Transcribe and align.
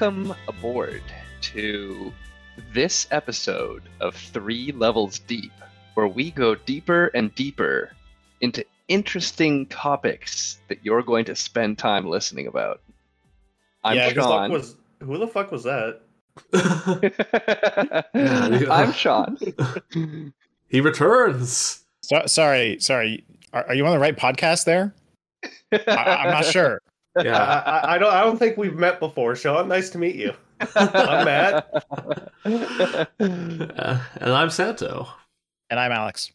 Welcome 0.00 0.34
aboard 0.48 1.02
to 1.42 2.10
this 2.72 3.06
episode 3.10 3.82
of 4.00 4.16
Three 4.16 4.72
Levels 4.72 5.18
Deep, 5.18 5.52
where 5.92 6.08
we 6.08 6.30
go 6.30 6.54
deeper 6.54 7.08
and 7.08 7.34
deeper 7.34 7.90
into 8.40 8.64
interesting 8.88 9.66
topics 9.66 10.58
that 10.68 10.78
you're 10.82 11.02
going 11.02 11.26
to 11.26 11.36
spend 11.36 11.76
time 11.76 12.08
listening 12.08 12.46
about. 12.46 12.80
I'm 13.84 13.94
yeah, 13.94 14.08
who 14.08 14.14
the 14.14 14.22
fuck 14.22 14.30
Sean. 14.30 14.50
was 14.50 14.76
who 15.00 15.18
the 15.18 15.28
fuck 15.28 15.52
was 15.52 15.64
that? 15.64 16.00
I'm 18.70 18.92
Sean. 18.92 19.36
he 20.68 20.80
returns. 20.80 21.84
So, 22.00 22.22
sorry, 22.24 22.78
sorry. 22.80 23.26
Are, 23.52 23.66
are 23.66 23.74
you 23.74 23.84
on 23.84 23.92
the 23.92 23.98
right 23.98 24.16
podcast 24.16 24.64
there? 24.64 24.94
I, 25.72 26.22
I'm 26.24 26.30
not 26.30 26.46
sure. 26.46 26.80
Yeah. 27.16 27.36
I, 27.36 27.70
I, 27.70 27.94
I 27.94 27.98
don't 27.98 28.12
I 28.12 28.20
don't 28.22 28.38
think 28.38 28.56
we've 28.56 28.76
met 28.76 29.00
before, 29.00 29.34
Sean. 29.34 29.68
Nice 29.68 29.90
to 29.90 29.98
meet 29.98 30.16
you. 30.16 30.32
I'm 30.76 31.24
Matt. 31.24 31.84
Uh, 32.44 33.04
and 33.18 34.32
I'm 34.32 34.50
Santo. 34.50 35.08
And 35.70 35.80
I'm 35.80 35.92
Alex. 35.92 36.32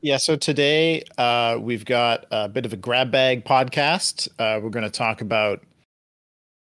Yeah, 0.00 0.18
so 0.18 0.36
today 0.36 1.02
uh, 1.16 1.56
we've 1.60 1.84
got 1.84 2.26
a 2.30 2.48
bit 2.48 2.66
of 2.66 2.72
a 2.72 2.76
grab 2.76 3.10
bag 3.10 3.44
podcast. 3.44 4.28
Uh, 4.38 4.60
we're 4.62 4.70
going 4.70 4.84
to 4.84 4.90
talk 4.90 5.20
about 5.20 5.62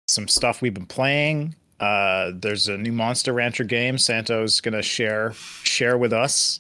some 0.08 0.28
stuff 0.28 0.62
we've 0.62 0.74
been 0.74 0.86
playing. 0.86 1.56
Uh, 1.80 2.32
there's 2.36 2.68
a 2.68 2.78
new 2.78 2.92
Monster 2.92 3.34
Rancher 3.34 3.64
game. 3.64 3.98
Santo's 3.98 4.62
going 4.62 4.76
to 4.76 4.84
share 4.84 5.32
share 5.64 5.98
with 5.98 6.14
us. 6.14 6.60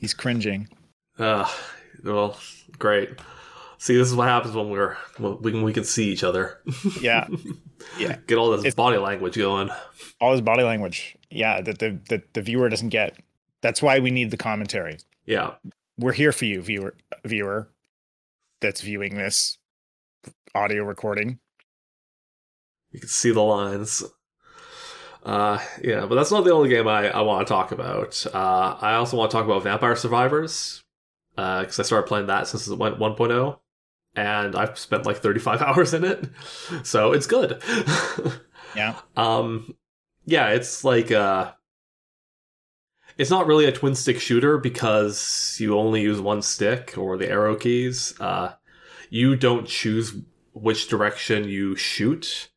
He's 0.00 0.12
cringing. 0.12 0.68
Uh, 1.18 1.48
well, 2.02 2.38
great. 2.78 3.10
See, 3.84 3.94
this 3.98 4.08
is 4.08 4.14
what 4.16 4.28
happens 4.28 4.54
when 4.54 4.70
we're 4.70 4.94
when 5.18 5.62
we 5.62 5.74
can 5.74 5.84
see 5.84 6.08
each 6.10 6.24
other. 6.24 6.58
Yeah, 7.02 7.26
Yeah. 7.98 8.16
Get 8.26 8.38
all 8.38 8.50
this 8.52 8.60
It's- 8.60 8.74
body 8.74 8.96
language 8.96 9.36
going. 9.36 9.68
all 10.22 10.32
this 10.32 10.40
body 10.40 10.62
language. 10.62 11.16
Yeah, 11.28 11.60
that 11.60 11.80
the, 11.80 12.00
the 12.08 12.22
the 12.32 12.40
viewer 12.40 12.70
doesn't 12.70 12.88
get. 12.88 13.18
That's 13.60 13.82
why 13.82 13.98
we 13.98 14.10
need 14.10 14.30
the 14.30 14.38
commentary. 14.38 14.96
Yeah. 15.26 15.56
We're 15.98 16.12
here 16.14 16.32
for 16.32 16.46
you, 16.46 16.62
viewer. 16.62 16.94
Viewer, 17.26 17.68
that's 18.62 18.80
viewing 18.80 19.16
this 19.16 19.58
audio 20.54 20.82
recording. 20.84 21.38
You 22.90 23.00
can 23.00 23.08
see 23.10 23.32
the 23.32 23.42
lines. 23.42 24.02
Uh, 25.24 25.58
yeah, 25.82 26.06
but 26.06 26.14
that's 26.14 26.30
not 26.30 26.44
the 26.44 26.52
only 26.52 26.70
game 26.70 26.88
I, 26.88 27.10
I 27.10 27.20
want 27.20 27.46
to 27.46 27.52
talk 27.52 27.70
about. 27.70 28.24
Uh, 28.32 28.76
I 28.80 28.94
also 28.94 29.18
want 29.18 29.30
to 29.30 29.36
talk 29.36 29.44
about 29.44 29.62
Vampire 29.62 29.94
Survivors 29.96 30.82
because 31.36 31.78
I 31.78 31.82
started 31.82 32.06
playing 32.08 32.28
that 32.28 32.46
since 32.48 32.66
it 32.66 32.78
went 32.78 32.98
1.0, 32.98 33.58
and 34.16 34.54
I've 34.54 34.78
spent 34.78 35.06
like 35.06 35.18
35 35.18 35.62
hours 35.62 35.94
in 35.94 36.04
it, 36.04 36.28
so 36.82 37.12
it's 37.12 37.26
good. 37.26 37.62
Yeah. 38.74 38.98
Um, 39.16 39.74
yeah, 40.26 40.48
it's 40.50 40.84
like 40.84 41.10
uh, 41.10 41.52
it's 43.18 43.30
not 43.30 43.46
really 43.46 43.66
a 43.66 43.72
twin 43.72 43.94
stick 43.94 44.20
shooter 44.20 44.58
because 44.58 45.56
you 45.60 45.78
only 45.78 46.02
use 46.02 46.20
one 46.20 46.42
stick 46.42 46.94
or 46.96 47.16
the 47.16 47.28
arrow 47.28 47.56
keys. 47.56 48.18
Uh, 48.20 48.52
you 49.10 49.36
don't 49.36 49.66
choose 49.66 50.16
which 50.52 50.88
direction 50.88 51.48
you 51.48 51.76
shoot. 51.76 52.50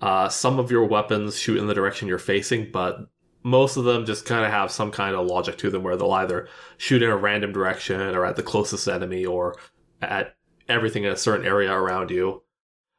Uh, 0.00 0.28
some 0.28 0.58
of 0.58 0.70
your 0.70 0.84
weapons 0.84 1.36
shoot 1.38 1.58
in 1.58 1.66
the 1.66 1.74
direction 1.74 2.08
you're 2.08 2.18
facing, 2.18 2.70
but 2.70 3.08
most 3.42 3.76
of 3.76 3.84
them 3.84 4.06
just 4.06 4.24
kind 4.24 4.44
of 4.44 4.50
have 4.50 4.70
some 4.70 4.90
kind 4.90 5.16
of 5.16 5.26
logic 5.26 5.58
to 5.58 5.70
them 5.70 5.82
where 5.82 5.96
they'll 5.96 6.12
either 6.12 6.48
shoot 6.76 7.02
in 7.02 7.10
a 7.10 7.16
random 7.16 7.52
direction 7.52 8.00
or 8.00 8.24
at 8.24 8.36
the 8.36 8.42
closest 8.42 8.86
enemy 8.88 9.24
or 9.24 9.56
at 10.00 10.34
everything 10.68 11.04
in 11.04 11.12
a 11.12 11.16
certain 11.16 11.46
area 11.46 11.72
around 11.72 12.10
you. 12.10 12.42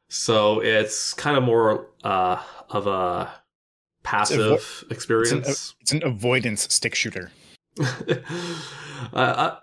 So 0.08 0.60
it's 0.60 1.14
kind 1.14 1.36
of 1.36 1.42
more 1.44 1.88
uh, 2.02 2.42
of 2.68 2.86
a 2.86 3.30
passive 4.02 4.84
experience. 4.90 5.74
It's 5.80 5.92
an 5.92 6.02
avoidance 6.02 6.72
stick 6.74 6.94
shooter. 6.94 7.30
uh, 7.80 8.14
uh, 9.14 9.56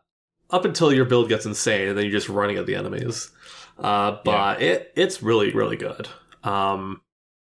up 0.49 0.63
until 0.65 0.93
your 0.93 1.05
build 1.05 1.27
gets 1.27 1.45
insane, 1.45 1.89
and 1.89 1.97
then 1.97 2.05
you're 2.05 2.13
just 2.13 2.29
running 2.29 2.57
at 2.57 2.65
the 2.65 2.75
enemies. 2.75 3.29
Uh, 3.77 4.17
but 4.23 4.61
it 4.61 4.91
it's 4.95 5.21
really 5.21 5.51
really 5.51 5.75
good. 5.75 6.07
Um, 6.43 7.01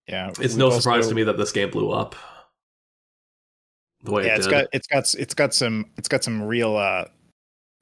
Yeah, 0.07 0.31
it's 0.39 0.55
no 0.55 0.65
also- 0.65 0.79
surprise 0.79 1.07
to 1.07 1.15
me 1.15 1.23
that 1.23 1.37
this 1.37 1.51
game 1.51 1.69
blew 1.69 1.91
up 1.91 2.15
the 4.03 4.11
way 4.11 4.25
Yeah, 4.25 4.33
it 4.33 4.37
it's 4.37 4.47
did. 4.47 4.51
got 4.51 4.67
it's 4.73 4.87
got 4.87 5.13
it's 5.15 5.33
got 5.33 5.53
some 5.53 5.85
it's 5.97 6.07
got 6.07 6.23
some 6.23 6.41
real 6.41 6.75
uh 6.75 7.05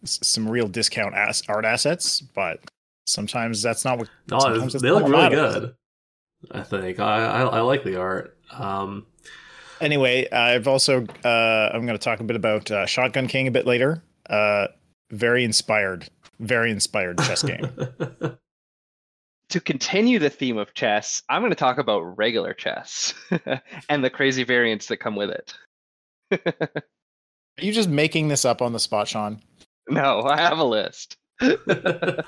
some 0.03 0.47
real 0.49 0.67
discount 0.67 1.15
ass 1.15 1.41
art 1.47 1.65
assets, 1.65 2.21
but 2.21 2.59
sometimes 3.05 3.61
that's 3.61 3.85
not 3.85 3.97
what. 3.99 4.09
no, 4.29 4.39
sometimes 4.39 4.57
it's- 4.57 4.73
that's 4.73 4.83
they 4.83 4.91
look 4.91 5.03
really 5.03 5.17
matters. 5.35 5.53
good. 5.55 5.75
I 6.51 6.61
think 6.61 6.99
I, 6.99 7.25
I 7.25 7.41
I 7.43 7.59
like 7.61 7.83
the 7.83 7.99
art. 7.99 8.37
Um, 8.51 9.05
Anyway, 9.81 10.29
I've 10.31 10.69
also 10.69 11.05
uh, 11.25 11.69
I'm 11.73 11.85
going 11.85 11.97
to 11.97 12.03
talk 12.03 12.21
a 12.21 12.23
bit 12.23 12.37
about 12.37 12.71
uh, 12.71 12.85
Shotgun 12.85 13.27
King 13.27 13.47
a 13.47 13.51
bit 13.51 13.65
later. 13.65 14.01
Uh, 14.29 14.67
very 15.11 15.43
inspired, 15.43 16.07
very 16.39 16.71
inspired 16.71 17.17
chess 17.19 17.43
game. 17.43 17.67
to 19.49 19.59
continue 19.59 20.17
the 20.17 20.29
theme 20.29 20.57
of 20.57 20.73
chess, 20.75 21.23
I'm 21.27 21.41
going 21.41 21.51
to 21.51 21.55
talk 21.57 21.77
about 21.77 22.17
regular 22.17 22.53
chess 22.53 23.13
and 23.89 24.01
the 24.03 24.09
crazy 24.09 24.43
variants 24.45 24.87
that 24.87 24.97
come 24.97 25.15
with 25.17 25.29
it. 25.29 25.53
Are 26.45 27.63
you 27.63 27.73
just 27.73 27.89
making 27.89 28.29
this 28.29 28.45
up 28.45 28.61
on 28.61 28.71
the 28.71 28.79
spot, 28.79 29.09
Sean? 29.09 29.41
No, 29.89 30.23
I 30.23 30.37
have 30.37 30.57
a 30.57 30.63
list. 30.63 31.17
I'm 31.39 32.23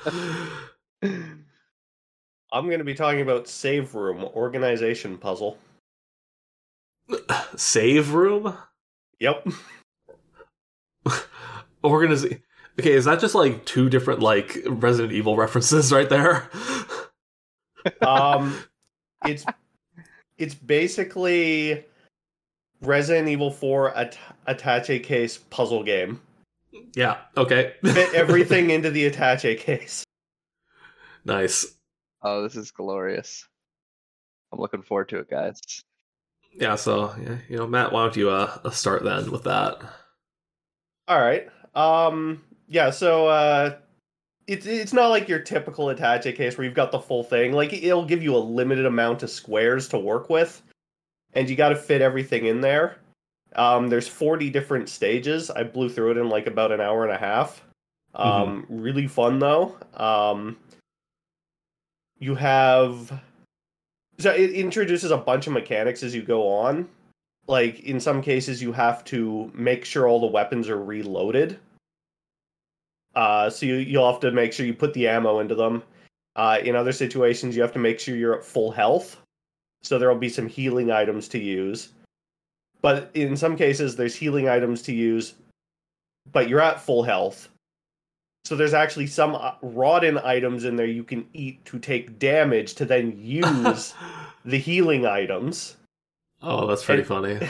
going 2.52 2.78
to 2.78 2.84
be 2.84 2.94
talking 2.94 3.22
about 3.22 3.48
Save 3.48 3.96
Room 3.96 4.24
Organization 4.24 5.18
Puzzle. 5.18 5.58
Save 7.56 8.14
room 8.14 8.56
Yep. 9.20 9.48
organization. 11.84 12.44
Okay, 12.80 12.92
is 12.92 13.06
that 13.06 13.20
just 13.20 13.34
like 13.34 13.66
two 13.66 13.90
different 13.90 14.20
like 14.20 14.60
Resident 14.68 15.12
Evil 15.14 15.36
references 15.36 15.92
right 15.92 16.10
there? 16.10 16.50
Um, 18.02 18.56
it's 19.26 19.46
it's 20.38 20.54
basically 20.54 21.84
Resident 22.82 23.28
Evil 23.30 23.50
4 23.50 23.96
at- 23.96 24.18
attache 24.46 25.00
case 25.00 25.40
puzzle 25.50 25.84
game. 25.84 26.22
Yeah. 26.96 27.18
Okay. 27.36 27.74
Fit 27.84 28.14
everything 28.14 28.70
into 28.70 28.90
the 28.90 29.06
attache 29.06 29.56
case. 29.56 30.04
nice. 31.26 31.66
Oh, 32.22 32.42
this 32.44 32.56
is 32.56 32.72
glorious. 32.72 33.48
I'm 34.52 34.60
looking 34.60 34.82
forward 34.82 35.10
to 35.10 35.20
it, 35.20 35.30
guys. 35.30 35.60
Yeah, 36.54 36.76
so 36.76 37.14
yeah, 37.22 37.38
you 37.50 37.58
know, 37.58 37.68
Matt, 37.68 37.92
why 37.92 38.04
don't 38.04 38.16
you 38.16 38.30
uh 38.30 38.70
start 38.72 39.04
then 39.04 39.30
with 39.32 39.44
that? 39.44 39.80
All 41.08 41.20
right. 41.20 41.48
Um 41.76 42.44
yeah, 42.68 42.90
so 42.90 43.28
uh 43.28 43.78
it's 44.48 44.66
it's 44.66 44.94
not 44.94 45.10
like 45.10 45.28
your 45.28 45.40
typical 45.40 45.90
attache 45.90 46.32
case 46.32 46.58
where 46.58 46.66
you've 46.66 46.74
got 46.74 46.92
the 46.92 47.00
full 47.00 47.24
thing. 47.24 47.52
Like 47.54 47.74
it'll 47.74 48.06
give 48.06 48.24
you 48.24 48.36
a 48.36 48.40
limited 48.40 48.86
amount 48.86 49.22
of 49.24 49.30
squares 49.30 49.88
to 49.90 50.00
work 50.00 50.30
with 50.30 50.62
and 51.34 51.50
you 51.50 51.56
got 51.56 51.70
to 51.70 51.76
fit 51.76 52.02
everything 52.02 52.46
in 52.46 52.62
there. 52.62 52.98
Um 53.56 53.90
there's 53.90 54.08
40 54.08 54.50
different 54.50 54.90
stages. 54.90 55.50
I 55.50 55.64
blew 55.64 55.90
through 55.90 56.12
it 56.12 56.18
in 56.18 56.30
like 56.30 56.48
about 56.48 56.72
an 56.72 56.82
hour 56.82 57.04
and 57.04 57.14
a 57.14 57.18
half. 57.18 57.64
Um 58.16 58.66
really 58.70 59.08
fun 59.08 59.40
though. 59.40 59.78
Um 59.94 60.58
you 62.20 62.36
have 62.36 63.22
so 64.20 64.32
it 64.32 64.52
introduces 64.52 65.12
a 65.12 65.18
bunch 65.18 65.48
of 65.48 65.54
mechanics 65.54 66.04
as 66.04 66.16
you 66.16 66.22
go 66.22 66.48
on 66.48 66.88
like 67.48 67.80
in 67.82 68.00
some 68.00 68.22
cases 68.22 68.62
you 68.62 68.72
have 68.72 69.04
to 69.06 69.52
make 69.54 69.86
sure 69.86 70.08
all 70.08 70.20
the 70.20 70.26
weapons 70.26 70.68
are 70.70 70.84
reloaded 70.84 71.60
uh 73.16 73.50
so 73.50 73.66
you, 73.66 73.76
you'll 73.76 74.12
have 74.12 74.22
to 74.22 74.32
make 74.32 74.52
sure 74.52 74.66
you 74.66 74.74
put 74.74 74.94
the 74.94 75.08
ammo 75.08 75.40
into 75.40 75.56
them 75.56 75.84
uh 76.36 76.60
in 76.64 76.76
other 76.76 76.92
situations 76.92 77.56
you 77.56 77.62
have 77.62 77.74
to 77.74 77.80
make 77.80 78.00
sure 78.00 78.16
you're 78.16 78.38
at 78.38 78.46
full 78.46 78.72
health 78.72 79.22
so 79.84 79.98
there'll 79.98 80.18
be 80.18 80.30
some 80.30 80.48
healing 80.48 80.92
items 80.92 81.28
to 81.28 81.40
use 81.40 81.90
but 82.88 83.12
in 83.14 83.36
some 83.36 83.58
cases 83.58 83.98
there's 83.98 84.16
healing 84.16 84.48
items 84.48 84.82
to 84.82 84.94
use 84.94 85.34
but 86.32 86.48
you're 86.48 86.62
at 86.62 86.80
full 86.80 87.04
health. 87.04 87.50
So 88.46 88.56
there's 88.56 88.74
actually 88.74 89.08
some 89.08 89.36
uh, 89.36 89.56
rodden 89.62 90.24
items 90.24 90.64
in 90.64 90.78
there 90.78 90.86
you 90.86 91.04
can 91.04 91.28
eat 91.34 91.66
to 91.66 91.80
take 91.80 92.18
damage 92.18 92.76
to 92.76 92.86
then 92.86 93.20
use 93.22 93.94
the 94.46 94.58
healing 94.58 95.06
items. 95.06 95.76
Oh, 96.42 96.66
that's 96.66 96.86
pretty 96.86 97.02
And- 97.02 97.08
funny. 97.10 97.50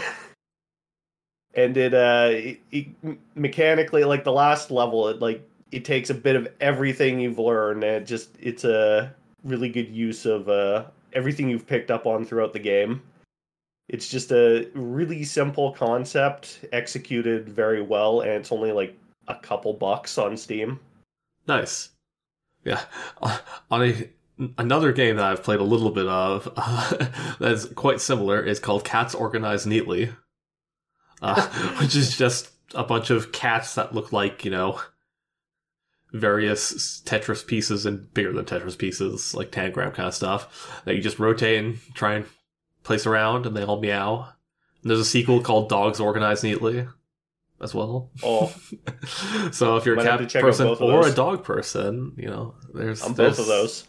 and 1.54 1.78
it 1.78 1.94
uh 1.94 2.30
it, 2.32 2.60
it, 2.72 2.88
mechanically 3.36 4.06
like 4.06 4.24
the 4.24 4.32
last 4.32 4.72
level 4.72 5.08
it 5.08 5.22
like 5.22 5.48
it 5.72 5.86
takes 5.86 6.10
a 6.10 6.16
bit 6.16 6.36
of 6.36 6.48
everything 6.62 7.20
you've 7.20 7.38
learned 7.38 7.84
and 7.84 7.98
it 7.98 8.08
just 8.08 8.30
it's 8.40 8.64
a 8.64 9.14
really 9.44 9.70
good 9.70 9.90
use 9.90 10.26
of 10.26 10.50
uh 10.50 10.84
everything 11.14 11.48
you've 11.48 11.68
picked 11.68 11.92
up 11.92 12.08
on 12.08 12.26
throughout 12.26 12.54
the 12.54 12.60
game 12.60 13.04
it's 13.90 14.08
just 14.08 14.32
a 14.32 14.70
really 14.74 15.24
simple 15.24 15.72
concept 15.72 16.66
executed 16.72 17.48
very 17.48 17.82
well 17.82 18.22
and 18.22 18.32
it's 18.32 18.52
only 18.52 18.72
like 18.72 18.98
a 19.28 19.36
couple 19.36 19.74
bucks 19.74 20.18
on 20.18 20.36
steam 20.38 20.80
Nice. 21.48 21.90
Yeah. 22.64 22.82
On 23.72 23.84
a 23.84 24.10
another 24.58 24.92
game 24.92 25.16
that 25.16 25.26
I've 25.26 25.42
played 25.42 25.60
a 25.60 25.64
little 25.64 25.90
bit 25.90 26.06
of 26.06 26.52
uh, 26.58 27.08
that's 27.40 27.66
quite 27.66 28.02
similar 28.02 28.44
is 28.44 28.60
called 28.60 28.84
Cats 28.84 29.16
Organized 29.16 29.66
Neatly, 29.66 30.14
uh, 31.22 31.48
which 31.82 31.96
is 31.96 32.16
just 32.16 32.52
a 32.76 32.84
bunch 32.84 33.10
of 33.10 33.32
cats 33.32 33.76
that 33.76 33.96
look 33.96 34.12
like 34.12 34.46
you 34.46 34.52
know 34.52 34.80
various 36.12 37.02
Tetris 37.06 37.46
pieces 37.46 37.86
and 37.86 38.14
bigger 38.14 38.34
than 38.34 38.46
Tetris 38.46 38.78
pieces, 38.78 39.34
like 39.34 39.52
tangram 39.52 39.94
kind 39.94 40.08
of 40.08 40.14
stuff 40.16 40.82
that 40.86 40.96
you 40.96 41.02
just 41.02 41.20
rotate 41.20 41.64
and 41.64 41.80
try 41.94 42.16
and 42.16 42.26
place 42.88 43.06
around, 43.06 43.46
and 43.46 43.56
they 43.56 43.64
all 43.64 43.80
meow. 43.80 44.30
And 44.82 44.90
there's 44.90 45.00
a 45.00 45.06
sequel 45.06 45.42
called 45.42 45.70
Dogs 45.70 46.00
Organized 46.00 46.44
Neatly 46.44 46.92
as 47.62 47.76
well. 47.76 48.10
Oh, 48.24 48.54
so 49.52 49.78
if 49.78 49.86
you're 49.86 49.96
a 49.96 49.98
Might 49.98 50.06
have 50.08 50.20
cat 50.20 50.30
to 50.30 50.34
check 50.34 50.44
out 50.44 50.48
person 50.48 50.68
or 50.80 51.08
a 51.08 51.14
dog 51.14 51.44
person, 51.44 52.14
you 52.18 52.28
know, 52.28 52.56
there's 52.74 53.04
on 53.04 53.14
there's- 53.14 53.38
both 53.38 53.40
of 53.40 53.48
those. 53.48 53.88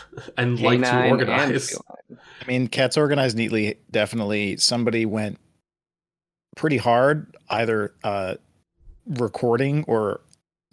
and 0.38 0.58
like 0.58 0.80
to 0.80 1.08
organize. 1.10 1.76
I 2.10 2.46
mean, 2.46 2.66
cats 2.68 2.96
organized 2.96 3.36
neatly. 3.36 3.78
Definitely, 3.90 4.56
somebody 4.56 5.04
went 5.04 5.38
pretty 6.56 6.78
hard, 6.78 7.36
either 7.50 7.94
uh, 8.02 8.36
recording 9.06 9.84
or 9.86 10.22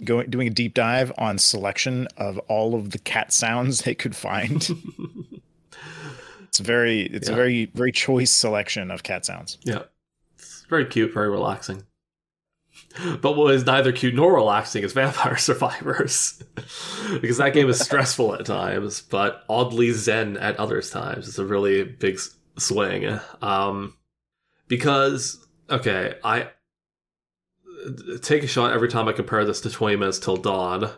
going 0.05 0.29
doing 0.29 0.47
a 0.47 0.51
deep 0.51 0.73
dive 0.73 1.11
on 1.17 1.37
selection 1.37 2.07
of 2.15 2.37
all 2.47 2.75
of 2.75 2.91
the 2.91 2.99
cat 2.99 3.33
sounds 3.33 3.81
they 3.81 3.93
could 3.93 4.15
find. 4.15 4.69
it's 6.49 6.59
very, 6.59 7.03
it's 7.03 7.29
a 7.29 7.35
very, 7.35 7.65
very 7.75 7.91
choice 7.91 8.31
selection 8.31 8.89
of 8.89 9.03
cat 9.03 9.23
sounds. 9.23 9.59
Yeah. 9.63 9.83
It's 10.35 10.65
very 10.67 10.85
cute, 10.85 11.13
very 11.13 11.29
relaxing. 11.29 11.83
But 13.21 13.37
what 13.37 13.53
is 13.53 13.65
neither 13.65 13.91
cute 13.91 14.15
nor 14.15 14.33
relaxing 14.33 14.83
is 14.83 14.93
Vampire 14.93 15.37
Survivors. 15.37 16.41
because 17.21 17.37
that 17.37 17.53
game 17.53 17.69
is 17.69 17.79
stressful 17.79 18.33
at 18.35 18.45
times, 18.45 19.01
but 19.01 19.43
oddly 19.47 19.91
zen 19.91 20.37
at 20.37 20.57
other 20.57 20.81
times. 20.81 21.27
It's 21.27 21.37
a 21.37 21.45
really 21.45 21.83
big 21.83 22.19
swing. 22.57 23.19
Um, 23.41 23.95
because, 24.67 25.45
okay, 25.69 26.15
I 26.23 26.49
take 28.21 28.43
a 28.43 28.47
shot 28.47 28.73
every 28.73 28.89
time 28.89 29.07
I 29.07 29.13
compare 29.13 29.45
this 29.45 29.61
to 29.61 29.69
20 29.69 29.97
Minutes 29.97 30.19
Till 30.19 30.37
Dawn. 30.37 30.89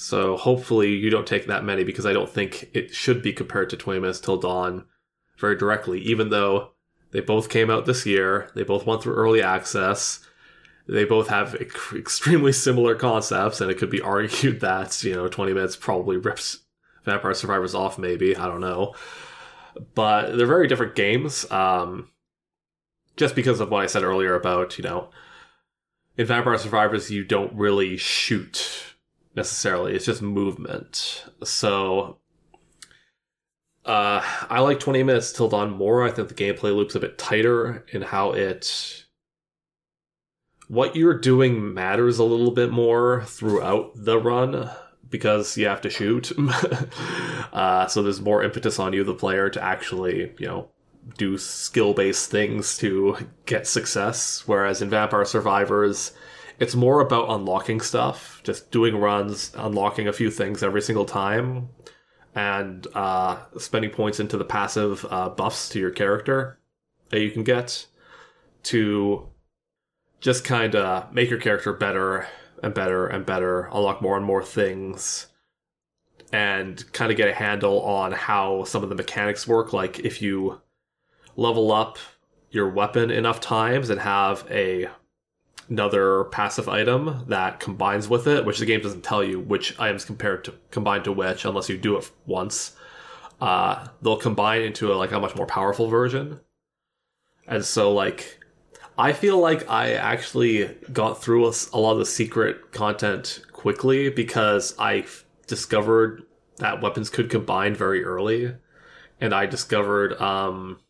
So 0.00 0.38
hopefully 0.38 0.94
you 0.94 1.10
don't 1.10 1.26
take 1.26 1.46
that 1.46 1.62
many 1.62 1.84
because 1.84 2.06
I 2.06 2.14
don't 2.14 2.28
think 2.28 2.70
it 2.72 2.94
should 2.94 3.20
be 3.20 3.34
compared 3.34 3.68
to 3.68 3.76
20 3.76 4.00
Minutes 4.00 4.18
Till 4.18 4.38
Dawn 4.38 4.86
very 5.36 5.56
directly, 5.56 6.00
even 6.00 6.30
though 6.30 6.70
they 7.10 7.20
both 7.20 7.50
came 7.50 7.68
out 7.68 7.84
this 7.84 8.06
year. 8.06 8.50
They 8.54 8.62
both 8.62 8.86
went 8.86 9.02
through 9.02 9.16
early 9.16 9.42
access. 9.42 10.26
They 10.88 11.04
both 11.04 11.28
have 11.28 11.54
ec- 11.56 11.92
extremely 11.94 12.50
similar 12.50 12.94
concepts, 12.94 13.60
and 13.60 13.70
it 13.70 13.76
could 13.76 13.90
be 13.90 14.00
argued 14.16 14.60
that, 14.60 15.04
you 15.04 15.14
know, 15.14 15.28
20 15.28 15.52
minutes 15.52 15.76
probably 15.76 16.16
rips 16.16 16.60
Vampire 17.04 17.34
Survivors 17.34 17.74
off, 17.74 17.98
maybe. 17.98 18.34
I 18.34 18.46
don't 18.46 18.62
know. 18.62 18.94
But 19.94 20.34
they're 20.34 20.46
very 20.46 20.66
different 20.66 20.94
games, 20.94 21.48
um, 21.50 22.08
just 23.18 23.34
because 23.34 23.60
of 23.60 23.70
what 23.70 23.82
I 23.82 23.86
said 23.86 24.02
earlier 24.02 24.34
about, 24.34 24.78
you 24.78 24.84
know, 24.84 25.10
in 26.16 26.24
Vampire 26.24 26.56
Survivors, 26.56 27.10
you 27.10 27.22
don't 27.22 27.52
really 27.52 27.98
shoot 27.98 28.89
necessarily, 29.34 29.94
it's 29.94 30.04
just 30.04 30.22
movement. 30.22 31.24
So 31.44 32.18
uh, 33.84 34.22
I 34.48 34.60
like 34.60 34.80
20 34.80 35.02
minutes 35.02 35.32
till 35.32 35.48
dawn 35.48 35.70
more. 35.70 36.04
I 36.04 36.10
think 36.10 36.28
the 36.28 36.34
gameplay 36.34 36.74
loop's 36.74 36.94
a 36.94 37.00
bit 37.00 37.18
tighter 37.18 37.84
in 37.92 38.02
how 38.02 38.32
it. 38.32 39.06
What 40.68 40.94
you're 40.94 41.18
doing 41.18 41.74
matters 41.74 42.18
a 42.18 42.24
little 42.24 42.52
bit 42.52 42.70
more 42.70 43.24
throughout 43.24 43.92
the 43.96 44.18
run 44.18 44.70
because 45.08 45.56
you 45.56 45.66
have 45.66 45.80
to 45.80 45.90
shoot. 45.90 46.30
uh, 47.52 47.88
so 47.88 48.02
there's 48.02 48.20
more 48.20 48.44
impetus 48.44 48.78
on 48.78 48.92
you, 48.92 49.02
the 49.02 49.14
player, 49.14 49.50
to 49.50 49.62
actually, 49.62 50.32
you 50.38 50.46
know, 50.46 50.68
do 51.16 51.36
skill 51.38 51.92
based 51.92 52.30
things 52.30 52.78
to 52.78 53.16
get 53.46 53.66
success. 53.66 54.44
Whereas 54.46 54.80
in 54.80 54.90
Vampire 54.90 55.24
Survivors, 55.24 56.12
it's 56.60 56.74
more 56.74 57.00
about 57.00 57.30
unlocking 57.30 57.80
stuff, 57.80 58.42
just 58.44 58.70
doing 58.70 58.94
runs, 58.94 59.50
unlocking 59.56 60.06
a 60.06 60.12
few 60.12 60.30
things 60.30 60.62
every 60.62 60.82
single 60.82 61.06
time 61.06 61.70
and 62.34 62.86
uh, 62.94 63.38
spending 63.58 63.90
points 63.90 64.20
into 64.20 64.36
the 64.36 64.44
passive 64.44 65.04
uh, 65.10 65.30
buffs 65.30 65.70
to 65.70 65.80
your 65.80 65.90
character 65.90 66.60
that 67.08 67.20
you 67.20 67.30
can 67.30 67.42
get 67.42 67.86
to 68.62 69.26
just 70.20 70.44
kind 70.44 70.76
of 70.76 71.12
make 71.12 71.30
your 71.30 71.40
character 71.40 71.72
better 71.72 72.28
and 72.62 72.74
better 72.74 73.06
and 73.06 73.24
better, 73.24 73.62
unlock 73.72 74.02
more 74.02 74.18
and 74.18 74.26
more 74.26 74.44
things, 74.44 75.28
and 76.30 76.92
kind 76.92 77.10
of 77.10 77.16
get 77.16 77.28
a 77.28 77.34
handle 77.34 77.80
on 77.80 78.12
how 78.12 78.64
some 78.64 78.82
of 78.82 78.90
the 78.90 78.94
mechanics 78.94 79.48
work. 79.48 79.72
Like 79.72 80.00
if 80.00 80.20
you 80.20 80.60
level 81.36 81.72
up 81.72 81.98
your 82.50 82.68
weapon 82.68 83.10
enough 83.10 83.40
times 83.40 83.88
and 83.88 84.00
have 84.00 84.46
a 84.50 84.88
another 85.70 86.24
passive 86.24 86.68
item 86.68 87.24
that 87.28 87.60
combines 87.60 88.08
with 88.08 88.26
it, 88.26 88.44
which 88.44 88.58
the 88.58 88.66
game 88.66 88.80
doesn't 88.80 89.04
tell 89.04 89.22
you 89.22 89.38
which 89.38 89.78
items 89.78 90.04
compared 90.04 90.44
to 90.44 90.52
combine 90.70 91.02
to 91.04 91.12
which 91.12 91.44
unless 91.44 91.68
you 91.68 91.78
do 91.78 91.96
it 91.96 92.10
once. 92.26 92.76
Uh, 93.40 93.86
they'll 94.02 94.16
combine 94.16 94.60
into 94.60 94.92
a, 94.92 94.94
like 94.94 95.12
a 95.12 95.20
much 95.20 95.34
more 95.34 95.46
powerful 95.46 95.86
version, 95.86 96.40
and 97.46 97.64
so 97.64 97.92
like 97.92 98.38
I 98.98 99.14
feel 99.14 99.38
like 99.38 99.70
I 99.70 99.94
actually 99.94 100.66
got 100.92 101.22
through 101.22 101.46
a 101.46 101.78
lot 101.78 101.92
of 101.92 101.98
the 101.98 102.06
secret 102.06 102.72
content 102.72 103.40
quickly 103.52 104.10
because 104.10 104.74
I 104.78 105.06
discovered 105.46 106.24
that 106.56 106.82
weapons 106.82 107.08
could 107.08 107.30
combine 107.30 107.74
very 107.74 108.04
early, 108.04 108.54
and 109.20 109.32
I 109.32 109.46
discovered 109.46 110.20
um 110.20 110.80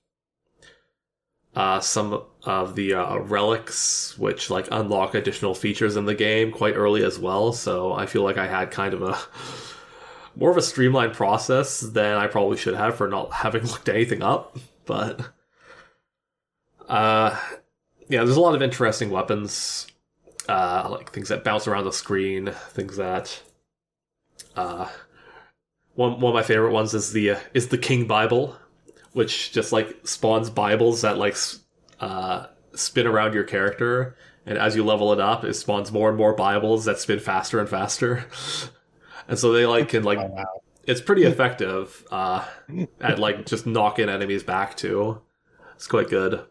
uh, 1.54 1.80
some 1.80 2.22
of 2.44 2.74
the 2.74 2.94
uh, 2.94 3.18
relics, 3.18 4.16
which 4.18 4.50
like 4.50 4.68
unlock 4.70 5.14
additional 5.14 5.54
features 5.54 5.96
in 5.96 6.06
the 6.06 6.14
game 6.14 6.50
quite 6.50 6.74
early 6.74 7.04
as 7.04 7.18
well. 7.18 7.52
So 7.52 7.92
I 7.92 8.06
feel 8.06 8.22
like 8.22 8.38
I 8.38 8.46
had 8.46 8.70
kind 8.70 8.94
of 8.94 9.02
a 9.02 9.18
more 10.36 10.50
of 10.50 10.56
a 10.56 10.62
streamlined 10.62 11.12
process 11.14 11.80
than 11.80 12.16
I 12.16 12.26
probably 12.26 12.56
should 12.56 12.74
have 12.74 12.96
for 12.96 13.08
not 13.08 13.32
having 13.32 13.64
looked 13.66 13.88
anything 13.88 14.22
up. 14.22 14.58
But 14.86 15.20
uh, 16.88 17.38
yeah, 18.08 18.24
there's 18.24 18.36
a 18.36 18.40
lot 18.40 18.54
of 18.54 18.62
interesting 18.62 19.10
weapons, 19.10 19.86
uh, 20.48 20.88
like 20.90 21.12
things 21.12 21.28
that 21.28 21.44
bounce 21.44 21.68
around 21.68 21.84
the 21.84 21.92
screen, 21.92 22.52
things 22.70 22.96
that 22.96 23.42
uh, 24.56 24.88
one 25.94 26.20
one 26.20 26.30
of 26.30 26.34
my 26.34 26.42
favorite 26.42 26.72
ones 26.72 26.94
is 26.94 27.12
the 27.12 27.32
uh, 27.32 27.40
is 27.52 27.68
the 27.68 27.78
King 27.78 28.06
Bible, 28.06 28.56
which 29.12 29.52
just 29.52 29.72
like 29.72 29.94
spawns 30.04 30.48
Bibles 30.48 31.02
that 31.02 31.18
like 31.18 31.36
uh, 32.00 32.46
spin 32.74 33.06
around 33.06 33.34
your 33.34 33.44
character, 33.44 34.16
and 34.46 34.58
as 34.58 34.74
you 34.74 34.84
level 34.84 35.12
it 35.12 35.20
up, 35.20 35.44
it 35.44 35.54
spawns 35.54 35.92
more 35.92 36.08
and 36.08 36.18
more 36.18 36.34
Bibles 36.34 36.84
that 36.86 36.98
spin 36.98 37.20
faster 37.20 37.58
and 37.60 37.68
faster. 37.68 38.24
and 39.28 39.38
so 39.38 39.52
they 39.52 39.66
like 39.66 39.88
can 39.90 40.02
like 40.02 40.18
Oh, 40.18 40.26
wow. 40.26 40.62
it's 40.84 41.00
pretty 41.00 41.24
effective 41.24 42.04
uh, 42.10 42.44
at 43.00 43.18
like 43.18 43.46
just 43.46 43.66
knocking 43.66 44.08
enemies 44.08 44.42
back 44.42 44.76
too. 44.76 45.20
It's 45.74 45.86
quite 45.86 46.08
good. 46.08 46.44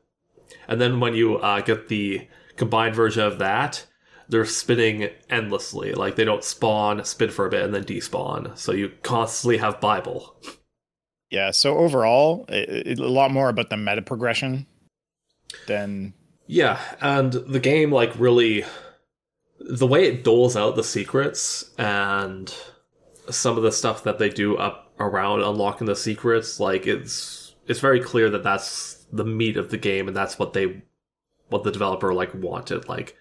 And 0.67 0.79
then 0.79 0.99
when 0.99 1.13
you 1.15 1.37
uh, 1.37 1.61
get 1.61 1.87
the 1.87 2.27
combined 2.55 2.95
version 2.95 3.23
of 3.23 3.39
that, 3.39 3.85
they're 4.27 4.45
spinning 4.45 5.09
endlessly. 5.29 5.93
Like 5.93 6.15
they 6.15 6.25
don't 6.25 6.43
spawn, 6.43 7.03
spin 7.05 7.31
for 7.31 7.47
a 7.47 7.49
bit, 7.49 7.63
and 7.63 7.73
then 7.73 7.83
despawn. 7.83 8.55
So 8.57 8.71
you 8.71 8.91
constantly 9.01 9.57
have 9.57 9.81
Bible. 9.81 10.35
Yeah. 11.31 11.51
So 11.51 11.77
overall, 11.77 12.45
it, 12.49 12.87
it, 12.87 12.99
a 12.99 13.07
lot 13.07 13.31
more 13.31 13.49
about 13.49 13.69
the 13.69 13.77
meta 13.77 14.01
progression 14.03 14.67
than 15.67 16.13
Yeah, 16.47 16.79
and 17.01 17.33
the 17.33 17.59
game 17.59 17.91
like 17.91 18.17
really 18.19 18.65
the 19.59 19.87
way 19.87 20.05
it 20.05 20.23
doles 20.23 20.55
out 20.55 20.75
the 20.75 20.83
secrets 20.83 21.71
and 21.77 22.53
some 23.29 23.57
of 23.57 23.63
the 23.63 23.71
stuff 23.71 24.03
that 24.03 24.17
they 24.17 24.29
do 24.29 24.57
up 24.57 24.91
around 24.99 25.41
unlocking 25.41 25.87
the 25.87 25.95
secrets, 25.95 26.59
like 26.59 26.87
it's 26.87 27.55
it's 27.67 27.79
very 27.79 27.99
clear 27.99 28.29
that 28.31 28.43
that's 28.43 29.05
the 29.11 29.25
meat 29.25 29.57
of 29.57 29.69
the 29.69 29.77
game 29.77 30.07
and 30.07 30.15
that's 30.15 30.39
what 30.39 30.53
they 30.53 30.81
what 31.49 31.63
the 31.63 31.71
developer 31.71 32.13
like 32.13 32.33
wanted. 32.33 32.87
Like 32.87 33.15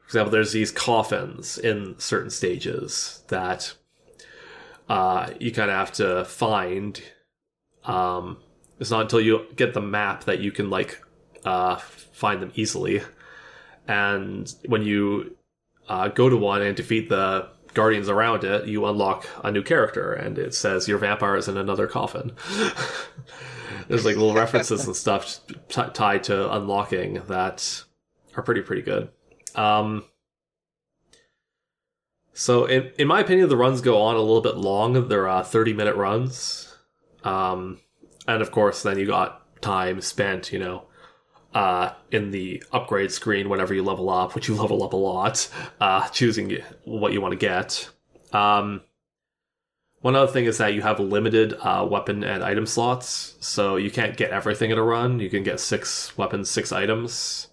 for 0.00 0.06
example, 0.06 0.32
there's 0.32 0.52
these 0.52 0.70
coffins 0.70 1.56
in 1.56 1.94
certain 1.98 2.30
stages 2.30 3.22
that 3.28 3.74
uh, 4.88 5.30
you 5.40 5.50
kind 5.50 5.70
of 5.70 5.76
have 5.76 5.92
to 5.92 6.24
find. 6.24 7.02
Um, 7.84 8.38
it's 8.78 8.90
not 8.90 9.02
until 9.02 9.20
you 9.20 9.46
get 9.56 9.72
the 9.72 9.80
map 9.80 10.24
that 10.24 10.40
you 10.40 10.52
can 10.52 10.68
like 10.68 11.00
uh, 11.44 11.76
find 11.76 12.40
them 12.42 12.52
easily. 12.54 13.02
And 13.86 14.52
when 14.66 14.82
you 14.82 15.36
uh, 15.88 16.08
go 16.08 16.28
to 16.28 16.36
one 16.36 16.62
and 16.62 16.76
defeat 16.76 17.08
the 17.08 17.48
guardians 17.74 18.08
around 18.08 18.44
it, 18.44 18.66
you 18.66 18.86
unlock 18.86 19.26
a 19.42 19.50
new 19.50 19.62
character, 19.62 20.12
and 20.12 20.38
it 20.38 20.54
says 20.54 20.88
your 20.88 20.98
vampire 20.98 21.36
is 21.36 21.48
in 21.48 21.56
another 21.56 21.86
coffin. 21.86 22.32
There's 23.88 24.04
like 24.04 24.16
little 24.16 24.34
references 24.34 24.86
and 24.86 24.96
stuff 24.96 25.40
t- 25.68 25.82
tied 25.92 26.24
to 26.24 26.54
unlocking 26.54 27.22
that 27.26 27.84
are 28.36 28.42
pretty 28.42 28.62
pretty 28.62 28.82
good. 28.82 29.10
Um, 29.54 30.04
So, 32.32 32.64
in, 32.64 32.90
in 32.98 33.06
my 33.06 33.20
opinion, 33.20 33.48
the 33.48 33.56
runs 33.56 33.80
go 33.80 34.00
on 34.00 34.16
a 34.16 34.20
little 34.20 34.40
bit 34.40 34.56
long. 34.56 35.08
They're 35.08 35.28
uh, 35.28 35.42
30 35.42 35.72
minute 35.74 35.96
runs. 35.96 36.76
Um, 37.22 37.80
and 38.26 38.42
of 38.42 38.50
course, 38.50 38.82
then 38.82 38.98
you 38.98 39.06
got 39.06 39.42
time 39.60 40.00
spent, 40.00 40.52
you 40.52 40.58
know, 40.58 40.86
uh, 41.54 41.92
in 42.10 42.30
the 42.32 42.62
upgrade 42.72 43.12
screen 43.12 43.48
whenever 43.48 43.72
you 43.72 43.82
level 43.82 44.10
up, 44.10 44.34
which 44.34 44.48
you 44.48 44.54
level 44.56 44.82
up 44.82 44.92
a 44.92 44.96
lot, 44.96 45.48
uh, 45.80 46.08
choosing 46.08 46.58
what 46.84 47.12
you 47.12 47.20
want 47.20 47.32
to 47.32 47.38
get. 47.38 47.88
Um, 48.32 48.82
one 50.00 50.16
other 50.16 50.30
thing 50.30 50.44
is 50.44 50.58
that 50.58 50.74
you 50.74 50.82
have 50.82 51.00
limited 51.00 51.54
uh, 51.60 51.86
weapon 51.90 52.22
and 52.24 52.42
item 52.44 52.66
slots, 52.66 53.36
so 53.40 53.76
you 53.76 53.90
can't 53.90 54.16
get 54.16 54.30
everything 54.32 54.70
in 54.70 54.76
a 54.78 54.82
run. 54.82 55.18
You 55.20 55.30
can 55.30 55.42
get 55.42 55.60
six 55.60 56.16
weapons, 56.18 56.50
six 56.50 56.72
items, 56.72 57.48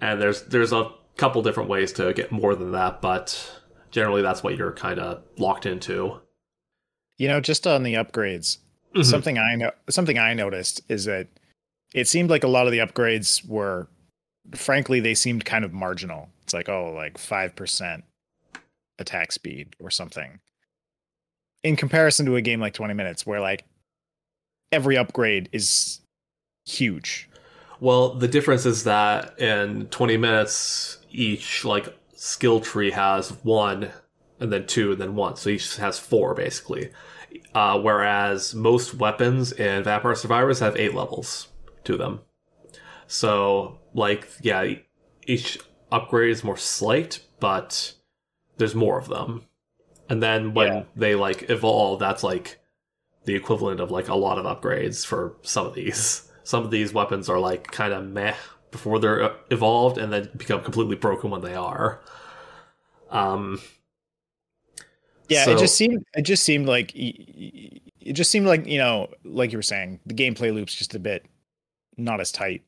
and 0.00 0.20
there's 0.22 0.42
there's 0.44 0.72
a 0.72 0.90
couple 1.18 1.42
different 1.42 1.68
ways 1.68 1.92
to 1.94 2.14
get 2.14 2.32
more 2.32 2.54
than 2.54 2.72
that, 2.72 3.02
but 3.02 3.60
generally 3.90 4.22
that's 4.22 4.42
what 4.42 4.56
you're 4.56 4.72
kind 4.72 4.98
of 4.98 5.22
locked 5.36 5.66
into. 5.66 6.20
You 7.18 7.28
know, 7.28 7.40
just 7.40 7.66
on 7.66 7.82
the 7.82 7.94
upgrades, 7.94 8.58
Mhm. 8.96 9.04
something 9.04 9.36
I 9.38 9.56
know 9.56 9.72
something 9.90 10.18
I 10.18 10.32
noticed 10.32 10.80
is 10.88 11.04
that 11.04 11.26
it 11.94 12.08
seemed 12.08 12.30
like 12.30 12.44
a 12.44 12.48
lot 12.48 12.66
of 12.66 12.72
the 12.72 12.78
upgrades 12.78 13.46
were 13.46 13.88
frankly 14.54 15.00
they 15.00 15.14
seemed 15.14 15.44
kind 15.44 15.64
of 15.64 15.72
marginal. 15.72 16.28
It's 16.42 16.54
like, 16.54 16.68
oh, 16.68 16.92
like 16.94 17.14
5% 17.18 18.02
attack 18.98 19.32
speed 19.32 19.74
or 19.80 19.90
something. 19.90 20.40
In 21.62 21.76
comparison 21.76 22.26
to 22.26 22.36
a 22.36 22.42
game 22.42 22.60
like 22.60 22.74
20 22.74 22.94
minutes 22.94 23.26
where 23.26 23.40
like 23.40 23.64
every 24.72 24.96
upgrade 24.96 25.48
is 25.52 26.00
huge. 26.66 27.28
Well, 27.80 28.14
the 28.14 28.28
difference 28.28 28.66
is 28.66 28.84
that 28.84 29.38
in 29.38 29.86
20 29.86 30.16
minutes, 30.16 30.98
each 31.10 31.64
like 31.64 31.96
skill 32.14 32.60
tree 32.60 32.90
has 32.90 33.30
one, 33.42 33.90
and 34.40 34.52
then 34.52 34.66
two, 34.66 34.92
and 34.92 35.00
then 35.00 35.14
one. 35.14 35.36
So 35.36 35.50
each 35.50 35.76
has 35.76 35.98
four 35.98 36.34
basically. 36.34 36.90
Uh, 37.54 37.80
whereas 37.80 38.54
most 38.54 38.94
weapons 38.94 39.52
in 39.52 39.84
Vampire 39.84 40.14
Survivors 40.14 40.60
have 40.60 40.76
eight 40.76 40.94
levels 40.94 41.48
to 41.84 41.96
them. 41.96 42.20
So, 43.06 43.78
like, 43.94 44.28
yeah, 44.40 44.74
each 45.26 45.58
upgrade 45.90 46.30
is 46.30 46.42
more 46.44 46.56
slight, 46.56 47.20
but 47.40 47.92
there's 48.56 48.74
more 48.74 48.98
of 48.98 49.08
them. 49.08 49.46
And 50.08 50.22
then 50.22 50.54
when 50.54 50.68
Yeah. 50.72 50.82
they 50.96 51.14
like 51.14 51.48
evolve, 51.50 51.98
that's 52.00 52.22
like 52.22 52.58
the 53.24 53.34
equivalent 53.34 53.80
of 53.80 53.90
like 53.90 54.08
a 54.08 54.14
lot 54.14 54.38
of 54.38 54.44
upgrades 54.44 55.06
for 55.06 55.36
some 55.42 55.66
of 55.66 55.74
these. 55.74 56.28
Some 56.44 56.64
of 56.64 56.70
these 56.72 56.92
weapons 56.92 57.28
are 57.28 57.38
like 57.38 57.70
kind 57.70 57.92
of 57.92 58.04
meh 58.04 58.34
before 58.72 58.98
they're 58.98 59.22
uh, 59.22 59.34
evolved, 59.50 59.96
and 59.98 60.12
then 60.12 60.28
become 60.36 60.62
completely 60.62 60.96
broken 60.96 61.30
when 61.30 61.40
they 61.42 61.54
are. 61.54 62.00
Um, 63.10 63.60
Yeah, 65.28 65.44
So- 65.44 65.52
it 65.52 65.58
just 65.60 65.76
seemed 65.76 66.04
it 66.14 66.22
just 66.22 66.42
seemed 66.42 66.66
like 66.66 66.92
it 66.94 68.12
just 68.14 68.30
seemed 68.30 68.46
like, 68.46 68.66
you 68.66 68.78
know, 68.78 69.08
like 69.24 69.52
you 69.52 69.58
were 69.58 69.62
saying, 69.62 70.00
the 70.04 70.14
gameplay 70.14 70.52
loop's 70.52 70.74
just 70.74 70.94
a 70.94 70.98
bit 70.98 71.24
not 71.96 72.20
as 72.20 72.32
tight. 72.32 72.62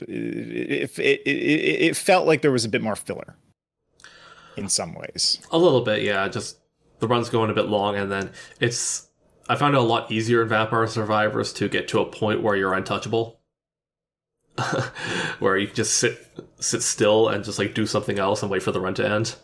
It, 0.00 0.08
it, 0.08 0.98
it, 0.98 1.20
it, 1.24 1.82
it 1.82 1.96
felt 1.96 2.26
like 2.26 2.42
there 2.42 2.52
was 2.52 2.64
a 2.64 2.68
bit 2.68 2.82
more 2.82 2.96
filler 2.96 3.36
in 4.56 4.68
some 4.68 4.94
ways. 4.94 5.40
A 5.50 5.58
little 5.58 5.82
bit, 5.82 6.02
yeah. 6.02 6.28
Just 6.28 6.58
the 6.98 7.08
run's 7.08 7.28
going 7.28 7.50
a 7.50 7.54
bit 7.54 7.66
long, 7.66 7.96
and 7.96 8.10
then 8.10 8.30
it's. 8.60 9.08
I 9.48 9.54
found 9.54 9.74
it 9.74 9.78
a 9.78 9.82
lot 9.82 10.10
easier 10.10 10.42
in 10.42 10.48
Vampire 10.48 10.86
Survivors 10.88 11.52
to 11.54 11.68
get 11.68 11.86
to 11.88 12.00
a 12.00 12.04
point 12.06 12.42
where 12.42 12.56
you're 12.56 12.74
untouchable, 12.74 13.40
where 15.38 15.56
you 15.56 15.68
just 15.68 15.94
sit 15.94 16.26
sit 16.58 16.82
still 16.82 17.28
and 17.28 17.44
just 17.44 17.58
like 17.58 17.74
do 17.74 17.86
something 17.86 18.18
else 18.18 18.42
and 18.42 18.50
wait 18.50 18.62
for 18.62 18.72
the 18.72 18.80
run 18.80 18.94
to 18.94 19.08
end. 19.08 19.36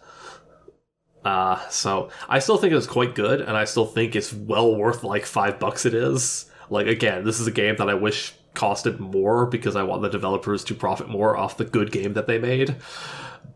Uh, 1.25 1.61
so 1.68 2.11
I 2.28 2.40
still 2.40 2.56
think 2.56 2.73
it's 2.73 2.87
quite 2.87 3.14
good, 3.14 3.40
and 3.40 3.56
I 3.56 3.64
still 3.64 3.87
think 3.87 4.16
it's 4.16 4.32
well 4.32 4.75
worth 4.75 5.04
like 5.04 5.25
five 5.25 5.61
bucks. 5.61 5.87
It 5.87 5.94
is 5.94 6.50
like 6.68 6.87
again, 6.87 7.25
this 7.25 7.38
is 7.38 7.47
a 7.47 7.52
game 7.52 7.76
that 7.76 7.88
I 7.88 7.94
wish 7.94 8.35
costed 8.54 8.99
more 8.99 9.47
because 9.47 9.76
I 9.76 9.82
want 9.82 10.02
the 10.02 10.09
developers 10.11 10.64
to 10.64 10.75
profit 10.75 11.09
more 11.09 11.37
off 11.37 11.56
the 11.56 11.64
good 11.64 11.90
game 11.92 12.14
that 12.14 12.26
they 12.26 12.38
made. 12.38 12.76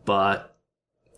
But 0.04 0.56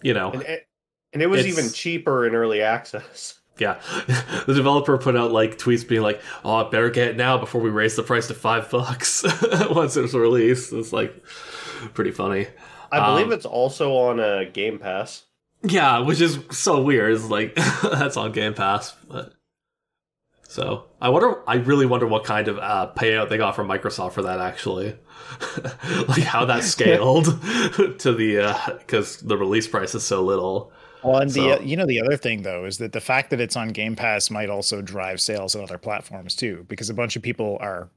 you 0.03 0.15
know, 0.15 0.31
And 0.33 0.43
it, 0.43 0.69
and 1.13 1.23
it 1.23 1.27
was 1.27 1.47
even 1.47 1.71
cheaper 1.71 2.27
in 2.27 2.35
early 2.35 2.63
access. 2.63 3.41
yeah, 3.59 3.81
the 4.47 4.55
developer 4.55 4.97
put 4.99 5.17
out 5.17 5.33
like 5.33 5.59
tweets 5.59 5.87
being 5.87 6.03
like, 6.03 6.21
"Oh, 6.45 6.67
I 6.67 6.71
better 6.71 6.91
get 6.91 7.09
it 7.09 7.17
now 7.17 7.39
before 7.39 7.61
we 7.61 7.71
raise 7.71 7.97
the 7.97 8.03
price 8.03 8.29
to 8.29 8.35
five 8.35 8.71
bucks 8.71 9.25
once 9.71 9.97
it's 9.97 10.15
released." 10.15 10.73
It's 10.73 10.93
like 10.93 11.15
pretty 11.95 12.13
funny. 12.13 12.47
I 12.91 13.05
believe 13.05 13.27
Um, 13.27 13.33
it's 13.33 13.45
also 13.47 13.95
on 13.97 14.19
a 14.21 14.47
Game 14.47 14.79
Pass. 14.79 15.25
Yeah, 15.63 15.99
which 16.01 16.21
is 16.21 16.39
so 16.53 16.81
weird. 16.81 17.13
It's 17.15 17.25
like 17.29 17.55
that's 17.83 18.17
on 18.17 18.33
Game 18.33 18.55
Pass, 18.55 18.95
but 19.09 19.35
so 20.49 20.87
I 20.99 21.11
wonder. 21.11 21.43
I 21.47 21.57
really 21.57 21.85
wonder 21.85 22.07
what 22.07 22.25
kind 22.25 22.49
of 22.49 22.59
uh, 22.59 22.91
payout 22.97 23.29
they 23.29 23.37
got 23.37 23.55
from 23.55 23.69
Microsoft 23.69 24.13
for 24.13 24.23
that. 24.23 24.41
Actually, 24.41 24.97
like 26.09 26.23
how 26.23 26.47
that 26.47 26.65
scaled 26.65 27.27
to 27.99 28.13
the 28.15 28.79
because 28.79 29.19
the 29.19 29.37
release 29.37 29.69
price 29.69 29.95
is 29.95 30.05
so 30.05 30.25
little. 30.25 30.73
Well, 31.05 31.19
and 31.19 31.31
the 31.31 31.61
you 31.63 31.77
know 31.77 31.85
the 31.85 32.01
other 32.01 32.17
thing 32.17 32.43
though 32.43 32.65
is 32.65 32.79
that 32.79 32.93
the 32.93 33.01
fact 33.01 33.29
that 33.29 33.41
it's 33.41 33.57
on 33.57 33.69
Game 33.69 33.95
Pass 33.95 34.31
might 34.31 34.49
also 34.49 34.81
drive 34.81 35.21
sales 35.21 35.55
on 35.55 35.63
other 35.63 35.77
platforms 35.77 36.35
too, 36.35 36.65
because 36.67 36.89
a 36.89 36.95
bunch 36.95 37.15
of 37.15 37.21
people 37.23 37.59
are, 37.61 37.91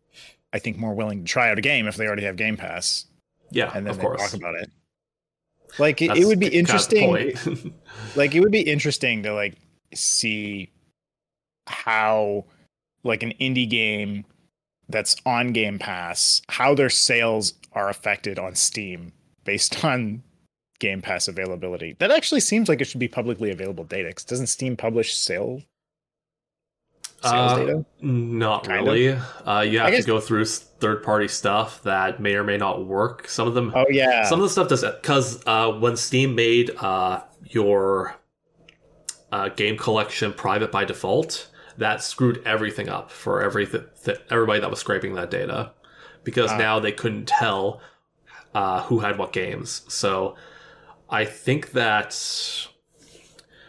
I 0.52 0.60
think, 0.60 0.78
more 0.78 0.94
willing 0.94 1.24
to 1.24 1.26
try 1.26 1.50
out 1.50 1.58
a 1.58 1.62
game 1.62 1.88
if 1.88 1.96
they 1.96 2.06
already 2.06 2.26
have 2.26 2.36
Game 2.36 2.58
Pass, 2.58 3.06
Yeah, 3.50 3.72
and 3.74 3.86
then 3.86 3.92
of 3.92 3.98
they 3.98 4.04
course. 4.04 4.22
talk 4.22 4.34
about 4.34 4.56
it. 4.56 4.70
Like 5.80 6.02
it, 6.02 6.18
it 6.18 6.26
would 6.26 6.40
be 6.40 6.48
interesting. 6.48 7.74
like 8.18 8.36
it 8.36 8.42
would 8.42 8.52
be 8.52 8.62
interesting 8.62 9.24
to 9.24 9.34
like 9.34 9.56
see 9.94 10.70
how 11.68 12.46
like 13.04 13.24
an 13.24 13.34
indie 13.42 13.70
game 13.70 14.26
that's 14.90 15.16
on 15.26 15.54
game 15.54 15.80
pass 15.80 16.42
how 16.50 16.74
their 16.76 16.90
sales 16.90 17.54
are 17.74 17.90
affected 17.90 18.38
on 18.38 18.54
steam 18.56 19.12
based 19.46 19.84
on 19.86 20.22
game 20.80 21.02
pass 21.02 21.28
availability 21.28 21.96
that 22.00 22.12
actually 22.12 22.42
seems 22.42 22.68
like 22.68 22.82
it 22.82 22.86
should 22.86 23.00
be 23.00 23.08
publicly 23.08 23.52
available 23.52 23.84
data 23.84 24.12
'cause 24.12 24.24
doesn't 24.26 24.48
steam 24.48 24.76
publish 24.76 25.14
sale 25.14 25.62
sales 27.22 27.52
Uh, 27.52 27.58
data 27.60 27.86
Not 28.02 28.64
Kind 28.66 28.80
of. 28.80 28.86
really. 28.88 29.10
Uh, 29.46 29.62
you 29.62 29.78
have 29.80 29.94
to 29.96 30.02
go 30.04 30.20
through 30.20 30.46
third 30.46 31.04
party 31.04 31.28
stuff 31.28 31.84
that 31.84 32.20
may 32.20 32.34
or 32.34 32.44
may 32.44 32.58
not 32.58 32.88
work. 32.88 33.28
Some 33.30 33.48
of 33.48 33.54
them, 33.54 33.72
oh 33.76 33.86
yeah 33.92 34.24
some 34.26 34.40
of 34.40 34.44
the 34.44 34.50
stuff 34.50 34.70
does 34.70 34.84
because 34.84 35.44
uh, 35.46 35.72
when 35.72 35.96
Steam 35.96 36.34
made 36.34 36.72
uh, 36.80 37.22
your 37.46 38.16
uh, 39.32 39.50
game 39.50 39.78
collection 39.78 40.34
private 40.34 40.72
by 40.72 40.84
default, 40.84 41.48
that 41.82 42.02
screwed 42.04 42.42
everything 42.46 42.90
up 42.90 43.10
for 43.12 43.42
everything 43.42 43.84
th- 44.04 44.20
everybody 44.30 44.60
that 44.60 44.70
was 44.70 44.80
scraping 44.80 45.16
that 45.16 45.30
data 45.32 45.72
because 46.24 46.52
Ah. 46.52 46.58
now 46.58 46.80
they 46.80 46.92
couldn't 46.92 47.28
tell 47.28 47.82
uh, 48.54 48.82
who 48.84 49.00
had 49.00 49.18
what 49.18 49.32
games. 49.34 49.82
So 49.88 50.36
I 51.10 51.26
think 51.26 51.72
that 51.72 52.10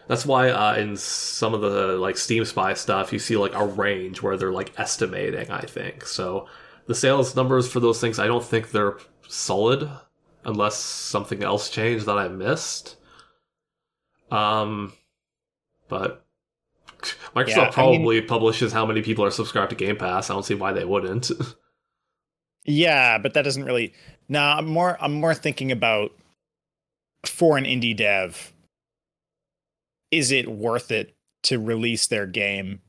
that's 0.07 0.25
why 0.25 0.49
uh, 0.49 0.75
in 0.75 0.95
some 0.97 1.53
of 1.53 1.61
the 1.61 1.97
like 1.97 2.17
Steam 2.17 2.43
Spy 2.45 2.73
stuff, 2.73 3.13
you 3.13 3.19
see 3.19 3.37
like 3.37 3.53
a 3.55 3.65
range 3.65 4.21
where 4.21 4.35
they're 4.37 4.51
like 4.51 4.77
estimating. 4.79 5.49
I 5.49 5.61
think 5.61 6.05
so. 6.05 6.47
The 6.85 6.95
sales 6.95 7.35
numbers 7.35 7.67
for 7.71 7.79
those 7.79 8.01
things, 8.01 8.19
I 8.19 8.27
don't 8.27 8.43
think 8.43 8.71
they're 8.71 8.97
solid 9.27 9.89
unless 10.45 10.75
something 10.77 11.41
else 11.43 11.69
changed 11.69 12.05
that 12.05 12.17
I 12.17 12.27
missed. 12.27 12.97
Um, 14.29 14.91
but 15.87 16.22
Microsoft 17.35 17.47
Yeah, 17.47 17.61
I 17.61 17.63
mean- 17.65 17.71
probably 17.73 18.21
publishes 18.21 18.71
how 18.73 18.85
many 18.85 19.01
people 19.01 19.23
are 19.25 19.31
subscribed 19.31 19.69
to 19.71 19.75
Game 19.75 19.97
Pass. 19.97 20.29
I 20.29 20.33
don't 20.33 20.43
see 20.43 20.55
why 20.55 20.73
they 20.73 20.85
wouldn't. 20.85 21.31
Yeah, 22.65 23.17
but 23.17 23.33
that 23.33 23.41
doesn't 23.41 23.65
really. 23.65 23.93
No, 24.29 24.39
I'm 24.41 24.65
more. 24.65 24.97
I'm 25.01 25.13
more 25.13 25.33
thinking 25.33 25.69
about 25.69 26.11
for 27.25 27.57
an 27.57 27.65
indie 27.65 27.93
dev. 27.93 28.53
Is 30.11 30.31
it 30.31 30.47
worth 30.49 30.91
it 30.91 31.13
to 31.43 31.59
release 31.59 32.07
their 32.07 32.25
game? 32.25 32.79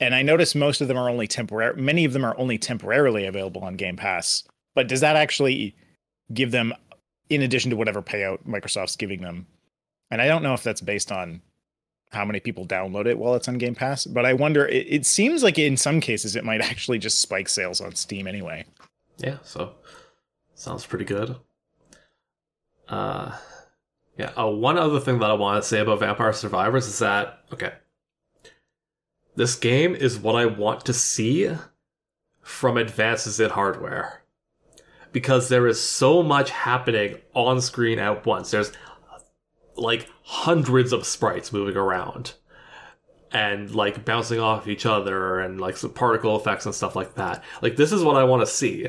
And 0.00 0.14
I 0.14 0.22
notice 0.22 0.54
most 0.54 0.80
of 0.80 0.88
them 0.88 0.96
are 0.96 1.08
only 1.08 1.28
temporary. 1.28 1.80
Many 1.80 2.04
of 2.04 2.12
them 2.12 2.24
are 2.24 2.36
only 2.36 2.58
temporarily 2.58 3.24
available 3.24 3.62
on 3.62 3.76
Game 3.76 3.96
Pass. 3.96 4.42
But 4.74 4.88
does 4.88 5.00
that 5.02 5.16
actually 5.16 5.76
give 6.32 6.50
them, 6.50 6.72
in 7.30 7.42
addition 7.42 7.70
to 7.70 7.76
whatever 7.76 8.02
payout 8.02 8.44
Microsoft's 8.44 8.96
giving 8.96 9.20
them? 9.20 9.46
And 10.10 10.20
I 10.20 10.26
don't 10.26 10.42
know 10.42 10.54
if 10.54 10.64
that's 10.64 10.80
based 10.80 11.12
on 11.12 11.42
how 12.12 12.24
many 12.24 12.40
people 12.40 12.66
download 12.66 13.06
it 13.06 13.18
while 13.18 13.34
it's 13.34 13.48
on 13.48 13.58
Game 13.58 13.74
Pass. 13.74 14.04
But 14.06 14.26
I 14.26 14.32
wonder. 14.32 14.66
It, 14.66 14.86
it 14.88 15.06
seems 15.06 15.42
like 15.42 15.58
in 15.58 15.76
some 15.76 16.00
cases 16.00 16.36
it 16.36 16.44
might 16.44 16.60
actually 16.70 16.98
just 16.98 17.20
spike 17.20 17.48
sales 17.48 17.80
on 17.80 17.94
Steam 17.94 18.26
anyway. 18.26 18.64
Yeah, 19.18 19.38
so 19.42 19.74
sounds 20.54 20.86
pretty 20.86 21.04
good. 21.04 21.36
Uh 22.88 23.36
yeah, 24.18 24.30
uh, 24.36 24.50
one 24.50 24.78
other 24.78 25.00
thing 25.00 25.18
that 25.20 25.30
I 25.30 25.34
want 25.34 25.62
to 25.62 25.68
say 25.68 25.80
about 25.80 26.00
Vampire 26.00 26.32
Survivors 26.32 26.86
is 26.86 26.98
that 26.98 27.40
okay. 27.52 27.72
This 29.34 29.54
game 29.54 29.94
is 29.94 30.18
what 30.18 30.36
I 30.36 30.44
want 30.44 30.84
to 30.84 30.92
see 30.92 31.50
from 32.42 32.76
advances 32.76 33.40
in 33.40 33.50
hardware. 33.50 34.22
Because 35.12 35.48
there 35.48 35.66
is 35.66 35.80
so 35.80 36.22
much 36.22 36.50
happening 36.50 37.16
on 37.34 37.60
screen 37.60 37.98
at 37.98 38.26
once. 38.26 38.50
There's 38.50 38.72
like 39.76 40.08
hundreds 40.22 40.92
of 40.92 41.06
sprites 41.06 41.52
moving 41.52 41.76
around 41.76 42.34
and 43.32 43.74
like 43.74 44.04
bouncing 44.04 44.38
off 44.38 44.68
each 44.68 44.84
other 44.86 45.40
and 45.40 45.60
like 45.60 45.76
some 45.76 45.92
particle 45.92 46.36
effects 46.36 46.66
and 46.66 46.74
stuff 46.74 46.94
like 46.94 47.14
that. 47.14 47.42
Like 47.62 47.76
this 47.76 47.92
is 47.92 48.04
what 48.04 48.16
I 48.16 48.24
want 48.24 48.42
to 48.42 48.46
see 48.46 48.88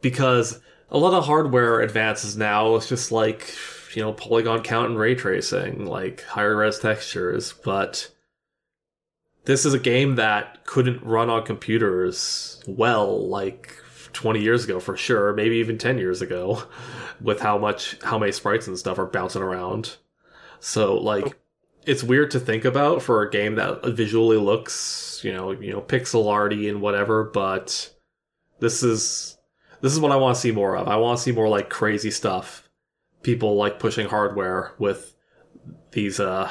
because 0.00 0.60
a 0.90 0.98
lot 0.98 1.14
of 1.14 1.24
hardware 1.24 1.80
advances 1.80 2.36
now 2.36 2.74
is 2.76 2.88
just 2.88 3.12
like 3.12 3.54
you 3.94 4.02
know 4.02 4.12
polygon 4.12 4.62
count 4.62 4.90
and 4.90 4.98
ray 4.98 5.14
tracing, 5.14 5.86
like 5.86 6.22
higher 6.22 6.56
res 6.56 6.78
textures, 6.78 7.54
but 7.64 8.10
this 9.44 9.64
is 9.64 9.74
a 9.74 9.78
game 9.78 10.16
that 10.16 10.64
couldn't 10.64 11.02
run 11.02 11.28
on 11.30 11.44
computers 11.44 12.62
well 12.66 13.28
like 13.28 13.76
20 14.12 14.40
years 14.40 14.64
ago 14.64 14.80
for 14.80 14.96
sure, 14.96 15.32
maybe 15.34 15.56
even 15.56 15.76
10 15.76 15.98
years 15.98 16.22
ago 16.22 16.62
with 17.20 17.40
how 17.40 17.58
much 17.58 17.96
how 18.02 18.18
many 18.18 18.32
sprites 18.32 18.66
and 18.66 18.78
stuff 18.78 18.98
are 18.98 19.06
bouncing 19.06 19.42
around. 19.42 19.96
So 20.60 20.96
like 20.96 21.38
it's 21.86 22.02
weird 22.02 22.30
to 22.32 22.40
think 22.40 22.64
about 22.64 23.02
for 23.02 23.22
a 23.22 23.30
game 23.30 23.56
that 23.56 23.84
visually 23.84 24.36
looks, 24.36 25.20
you 25.22 25.32
know, 25.32 25.52
you 25.52 25.72
know, 25.72 25.80
pixel 25.80 26.30
arty 26.30 26.68
and 26.68 26.80
whatever, 26.80 27.24
but 27.24 27.90
this 28.60 28.82
is 28.82 29.36
this 29.80 29.92
is 29.92 30.00
what 30.00 30.12
I 30.12 30.16
want 30.16 30.34
to 30.34 30.40
see 30.40 30.52
more 30.52 30.76
of. 30.76 30.88
I 30.88 30.96
want 30.96 31.18
to 31.18 31.22
see 31.22 31.32
more 31.32 31.48
like 31.48 31.68
crazy 31.68 32.10
stuff. 32.10 32.68
People 33.22 33.56
like 33.56 33.78
pushing 33.78 34.08
hardware 34.08 34.72
with 34.78 35.14
these 35.92 36.20
uh 36.20 36.50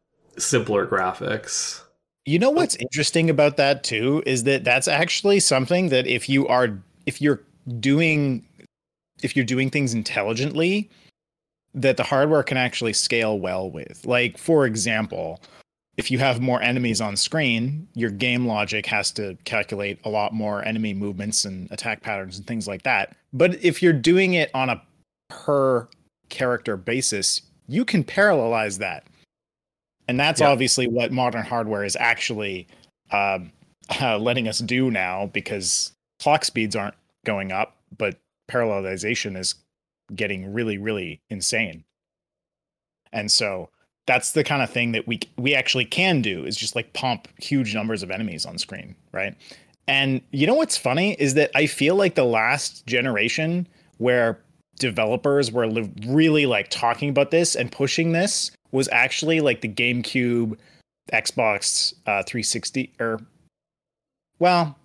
simpler 0.38 0.86
graphics. 0.86 1.82
You 2.26 2.38
know 2.38 2.50
what's 2.50 2.76
interesting 2.76 3.30
about 3.30 3.56
that 3.56 3.82
too 3.82 4.22
is 4.26 4.44
that 4.44 4.62
that's 4.62 4.88
actually 4.88 5.40
something 5.40 5.88
that 5.88 6.06
if 6.06 6.28
you 6.28 6.46
are 6.46 6.78
if 7.06 7.20
you're 7.20 7.42
doing 7.80 8.46
if 9.22 9.34
you're 9.34 9.44
doing 9.44 9.70
things 9.70 9.94
intelligently 9.94 10.90
that 11.74 11.96
the 11.96 12.02
hardware 12.02 12.42
can 12.42 12.56
actually 12.56 12.92
scale 12.92 13.38
well 13.38 13.70
with. 13.70 14.04
Like 14.04 14.38
for 14.38 14.66
example, 14.66 15.40
if 15.96 16.10
you 16.10 16.18
have 16.18 16.40
more 16.40 16.62
enemies 16.62 17.00
on 17.00 17.16
screen, 17.16 17.86
your 17.94 18.10
game 18.10 18.46
logic 18.46 18.86
has 18.86 19.10
to 19.12 19.36
calculate 19.44 19.98
a 20.04 20.08
lot 20.08 20.32
more 20.32 20.64
enemy 20.64 20.94
movements 20.94 21.44
and 21.44 21.70
attack 21.70 22.02
patterns 22.02 22.38
and 22.38 22.46
things 22.46 22.66
like 22.66 22.82
that. 22.82 23.14
But 23.32 23.62
if 23.62 23.82
you're 23.82 23.92
doing 23.92 24.34
it 24.34 24.50
on 24.54 24.70
a 24.70 24.82
per 25.28 25.88
character 26.30 26.76
basis, 26.76 27.42
you 27.68 27.84
can 27.84 28.02
parallelize 28.02 28.78
that. 28.78 29.04
And 30.08 30.18
that's 30.18 30.40
yeah. 30.40 30.48
obviously 30.48 30.86
what 30.88 31.12
modern 31.12 31.44
hardware 31.44 31.84
is 31.84 31.96
actually 31.96 32.66
uh, 33.10 33.40
uh, 34.00 34.18
letting 34.18 34.48
us 34.48 34.58
do 34.58 34.90
now 34.90 35.26
because 35.26 35.92
clock 36.18 36.44
speeds 36.44 36.74
aren't 36.74 36.96
going 37.26 37.52
up, 37.52 37.76
but 37.98 38.16
parallelization 38.50 39.36
is 39.36 39.54
getting 40.14 40.52
really, 40.52 40.78
really 40.78 41.20
insane. 41.30 41.84
And 43.12 43.30
so 43.30 43.70
that's 44.06 44.32
the 44.32 44.44
kind 44.44 44.62
of 44.62 44.70
thing 44.70 44.92
that 44.92 45.06
we 45.06 45.20
we 45.36 45.54
actually 45.54 45.84
can 45.84 46.22
do 46.22 46.44
is 46.44 46.56
just 46.56 46.74
like 46.74 46.92
pump 46.92 47.28
huge 47.38 47.74
numbers 47.74 48.02
of 48.02 48.10
enemies 48.10 48.46
on 48.46 48.58
screen, 48.58 48.94
right? 49.12 49.36
And 49.86 50.20
you 50.30 50.46
know 50.46 50.54
what's 50.54 50.76
funny 50.76 51.14
is 51.14 51.34
that 51.34 51.50
I 51.54 51.66
feel 51.66 51.96
like 51.96 52.14
the 52.14 52.24
last 52.24 52.86
generation 52.86 53.66
where 53.98 54.40
developers 54.78 55.52
were 55.52 55.68
really 56.06 56.46
like 56.46 56.70
talking 56.70 57.10
about 57.10 57.30
this 57.30 57.54
and 57.54 57.70
pushing 57.70 58.12
this 58.12 58.50
was 58.72 58.88
actually 58.92 59.40
like 59.40 59.60
the 59.60 59.68
GameCube, 59.68 60.56
Xbox 61.12 61.92
uh, 62.06 62.22
360, 62.22 62.92
or 62.98 63.20
well, 64.38 64.76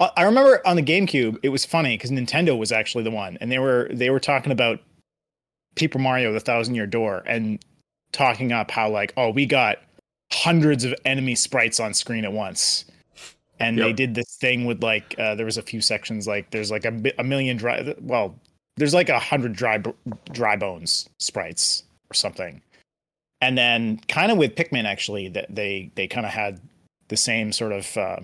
I 0.00 0.22
remember 0.22 0.60
on 0.66 0.76
the 0.76 0.82
GameCube, 0.82 1.38
it 1.42 1.48
was 1.48 1.64
funny 1.64 1.96
because 1.96 2.10
Nintendo 2.10 2.56
was 2.56 2.72
actually 2.72 3.04
the 3.04 3.10
one, 3.10 3.38
and 3.40 3.50
they 3.50 3.58
were 3.58 3.88
they 3.92 4.10
were 4.10 4.20
talking 4.20 4.52
about 4.52 4.80
Paper 5.74 5.98
Mario: 5.98 6.32
The 6.32 6.40
Thousand 6.40 6.74
Year 6.74 6.86
Door 6.86 7.24
and 7.26 7.62
talking 8.12 8.52
up 8.52 8.70
how 8.70 8.90
like, 8.90 9.12
oh, 9.16 9.30
we 9.30 9.46
got 9.46 9.78
hundreds 10.32 10.84
of 10.84 10.94
enemy 11.04 11.34
sprites 11.34 11.80
on 11.80 11.94
screen 11.94 12.24
at 12.24 12.32
once, 12.32 12.84
and 13.58 13.76
yep. 13.76 13.86
they 13.86 13.92
did 13.92 14.14
this 14.14 14.36
thing 14.36 14.64
with 14.64 14.82
like 14.82 15.14
uh, 15.18 15.34
there 15.34 15.46
was 15.46 15.58
a 15.58 15.62
few 15.62 15.80
sections 15.80 16.26
like 16.26 16.50
there's 16.50 16.70
like 16.70 16.84
a, 16.84 17.12
a 17.18 17.24
million 17.24 17.56
dry 17.56 17.94
well 18.00 18.34
there's 18.76 18.94
like 18.94 19.08
a 19.08 19.18
hundred 19.18 19.54
dry 19.54 19.82
dry 20.32 20.56
bones 20.56 21.08
sprites 21.18 21.84
or 22.10 22.14
something, 22.14 22.62
and 23.40 23.56
then 23.58 23.98
kind 24.08 24.30
of 24.30 24.38
with 24.38 24.54
Pikmin 24.54 24.84
actually 24.84 25.28
that 25.28 25.54
they 25.54 25.90
they 25.94 26.06
kind 26.06 26.26
of 26.26 26.32
had 26.32 26.60
the 27.08 27.16
same 27.16 27.52
sort 27.52 27.72
of. 27.72 27.96
Uh, 27.96 28.20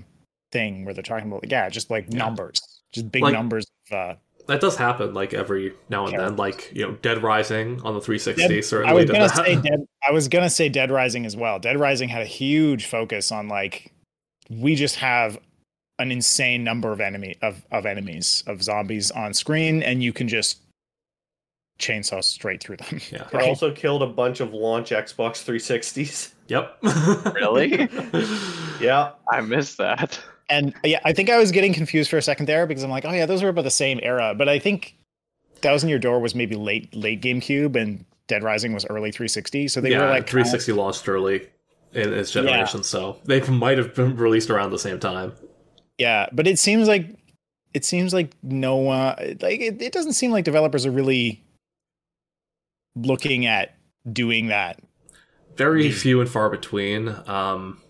thing 0.52 0.84
where 0.84 0.94
they're 0.94 1.02
talking 1.02 1.28
about 1.28 1.50
yeah, 1.50 1.68
just 1.68 1.90
like 1.90 2.06
yeah. 2.08 2.18
numbers, 2.18 2.60
just 2.92 3.10
big 3.10 3.22
like, 3.22 3.32
numbers 3.32 3.66
of 3.90 3.96
uh, 3.96 4.14
that 4.48 4.62
does 4.62 4.76
happen 4.76 5.12
like 5.12 5.34
every 5.34 5.74
now 5.90 6.06
and 6.06 6.18
then 6.18 6.36
like 6.36 6.72
you 6.74 6.84
know 6.84 6.92
dead 7.02 7.22
rising 7.22 7.80
on 7.82 7.94
the 7.94 8.00
360 8.00 8.48
dead, 8.48 8.64
certainly 8.64 8.90
i 8.90 8.94
was 8.94 9.04
gonna 9.04 9.28
say 9.28 9.56
dead 9.60 9.86
i 10.06 10.10
was 10.10 10.26
gonna 10.26 10.50
say 10.50 10.68
dead 10.68 10.90
rising 10.90 11.26
as 11.26 11.36
well. 11.36 11.58
Dead 11.58 11.78
rising 11.78 12.08
had 12.08 12.22
a 12.22 12.26
huge 12.26 12.86
focus 12.86 13.30
on 13.30 13.48
like 13.48 13.92
we 14.50 14.74
just 14.74 14.96
have 14.96 15.38
an 15.98 16.10
insane 16.10 16.64
number 16.64 16.92
of 16.92 17.00
enemy 17.00 17.36
of, 17.42 17.64
of 17.70 17.84
enemies 17.84 18.42
of 18.46 18.62
zombies 18.62 19.10
on 19.10 19.34
screen 19.34 19.82
and 19.82 20.02
you 20.02 20.12
can 20.12 20.28
just 20.28 20.62
chainsaw 21.78 22.24
straight 22.24 22.62
through 22.62 22.76
them. 22.76 23.00
Yeah. 23.10 23.26
Right? 23.32 23.48
also 23.48 23.72
killed 23.72 24.02
a 24.02 24.06
bunch 24.06 24.40
of 24.40 24.54
launch 24.54 24.90
xbox 24.90 25.44
360s 25.44 26.32
yep. 26.48 26.78
Really? 27.34 27.88
Yeah. 28.80 29.10
I 29.30 29.40
missed 29.40 29.78
that 29.78 30.18
and 30.48 30.74
yeah, 30.84 31.00
I 31.04 31.12
think 31.12 31.30
I 31.30 31.38
was 31.38 31.52
getting 31.52 31.72
confused 31.72 32.10
for 32.10 32.16
a 32.16 32.22
second 32.22 32.46
there 32.46 32.66
because 32.66 32.82
I'm 32.82 32.90
like, 32.90 33.04
oh 33.04 33.12
yeah, 33.12 33.26
those 33.26 33.42
were 33.42 33.48
about 33.48 33.64
the 33.64 33.70
same 33.70 34.00
era. 34.02 34.34
But 34.36 34.48
I 34.48 34.58
think 34.58 34.96
Thousand 35.56 35.88
Year 35.88 35.98
Door 35.98 36.20
was 36.20 36.34
maybe 36.34 36.56
late 36.56 36.94
late 36.94 37.20
GameCube 37.20 37.76
and 37.76 38.04
Dead 38.28 38.42
Rising 38.42 38.72
was 38.72 38.86
early 38.86 39.10
360. 39.10 39.68
So 39.68 39.80
they 39.80 39.90
yeah, 39.90 40.02
were 40.02 40.10
like 40.10 40.28
360 40.28 40.70
kind 40.70 40.78
of... 40.78 40.84
launched 40.84 41.08
early 41.08 41.48
in 41.92 42.12
its 42.12 42.30
generation, 42.30 42.80
yeah. 42.80 42.84
so 42.84 43.18
they 43.24 43.40
might 43.40 43.78
have 43.78 43.94
been 43.94 44.16
released 44.16 44.50
around 44.50 44.70
the 44.70 44.78
same 44.78 45.00
time. 45.00 45.32
Yeah, 45.96 46.26
but 46.32 46.46
it 46.46 46.58
seems 46.58 46.86
like 46.86 47.06
it 47.74 47.84
seems 47.84 48.14
like 48.14 48.32
no 48.42 48.88
uh, 48.88 49.16
like 49.40 49.60
it, 49.60 49.82
it 49.82 49.92
doesn't 49.92 50.12
seem 50.14 50.30
like 50.30 50.44
developers 50.44 50.86
are 50.86 50.90
really 50.90 51.42
looking 52.94 53.46
at 53.46 53.74
doing 54.10 54.48
that. 54.48 54.80
Very 55.56 55.90
few 55.90 56.20
and 56.20 56.30
far 56.30 56.48
between. 56.50 57.08
Um, 57.26 57.80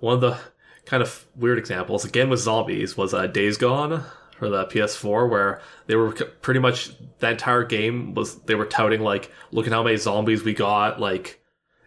one 0.00 0.14
of 0.14 0.20
the 0.20 0.38
kind 0.84 1.02
of 1.02 1.26
weird 1.36 1.58
examples. 1.58 2.04
Again 2.04 2.28
with 2.28 2.40
zombies 2.40 2.96
was 2.96 3.14
uh, 3.14 3.26
Days 3.26 3.56
Gone 3.56 4.04
for 4.38 4.48
the 4.48 4.64
PS4 4.64 5.30
where 5.30 5.60
they 5.86 5.94
were 5.94 6.12
pretty 6.12 6.60
much 6.60 6.90
the 7.20 7.30
entire 7.30 7.64
game 7.64 8.14
was 8.14 8.40
they 8.42 8.56
were 8.56 8.66
touting 8.66 9.00
like 9.00 9.30
look 9.52 9.66
at 9.66 9.72
how 9.72 9.84
many 9.84 9.96
zombies 9.96 10.42
we 10.42 10.52
got 10.52 11.00
like 11.00 11.40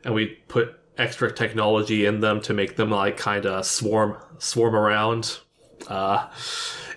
and 0.05 0.13
we 0.13 0.27
put 0.47 0.79
extra 0.97 1.29
technology 1.29 2.05
in 2.05 2.21
them 2.21 2.39
to 2.39 2.53
make 2.53 2.77
them 2.77 2.89
like 2.89 3.17
kind 3.17 3.45
of 3.45 3.65
swarm 3.65 4.15
swarm 4.37 4.73
around 4.73 5.39
uh 5.89 6.27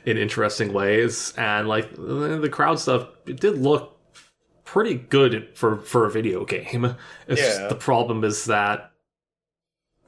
in 0.04 0.16
interesting 0.16 0.72
ways. 0.72 1.34
And 1.36 1.68
like 1.68 1.94
the 1.94 2.48
crowd 2.50 2.80
stuff 2.80 3.08
it 3.26 3.40
did 3.40 3.58
look 3.58 3.98
pretty 4.64 4.94
good 4.94 5.48
for 5.54 5.78
for 5.78 6.06
a 6.06 6.10
video 6.10 6.44
game. 6.44 6.94
It's 7.26 7.42
yeah. 7.42 7.66
the 7.68 7.74
problem 7.74 8.24
is 8.24 8.46
that 8.46 8.92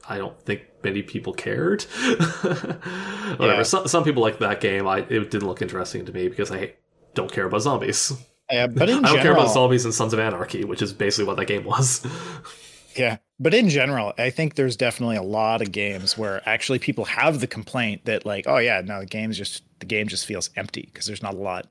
I 0.07 0.17
don't 0.17 0.39
think 0.41 0.61
many 0.83 1.01
people 1.01 1.33
cared. 1.33 1.83
Whatever. 2.41 3.37
Yeah. 3.39 3.63
Some, 3.63 3.87
some 3.87 4.03
people 4.03 4.21
like 4.21 4.39
that 4.39 4.61
game. 4.61 4.87
I 4.87 4.99
it 4.99 5.31
didn't 5.31 5.47
look 5.47 5.61
interesting 5.61 6.05
to 6.05 6.11
me 6.11 6.27
because 6.27 6.51
I 6.51 6.73
don't 7.13 7.31
care 7.31 7.45
about 7.45 7.61
zombies. 7.61 8.13
Yeah, 8.51 8.67
but 8.67 8.83
I 8.89 8.93
don't 8.93 9.03
general, 9.03 9.23
care 9.23 9.31
about 9.33 9.51
zombies 9.51 9.85
and 9.85 9.93
Sons 9.93 10.13
of 10.13 10.19
Anarchy, 10.19 10.63
which 10.63 10.81
is 10.81 10.93
basically 10.93 11.25
what 11.25 11.37
that 11.37 11.45
game 11.45 11.63
was. 11.63 12.05
yeah, 12.95 13.17
but 13.39 13.53
in 13.53 13.69
general, 13.69 14.13
I 14.17 14.29
think 14.29 14.55
there's 14.55 14.75
definitely 14.75 15.15
a 15.15 15.23
lot 15.23 15.61
of 15.61 15.71
games 15.71 16.17
where 16.17 16.47
actually 16.47 16.79
people 16.79 17.05
have 17.05 17.39
the 17.39 17.47
complaint 17.47 18.05
that 18.05 18.25
like, 18.25 18.45
oh 18.47 18.57
yeah, 18.57 18.81
no, 18.81 18.99
the 18.99 19.05
game's 19.05 19.37
just 19.37 19.63
the 19.79 19.85
game 19.85 20.07
just 20.07 20.25
feels 20.25 20.49
empty 20.55 20.89
because 20.91 21.05
there's 21.05 21.23
not 21.23 21.33
a 21.33 21.37
lot 21.37 21.67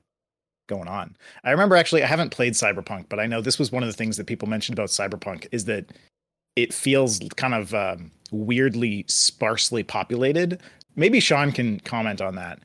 going 0.68 0.88
on. 0.88 1.16
I 1.44 1.50
remember 1.50 1.76
actually 1.76 2.02
I 2.02 2.06
haven't 2.06 2.30
played 2.30 2.54
Cyberpunk, 2.54 3.08
but 3.08 3.20
I 3.20 3.26
know 3.26 3.40
this 3.40 3.58
was 3.58 3.72
one 3.72 3.82
of 3.82 3.88
the 3.88 3.92
things 3.92 4.16
that 4.16 4.26
people 4.26 4.48
mentioned 4.48 4.78
about 4.78 4.88
Cyberpunk 4.88 5.48
is 5.52 5.66
that 5.66 5.90
it 6.56 6.72
feels 6.74 7.20
kind 7.36 7.54
of 7.54 7.74
um, 7.74 8.10
weirdly 8.30 9.04
sparsely 9.08 9.82
populated. 9.82 10.60
Maybe 10.96 11.20
Sean 11.20 11.52
can 11.52 11.80
comment 11.80 12.20
on 12.20 12.34
that. 12.36 12.60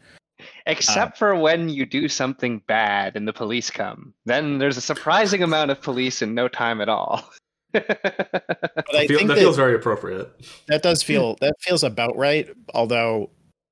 Except 0.66 1.14
uh, 1.14 1.16
for 1.18 1.36
when 1.36 1.70
you 1.70 1.86
do 1.86 2.08
something 2.08 2.62
bad 2.68 3.16
and 3.16 3.28
the 3.28 3.34
police 3.34 3.70
come. 3.70 4.14
Then 4.26 4.58
there's 4.58 4.78
a 4.78 4.82
surprising 4.82 5.44
amount 5.44 5.72
of 5.72 5.82
police 5.82 6.22
in 6.22 6.34
no 6.34 6.48
time 6.48 6.82
at 6.82 6.90
all. 6.90 7.30
but 7.72 8.96
I 8.96 9.08
feel, 9.08 9.18
think 9.18 9.28
that, 9.28 9.36
that 9.36 9.38
feels 9.38 9.56
very 9.56 9.76
appropriate. 9.76 10.30
That 10.68 10.82
does 10.82 11.04
feel 11.04 11.36
that 11.42 11.54
feels 11.60 11.84
about 11.84 12.16
right. 12.16 12.50
Although 12.74 13.30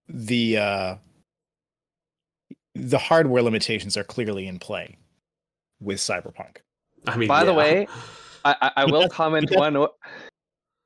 the 0.10 0.58
uh, 0.58 0.95
the 2.76 2.97
hardware 2.97 3.41
limitations 3.41 3.95
are 3.95 4.04
clearly 4.04 4.47
in 4.47 4.60
play 4.60 4.97
with 5.80 5.99
Cyberpunk. 5.99 6.58
I 7.08 7.17
mean, 7.17 7.28
by 7.28 7.39
yeah. 7.39 7.45
the 7.45 7.54
way, 7.54 7.88
I, 8.46 8.72
I 8.78 8.86
will 8.86 9.08
comment 9.10 9.50
one. 9.52 9.76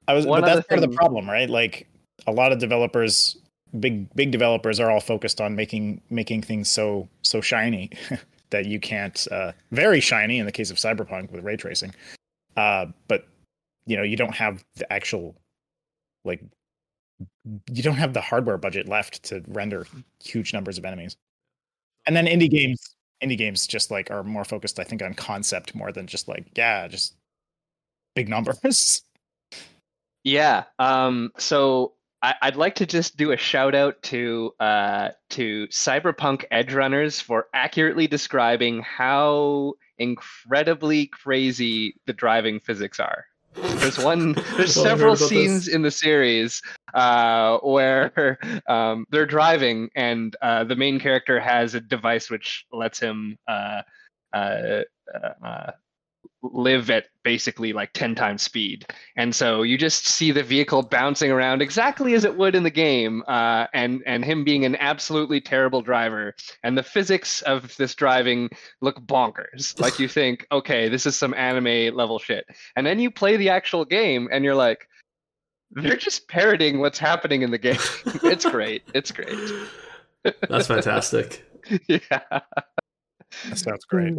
I 0.08 0.14
was, 0.14 0.26
one 0.26 0.42
but 0.42 0.48
that's 0.48 0.68
part 0.68 0.84
of 0.84 0.90
the 0.90 0.96
problem, 0.96 1.30
right? 1.30 1.50
Like 1.50 1.88
a 2.26 2.32
lot 2.32 2.52
of 2.52 2.60
developers, 2.60 3.38
big 3.80 4.14
big 4.16 4.32
developers, 4.32 4.80
are 4.80 4.90
all 4.90 5.00
focused 5.02 5.42
on 5.42 5.56
making 5.56 6.02
making 6.10 6.42
things 6.42 6.70
so 6.70 7.08
so 7.24 7.42
shiny 7.42 7.92
that 8.52 8.66
you 8.66 8.80
can't. 8.80 9.28
Uh, 9.32 9.52
very 9.72 10.00
shiny 10.00 10.40
in 10.40 10.46
the 10.46 10.52
case 10.52 10.72
of 10.72 10.78
Cyberpunk 10.78 11.32
with 11.32 11.44
ray 11.44 11.58
tracing. 11.58 11.94
uh, 12.56 12.88
but 13.08 13.28
you 13.86 13.98
know 13.98 14.04
you 14.04 14.18
don't 14.18 14.36
have 14.36 14.64
the 14.76 14.92
actual 14.92 15.36
like 16.26 16.42
you 17.72 17.84
don't 17.84 17.96
have 17.96 18.14
the 18.14 18.22
hardware 18.22 18.58
budget 18.58 18.88
left 18.88 19.24
to 19.24 19.44
render 19.48 19.88
huge 20.24 20.54
numbers 20.54 20.78
of 20.78 20.86
enemies. 20.86 21.18
And 22.06 22.16
then 22.16 22.26
indie 22.26 22.50
games, 22.50 22.96
indie 23.24 23.38
games 23.38 23.68
just 23.68 23.92
like 23.92 24.12
are 24.12 24.24
more 24.24 24.46
focused, 24.46 24.80
I 24.80 24.84
think, 24.84 25.02
on 25.02 25.14
concept 25.14 25.76
more 25.76 25.92
than 25.92 26.08
just 26.08 26.28
like 26.28 26.48
yeah, 26.56 26.88
just 26.88 27.16
big 28.18 28.30
numbers. 28.30 29.04
Yeah. 30.24 30.66
Um, 30.78 31.32
so 31.38 31.94
I, 32.22 32.36
would 32.44 32.58
like 32.58 32.76
to 32.76 32.86
just 32.86 33.16
do 33.16 33.32
a 33.32 33.38
shout 33.38 33.74
out 33.74 34.02
to 34.04 34.52
uh, 34.60 35.10
to 35.30 35.68
Cyberpunk 35.68 36.44
Edgerunners 36.52 37.22
for 37.22 37.48
accurately 37.54 38.08
describing 38.08 38.82
how 38.82 39.76
incredibly 39.98 41.06
crazy 41.08 41.96
the 42.08 42.12
driving 42.12 42.60
physics 42.60 43.00
are. 43.00 43.24
There's 43.54 43.98
one. 43.98 44.34
There's 44.58 44.76
heard 44.76 44.84
several 44.84 45.16
scenes 45.16 45.68
this. 45.68 45.74
in 45.74 45.82
the 45.82 45.92
series 45.92 46.62
uh, 46.94 47.60
where 47.60 48.38
um, 48.68 49.06
they're 49.10 49.26
driving, 49.26 49.90
and 49.96 50.36
uh, 50.42 50.66
the 50.66 50.76
main 50.76 51.00
character 51.00 51.40
has 51.40 51.74
a 51.74 51.80
device 51.80 52.30
which 52.30 52.66
lets 52.74 53.00
him 53.00 53.38
uh, 53.48 53.84
uh, 54.34 54.82
uh, 55.42 55.72
live 56.44 56.90
at 56.90 57.06
basically 57.24 57.74
like 57.74 57.92
10 57.94 58.16
times 58.16 58.42
speed. 58.42 58.86
And 59.16 59.36
so 59.36 59.64
you 59.64 59.78
just 59.78 60.08
see 60.08 60.32
the 60.32 60.44
vehicle 60.44 60.84
bouncing 60.84 61.32
around 61.32 61.62
exactly 61.62 62.14
as 62.14 62.24
it 62.24 62.38
would 62.38 62.56
in 62.56 62.64
the 62.64 62.70
game, 62.70 63.24
uh, 63.28 63.68
and 63.74 64.02
and 64.06 64.24
him 64.24 64.44
being 64.44 64.66
an 64.66 64.76
absolutely 64.78 65.42
terrible 65.42 65.82
driver. 65.82 66.36
And 66.64 66.78
the 66.78 66.84
physics 66.84 67.42
of 67.44 67.76
this 67.78 67.96
driving 67.96 68.50
look 68.82 69.00
bonkers. 69.02 69.76
Like 69.88 70.00
you 70.00 70.08
think, 70.10 70.46
okay, 70.52 70.90
this 70.90 71.06
is 71.06 71.16
some 71.16 71.34
anime 71.34 71.96
level 71.96 72.20
shit. 72.20 72.46
And 72.76 72.86
then 72.86 73.00
you 73.00 73.10
play 73.10 73.38
the 73.38 73.50
actual 73.50 73.86
game, 73.86 74.28
and 74.32 74.44
you're 74.44 74.56
like, 74.56 74.88
they're 75.72 75.96
just 75.96 76.28
parroting 76.28 76.80
what's 76.80 77.00
happening 77.00 77.42
in 77.42 77.52
the 77.52 77.58
game. 77.58 77.78
it's 78.24 78.46
great. 78.46 78.84
It's 78.94 79.12
great. 79.12 79.38
That's 80.50 80.68
fantastic. 80.68 81.46
yeah. 81.88 82.00
That 82.30 83.58
sounds 83.58 83.86
great. 83.86 84.16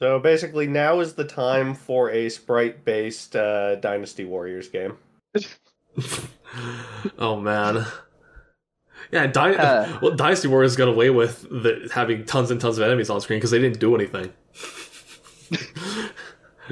So 0.00 0.18
basically, 0.18 0.66
now 0.66 1.00
is 1.00 1.14
the 1.14 1.24
time 1.24 1.74
for 1.74 2.10
a 2.10 2.28
sprite-based 2.28 3.34
uh, 3.34 3.76
Dynasty 3.76 4.24
Warriors 4.26 4.68
game. 4.68 4.98
oh 7.18 7.40
man. 7.40 7.86
Yeah, 9.10 9.26
Dy- 9.26 9.56
Uh. 9.56 9.98
well, 10.02 10.14
Dynasty 10.14 10.48
Warriors 10.48 10.76
got 10.76 10.88
away 10.88 11.10
with 11.10 11.42
the, 11.42 11.88
having 11.94 12.24
tons 12.24 12.50
and 12.50 12.60
tons 12.60 12.76
of 12.78 12.84
enemies 12.84 13.08
on 13.08 13.20
screen 13.20 13.38
because 13.38 13.52
they 13.52 13.58
didn't 13.58 13.78
do 13.80 13.94
anything. 13.94 14.32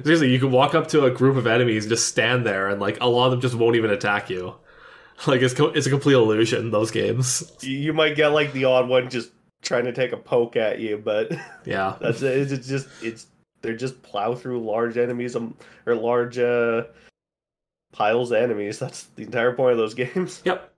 Seriously, 0.02 0.30
you 0.32 0.40
can 0.40 0.50
walk 0.50 0.74
up 0.74 0.88
to 0.88 1.04
a 1.04 1.10
group 1.10 1.36
of 1.36 1.46
enemies 1.46 1.84
and 1.84 1.90
just 1.90 2.08
stand 2.08 2.44
there, 2.44 2.68
and 2.68 2.80
like 2.80 2.98
a 3.00 3.06
lot 3.06 3.26
of 3.26 3.30
them 3.32 3.40
just 3.40 3.54
won't 3.54 3.76
even 3.76 3.90
attack 3.90 4.28
you. 4.28 4.56
Like 5.28 5.40
it's 5.42 5.54
co- 5.54 5.68
it's 5.68 5.86
a 5.86 5.90
complete 5.90 6.14
illusion. 6.14 6.72
Those 6.72 6.90
games. 6.90 7.50
You, 7.60 7.78
you 7.78 7.92
might 7.92 8.16
get 8.16 8.28
like 8.28 8.52
the 8.52 8.64
odd 8.64 8.88
one 8.88 9.08
just 9.08 9.30
trying 9.64 9.84
to 9.84 9.92
take 9.92 10.12
a 10.12 10.16
poke 10.16 10.56
at 10.56 10.78
you, 10.78 10.98
but 10.98 11.32
Yeah. 11.64 11.96
that's 12.00 12.22
it. 12.22 12.52
It's 12.52 12.68
just 12.68 12.88
it's 13.02 13.26
they're 13.62 13.76
just 13.76 14.02
plow 14.02 14.34
through 14.34 14.60
large 14.62 14.98
enemies 14.98 15.34
um, 15.34 15.56
or 15.86 15.94
large 15.94 16.38
uh, 16.38 16.84
piles 17.92 18.30
of 18.30 18.36
enemies. 18.36 18.78
That's 18.80 19.04
the 19.16 19.22
entire 19.22 19.52
point 19.54 19.72
of 19.72 19.78
those 19.78 19.94
games. 19.94 20.42
Yep. 20.44 20.70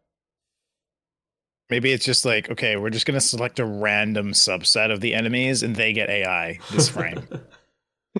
Maybe 1.68 1.90
it's 1.90 2.04
just 2.04 2.24
like, 2.24 2.48
okay, 2.48 2.76
we're 2.76 2.90
just 2.90 3.04
gonna 3.06 3.20
select 3.20 3.58
a 3.58 3.64
random 3.66 4.30
subset 4.32 4.92
of 4.92 5.00
the 5.00 5.14
enemies 5.14 5.64
and 5.64 5.74
they 5.74 5.92
get 5.92 6.08
AI 6.08 6.60
this 6.70 6.88
frame. 6.88 7.26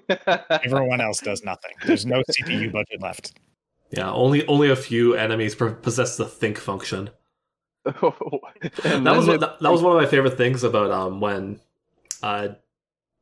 Everyone 0.51 1.01
else 1.01 1.21
does 1.21 1.45
nothing. 1.45 1.71
There's 1.87 2.05
no 2.05 2.23
CPU 2.29 2.73
budget 2.73 3.01
left. 3.01 3.39
Yeah. 3.93 4.11
Only 4.11 4.45
only 4.49 4.71
a 4.71 4.77
few 4.77 5.15
enemies 5.15 5.55
possess 5.55 6.17
the 6.17 6.25
think 6.27 6.59
function. 6.59 7.09
That 8.83 9.17
was 9.17 9.29
it- 9.29 9.41
that, 9.41 9.61
that 9.61 9.73
was 9.73 9.83
one 9.83 9.97
of 9.97 10.03
my 10.03 10.09
favorite 10.09 10.37
things 10.37 10.65
about 10.65 10.91
um 10.91 11.21
when 11.21 11.61
uh 12.23 12.49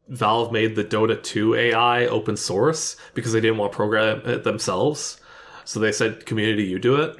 Valve 0.08 0.52
made 0.52 0.76
the 0.76 0.84
Dota 0.84 1.22
2 1.22 1.54
AI 1.54 2.06
open 2.06 2.36
source 2.36 2.96
because 3.14 3.32
they 3.32 3.40
didn't 3.40 3.58
want 3.58 3.72
to 3.72 3.76
program 3.76 4.22
it 4.26 4.44
themselves. 4.44 5.20
So 5.64 5.80
they 5.80 5.92
said, 5.92 6.26
"Community, 6.26 6.64
you 6.64 6.78
do 6.78 6.96
it." 6.96 7.16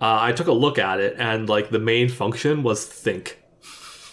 Uh, 0.00 0.18
I 0.20 0.32
took 0.32 0.46
a 0.48 0.52
look 0.52 0.78
at 0.78 1.00
it, 1.00 1.16
and 1.18 1.48
like 1.48 1.70
the 1.70 1.80
main 1.80 2.08
function 2.08 2.62
was 2.62 2.86
think, 2.86 3.38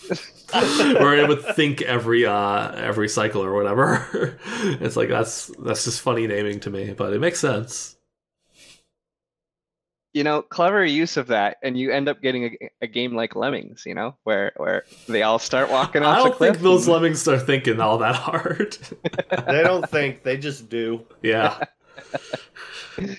where 0.51 1.17
it 1.17 1.27
would 1.27 1.43
think 1.55 1.81
every 1.83 2.25
uh 2.25 2.71
every 2.75 3.07
cycle 3.09 3.43
or 3.43 3.53
whatever. 3.53 4.39
it's 4.81 4.95
like 4.95 5.09
that's 5.09 5.47
that's 5.59 5.83
just 5.85 6.01
funny 6.01 6.27
naming 6.27 6.59
to 6.61 6.69
me, 6.69 6.93
but 6.93 7.13
it 7.13 7.19
makes 7.19 7.39
sense. 7.39 7.95
You 10.13 10.23
know, 10.23 10.41
clever 10.41 10.83
use 10.83 11.17
of 11.17 11.27
that, 11.27 11.57
and 11.61 11.77
you 11.77 11.91
end 11.91 12.09
up 12.09 12.21
getting 12.21 12.45
a, 12.61 12.69
a 12.81 12.87
game 12.87 13.13
like 13.15 13.35
Lemmings, 13.35 13.83
you 13.85 13.93
know, 13.93 14.15
where 14.23 14.53
where 14.57 14.83
they 15.07 15.21
all 15.23 15.37
start 15.39 15.69
walking 15.71 16.01
off 16.03 16.17
I 16.17 16.19
off 16.19 16.23
don't 16.23 16.31
the 16.31 16.37
cliff. 16.37 16.51
think 16.53 16.63
those 16.63 16.87
and- 16.87 16.93
lemmings 16.95 17.27
are 17.27 17.37
thinking 17.39 17.79
all 17.79 17.97
that 17.99 18.15
hard. 18.15 18.77
they 19.47 19.63
don't 19.63 19.87
think; 19.89 20.23
they 20.23 20.37
just 20.37 20.69
do. 20.69 21.05
yeah. 21.21 21.63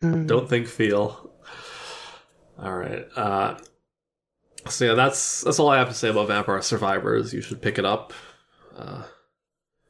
Don't 0.00 0.48
think, 0.50 0.66
feel. 0.66 1.30
All 2.58 2.74
right. 2.74 3.06
Uh, 3.16 3.56
so 4.68 4.84
yeah, 4.86 4.94
that's 4.94 5.40
that's 5.42 5.58
all 5.58 5.70
I 5.70 5.78
have 5.78 5.88
to 5.88 5.94
say 5.94 6.08
about 6.10 6.28
Vampire 6.28 6.60
Survivors. 6.62 7.32
You 7.32 7.40
should 7.40 7.62
pick 7.62 7.78
it 7.78 7.84
up 7.86 8.12
uh, 8.76 9.04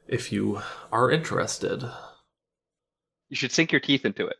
if 0.07 0.31
you 0.31 0.61
are 0.91 1.11
interested. 1.11 1.83
you 3.29 3.35
should 3.35 3.51
sink 3.51 3.71
your 3.71 3.81
teeth 3.81 4.05
into 4.05 4.27
it. 4.27 4.37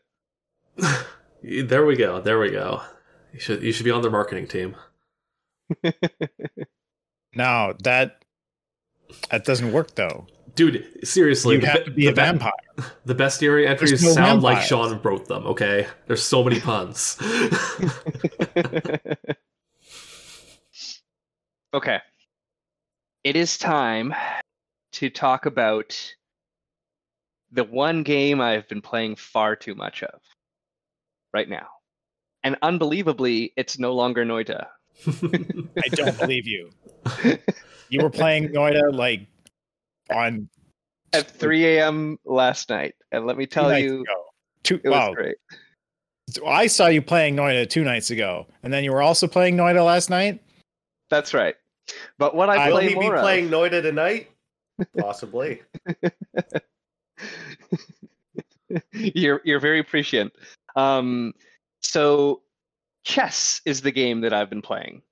There 1.42 1.86
we 1.86 1.96
go. 1.96 2.20
There 2.20 2.38
we 2.38 2.50
go. 2.50 2.82
You 3.32 3.40
should 3.40 3.62
you 3.62 3.72
should 3.72 3.84
be 3.84 3.90
on 3.90 4.02
their 4.02 4.10
marketing 4.10 4.46
team. 4.46 4.76
No, 7.36 7.74
that 7.84 8.24
that 9.30 9.44
doesn't 9.44 9.72
work 9.72 9.94
though. 9.94 10.26
Dude, 10.54 10.86
seriously, 11.04 11.56
you 11.56 11.60
the, 11.60 11.66
have 11.66 11.84
to 11.84 11.90
be 11.90 12.06
a 12.06 12.10
the, 12.10 12.14
be- 12.14 12.22
vampire. 12.22 12.52
the 13.04 13.14
bestiary 13.14 13.68
entries 13.68 14.02
no 14.02 14.12
sound 14.12 14.42
like. 14.42 14.62
Sean 14.62 14.98
wrote 15.02 15.28
them. 15.28 15.44
Okay, 15.46 15.86
there's 16.06 16.22
so 16.22 16.42
many 16.42 16.58
puns. 16.60 17.18
okay. 21.74 21.98
It 23.22 23.36
is 23.36 23.58
time 23.58 24.14
to 24.92 25.10
talk 25.10 25.44
about 25.44 26.14
the 27.52 27.64
one 27.64 28.02
game 28.02 28.40
I've 28.40 28.66
been 28.66 28.80
playing 28.80 29.16
far 29.16 29.56
too 29.56 29.74
much 29.74 30.02
of 30.02 30.20
right 31.36 31.48
now. 31.50 31.66
And 32.44 32.56
unbelievably, 32.62 33.52
it's 33.56 33.78
no 33.78 33.92
longer 33.92 34.24
Noita. 34.24 34.66
I 35.06 35.88
don't 35.88 36.18
believe 36.18 36.46
you. 36.46 36.70
You 37.88 38.02
were 38.02 38.10
playing 38.10 38.48
Noita 38.48 38.92
like 38.92 39.28
on 40.12 40.48
At 41.12 41.30
3 41.30 41.76
a.m. 41.76 42.18
last 42.24 42.68
night. 42.68 42.96
And 43.12 43.26
let 43.26 43.36
me 43.36 43.46
tell 43.46 43.68
nights 43.68 43.84
you, 43.84 44.00
ago. 44.00 44.24
Two, 44.64 44.80
it 44.82 44.88
was 44.88 44.98
wow, 44.98 45.14
great. 45.14 45.36
I 46.44 46.66
saw 46.66 46.88
you 46.88 47.00
playing 47.00 47.36
Noita 47.36 47.70
two 47.70 47.84
nights 47.84 48.10
ago, 48.10 48.48
and 48.64 48.72
then 48.72 48.82
you 48.82 48.90
were 48.90 49.02
also 49.02 49.28
playing 49.28 49.56
Noita 49.56 49.84
last 49.86 50.10
night. 50.10 50.42
That's 51.10 51.32
right. 51.32 51.54
But 52.18 52.34
what 52.34 52.50
I 52.50 52.56
I- 52.56 52.68
Will 52.70 52.78
play 52.78 52.88
he 52.88 52.94
be 52.94 53.00
more 53.02 53.14
of- 53.14 53.22
playing 53.22 53.50
Noita 53.50 53.80
tonight? 53.82 54.30
Possibly. 54.98 55.62
you're 58.92 59.40
you're 59.44 59.60
very 59.60 59.84
prescient. 59.84 60.32
Um, 60.76 61.34
so 61.80 62.42
chess 63.04 63.60
is 63.64 63.80
the 63.82 63.92
game 63.92 64.20
that 64.20 64.32
I've 64.32 64.50
been 64.50 64.62
playing, 64.62 65.02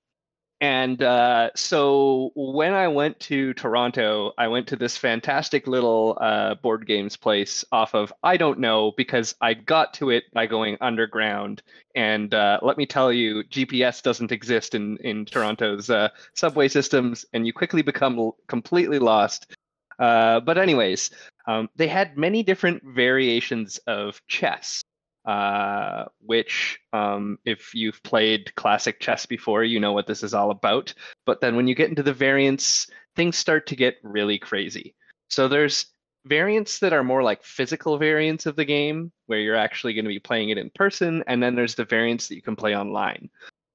and 0.60 1.02
uh, 1.02 1.50
so 1.54 2.30
when 2.36 2.72
I 2.72 2.88
went 2.88 3.18
to 3.20 3.52
Toronto, 3.54 4.32
I 4.38 4.48
went 4.48 4.68
to 4.68 4.76
this 4.76 4.96
fantastic 4.96 5.66
little 5.66 6.16
uh, 6.20 6.54
board 6.54 6.86
games 6.86 7.16
place 7.16 7.64
off 7.72 7.94
of 7.94 8.12
I 8.22 8.36
don't 8.36 8.60
know 8.60 8.92
because 8.96 9.34
I 9.40 9.54
got 9.54 9.94
to 9.94 10.10
it 10.10 10.24
by 10.32 10.46
going 10.46 10.76
underground, 10.80 11.62
and 11.94 12.32
uh, 12.32 12.60
let 12.62 12.78
me 12.78 12.86
tell 12.86 13.12
you, 13.12 13.42
GPS 13.44 14.02
doesn't 14.02 14.32
exist 14.32 14.74
in 14.74 14.96
in 14.98 15.24
Toronto's 15.24 15.90
uh, 15.90 16.10
subway 16.34 16.68
systems, 16.68 17.26
and 17.32 17.46
you 17.46 17.52
quickly 17.52 17.82
become 17.82 18.18
l- 18.18 18.36
completely 18.46 18.98
lost. 18.98 19.54
Uh, 19.98 20.40
but 20.40 20.58
anyways, 20.58 21.10
um, 21.46 21.68
they 21.76 21.88
had 21.88 22.16
many 22.16 22.42
different 22.42 22.82
variations 22.84 23.78
of 23.86 24.20
chess, 24.28 24.83
uh, 25.24 26.04
which, 26.20 26.78
um, 26.92 27.38
if 27.44 27.74
you've 27.74 28.02
played 28.02 28.54
classic 28.56 29.00
chess 29.00 29.26
before, 29.26 29.64
you 29.64 29.80
know 29.80 29.92
what 29.92 30.06
this 30.06 30.22
is 30.22 30.34
all 30.34 30.50
about. 30.50 30.92
But 31.26 31.40
then 31.40 31.56
when 31.56 31.66
you 31.66 31.74
get 31.74 31.88
into 31.88 32.02
the 32.02 32.12
variants, 32.12 32.88
things 33.16 33.36
start 33.36 33.66
to 33.68 33.76
get 33.76 33.96
really 34.02 34.38
crazy. 34.38 34.94
So 35.28 35.48
there's 35.48 35.86
variants 36.26 36.78
that 36.78 36.92
are 36.92 37.04
more 37.04 37.22
like 37.22 37.42
physical 37.42 37.98
variants 37.98 38.46
of 38.46 38.56
the 38.56 38.64
game, 38.64 39.12
where 39.26 39.40
you're 39.40 39.56
actually 39.56 39.94
going 39.94 40.04
to 40.04 40.10
be 40.10 40.18
playing 40.18 40.50
it 40.50 40.58
in 40.58 40.70
person, 40.74 41.24
and 41.26 41.42
then 41.42 41.54
there's 41.54 41.74
the 41.74 41.84
variants 41.84 42.28
that 42.28 42.36
you 42.36 42.42
can 42.42 42.56
play 42.56 42.76
online. 42.76 43.30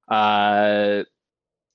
Uh, 0.08 1.04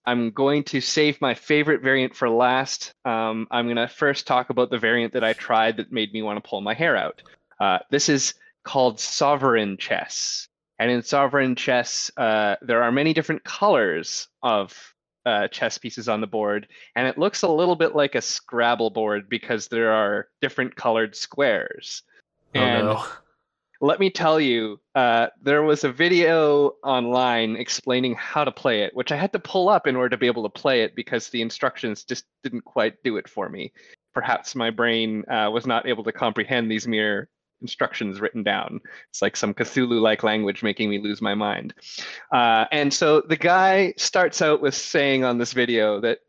I'm 0.06 0.32
going 0.32 0.64
to 0.66 0.82
save 0.82 1.20
my 1.20 1.34
favorite 1.34 1.82
variant 1.82 2.16
for 2.16 2.30
last. 2.30 2.94
Um, 3.06 3.48
I'm 3.50 3.66
going 3.66 3.78
to 3.78 3.88
first 3.88 4.28
talk 4.28 4.50
about 4.50 4.70
the 4.70 4.78
variant 4.78 5.14
that 5.14 5.24
I 5.24 5.34
tried 5.34 5.78
that 5.78 5.92
made 5.92 6.14
me 6.14 6.22
want 6.22 6.44
to 6.44 6.48
pull 6.48 6.62
my 6.62 6.74
hair 6.74 6.96
out. 6.96 7.22
Uh, 7.60 7.80
this 7.90 8.10
is 8.10 8.36
called 8.66 9.00
Sovereign 9.00 9.78
Chess. 9.78 10.50
And 10.78 10.92
in 10.92 11.02
Sovereign 11.04 11.56
Chess, 11.56 12.12
uh, 12.18 12.56
there 12.62 12.84
are 12.84 12.92
many 12.92 13.14
different 13.14 13.46
colors 13.46 14.28
of 14.44 14.94
uh, 15.26 15.48
chess 15.48 15.78
pieces 15.78 16.10
on 16.10 16.22
the 16.22 16.28
board, 16.28 16.68
and 16.96 17.08
it 17.08 17.18
looks 17.18 17.42
a 17.42 17.48
little 17.48 17.76
bit 17.76 17.96
like 17.96 18.16
a 18.16 18.22
Scrabble 18.22 18.90
board 18.90 19.30
because 19.30 19.68
there 19.68 19.92
are 19.92 20.28
different 20.42 20.76
colored 20.76 21.16
squares. 21.16 22.04
Oh 22.54 22.60
and 22.60 22.86
no. 22.88 23.06
let 23.82 24.00
me 24.00 24.10
tell 24.10 24.40
you, 24.40 24.80
uh, 24.94 25.28
there 25.42 25.64
was 25.64 25.84
a 25.84 25.92
video 25.92 26.76
online 26.84 27.56
explaining 27.56 28.16
how 28.16 28.44
to 28.44 28.52
play 28.52 28.84
it, 28.84 28.96
which 28.96 29.12
I 29.12 29.16
had 29.16 29.34
to 29.34 29.40
pull 29.40 29.70
up 29.70 29.88
in 29.88 29.96
order 29.96 30.10
to 30.10 30.18
be 30.18 30.28
able 30.28 30.44
to 30.44 30.50
play 30.50 30.82
it 30.84 30.96
because 30.96 31.30
the 31.30 31.42
instructions 31.42 32.04
just 32.04 32.26
didn't 32.44 32.66
quite 32.66 33.02
do 33.04 33.18
it 33.18 33.28
for 33.28 33.50
me. 33.50 33.72
Perhaps 34.14 34.56
my 34.56 34.70
brain 34.70 35.24
uh, 35.30 35.50
was 35.52 35.66
not 35.66 35.88
able 35.88 36.04
to 36.04 36.12
comprehend 36.12 36.70
these 36.70 36.88
mere 36.88 37.30
instructions 37.66 38.22
written 38.22 38.44
down. 38.44 38.80
It's 39.10 39.22
like 39.22 39.36
some 39.36 39.54
Cthulhu 39.54 40.00
like 40.00 40.24
language 40.24 40.62
making 40.62 40.90
me 40.90 41.00
lose 41.00 41.22
my 41.22 41.34
mind. 41.34 41.74
Uh, 42.32 42.66
and 42.72 42.94
so 42.94 43.22
the 43.22 43.36
guy 43.36 43.94
starts 43.98 44.42
out 44.42 44.62
with 44.62 44.76
saying 44.76 45.24
on 45.24 45.40
this 45.40 45.54
video 45.54 46.00
that 46.02 46.20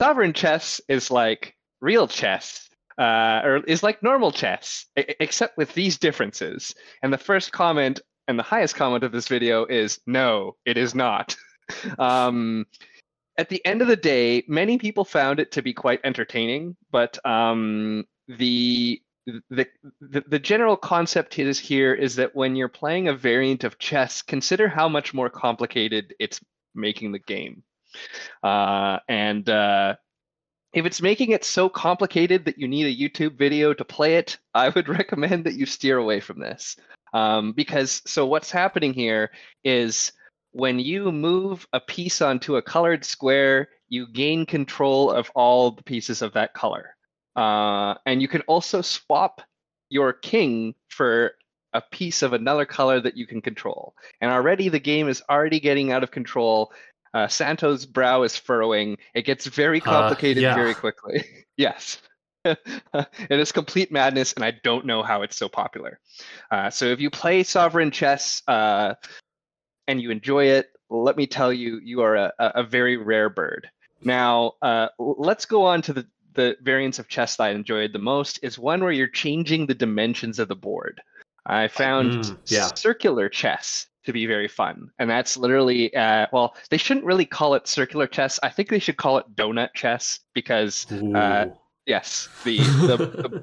sovereign 0.00 0.32
chess 0.32 0.80
is 0.88 1.10
like 1.10 1.54
real 1.80 2.08
chess 2.08 2.68
uh, 2.98 3.42
or 3.44 3.56
is 3.66 3.82
like 3.82 4.02
normal 4.02 4.32
chess, 4.32 4.86
except 4.96 5.58
with 5.58 5.72
these 5.74 5.98
differences. 5.98 6.74
And 7.02 7.12
the 7.12 7.18
first 7.18 7.52
comment 7.52 8.00
and 8.26 8.38
the 8.38 8.42
highest 8.42 8.74
comment 8.74 9.04
of 9.04 9.12
this 9.12 9.28
video 9.28 9.66
is 9.66 10.00
no, 10.06 10.56
it 10.64 10.78
is 10.78 10.94
not. 10.94 11.36
um, 11.98 12.66
at 13.38 13.48
the 13.50 13.64
end 13.66 13.82
of 13.82 13.88
the 13.88 13.96
day, 13.96 14.44
many 14.48 14.78
people 14.78 15.04
found 15.04 15.40
it 15.40 15.52
to 15.52 15.62
be 15.62 15.74
quite 15.74 16.00
entertaining, 16.04 16.74
but 16.90 17.18
um, 17.26 18.04
the 18.28 19.00
the, 19.50 19.66
the 20.00 20.38
general 20.38 20.76
concept 20.76 21.38
is 21.38 21.58
here 21.58 21.92
is 21.92 22.16
that 22.16 22.34
when 22.34 22.56
you're 22.56 22.68
playing 22.68 23.08
a 23.08 23.14
variant 23.14 23.64
of 23.64 23.78
chess, 23.78 24.22
consider 24.22 24.68
how 24.68 24.88
much 24.88 25.12
more 25.12 25.30
complicated 25.30 26.14
it's 26.20 26.40
making 26.74 27.12
the 27.12 27.18
game. 27.18 27.62
Uh, 28.42 28.98
and 29.08 29.48
uh, 29.48 29.96
if 30.72 30.86
it's 30.86 31.02
making 31.02 31.30
it 31.30 31.44
so 31.44 31.68
complicated 31.68 32.44
that 32.44 32.58
you 32.58 32.68
need 32.68 32.86
a 32.86 32.96
YouTube 32.96 33.36
video 33.38 33.72
to 33.72 33.84
play 33.84 34.16
it, 34.16 34.38
I 34.54 34.68
would 34.68 34.88
recommend 35.00 35.44
that 35.44 35.54
you 35.54 35.66
steer 35.66 35.98
away 35.98 36.20
from 36.20 36.38
this. 36.38 36.76
Um, 37.12 37.52
because 37.52 38.02
so 38.06 38.26
what's 38.26 38.50
happening 38.50 38.92
here 38.92 39.30
is 39.64 40.12
when 40.52 40.78
you 40.78 41.12
move 41.12 41.66
a 41.72 41.80
piece 41.80 42.20
onto 42.20 42.56
a 42.56 42.62
colored 42.62 43.04
square, 43.04 43.68
you 43.88 44.06
gain 44.12 44.46
control 44.46 45.10
of 45.10 45.30
all 45.34 45.70
the 45.70 45.82
pieces 45.82 46.22
of 46.22 46.32
that 46.34 46.54
color. 46.54 46.95
Uh, 47.36 47.94
and 48.06 48.22
you 48.22 48.28
can 48.28 48.40
also 48.42 48.80
swap 48.80 49.42
your 49.90 50.12
king 50.12 50.74
for 50.88 51.34
a 51.72 51.80
piece 51.80 52.22
of 52.22 52.32
another 52.32 52.64
color 52.64 53.00
that 53.00 53.16
you 53.16 53.26
can 53.26 53.40
control. 53.42 53.94
And 54.20 54.30
already 54.30 54.68
the 54.68 54.80
game 54.80 55.08
is 55.08 55.22
already 55.28 55.60
getting 55.60 55.92
out 55.92 56.02
of 56.02 56.10
control. 56.10 56.72
Uh, 57.12 57.28
Santo's 57.28 57.86
brow 57.86 58.22
is 58.22 58.36
furrowing. 58.36 58.96
It 59.14 59.26
gets 59.26 59.46
very 59.46 59.80
complicated 59.80 60.42
yeah. 60.42 60.54
very 60.54 60.74
quickly. 60.74 61.24
yes. 61.56 62.00
it 62.44 63.06
is 63.30 63.52
complete 63.52 63.90
madness, 63.90 64.32
and 64.32 64.44
I 64.44 64.52
don't 64.62 64.86
know 64.86 65.02
how 65.02 65.22
it's 65.22 65.36
so 65.36 65.48
popular. 65.48 65.98
Uh, 66.50 66.70
so 66.70 66.86
if 66.86 67.00
you 67.00 67.10
play 67.10 67.42
Sovereign 67.42 67.90
Chess 67.90 68.42
uh, 68.46 68.94
and 69.88 70.00
you 70.00 70.10
enjoy 70.10 70.46
it, 70.46 70.70
let 70.88 71.16
me 71.16 71.26
tell 71.26 71.52
you, 71.52 71.80
you 71.82 72.02
are 72.02 72.14
a, 72.14 72.32
a 72.38 72.52
a 72.56 72.62
very 72.62 72.96
rare 72.96 73.28
bird. 73.28 73.68
Now, 74.02 74.52
uh, 74.62 74.88
let's 74.98 75.46
go 75.46 75.64
on 75.64 75.82
to 75.82 75.92
the, 75.92 76.06
the 76.36 76.56
variants 76.62 76.98
of 76.98 77.08
chess 77.08 77.36
that 77.36 77.44
I 77.44 77.50
enjoyed 77.50 77.92
the 77.92 77.98
most 77.98 78.38
is 78.42 78.58
one 78.58 78.82
where 78.82 78.92
you're 78.92 79.08
changing 79.08 79.66
the 79.66 79.74
dimensions 79.74 80.38
of 80.38 80.48
the 80.48 80.54
board. 80.54 81.00
I 81.46 81.68
found 81.68 82.12
Mm, 82.12 82.38
yeah. 82.46 82.68
circular 82.74 83.28
chess 83.28 83.86
to 84.04 84.12
be 84.12 84.26
very 84.26 84.48
fun, 84.48 84.90
and 84.98 85.10
that's 85.10 85.36
literally 85.36 85.94
uh, 85.94 86.26
well, 86.32 86.54
they 86.70 86.76
shouldn't 86.76 87.06
really 87.06 87.26
call 87.26 87.54
it 87.54 87.66
circular 87.66 88.06
chess. 88.06 88.38
I 88.42 88.50
think 88.50 88.68
they 88.68 88.78
should 88.78 88.96
call 88.96 89.18
it 89.18 89.34
donut 89.34 89.74
chess 89.74 90.20
because 90.34 90.86
uh, 91.14 91.46
yes, 91.86 92.28
the 92.44 92.58
the, 92.88 92.96
the 92.96 93.42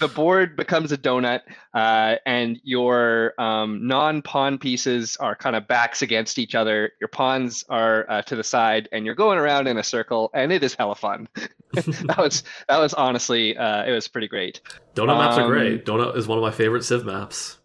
the 0.00 0.08
board 0.08 0.56
becomes 0.56 0.92
a 0.92 0.98
donut, 0.98 1.40
uh, 1.72 2.16
and 2.26 2.60
your 2.62 3.34
um, 3.38 3.86
non-pawn 3.86 4.58
pieces 4.58 5.16
are 5.18 5.34
kind 5.34 5.56
of 5.56 5.66
backs 5.66 6.02
against 6.02 6.38
each 6.38 6.54
other. 6.54 6.92
Your 7.00 7.08
pawns 7.08 7.64
are 7.68 8.06
uh, 8.08 8.22
to 8.22 8.36
the 8.36 8.44
side, 8.44 8.88
and 8.92 9.06
you're 9.06 9.14
going 9.14 9.38
around 9.38 9.66
in 9.66 9.78
a 9.78 9.82
circle, 9.82 10.30
and 10.34 10.52
it 10.52 10.62
is 10.62 10.74
hella 10.74 10.94
fun. 10.94 11.28
that 11.74 12.18
was 12.18 12.44
that 12.68 12.78
was 12.78 12.94
honestly, 12.94 13.56
uh, 13.56 13.84
it 13.84 13.92
was 13.92 14.08
pretty 14.08 14.28
great. 14.28 14.60
Donut 14.94 15.18
maps 15.18 15.38
are 15.38 15.42
um, 15.42 15.50
great. 15.50 15.84
Donut 15.84 16.16
is 16.16 16.26
one 16.26 16.38
of 16.38 16.42
my 16.42 16.50
favorite 16.50 16.84
Civ 16.84 17.04
maps. 17.04 17.58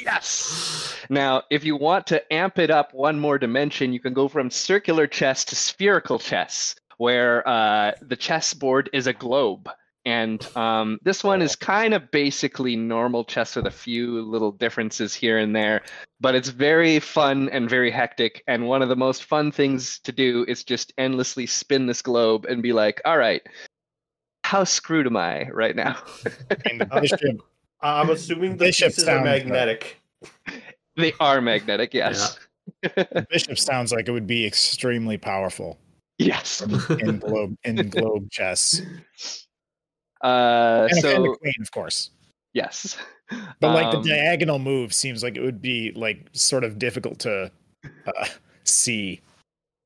Yes. 0.00 0.94
Now, 1.08 1.42
if 1.50 1.64
you 1.64 1.76
want 1.76 2.06
to 2.08 2.32
amp 2.32 2.58
it 2.58 2.70
up 2.70 2.94
one 2.94 3.18
more 3.18 3.38
dimension, 3.38 3.92
you 3.92 4.00
can 4.00 4.14
go 4.14 4.28
from 4.28 4.50
circular 4.50 5.06
chess 5.06 5.44
to 5.46 5.56
spherical 5.56 6.18
chess, 6.18 6.76
where 6.98 7.46
uh, 7.48 7.92
the 8.02 8.16
chessboard 8.16 8.90
is 8.92 9.06
a 9.06 9.12
globe. 9.12 9.68
And 10.04 10.46
um, 10.56 10.98
this 11.02 11.22
one 11.22 11.42
is 11.42 11.54
kind 11.54 11.92
of 11.92 12.10
basically 12.10 12.76
normal 12.76 13.24
chess 13.24 13.56
with 13.56 13.66
a 13.66 13.70
few 13.70 14.22
little 14.22 14.52
differences 14.52 15.12
here 15.14 15.36
and 15.38 15.54
there, 15.54 15.82
but 16.20 16.34
it's 16.34 16.48
very 16.48 16.98
fun 16.98 17.48
and 17.50 17.68
very 17.68 17.90
hectic. 17.90 18.42
And 18.46 18.66
one 18.68 18.80
of 18.80 18.88
the 18.88 18.96
most 18.96 19.24
fun 19.24 19.52
things 19.52 19.98
to 20.00 20.12
do 20.12 20.44
is 20.48 20.64
just 20.64 20.92
endlessly 20.96 21.44
spin 21.46 21.86
this 21.86 22.00
globe 22.00 22.46
and 22.46 22.62
be 22.62 22.72
like, 22.72 23.02
all 23.04 23.18
right, 23.18 23.42
how 24.44 24.64
screwed 24.64 25.06
am 25.06 25.16
I 25.16 25.48
right 25.50 25.76
now? 25.76 25.98
And 26.70 26.80
the 26.80 26.86
bishop, 27.00 27.20
I'm 27.82 28.08
assuming 28.10 28.52
the 28.52 28.64
Bishop 28.66 28.88
pieces 28.88 29.04
are 29.04 29.18
sounds 29.18 29.24
magnetic. 29.24 30.00
they 30.96 31.12
are 31.20 31.40
magnetic, 31.42 31.92
yes. 31.92 32.38
the 32.82 33.26
bishop 33.30 33.58
sounds 33.58 33.92
like 33.92 34.08
it 34.08 34.12
would 34.12 34.26
be 34.26 34.46
extremely 34.46 35.18
powerful 35.18 35.78
Yes. 36.18 36.62
in 36.62 37.18
globe 37.18 37.56
in 37.64 37.90
globe 37.90 38.30
chess. 38.30 38.80
Uh, 40.22 40.88
And, 40.90 41.00
so 41.00 41.14
and 41.14 41.24
the 41.24 41.36
queen, 41.36 41.54
of 41.60 41.70
course. 41.70 42.10
yes, 42.52 42.96
But 43.60 43.74
like 43.74 43.94
Um, 43.94 44.02
the 44.02 44.10
diagonal 44.10 44.58
move 44.58 44.94
seems 44.94 45.22
like 45.22 45.36
it 45.36 45.42
would 45.42 45.60
be 45.60 45.92
like 45.92 46.26
sort 46.32 46.64
of 46.64 46.78
difficult 46.78 47.18
to 47.20 47.50
uh, 48.06 48.26
see 48.64 49.20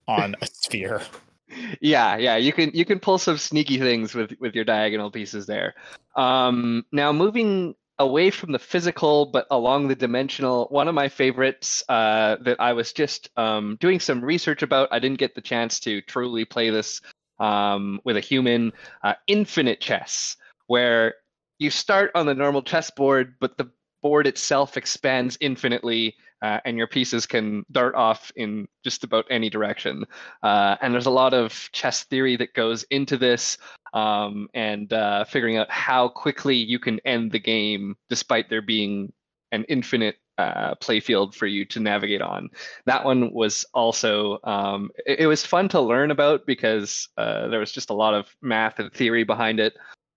on 0.07 0.37
a 0.41 0.47
sphere. 0.47 1.03
yeah, 1.81 2.17
yeah, 2.17 2.37
you 2.37 2.53
can 2.53 2.71
you 2.73 2.85
can 2.85 3.01
pull 3.01 3.19
some 3.19 3.39
sneaky 3.39 3.79
things 3.79 4.15
with 4.15 4.33
with 4.41 4.55
your 4.55 4.65
diagonal 4.65 5.11
pieces 5.11 5.47
there. 5.47 5.75
Um, 6.17 6.85
now 6.93 7.13
moving 7.13 7.75
away 7.99 8.31
from 8.31 8.53
the 8.53 8.59
physical 8.59 9.27
but 9.27 9.47
along 9.51 9.89
the 9.89 9.95
dimensional, 9.95 10.67
one 10.71 10.89
of 10.89 10.95
my 10.95 11.09
favorites 11.09 11.85
uh, 11.89 12.37
that 12.43 12.61
I 12.61 12.73
was 12.73 12.93
just 12.93 13.31
um, 13.37 13.77
doing 13.81 14.01
some 14.01 14.25
research 14.25 14.63
about. 14.63 14.89
I 14.93 14.99
didn't 14.99 15.19
get 15.19 15.35
the 15.35 15.41
chance 15.41 15.81
to 15.81 16.01
truly 16.03 16.45
play 16.45 16.71
this 16.71 17.01
um, 17.43 18.01
with 18.05 18.17
a 18.17 18.21
human. 18.21 18.73
Uh, 19.03 19.15
infinite 19.27 19.81
chess, 19.81 20.37
where 20.69 21.15
you 21.59 21.71
start 21.71 22.11
on 22.15 22.25
the 22.25 22.35
normal 22.35 22.63
chessboard, 22.63 23.35
but 23.41 23.59
the 23.59 23.71
board 24.03 24.27
itself 24.27 24.77
expands 24.77 25.37
infinitely, 25.41 26.17
uh, 26.41 26.59
and 26.65 26.77
your 26.77 26.87
pieces 26.87 27.27
can 27.27 27.65
dart 27.71 27.95
off 27.95 28.33
in 28.35 28.67
just 28.83 29.05
about 29.05 29.25
any 29.31 29.49
direction. 29.51 30.05
Uh, 30.43 30.77
and 30.81 30.93
there's 30.93 31.07
a 31.07 31.11
lot 31.11 31.35
of 31.35 31.69
chess 31.73 32.05
theory 32.05 32.37
that 32.37 32.55
goes 32.55 32.85
into 32.91 33.17
this, 33.17 33.59
um, 33.93 34.49
and 34.55 34.93
uh, 34.93 35.25
figuring 35.25 35.57
out 35.57 35.71
how 35.71 36.09
quickly 36.09 36.57
you 36.57 36.79
can 36.79 36.99
end 37.05 37.31
the 37.31 37.39
game 37.39 37.97
despite 38.09 38.49
there 38.49 38.63
being 38.63 39.13
an 39.53 39.65
infinite 39.65 40.17
uh, 40.39 40.75
playfield 40.77 41.35
for 41.35 41.47
you 41.47 41.65
to 41.67 41.81
navigate 41.81 42.23
on. 42.23 42.51
That 42.87 43.05
one 43.05 43.33
was 43.33 43.65
also 43.75 44.39
um, 44.45 44.91
it, 45.07 45.21
it 45.21 45.27
was 45.27 45.45
fun 45.45 45.69
to 45.71 45.81
learn 45.81 46.11
about 46.11 46.47
because 46.47 47.09
uh, 47.17 47.49
there 47.49 47.61
was 47.61 47.73
just 47.73 47.91
a 47.91 47.95
lot 47.95 48.15
of 48.15 48.35
math 48.41 48.79
and 48.79 48.93
theory 48.93 49.25
behind 49.25 49.61
it. 49.61 49.75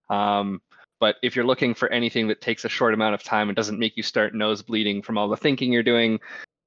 Um, 0.09 0.61
but 0.99 1.17
if 1.21 1.35
you're 1.35 1.45
looking 1.45 1.73
for 1.73 1.89
anything 1.89 2.27
that 2.29 2.41
takes 2.41 2.65
a 2.65 2.69
short 2.69 2.93
amount 2.93 3.15
of 3.15 3.23
time 3.23 3.49
and 3.49 3.55
doesn't 3.55 3.79
make 3.79 3.97
you 3.97 4.03
start 4.03 4.33
nose 4.33 4.61
bleeding 4.61 5.01
from 5.01 5.17
all 5.17 5.27
the 5.27 5.37
thinking 5.37 5.73
you're 5.73 5.83
doing, 5.83 6.19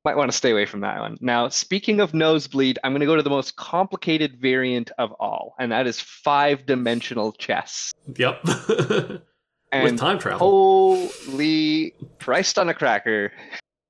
might 0.04 0.16
want 0.16 0.30
to 0.30 0.36
stay 0.36 0.52
away 0.52 0.66
from 0.66 0.80
that 0.80 1.00
one. 1.00 1.18
Now, 1.20 1.48
speaking 1.48 2.00
of 2.00 2.14
nosebleed, 2.14 2.78
I'm 2.84 2.92
going 2.92 3.00
to 3.00 3.06
go 3.06 3.16
to 3.16 3.22
the 3.22 3.30
most 3.30 3.56
complicated 3.56 4.38
variant 4.40 4.90
of 4.98 5.12
all, 5.12 5.54
and 5.58 5.72
that 5.72 5.86
is 5.86 6.00
five 6.00 6.66
dimensional 6.66 7.32
chess. 7.32 7.92
Yep. 8.16 8.44
And 9.72 9.84
With 9.84 9.98
time 9.98 10.18
travel. 10.18 10.38
Holy 10.38 11.94
Christ 12.20 12.58
on 12.58 12.68
a 12.68 12.74
cracker. 12.74 13.32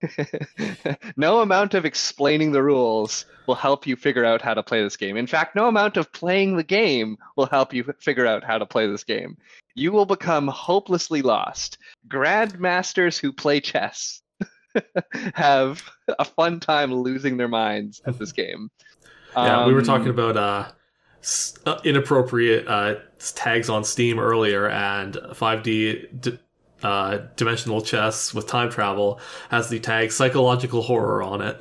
no 1.16 1.40
amount 1.40 1.74
of 1.74 1.84
explaining 1.84 2.52
the 2.52 2.62
rules 2.62 3.26
will 3.46 3.54
help 3.54 3.86
you 3.86 3.96
figure 3.96 4.24
out 4.24 4.40
how 4.42 4.54
to 4.54 4.62
play 4.62 4.82
this 4.82 4.96
game. 4.96 5.16
In 5.16 5.26
fact, 5.26 5.56
no 5.56 5.66
amount 5.66 5.96
of 5.96 6.12
playing 6.12 6.56
the 6.56 6.62
game 6.62 7.16
will 7.36 7.46
help 7.46 7.72
you 7.72 7.84
figure 8.00 8.26
out 8.26 8.44
how 8.44 8.58
to 8.58 8.66
play 8.66 8.86
this 8.86 9.04
game. 9.04 9.36
You 9.74 9.92
will 9.92 10.06
become 10.06 10.48
hopelessly 10.48 11.22
lost. 11.22 11.78
Grandmasters 12.08 13.18
who 13.18 13.32
play 13.32 13.60
chess 13.60 14.22
have 15.34 15.82
a 16.18 16.24
fun 16.24 16.60
time 16.60 16.94
losing 16.94 17.36
their 17.36 17.48
minds 17.48 18.00
at 18.06 18.18
this 18.18 18.32
game. 18.32 18.70
Yeah, 19.36 19.66
we 19.66 19.72
were 19.72 19.80
Um, 19.80 19.86
talking 19.86 20.08
about 20.08 20.36
uh, 20.36 20.68
inappropriate 21.84 22.66
uh, 22.68 22.96
tags 23.34 23.68
on 23.68 23.84
Steam 23.84 24.18
earlier, 24.18 24.68
and 24.68 25.14
5D 25.14 26.20
d- 26.20 26.38
uh, 26.82 27.18
dimensional 27.36 27.80
chess 27.80 28.32
with 28.32 28.46
time 28.46 28.70
travel 28.70 29.20
has 29.50 29.68
the 29.68 29.80
tag 29.80 30.12
psychological 30.12 30.82
horror 30.82 31.22
on 31.22 31.40
it. 31.42 31.56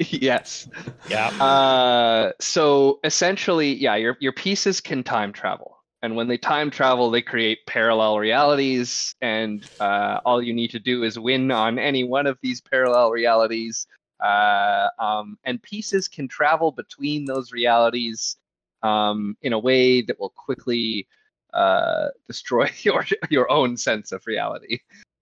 yes. 0.10 0.68
Yeah. 1.08 1.28
Uh, 1.40 2.32
so 2.40 3.00
essentially, 3.04 3.74
yeah, 3.74 3.96
your 3.96 4.16
your 4.20 4.32
pieces 4.32 4.80
can 4.80 5.02
time 5.02 5.32
travel, 5.32 5.78
and 6.02 6.16
when 6.16 6.28
they 6.28 6.38
time 6.38 6.70
travel, 6.70 7.10
they 7.10 7.22
create 7.22 7.66
parallel 7.66 8.18
realities, 8.18 9.14
and 9.20 9.68
uh, 9.80 10.20
all 10.24 10.42
you 10.42 10.54
need 10.54 10.70
to 10.70 10.78
do 10.78 11.02
is 11.02 11.18
win 11.18 11.50
on 11.50 11.78
any 11.78 12.04
one 12.04 12.26
of 12.26 12.38
these 12.42 12.60
parallel 12.60 13.10
realities. 13.10 13.86
Uh, 14.20 14.88
um, 15.00 15.36
and 15.44 15.60
pieces 15.62 16.08
can 16.08 16.28
travel 16.28 16.70
between 16.70 17.24
those 17.24 17.52
realities 17.52 18.36
um, 18.84 19.36
in 19.42 19.52
a 19.52 19.58
way 19.58 20.02
that 20.02 20.20
will 20.20 20.30
quickly 20.30 21.08
uh, 21.52 22.08
destroy 22.28 22.70
your 22.82 23.04
your 23.30 23.50
own 23.50 23.76
sense 23.76 24.12
of 24.12 24.22
reality. 24.26 24.78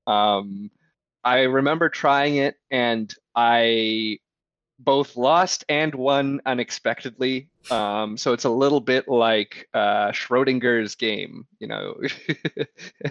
Um, 0.07 0.71
I 1.25 1.43
remember 1.43 1.89
trying 1.89 2.37
it, 2.37 2.57
and 2.71 3.15
I 3.35 4.19
both 4.81 5.17
lost 5.17 5.65
and 5.69 5.95
won 5.95 6.41
unexpectedly. 6.45 7.49
Um, 7.71 8.17
so 8.17 8.33
it's 8.33 8.45
a 8.45 8.51
little 8.51 8.81
bit 8.81 9.07
like 9.07 9.69
uh, 9.73 10.11
Schrodinger's 10.11 10.97
game. 10.97 11.47
You 11.61 11.69
know, 11.69 12.01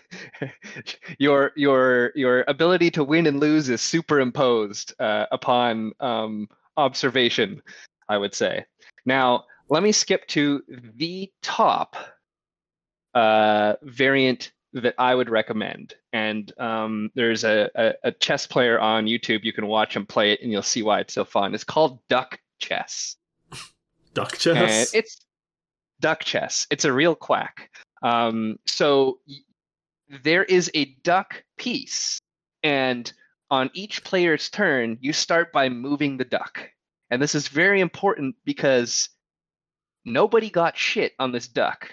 your 1.18 1.54
your 1.56 2.12
your 2.16 2.44
ability 2.50 2.92
to 2.92 3.06
win 3.06 3.28
and 3.28 3.40
lose 3.40 3.70
is 3.70 3.82
superimposed 3.82 4.94
uh, 5.00 5.28
upon 5.32 5.94
um, 6.02 6.50
observation. 6.76 7.62
I 8.10 8.18
would 8.18 8.36
say. 8.36 8.66
Now 9.06 9.46
let 9.72 9.82
me 9.84 9.94
skip 9.94 10.28
to 10.28 10.62
the 10.98 11.32
top 11.42 11.96
uh, 13.14 13.76
variant 13.84 14.52
that 14.74 14.94
I 14.98 15.16
would 15.16 15.30
recommend. 15.30 15.94
And 16.12 16.52
um, 16.60 17.10
there's 17.16 17.46
a, 17.46 17.70
a, 17.76 17.94
a 18.04 18.12
chess 18.12 18.46
player 18.46 18.78
on 18.82 19.06
YouTube. 19.06 19.46
You 19.46 19.54
can 19.54 19.68
watch 19.68 19.96
him 19.96 20.06
play 20.06 20.34
it, 20.34 20.42
and 20.42 20.52
you'll 20.52 20.62
see 20.62 20.84
why 20.84 21.00
it's 21.00 21.14
so 21.14 21.24
fun. 21.24 21.56
It's 21.56 21.64
called 21.64 22.06
Duck 22.10 22.38
Chess. 22.60 23.16
Duck 24.14 24.34
And 24.46 24.58
chess. 24.58 24.94
it's 24.94 25.26
duck 26.02 26.26
chess. 26.26 26.68
It's 26.70 26.84
a 26.84 26.92
real 26.92 27.16
quack. 27.16 27.70
Um, 28.04 28.60
so 28.66 29.20
there 30.22 30.44
is 30.44 30.70
a 30.74 30.86
duck 31.04 31.46
piece, 31.58 32.20
and 32.62 33.12
on 33.50 33.70
each 33.74 34.04
player's 34.04 34.50
turn, 34.50 34.98
you 35.00 35.14
start 35.14 35.54
by 35.54 35.70
moving 35.70 36.18
the 36.18 36.26
duck. 36.26 36.70
And 37.10 37.22
this 37.22 37.36
is 37.36 37.48
very 37.48 37.80
important 37.80 38.36
because 38.44 39.08
nobody 40.06 40.50
got 40.50 40.78
shit 40.78 41.14
on 41.20 41.32
this 41.32 41.48
duck. 41.48 41.92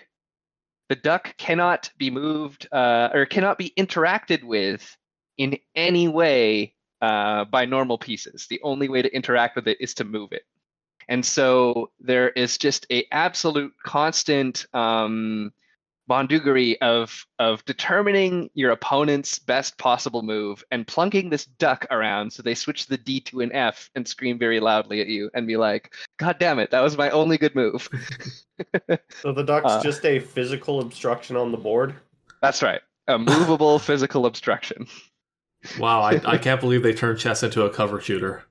The 0.88 0.96
duck 0.96 1.36
cannot 1.36 1.90
be 1.98 2.10
moved 2.10 2.66
uh, 2.72 3.10
or 3.12 3.26
cannot 3.26 3.58
be 3.58 3.72
interacted 3.76 4.42
with 4.42 4.96
in 5.36 5.58
any 5.74 6.08
way 6.08 6.74
uh, 7.02 7.44
by 7.44 7.64
normal 7.64 7.98
pieces. 7.98 8.46
The 8.48 8.60
only 8.62 8.88
way 8.88 9.02
to 9.02 9.14
interact 9.14 9.56
with 9.56 9.68
it 9.68 9.78
is 9.80 9.94
to 9.94 10.04
move 10.04 10.32
it. 10.32 10.42
And 11.08 11.24
so 11.24 11.90
there 12.00 12.30
is 12.30 12.58
just 12.58 12.86
a 12.90 13.06
absolute 13.12 13.72
constant 13.84 14.66
um, 14.74 15.52
bondugery 16.08 16.76
of 16.80 17.26
of 17.38 17.64
determining 17.66 18.48
your 18.54 18.70
opponent's 18.70 19.38
best 19.38 19.76
possible 19.78 20.22
move 20.22 20.64
and 20.70 20.86
plunking 20.86 21.28
this 21.30 21.44
duck 21.44 21.86
around 21.90 22.32
so 22.32 22.42
they 22.42 22.54
switch 22.54 22.86
the 22.86 22.96
D 22.96 23.20
to 23.20 23.40
an 23.40 23.52
F 23.52 23.90
and 23.94 24.06
scream 24.08 24.38
very 24.38 24.58
loudly 24.60 25.00
at 25.00 25.06
you 25.08 25.30
and 25.34 25.46
be 25.46 25.56
like, 25.56 25.92
"God 26.18 26.36
damn 26.38 26.58
it, 26.58 26.70
that 26.70 26.80
was 26.80 26.96
my 26.96 27.10
only 27.10 27.38
good 27.38 27.54
move." 27.54 27.88
So 29.22 29.32
the 29.32 29.44
duck's 29.44 29.66
Uh, 29.70 29.82
just 29.82 30.04
a 30.04 30.18
physical 30.18 30.80
obstruction 30.80 31.36
on 31.36 31.52
the 31.52 31.58
board. 31.58 31.94
That's 32.42 32.60
right, 32.62 32.80
a 33.06 33.16
movable 33.18 33.78
physical 33.88 34.26
obstruction. 34.26 34.86
wow, 35.78 36.00
I, 36.00 36.20
I 36.24 36.38
can't 36.46 36.60
believe 36.60 36.82
they 36.82 36.92
turned 36.94 37.18
chess 37.20 37.42
into 37.44 37.62
a 37.64 37.70
cover 37.70 38.00
shooter. 38.00 38.44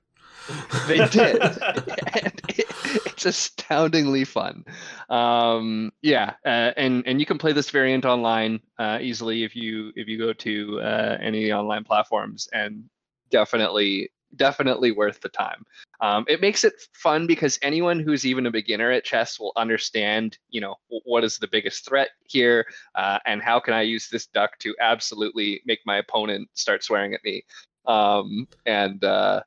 They 0.86 1.06
did. 1.08 1.42
and 1.42 2.40
it, 2.48 3.07
it's 3.18 3.26
astoundingly 3.58 4.24
fun. 4.24 4.64
Um, 5.08 5.90
yeah, 6.02 6.34
uh, 6.44 6.72
and 6.76 7.06
and 7.06 7.20
you 7.20 7.26
can 7.26 7.38
play 7.38 7.52
this 7.52 7.70
variant 7.70 8.04
online 8.04 8.60
uh, 8.78 8.98
easily 9.00 9.44
if 9.44 9.56
you 9.56 9.92
if 9.96 10.08
you 10.08 10.18
go 10.18 10.32
to 10.32 10.80
uh, 10.80 11.18
any 11.20 11.52
online 11.52 11.84
platforms, 11.84 12.48
and 12.52 12.84
definitely 13.30 14.10
definitely 14.36 14.92
worth 14.92 15.20
the 15.20 15.28
time. 15.30 15.64
Um, 16.00 16.26
it 16.28 16.42
makes 16.42 16.62
it 16.62 16.74
fun 16.92 17.26
because 17.26 17.58
anyone 17.62 17.98
who's 17.98 18.26
even 18.26 18.46
a 18.46 18.50
beginner 18.50 18.90
at 18.90 19.04
chess 19.04 19.40
will 19.40 19.52
understand, 19.56 20.36
you 20.50 20.60
know, 20.60 20.76
what 20.88 21.24
is 21.24 21.38
the 21.38 21.48
biggest 21.48 21.86
threat 21.86 22.10
here, 22.24 22.66
uh, 22.94 23.18
and 23.24 23.42
how 23.42 23.58
can 23.58 23.72
I 23.72 23.82
use 23.82 24.08
this 24.08 24.26
duck 24.26 24.58
to 24.58 24.76
absolutely 24.80 25.62
make 25.64 25.80
my 25.86 25.96
opponent 25.96 26.50
start 26.52 26.84
swearing 26.84 27.14
at 27.14 27.24
me. 27.24 27.42
Um, 27.86 28.46
and 28.66 29.02
uh, 29.02 29.40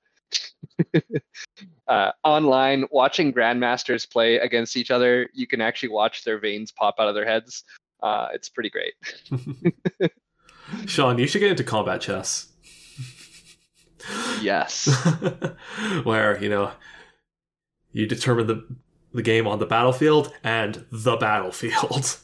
uh, 1.87 2.11
online 2.23 2.85
watching 2.91 3.33
grandmasters 3.33 4.09
play 4.09 4.35
against 4.37 4.75
each 4.77 4.91
other 4.91 5.29
you 5.33 5.47
can 5.47 5.61
actually 5.61 5.89
watch 5.89 6.23
their 6.23 6.39
veins 6.39 6.71
pop 6.71 6.95
out 6.99 7.07
of 7.07 7.15
their 7.15 7.25
heads 7.25 7.63
uh, 8.03 8.27
it's 8.33 8.49
pretty 8.49 8.69
great 8.69 8.93
Sean, 10.85 11.17
you 11.17 11.27
should 11.27 11.39
get 11.39 11.51
into 11.51 11.63
combat 11.65 11.99
chess. 12.01 12.47
yes 14.41 14.87
Where, 16.03 16.41
you 16.41 16.49
know, 16.49 16.71
you 17.91 18.07
determine 18.07 18.47
the 18.47 18.65
the 19.13 19.21
game 19.21 19.45
on 19.47 19.59
the 19.59 19.65
battlefield 19.65 20.31
and 20.43 20.85
the 20.91 21.17
battlefield. 21.17 22.17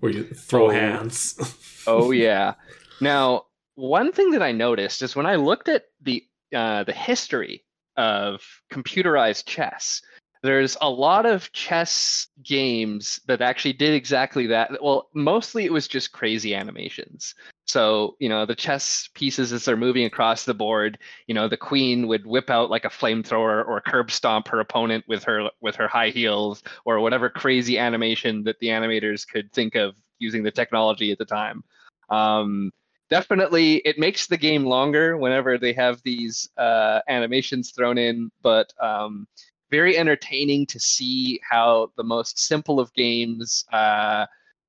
Where 0.00 0.10
you 0.10 0.24
throw 0.24 0.66
Oh. 0.66 0.70
hands. 0.70 1.82
oh 1.86 2.10
yeah 2.12 2.54
now 3.00 3.44
one 3.74 4.10
thing 4.12 4.30
that 4.32 4.42
i 4.42 4.50
noticed 4.52 5.02
is 5.02 5.14
when 5.14 5.26
i 5.26 5.36
looked 5.36 5.68
at 5.68 5.84
the 6.00 6.24
uh, 6.54 6.82
the 6.84 6.92
history 6.92 7.62
of 7.96 8.42
computerized 8.70 9.46
chess. 9.46 10.02
There's 10.42 10.76
a 10.80 10.90
lot 10.90 11.24
of 11.24 11.52
chess 11.52 12.26
games 12.42 13.20
that 13.26 13.40
actually 13.40 13.74
did 13.74 13.94
exactly 13.94 14.48
that. 14.48 14.70
Well 14.82 15.08
mostly 15.14 15.64
it 15.64 15.72
was 15.72 15.86
just 15.86 16.12
crazy 16.12 16.54
animations. 16.54 17.34
So 17.66 18.16
you 18.18 18.28
know 18.28 18.44
the 18.44 18.56
chess 18.56 19.08
pieces 19.14 19.52
as 19.52 19.64
they're 19.64 19.76
moving 19.76 20.04
across 20.04 20.44
the 20.44 20.52
board 20.52 20.98
you 21.28 21.34
know 21.34 21.48
the 21.48 21.56
queen 21.56 22.08
would 22.08 22.26
whip 22.26 22.50
out 22.50 22.70
like 22.70 22.84
a 22.84 22.88
flamethrower 22.90 23.66
or 23.66 23.80
curb 23.80 24.10
stomp 24.10 24.48
her 24.48 24.58
opponent 24.58 25.04
with 25.06 25.22
her 25.24 25.48
with 25.60 25.76
her 25.76 25.86
high 25.86 26.10
heels 26.10 26.62
or 26.84 26.98
whatever 26.98 27.30
crazy 27.30 27.78
animation 27.78 28.42
that 28.42 28.58
the 28.58 28.66
animators 28.66 29.26
could 29.26 29.52
think 29.52 29.76
of 29.76 29.94
using 30.18 30.42
the 30.42 30.50
technology 30.50 31.12
at 31.12 31.18
the 31.18 31.24
time. 31.24 31.62
Um, 32.10 32.72
definitely 33.12 33.76
it 33.84 33.98
makes 33.98 34.26
the 34.26 34.38
game 34.38 34.64
longer 34.64 35.18
whenever 35.18 35.58
they 35.58 35.74
have 35.74 36.00
these 36.02 36.48
uh, 36.56 37.00
animations 37.08 37.70
thrown 37.72 37.98
in 37.98 38.30
but 38.40 38.72
um, 38.80 39.26
very 39.70 39.98
entertaining 39.98 40.64
to 40.64 40.80
see 40.80 41.38
how 41.46 41.92
the 41.98 42.02
most 42.02 42.38
simple 42.38 42.80
of 42.80 42.90
games 42.94 43.66
uh, 43.70 44.24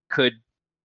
could 0.09 0.33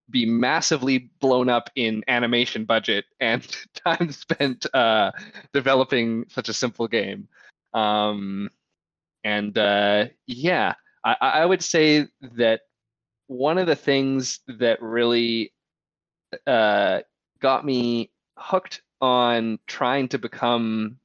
be 0.09 0.25
massively 0.25 1.11
blown 1.19 1.49
up 1.49 1.69
in 1.75 2.01
animation 2.07 2.63
budget 2.63 3.03
and 3.19 3.45
time 3.85 4.09
spent 4.09 4.65
uh, 4.73 5.11
developing 5.53 6.23
such 6.29 6.47
a 6.47 6.53
simple 6.53 6.87
game. 6.87 7.27
Um, 7.73 8.49
and 9.25 9.57
uh, 9.57 10.05
yeah 10.27 10.75
I, 11.03 11.15
I 11.19 11.45
would 11.45 11.61
say 11.61 12.07
that 12.37 12.61
one 13.27 13.57
of 13.57 13.67
the 13.67 13.75
things 13.75 14.39
that 14.47 14.81
really 14.81 15.51
uh, 16.47 16.99
got 17.39 17.65
me 17.65 18.11
hooked 18.37 18.81
on 19.01 19.59
trying 19.67 20.07
to 20.09 20.17
become 20.17 20.97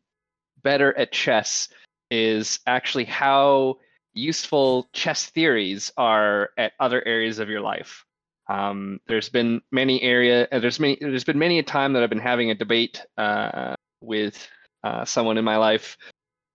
better 0.63 0.97
at 0.97 1.13
chess 1.13 1.69
is 2.11 2.61
actually 2.67 3.05
how 3.05 3.79
useful 4.13 4.89
chess 4.93 5.27
theories 5.27 5.93
are 5.97 6.51
at 6.57 6.73
other 6.81 7.05
areas 7.07 7.39
of 7.39 7.49
your 7.49 7.61
life. 7.61 8.05
Um, 8.49 9.01
there's 9.09 9.29
been 9.29 9.63
many 9.73 10.03
area, 10.03 10.47
uh, 10.53 10.59
there's 10.59 10.79
many, 10.79 10.99
there's 11.01 11.25
been 11.25 11.39
many 11.39 11.59
a 11.59 11.63
time 11.63 11.95
that 11.95 12.03
I've 12.03 12.11
been 12.11 12.19
having 12.19 12.51
a 12.51 12.55
debate 12.55 13.01
uh, 13.17 13.75
with 14.01 14.47
uh, 14.83 15.05
someone 15.05 15.39
in 15.39 15.45
my 15.45 15.57
life, 15.57 15.97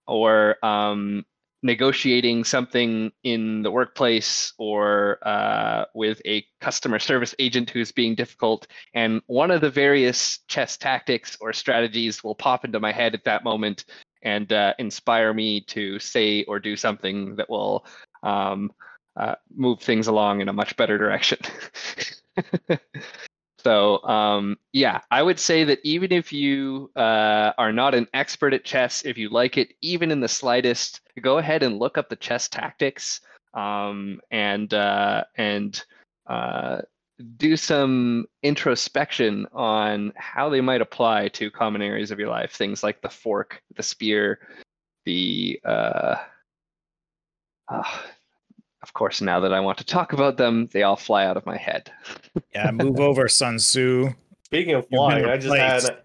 or 0.05 0.63
um, 0.63 1.25
negotiating 1.61 2.43
something 2.43 3.11
in 3.23 3.61
the 3.63 3.71
workplace 3.71 4.53
or 4.57 5.19
uh, 5.27 5.85
with 5.93 6.21
a 6.25 6.45
customer 6.61 6.99
service 6.99 7.35
agent 7.39 7.69
who's 7.69 7.91
being 7.91 8.15
difficult. 8.15 8.67
And 8.93 9.21
one 9.27 9.51
of 9.51 9.61
the 9.61 9.69
various 9.69 10.39
chess 10.47 10.77
tactics 10.77 11.37
or 11.41 11.51
strategies 11.53 12.23
will 12.23 12.35
pop 12.35 12.65
into 12.65 12.79
my 12.79 12.91
head 12.91 13.13
at 13.13 13.25
that 13.25 13.43
moment 13.43 13.85
and 14.21 14.51
uh, 14.51 14.73
inspire 14.79 15.33
me 15.33 15.61
to 15.61 15.99
say 15.99 16.43
or 16.43 16.59
do 16.59 16.75
something 16.75 17.35
that 17.35 17.49
will 17.49 17.85
um, 18.23 18.71
uh, 19.17 19.35
move 19.53 19.81
things 19.81 20.07
along 20.07 20.41
in 20.41 20.49
a 20.49 20.53
much 20.53 20.75
better 20.77 20.97
direction. 20.97 21.39
So 23.63 24.01
um, 24.03 24.57
yeah, 24.71 25.01
I 25.11 25.21
would 25.21 25.39
say 25.39 25.65
that 25.65 25.79
even 25.83 26.11
if 26.11 26.31
you 26.31 26.91
uh, 26.95 27.51
are 27.57 27.73
not 27.73 27.93
an 27.93 28.07
expert 28.13 28.53
at 28.53 28.63
chess, 28.63 29.05
if 29.05 29.17
you 29.17 29.29
like 29.29 29.57
it 29.57 29.73
even 29.81 30.11
in 30.11 30.21
the 30.21 30.27
slightest, 30.27 31.01
go 31.21 31.37
ahead 31.37 31.63
and 31.63 31.77
look 31.77 31.97
up 31.97 32.09
the 32.09 32.15
chess 32.15 32.47
tactics 32.47 33.21
um, 33.53 34.21
and 34.31 34.73
uh, 34.73 35.23
and 35.35 35.83
uh, 36.27 36.81
do 37.37 37.57
some 37.57 38.27
introspection 38.43 39.45
on 39.51 40.13
how 40.15 40.49
they 40.49 40.61
might 40.61 40.81
apply 40.81 41.27
to 41.29 41.51
common 41.51 41.81
areas 41.81 42.11
of 42.11 42.19
your 42.19 42.29
life. 42.29 42.53
Things 42.53 42.81
like 42.81 43.01
the 43.01 43.09
fork, 43.09 43.61
the 43.75 43.83
spear, 43.83 44.39
the 45.05 45.59
uh, 45.65 46.15
uh, 47.67 47.97
of 48.81 48.93
course, 48.93 49.21
now 49.21 49.39
that 49.41 49.53
I 49.53 49.59
want 49.59 49.77
to 49.79 49.85
talk 49.85 50.13
about 50.13 50.37
them, 50.37 50.67
they 50.71 50.83
all 50.83 50.95
fly 50.95 51.25
out 51.25 51.37
of 51.37 51.45
my 51.45 51.57
head. 51.57 51.91
Yeah, 52.53 52.71
move 52.71 52.99
over, 52.99 53.27
Sun 53.27 53.57
Tzu. 53.57 54.09
Speaking 54.43 54.73
of 54.73 54.87
flying, 54.87 55.25
I 55.25 55.37
just 55.37 55.55
had 55.55 55.83
an, 55.83 55.97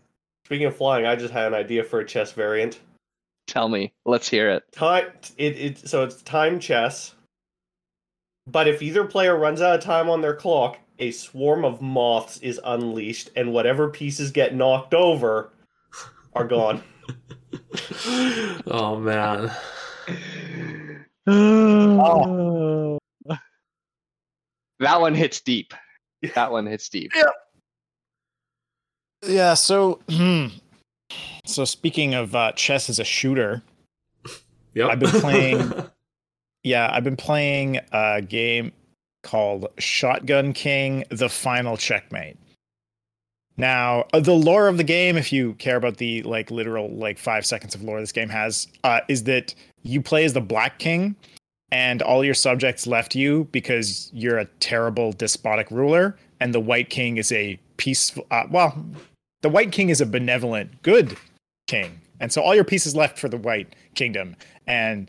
speaking 0.44 0.66
of 0.66 0.76
flying, 0.76 1.06
I 1.06 1.16
just 1.16 1.32
had 1.32 1.46
an 1.46 1.54
idea 1.54 1.82
for 1.82 2.00
a 2.00 2.04
chess 2.04 2.32
variant. 2.32 2.80
Tell 3.46 3.68
me, 3.68 3.92
let's 4.04 4.28
hear 4.28 4.50
it. 4.50 4.64
Time 4.72 5.06
it, 5.38 5.58
it 5.58 5.88
so 5.88 6.02
it's 6.02 6.22
time 6.22 6.60
chess. 6.60 7.14
But 8.46 8.68
if 8.68 8.82
either 8.82 9.04
player 9.04 9.36
runs 9.36 9.62
out 9.62 9.74
of 9.74 9.80
time 9.82 10.10
on 10.10 10.20
their 10.20 10.34
clock, 10.34 10.78
a 10.98 11.10
swarm 11.12 11.64
of 11.64 11.80
moths 11.80 12.38
is 12.38 12.60
unleashed, 12.64 13.30
and 13.36 13.52
whatever 13.52 13.88
pieces 13.88 14.30
get 14.30 14.54
knocked 14.54 14.94
over 14.94 15.50
are 16.34 16.46
gone. 16.46 16.82
oh 18.66 18.98
man. 19.00 19.50
Oh. 21.26 22.98
That 24.80 25.00
one 25.00 25.14
hits 25.14 25.40
deep. 25.42 25.72
That 26.34 26.50
one 26.50 26.66
hits 26.66 26.88
deep. 26.88 27.12
Yeah, 27.14 27.22
Yeah. 29.26 29.54
so 29.54 30.00
hmm. 30.08 30.46
so 31.44 31.64
speaking 31.64 32.14
of 32.14 32.34
uh, 32.34 32.52
chess 32.52 32.88
as 32.90 32.98
a 32.98 33.04
shooter, 33.04 33.62
Yep. 34.74 34.90
I've 34.90 34.98
been 34.98 35.10
playing- 35.20 35.72
yeah, 36.64 36.90
I've 36.92 37.04
been 37.04 37.16
playing 37.16 37.78
a 37.92 38.20
game 38.22 38.72
called 39.22 39.66
Shotgun 39.78 40.52
King: 40.52 41.04
The 41.10 41.28
Final 41.28 41.76
Checkmate. 41.76 42.36
Now, 43.56 44.06
uh, 44.12 44.20
the 44.20 44.32
lore 44.32 44.66
of 44.66 44.78
the 44.78 44.84
game, 44.84 45.16
if 45.16 45.32
you 45.32 45.54
care 45.54 45.76
about 45.76 45.98
the 45.98 46.22
like 46.22 46.50
literal 46.50 46.90
like 46.90 47.18
five 47.18 47.46
seconds 47.46 47.74
of 47.74 47.82
lore 47.82 48.00
this 48.00 48.12
game 48.12 48.28
has, 48.28 48.66
uh, 48.82 49.00
is 49.08 49.24
that 49.24 49.54
you 49.82 50.00
play 50.00 50.24
as 50.24 50.32
the 50.32 50.40
Black 50.40 50.78
King, 50.78 51.14
and 51.70 52.02
all 52.02 52.24
your 52.24 52.34
subjects 52.34 52.86
left 52.86 53.14
you 53.14 53.48
because 53.52 54.10
you're 54.12 54.38
a 54.38 54.46
terrible 54.58 55.12
despotic 55.12 55.70
ruler, 55.70 56.16
and 56.40 56.52
the 56.52 56.60
White 56.60 56.90
King 56.90 57.16
is 57.16 57.30
a 57.30 57.58
peaceful. 57.76 58.26
Uh, 58.30 58.44
well, 58.50 58.84
the 59.42 59.48
White 59.48 59.70
King 59.70 59.88
is 59.88 60.00
a 60.00 60.06
benevolent, 60.06 60.82
good 60.82 61.16
king, 61.68 62.00
and 62.18 62.32
so 62.32 62.42
all 62.42 62.56
your 62.56 62.64
pieces 62.64 62.96
left 62.96 63.20
for 63.20 63.28
the 63.28 63.38
White 63.38 63.76
Kingdom, 63.94 64.34
and 64.66 65.08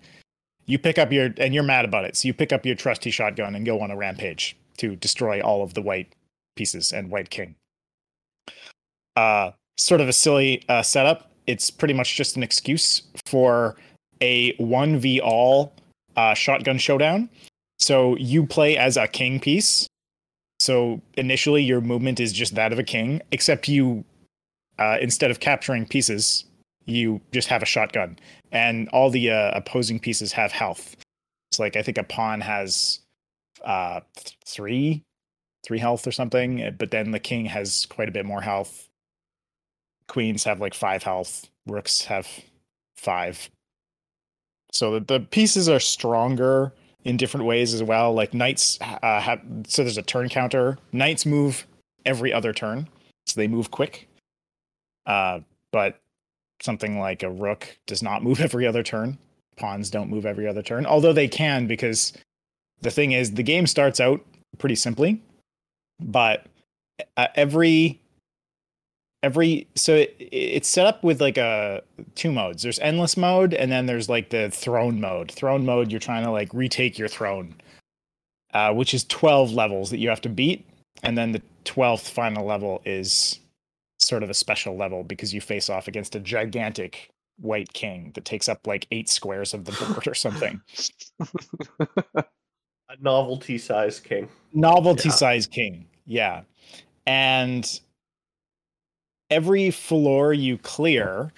you 0.67 0.77
pick 0.77 0.99
up 0.99 1.11
your 1.11 1.33
and 1.37 1.55
you're 1.55 1.63
mad 1.63 1.83
about 1.85 2.05
it, 2.05 2.15
so 2.15 2.27
you 2.27 2.33
pick 2.33 2.53
up 2.53 2.63
your 2.63 2.75
trusty 2.75 3.09
shotgun 3.09 3.55
and 3.55 3.65
go 3.65 3.81
on 3.81 3.89
a 3.89 3.95
rampage 3.95 4.55
to 4.77 4.95
destroy 4.95 5.41
all 5.41 5.63
of 5.63 5.73
the 5.73 5.81
White 5.81 6.13
pieces 6.55 6.91
and 6.91 7.09
White 7.09 7.31
King 7.31 7.55
uh, 9.15 9.51
sort 9.77 10.01
of 10.01 10.07
a 10.07 10.13
silly 10.13 10.63
uh, 10.69 10.81
setup. 10.81 11.31
It's 11.47 11.69
pretty 11.69 11.93
much 11.93 12.15
just 12.15 12.35
an 12.35 12.43
excuse 12.43 13.03
for 13.25 13.75
a 14.21 14.53
1v 14.53 15.21
all 15.23 15.73
uh, 16.15 16.33
shotgun 16.33 16.77
showdown. 16.77 17.29
So 17.79 18.15
you 18.17 18.45
play 18.45 18.77
as 18.77 18.97
a 18.97 19.07
king 19.07 19.39
piece. 19.39 19.87
So 20.59 21.01
initially, 21.15 21.61
your 21.63 21.81
movement 21.81 22.19
is 22.19 22.31
just 22.31 22.55
that 22.55 22.71
of 22.71 22.79
a 22.79 22.83
king, 22.83 23.21
except 23.31 23.67
you, 23.67 24.05
uh, 24.79 24.97
instead 25.01 25.29
of 25.29 25.39
capturing 25.39 25.85
pieces, 25.85 26.45
you 26.85 27.19
just 27.31 27.49
have 27.49 27.61
a 27.61 27.65
shotgun, 27.65 28.17
and 28.51 28.87
all 28.89 29.09
the 29.09 29.31
uh, 29.31 29.51
opposing 29.53 29.99
pieces 29.99 30.31
have 30.31 30.51
health. 30.51 30.95
It's 31.51 31.59
like 31.59 31.75
I 31.75 31.81
think 31.81 31.97
a 31.97 32.03
pawn 32.03 32.41
has 32.41 32.99
uh, 33.65 33.99
th- 34.15 34.37
three, 34.45 35.03
three 35.65 35.79
health 35.79 36.07
or 36.07 36.11
something, 36.11 36.73
but 36.77 36.91
then 36.91 37.11
the 37.11 37.19
king 37.19 37.45
has 37.45 37.85
quite 37.87 38.07
a 38.07 38.11
bit 38.11 38.25
more 38.25 38.41
health 38.41 38.84
queens 40.07 40.43
have 40.43 40.59
like 40.59 40.73
five 40.73 41.03
health 41.03 41.49
rooks 41.67 42.01
have 42.05 42.27
five. 42.95 43.49
So 44.71 44.99
the, 44.99 44.99
the 44.99 45.19
pieces 45.19 45.69
are 45.69 45.79
stronger 45.79 46.73
in 47.03 47.17
different 47.17 47.45
ways 47.45 47.73
as 47.73 47.83
well 47.83 48.13
like 48.13 48.33
knights 48.33 48.79
uh, 48.81 49.21
have 49.21 49.39
so 49.67 49.83
there's 49.83 49.97
a 49.97 50.01
turn 50.01 50.29
counter. 50.29 50.77
Knights 50.91 51.25
move 51.25 51.65
every 52.05 52.33
other 52.33 52.53
turn 52.53 52.87
so 53.25 53.39
they 53.39 53.47
move 53.47 53.71
quick. 53.71 54.07
Uh, 55.05 55.39
but 55.71 55.99
something 56.61 56.99
like 56.99 57.21
a 57.21 57.29
rook 57.29 57.77
does 57.85 58.01
not 58.01 58.23
move 58.27 58.39
every 58.39 58.65
other 58.65 58.83
turn. 58.83 59.17
Pawns 59.57 59.89
don't 59.89 60.09
move 60.09 60.25
every 60.25 60.47
other 60.47 60.61
turn 60.61 60.85
although 60.85 61.13
they 61.13 61.27
can 61.27 61.67
because 61.67 62.13
the 62.81 62.91
thing 62.91 63.13
is 63.13 63.31
the 63.31 63.43
game 63.43 63.65
starts 63.65 63.99
out 64.01 64.19
pretty 64.57 64.75
simply 64.75 65.21
but 65.99 66.45
uh, 67.17 67.27
every 67.35 68.01
every 69.25 69.67
so 69.75 69.95
it, 69.95 70.15
it's 70.19 70.69
set 70.69 70.85
up 70.85 71.03
with 71.03 71.19
like 71.19 71.37
a 71.37 71.81
two 72.13 72.31
modes. 72.31 72.63
There's 72.63 72.79
endless 72.79 73.17
mode 73.17 73.53
and 73.53 73.71
then 73.71 73.87
there's 73.87 74.07
like 74.07 74.29
the 74.29 74.49
throne 74.51 75.01
mode. 75.01 75.31
Throne 75.31 75.65
mode 75.65 75.91
you're 75.91 75.99
trying 75.99 76.23
to 76.23 76.31
like 76.31 76.53
retake 76.53 76.97
your 76.99 77.07
throne 77.09 77.55
uh, 78.53 78.73
which 78.73 78.93
is 78.93 79.03
12 79.05 79.51
levels 79.51 79.89
that 79.89 79.97
you 79.97 80.07
have 80.09 80.21
to 80.21 80.29
beat. 80.29 80.65
And 81.03 81.17
then 81.17 81.33
the 81.33 81.41
12th 81.65 82.09
final 82.09 82.45
level 82.45 82.81
is 82.85 83.39
sort 83.99 84.23
of 84.23 84.29
a 84.29 84.33
special 84.33 84.77
level 84.77 85.03
because 85.03 85.33
you 85.33 85.41
face 85.41 85.69
off 85.69 85.87
against 85.89 86.15
a 86.15 86.21
gigantic 86.21 87.09
white 87.37 87.73
king 87.73 88.11
that 88.15 88.23
takes 88.23 88.47
up 88.47 88.65
like 88.65 88.87
eight 88.91 89.09
squares 89.09 89.53
of 89.53 89.65
the 89.65 89.73
board 89.73 90.07
or 90.07 90.13
something. 90.13 90.61
A 92.87 92.95
novelty 93.01 93.57
size 93.57 93.99
king. 93.99 94.29
novelty 94.53 95.09
Yeah. 95.09 95.15
size 95.15 95.47
king 95.47 95.87
yeah. 96.05 96.43
And 97.07 97.79
every 99.29 99.71
floor 99.71 100.33
you 100.33 100.57
clear 100.57 101.31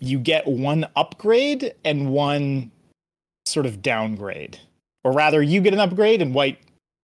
you 0.00 0.18
get 0.18 0.46
one 0.46 0.86
upgrade 0.96 1.74
and 1.84 2.10
one 2.10 2.70
sort 3.44 3.66
of 3.66 3.82
downgrade. 3.82 4.58
Or 5.04 5.12
rather 5.12 5.42
you 5.42 5.60
get 5.60 5.72
an 5.72 5.80
upgrade 5.80 6.20
and 6.20 6.34
white 6.34 6.58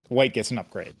white 0.09 0.33
gets 0.33 0.51
an 0.51 0.57
upgrade. 0.57 0.93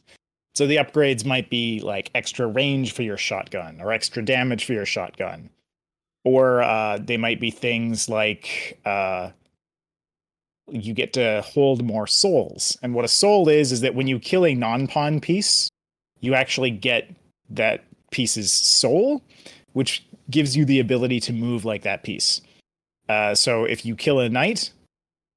So 0.55 0.67
the 0.67 0.77
upgrades 0.77 1.25
might 1.25 1.49
be 1.49 1.79
like 1.81 2.11
extra 2.15 2.47
range 2.47 2.93
for 2.93 3.01
your 3.01 3.17
shotgun 3.17 3.81
or 3.81 3.91
extra 3.91 4.23
damage 4.23 4.65
for 4.65 4.73
your 4.73 4.85
shotgun. 4.85 5.49
Or 6.23 6.61
uh, 6.61 6.99
they 7.01 7.17
might 7.17 7.41
be 7.41 7.51
things 7.51 8.07
like 8.07 8.79
uh, 8.85 9.31
you 10.71 10.93
get 10.93 11.13
to 11.13 11.41
hold 11.41 11.83
more 11.83 12.07
souls. 12.07 12.77
And 12.81 12.93
what 12.93 13.03
a 13.03 13.09
soul 13.09 13.49
is, 13.49 13.71
is 13.71 13.81
that 13.81 13.95
when 13.95 14.07
you 14.07 14.19
kill 14.19 14.45
a 14.45 14.53
non 14.53 14.87
pawn 14.87 15.19
piece, 15.19 15.69
you 16.21 16.33
actually 16.33 16.71
get 16.71 17.09
that 17.49 17.83
piece's 18.13 18.51
soul, 18.51 19.21
which 19.73 20.05
gives 20.29 20.55
you 20.55 20.63
the 20.63 20.79
ability 20.79 21.19
to 21.19 21.33
move 21.33 21.65
like 21.65 21.81
that 21.81 22.03
piece. 22.03 22.39
Uh, 23.09 23.35
so 23.35 23.65
if 23.65 23.85
you 23.85 23.95
kill 23.95 24.19
a 24.19 24.29
knight, 24.29 24.71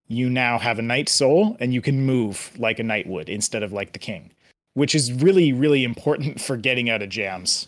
you 0.06 0.30
now 0.30 0.58
have 0.58 0.78
a 0.78 0.82
knight 0.82 1.08
soul 1.08 1.56
and 1.58 1.74
you 1.74 1.82
can 1.82 2.06
move 2.06 2.52
like 2.58 2.78
a 2.78 2.84
knight 2.84 3.08
would 3.08 3.28
instead 3.28 3.64
of 3.64 3.72
like 3.72 3.92
the 3.92 3.98
king, 3.98 4.30
which 4.74 4.94
is 4.94 5.12
really, 5.12 5.52
really 5.52 5.82
important 5.82 6.40
for 6.46 6.56
getting 6.56 6.88
out 6.88 7.02
of 7.02 7.08
jams, 7.08 7.66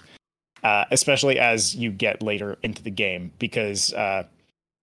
uh, 0.62 0.84
especially 0.92 1.38
as 1.38 1.74
you 1.74 1.90
get 1.90 2.22
later 2.22 2.56
into 2.62 2.82
the 2.82 2.90
game 2.90 3.32
because. 3.38 3.92
Uh, 3.94 4.24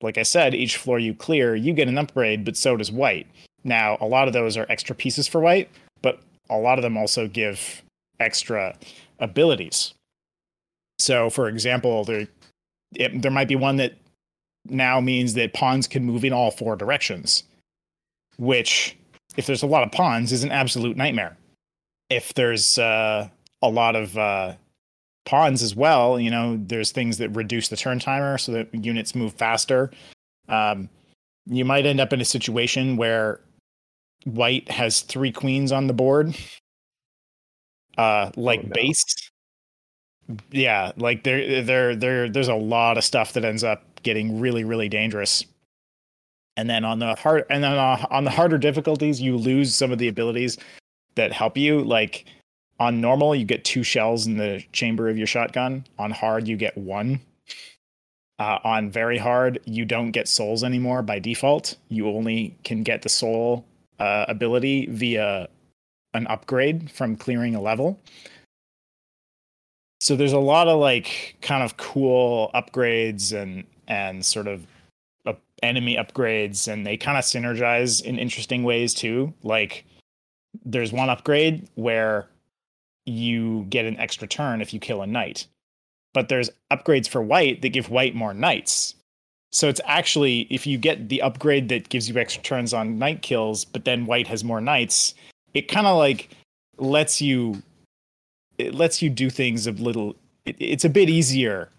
like 0.02 0.18
I 0.18 0.24
said, 0.24 0.54
each 0.54 0.76
floor 0.76 1.00
you 1.00 1.14
clear, 1.14 1.56
you 1.56 1.74
get 1.74 1.88
an 1.88 1.98
upgrade, 1.98 2.44
but 2.44 2.58
so 2.58 2.76
does 2.76 2.92
white. 2.92 3.28
Now, 3.64 3.98
a 4.02 4.06
lot 4.06 4.28
of 4.28 4.34
those 4.34 4.58
are 4.58 4.66
extra 4.70 4.94
pieces 4.96 5.28
for 5.28 5.42
white, 5.42 5.70
but 6.02 6.20
a 6.50 6.58
lot 6.58 6.78
of 6.78 6.84
them 6.84 6.98
also 6.98 7.28
give 7.28 7.82
extra 8.20 8.76
abilities. 9.20 9.94
So, 11.00 11.30
for 11.30 11.48
example, 11.50 12.04
there 12.06 12.28
it, 12.96 13.22
there 13.22 13.32
might 13.32 13.48
be 13.48 13.56
one 13.56 13.76
that 13.78 13.94
now 14.66 15.00
means 15.00 15.34
that 15.34 15.54
pawns 15.54 15.88
can 15.88 16.04
move 16.04 16.24
in 16.26 16.34
all 16.34 16.52
four 16.52 16.76
directions, 16.76 17.44
which, 18.38 18.96
if 19.38 19.46
there's 19.46 19.64
a 19.64 19.68
lot 19.68 19.84
of 19.84 19.92
pawns, 19.92 20.32
is 20.32 20.44
an 20.44 20.52
absolute 20.52 20.98
nightmare. 20.98 21.38
If 22.10 22.34
there's 22.34 22.78
uh, 22.78 23.28
a 23.62 23.70
lot 23.70 23.96
of 23.96 24.18
uh, 24.18 24.54
pawns 25.26 25.62
as 25.62 25.76
well, 25.76 26.20
you 26.20 26.32
know, 26.32 26.58
there's 26.66 26.92
things 26.92 27.18
that 27.18 27.30
reduce 27.30 27.68
the 27.68 27.76
turn 27.76 28.00
timer 28.00 28.38
so 28.38 28.52
that 28.54 28.74
units 28.74 29.16
move 29.16 29.34
faster. 29.34 29.92
Um, 30.48 30.90
you 31.48 31.66
might 31.66 31.86
end 31.86 32.00
up 32.00 32.14
in 32.14 32.22
a 32.22 32.26
situation 32.26 32.96
where 32.98 33.40
white 34.24 34.70
has 34.72 35.02
three 35.02 35.32
queens 35.32 35.72
on 35.72 35.88
the 35.88 35.94
board, 35.94 36.36
uh, 37.98 38.32
like 38.36 38.62
Oh, 38.62 38.68
no. 38.68 38.74
base. 38.74 39.25
Yeah, 40.52 40.92
like 40.98 41.24
there, 41.24 41.62
there, 41.62 41.96
there, 41.96 42.30
there's 42.30 42.48
a 42.48 42.56
lot 42.56 42.98
of 42.98 43.04
stuff 43.04 43.34
that 43.34 43.46
ends 43.46 43.64
up 43.64 43.84
getting 44.04 44.40
really, 44.40 44.64
really 44.64 44.90
dangerous. 44.90 45.46
And 46.58 46.70
then 46.70 46.86
on 46.86 47.00
the 47.00 47.16
hard, 47.16 47.46
and 47.50 47.64
then 47.64 47.74
uh, 47.74 48.06
on 48.10 48.24
the 48.24 48.32
harder 48.32 48.58
difficulties, 48.58 49.22
you 49.22 49.38
lose 49.38 49.76
some 49.76 49.92
of 49.92 49.98
the 49.98 50.08
abilities 50.08 50.58
that 51.16 51.32
help 51.34 51.58
you. 51.58 51.84
Like 51.84 52.26
On 52.80 53.00
normal, 53.00 53.36
you 53.36 53.46
get 53.46 53.64
two 53.64 53.84
shells 53.84 54.28
in 54.28 54.38
the 54.38 54.64
chamber 54.74 55.08
of 55.08 55.18
your 55.18 55.28
shotgun. 55.28 55.86
On 55.98 56.12
hard, 56.12 56.48
you 56.48 56.58
get 56.58 56.78
one. 56.78 57.22
Uh, 58.38 58.60
on 58.66 58.92
very 58.92 59.18
hard, 59.18 59.60
you 59.64 59.86
don't 59.86 60.12
get 60.12 60.28
souls 60.28 60.62
anymore 60.64 61.02
by 61.02 61.20
default. 61.20 61.78
You 61.88 62.10
only 62.10 62.58
can 62.66 62.84
get 62.84 63.02
the 63.02 63.10
soul 63.10 63.66
uh, 64.00 64.26
ability 64.28 64.88
via 64.88 65.48
an 66.14 66.28
upgrade 66.28 66.92
from 66.92 67.16
clearing 67.16 67.56
a 67.56 67.62
level. 67.62 67.98
So 70.06 70.16
there's 70.16 70.34
a 70.34 70.40
lot 70.40 70.68
of 70.68 70.80
like 70.80 71.36
kind 71.42 71.64
of 71.64 71.78
cool 71.78 72.52
upgrades 72.54 73.34
and 73.34 73.64
and 73.88 74.24
sort 74.24 74.48
of 74.48 74.66
enemy 75.64 75.96
upgrades, 75.96 76.68
and 76.72 76.86
they 76.86 76.96
kind 76.98 77.18
of 77.18 77.24
synergize 77.24 78.04
in 78.04 78.20
interesting 78.20 78.64
ways 78.64 78.94
too. 78.94 79.34
Like 79.42 79.86
there's 80.64 80.92
one 80.92 81.10
upgrade 81.10 81.68
where 81.74 82.28
you 83.06 83.66
get 83.70 83.86
an 83.86 83.98
extra 83.98 84.28
turn 84.28 84.62
if 84.62 84.74
you 84.74 84.80
kill 84.80 85.02
a 85.02 85.08
knight 85.08 85.48
but 86.16 86.30
there's 86.30 86.50
upgrades 86.72 87.08
for 87.08 87.22
white 87.22 87.62
that 87.62 87.70
give 87.70 87.90
white 87.90 88.16
more 88.16 88.34
knights. 88.34 88.96
So 89.52 89.68
it's 89.68 89.82
actually 89.84 90.48
if 90.50 90.66
you 90.66 90.78
get 90.78 91.10
the 91.10 91.22
upgrade 91.22 91.70
that 91.70 91.90
gives 91.90 92.10
you 92.10 92.18
extra 92.18 92.42
turns 92.42 92.74
on 92.74 92.98
knight 92.98 93.22
kills, 93.22 93.66
but 93.66 93.84
then 93.84 94.06
white 94.06 94.28
has 94.28 94.44
more 94.44 94.62
knights, 94.62 95.14
it 95.54 95.68
kind 95.68 95.86
of 95.86 95.98
like 95.98 96.30
lets 96.78 97.22
you 97.22 97.62
it 98.58 98.74
lets 98.74 99.02
you 99.02 99.10
do 99.10 99.30
things 99.30 99.68
a 99.68 99.72
little. 99.72 100.16
It, 100.46 100.56
it's 100.60 100.86
a 100.86 100.90
bit 100.90 101.10
easier 101.10 101.70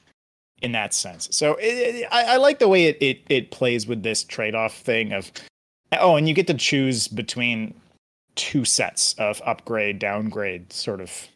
in 0.63 0.73
that 0.73 0.95
sense. 0.95 1.29
So 1.31 1.57
it, 1.61 2.07
I, 2.11 2.35
I 2.35 2.37
like 2.37 2.59
the 2.59 2.69
way 2.69 2.85
it, 2.85 2.99
it 3.01 3.21
it 3.29 3.51
plays 3.51 3.87
with 3.87 4.03
this 4.03 4.25
trade 4.25 4.55
off 4.55 4.77
thing 4.77 5.13
of 5.13 5.31
oh, 5.93 6.17
and 6.17 6.29
you 6.29 6.35
get 6.35 6.47
to 6.49 6.55
choose 6.55 7.09
between 7.09 7.75
two 8.35 8.65
sets 8.65 9.15
of 9.15 9.41
upgrade 9.45 9.99
downgrade 9.99 10.73
sort 10.73 11.01
of 11.01 11.29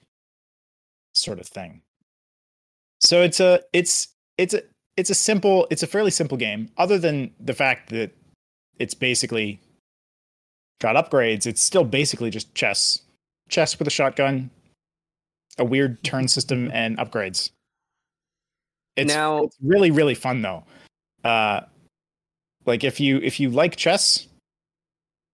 sort 1.14 1.38
of 1.38 1.47
thing. 1.47 1.82
So 3.01 3.22
it's 3.22 3.41
a 3.41 3.61
it's 3.72 4.09
it's 4.38 4.55
a 4.55 4.62
it's 4.97 5.11
a 5.11 5.14
simple 5.14 5.66
it's 5.70 5.82
a 5.82 5.86
fairly 5.86 6.11
simple 6.11 6.36
game. 6.36 6.70
Other 6.76 6.99
than 6.99 7.32
the 7.41 7.55
fact 7.55 7.91
that 7.91 8.12
it's 8.78 8.95
basically 8.95 9.61
got 10.80 10.97
upgrades, 10.97 11.47
it's 11.47 11.62
still 11.62 11.84
basically 11.84 12.30
just 12.30 12.55
chess. 12.55 13.01
Chess 13.49 13.78
with 13.78 13.88
a 13.88 13.91
shotgun, 13.91 14.49
a 15.61 15.65
weird 15.65 16.03
turn 16.03 16.27
system, 16.27 16.71
and 16.75 16.99
upgrades. 16.99 17.51
It's, 18.97 19.13
Now- 19.15 19.45
it's 19.45 19.57
really 19.63 19.91
really 19.93 20.15
fun 20.17 20.43
though. 20.43 20.65
Uh, 21.23 21.61
like 22.67 22.83
if 22.83 22.99
you 22.99 23.19
if 23.19 23.39
you 23.39 23.51
like 23.51 23.77
chess, 23.77 24.27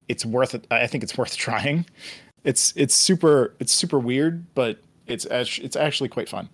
it's 0.09 0.27
worth 0.27 0.55
it. 0.55 0.66
I 0.70 0.87
think 0.87 1.03
it's 1.03 1.16
worth 1.16 1.37
trying. 1.47 1.87
It's 2.45 2.72
it's 2.77 2.95
super 2.95 3.55
it's 3.61 3.72
super 3.72 3.99
weird, 3.99 4.45
but 4.55 4.79
it's 5.07 5.27
it's 5.31 5.77
actually 5.77 6.09
quite 6.11 6.29
fun. 6.29 6.49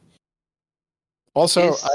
Also, 1.34 1.72
Is- 1.72 1.84
I, 1.84 1.88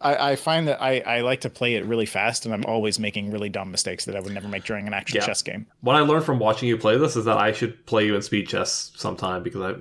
I 0.00 0.32
I 0.32 0.36
find 0.36 0.66
that 0.68 0.80
I 0.82 1.00
I 1.00 1.20
like 1.20 1.40
to 1.42 1.50
play 1.50 1.74
it 1.74 1.84
really 1.84 2.06
fast, 2.06 2.44
and 2.44 2.54
I'm 2.54 2.64
always 2.66 2.98
making 2.98 3.30
really 3.30 3.48
dumb 3.48 3.70
mistakes 3.70 4.04
that 4.06 4.16
I 4.16 4.20
would 4.20 4.32
never 4.32 4.48
make 4.48 4.64
during 4.64 4.86
an 4.86 4.94
actual 4.94 5.18
Yeah. 5.18 5.26
chess 5.26 5.42
game. 5.42 5.66
What 5.80 5.96
I 5.96 6.00
learned 6.00 6.24
from 6.24 6.38
watching 6.38 6.68
you 6.68 6.76
play 6.78 6.96
this 6.96 7.16
is 7.16 7.24
that 7.26 7.36
I 7.38 7.52
should 7.52 7.84
play 7.86 8.06
you 8.06 8.14
in 8.14 8.22
speed 8.22 8.48
chess 8.48 8.92
sometime 8.96 9.42
because 9.42 9.60
I 9.62 9.74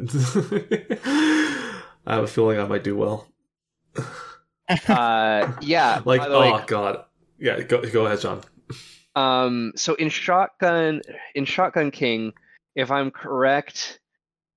I 2.05 2.15
have 2.15 2.23
a 2.23 2.27
feeling 2.27 2.59
I 2.59 2.65
might 2.65 2.83
do 2.83 2.95
well. 2.95 3.27
Uh, 4.87 5.51
yeah. 5.61 5.99
Like, 6.05 6.21
oh 6.21 6.39
way, 6.41 6.63
god, 6.67 7.03
yeah. 7.39 7.59
Go 7.61 7.81
go 7.89 8.05
ahead, 8.05 8.19
John. 8.21 8.41
Um, 9.15 9.73
so 9.75 9.95
in 9.95 10.09
Shotgun, 10.09 11.01
in 11.33 11.45
Shotgun 11.45 11.89
King, 11.89 12.33
if 12.75 12.91
I'm 12.91 13.09
correct, 13.09 13.99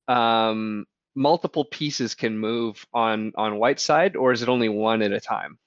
um, 0.09 0.87
multiple 1.15 1.65
pieces 1.65 2.15
can 2.15 2.39
move 2.39 2.87
on 2.93 3.33
on 3.37 3.59
white 3.59 3.81
side, 3.81 4.17
or 4.17 4.33
is 4.33 4.43
it 4.43 4.49
only 4.49 4.69
one 4.69 5.03
at 5.03 5.13
a 5.13 5.21
time? 5.21 5.59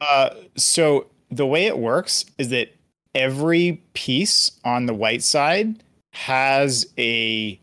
Uh, 0.00 0.30
so 0.56 1.06
the 1.30 1.46
way 1.46 1.66
it 1.66 1.78
works 1.78 2.24
is 2.38 2.48
that 2.50 2.74
every 3.14 3.82
piece 3.94 4.52
on 4.64 4.86
the 4.86 4.94
white 4.94 5.22
side 5.22 5.82
has 6.12 6.86
a 6.98 7.58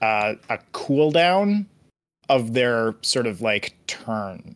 uh, 0.00 0.34
a 0.50 0.58
cooldown 0.72 1.66
of 2.28 2.52
their 2.52 2.94
sort 3.02 3.26
of 3.26 3.40
like 3.40 3.74
turn. 3.86 4.54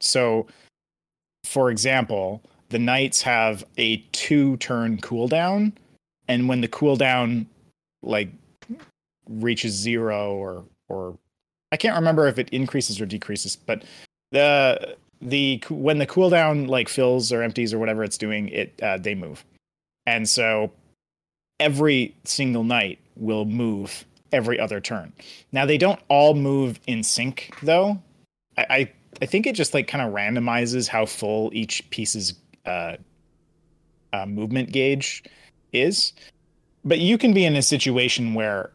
So, 0.00 0.46
for 1.44 1.70
example, 1.70 2.42
the 2.68 2.78
knights 2.78 3.22
have 3.22 3.64
a 3.76 3.98
two 4.12 4.56
turn 4.58 4.98
cooldown, 4.98 5.72
and 6.28 6.48
when 6.48 6.60
the 6.60 6.68
cooldown 6.68 7.46
like 8.02 8.30
reaches 9.28 9.72
zero 9.72 10.34
or 10.34 10.64
or 10.88 11.18
I 11.72 11.76
can't 11.76 11.96
remember 11.96 12.26
if 12.26 12.38
it 12.38 12.48
increases 12.50 13.00
or 13.00 13.06
decreases, 13.06 13.56
but 13.56 13.84
the 14.32 14.96
the 15.20 15.62
when 15.68 15.98
the 15.98 16.06
cooldown 16.06 16.68
like 16.68 16.88
fills 16.88 17.32
or 17.32 17.42
empties 17.42 17.72
or 17.72 17.78
whatever 17.78 18.04
it's 18.04 18.18
doing, 18.18 18.48
it 18.48 18.80
uh, 18.82 18.98
they 18.98 19.14
move, 19.14 19.44
and 20.06 20.28
so 20.28 20.70
every 21.58 22.14
single 22.24 22.64
knight 22.64 22.98
will 23.16 23.44
move 23.44 24.04
every 24.32 24.60
other 24.60 24.80
turn. 24.80 25.12
Now 25.52 25.66
they 25.66 25.78
don't 25.78 26.00
all 26.08 26.34
move 26.34 26.78
in 26.86 27.02
sync 27.02 27.54
though. 27.62 28.00
I 28.56 28.66
I, 28.70 28.92
I 29.22 29.26
think 29.26 29.46
it 29.46 29.54
just 29.54 29.74
like 29.74 29.88
kind 29.88 30.06
of 30.06 30.12
randomizes 30.12 30.88
how 30.88 31.06
full 31.06 31.50
each 31.52 31.88
piece's 31.90 32.34
uh, 32.66 32.96
uh, 34.12 34.26
movement 34.26 34.72
gauge 34.72 35.24
is. 35.72 36.12
But 36.84 36.98
you 36.98 37.18
can 37.18 37.32
be 37.32 37.44
in 37.44 37.56
a 37.56 37.62
situation 37.62 38.34
where 38.34 38.70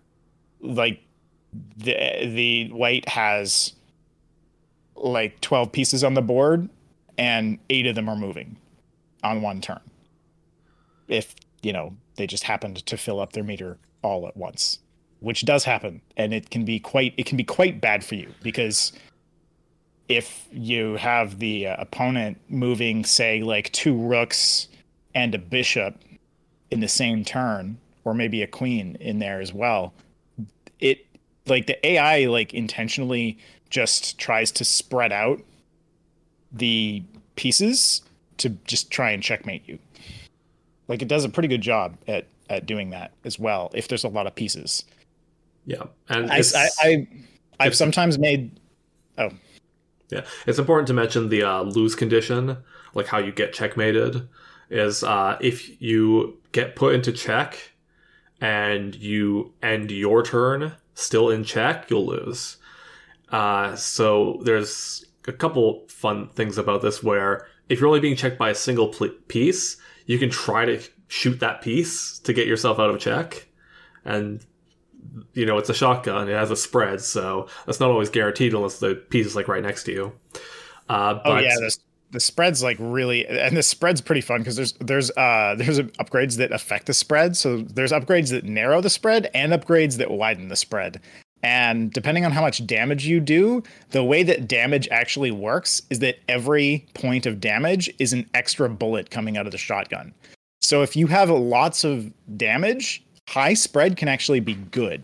like 0.62 1.02
the 1.78 1.96
the 2.26 2.70
white 2.72 3.08
has 3.10 3.74
like 4.96 5.42
12 5.42 5.72
pieces 5.72 6.04
on 6.04 6.14
the 6.14 6.22
board 6.22 6.70
and 7.18 7.58
eight 7.70 7.88
of 7.88 7.96
them 7.96 8.08
are 8.08 8.16
moving 8.16 8.58
on 9.24 9.42
one 9.42 9.62
turn. 9.62 9.80
If 11.08 11.36
you 11.62 11.74
know 11.74 11.96
they 12.16 12.28
just 12.28 12.44
happened 12.44 12.86
to 12.86 12.98
fill 12.98 13.20
up 13.20 13.34
their 13.34 13.44
meter 13.44 13.78
all 14.04 14.28
at 14.28 14.36
once 14.36 14.80
which 15.22 15.46
does 15.46 15.64
happen 15.64 16.02
and 16.18 16.34
it 16.34 16.50
can 16.50 16.66
be 16.66 16.80
quite 16.80 17.14
it 17.16 17.26
can 17.26 17.38
be 17.38 17.44
quite 17.44 17.80
bad 17.80 18.04
for 18.04 18.16
you 18.16 18.34
because 18.44 18.92
if 20.10 20.48
you 20.52 20.98
have 20.98 21.40
the 21.40 21.68
uh, 21.68 21.76
opponent 21.80 22.38
moving 22.50 23.06
say 23.06 23.42
like 23.42 23.72
two 23.72 23.96
rooks 23.96 24.68
and 25.16 25.34
a 25.34 25.38
bishop 25.38 25.96
in 26.72 26.80
the 26.80 26.88
same 26.88 27.24
turn 27.24 27.78
or 28.04 28.14
maybe 28.14 28.42
a 28.42 28.48
queen 28.48 28.98
in 29.00 29.20
there 29.20 29.40
as 29.40 29.54
well 29.54 29.94
it 30.80 31.06
like 31.48 31.68
the 31.68 31.86
ai 31.86 32.26
like 32.26 32.54
intentionally 32.54 33.38
just 33.70 34.20
tries 34.20 34.52
to 34.52 34.64
spread 34.66 35.12
out 35.12 35.42
the 36.52 37.04
pieces 37.36 38.02
to 38.38 38.50
just 38.66 38.92
try 38.92 39.12
and 39.12 39.24
checkmate 39.24 39.68
you. 39.68 39.80
Like 40.88 41.02
it 41.02 41.08
does 41.08 41.24
a 41.24 41.30
pretty 41.30 41.48
good 41.48 41.62
job 41.62 41.98
at 42.08 42.28
at 42.50 42.66
doing 42.66 42.90
that 42.90 43.14
as 43.24 43.40
well 43.40 43.72
if 43.74 43.88
there's 43.88 44.04
a 44.04 44.10
lot 44.10 44.28
of 44.28 44.36
pieces. 44.36 44.84
Yeah, 45.66 45.84
and 46.10 46.32
I, 46.32 46.42
I, 46.56 46.70
I 46.84 47.08
I've 47.60 47.76
sometimes 47.76 48.20
made 48.20 48.52
oh. 49.18 49.30
Yeah, 50.10 50.26
it's 50.46 50.60
important 50.60 50.88
to 50.88 50.94
mention 50.94 51.30
the 51.30 51.44
uh, 51.44 51.62
lose 51.62 51.96
condition, 51.96 52.58
like 52.94 53.08
how 53.08 53.20
you 53.20 53.32
get 53.32 53.54
checkmated, 53.54 54.28
is 54.70 55.04
uh, 55.04 55.38
if 55.40 55.82
you 55.82 56.38
get 56.52 56.76
put 56.76 56.94
into 56.94 57.14
check 57.14 57.58
and 58.42 58.94
you 58.96 59.54
end 59.64 59.90
your 59.90 60.22
turn 60.24 60.74
still 61.02 61.30
in 61.30 61.44
check, 61.44 61.90
you'll 61.90 62.06
lose. 62.06 62.58
Uh, 63.30 63.76
so 63.76 64.42
there's 64.44 65.06
a 65.28 65.32
couple 65.32 65.86
fun 65.88 66.30
things 66.30 66.58
about 66.58 66.82
this 66.82 67.02
where 67.02 67.48
if 67.70 67.80
you're 67.80 67.88
only 67.88 68.00
being 68.00 68.16
checked 68.16 68.38
by 68.38 68.50
a 68.50 68.56
single 68.56 68.90
pl- 68.90 69.16
piece, 69.28 69.78
you 70.06 70.20
can 70.20 70.30
try 70.30 70.66
to 70.66 70.82
shoot 71.08 71.40
that 71.40 71.62
piece 71.62 72.20
to 72.20 72.34
get 72.34 72.48
yourself 72.48 72.80
out 72.80 72.90
of 72.90 73.00
check, 73.00 73.48
and 74.04 74.46
you 75.34 75.46
know 75.46 75.58
it's 75.58 75.70
a 75.70 75.74
shotgun; 75.74 76.30
it 76.30 76.34
has 76.34 76.52
a 76.52 76.56
spread, 76.56 77.02
so 77.02 77.48
that's 77.66 77.80
not 77.80 77.90
always 77.90 78.10
guaranteed 78.10 78.54
unless 78.54 78.80
the 78.80 78.96
piece 78.96 79.26
is 79.26 79.36
like 79.36 79.48
right 79.48 79.64
next 79.64 79.84
to 79.84 79.94
you. 79.94 80.14
Uh, 80.90 81.16
but 81.16 81.26
oh 81.26 81.38
yeah 81.38 81.56
the, 81.56 81.78
the 82.12 82.20
spread's 82.20 82.62
like 82.62 82.78
really 82.80 83.26
and 83.28 83.56
the 83.56 83.64
spread's 83.64 84.02
pretty 84.02 84.22
fun 84.22 84.40
because 84.42 84.56
there's 84.56 84.74
there's 84.80 85.12
uh 85.12 85.56
there's 85.58 85.80
upgrades 85.80 86.38
that 86.38 86.52
affect 86.52 86.86
the 86.86 86.94
spread 86.94 87.36
so 87.38 87.58
there's 87.62 87.92
upgrades 87.92 88.30
that 88.32 88.44
narrow 88.46 88.82
the 88.82 88.90
spread 88.90 89.30
and 89.34 89.52
upgrades 89.54 89.98
that 89.98 90.12
widen 90.12 90.48
the 90.50 90.56
spread 90.56 91.00
and 91.44 91.92
depending 91.92 92.24
on 92.24 92.32
how 92.32 92.42
much 92.42 92.66
damage 92.68 93.06
you 93.06 93.20
do 93.20 93.64
the 93.92 94.04
way 94.04 94.24
that 94.24 94.48
damage 94.48 94.88
actually 94.90 95.32
works 95.32 95.82
is 95.90 96.00
that 96.00 96.18
every 96.28 96.86
point 96.94 97.26
of 97.26 97.40
damage 97.40 97.90
is 97.98 98.14
an 98.14 98.30
extra 98.34 98.70
bullet 98.70 99.10
coming 99.10 99.38
out 99.38 99.46
of 99.46 99.52
the 99.52 99.58
shotgun 99.58 100.14
so 100.62 100.82
if 100.82 100.96
you 100.96 101.08
have 101.08 101.30
lots 101.30 101.84
of 101.84 102.12
damage 102.38 103.04
high 103.30 103.54
spread 103.54 103.96
can 103.98 104.08
actually 104.08 104.40
be 104.40 104.54
good 104.56 105.02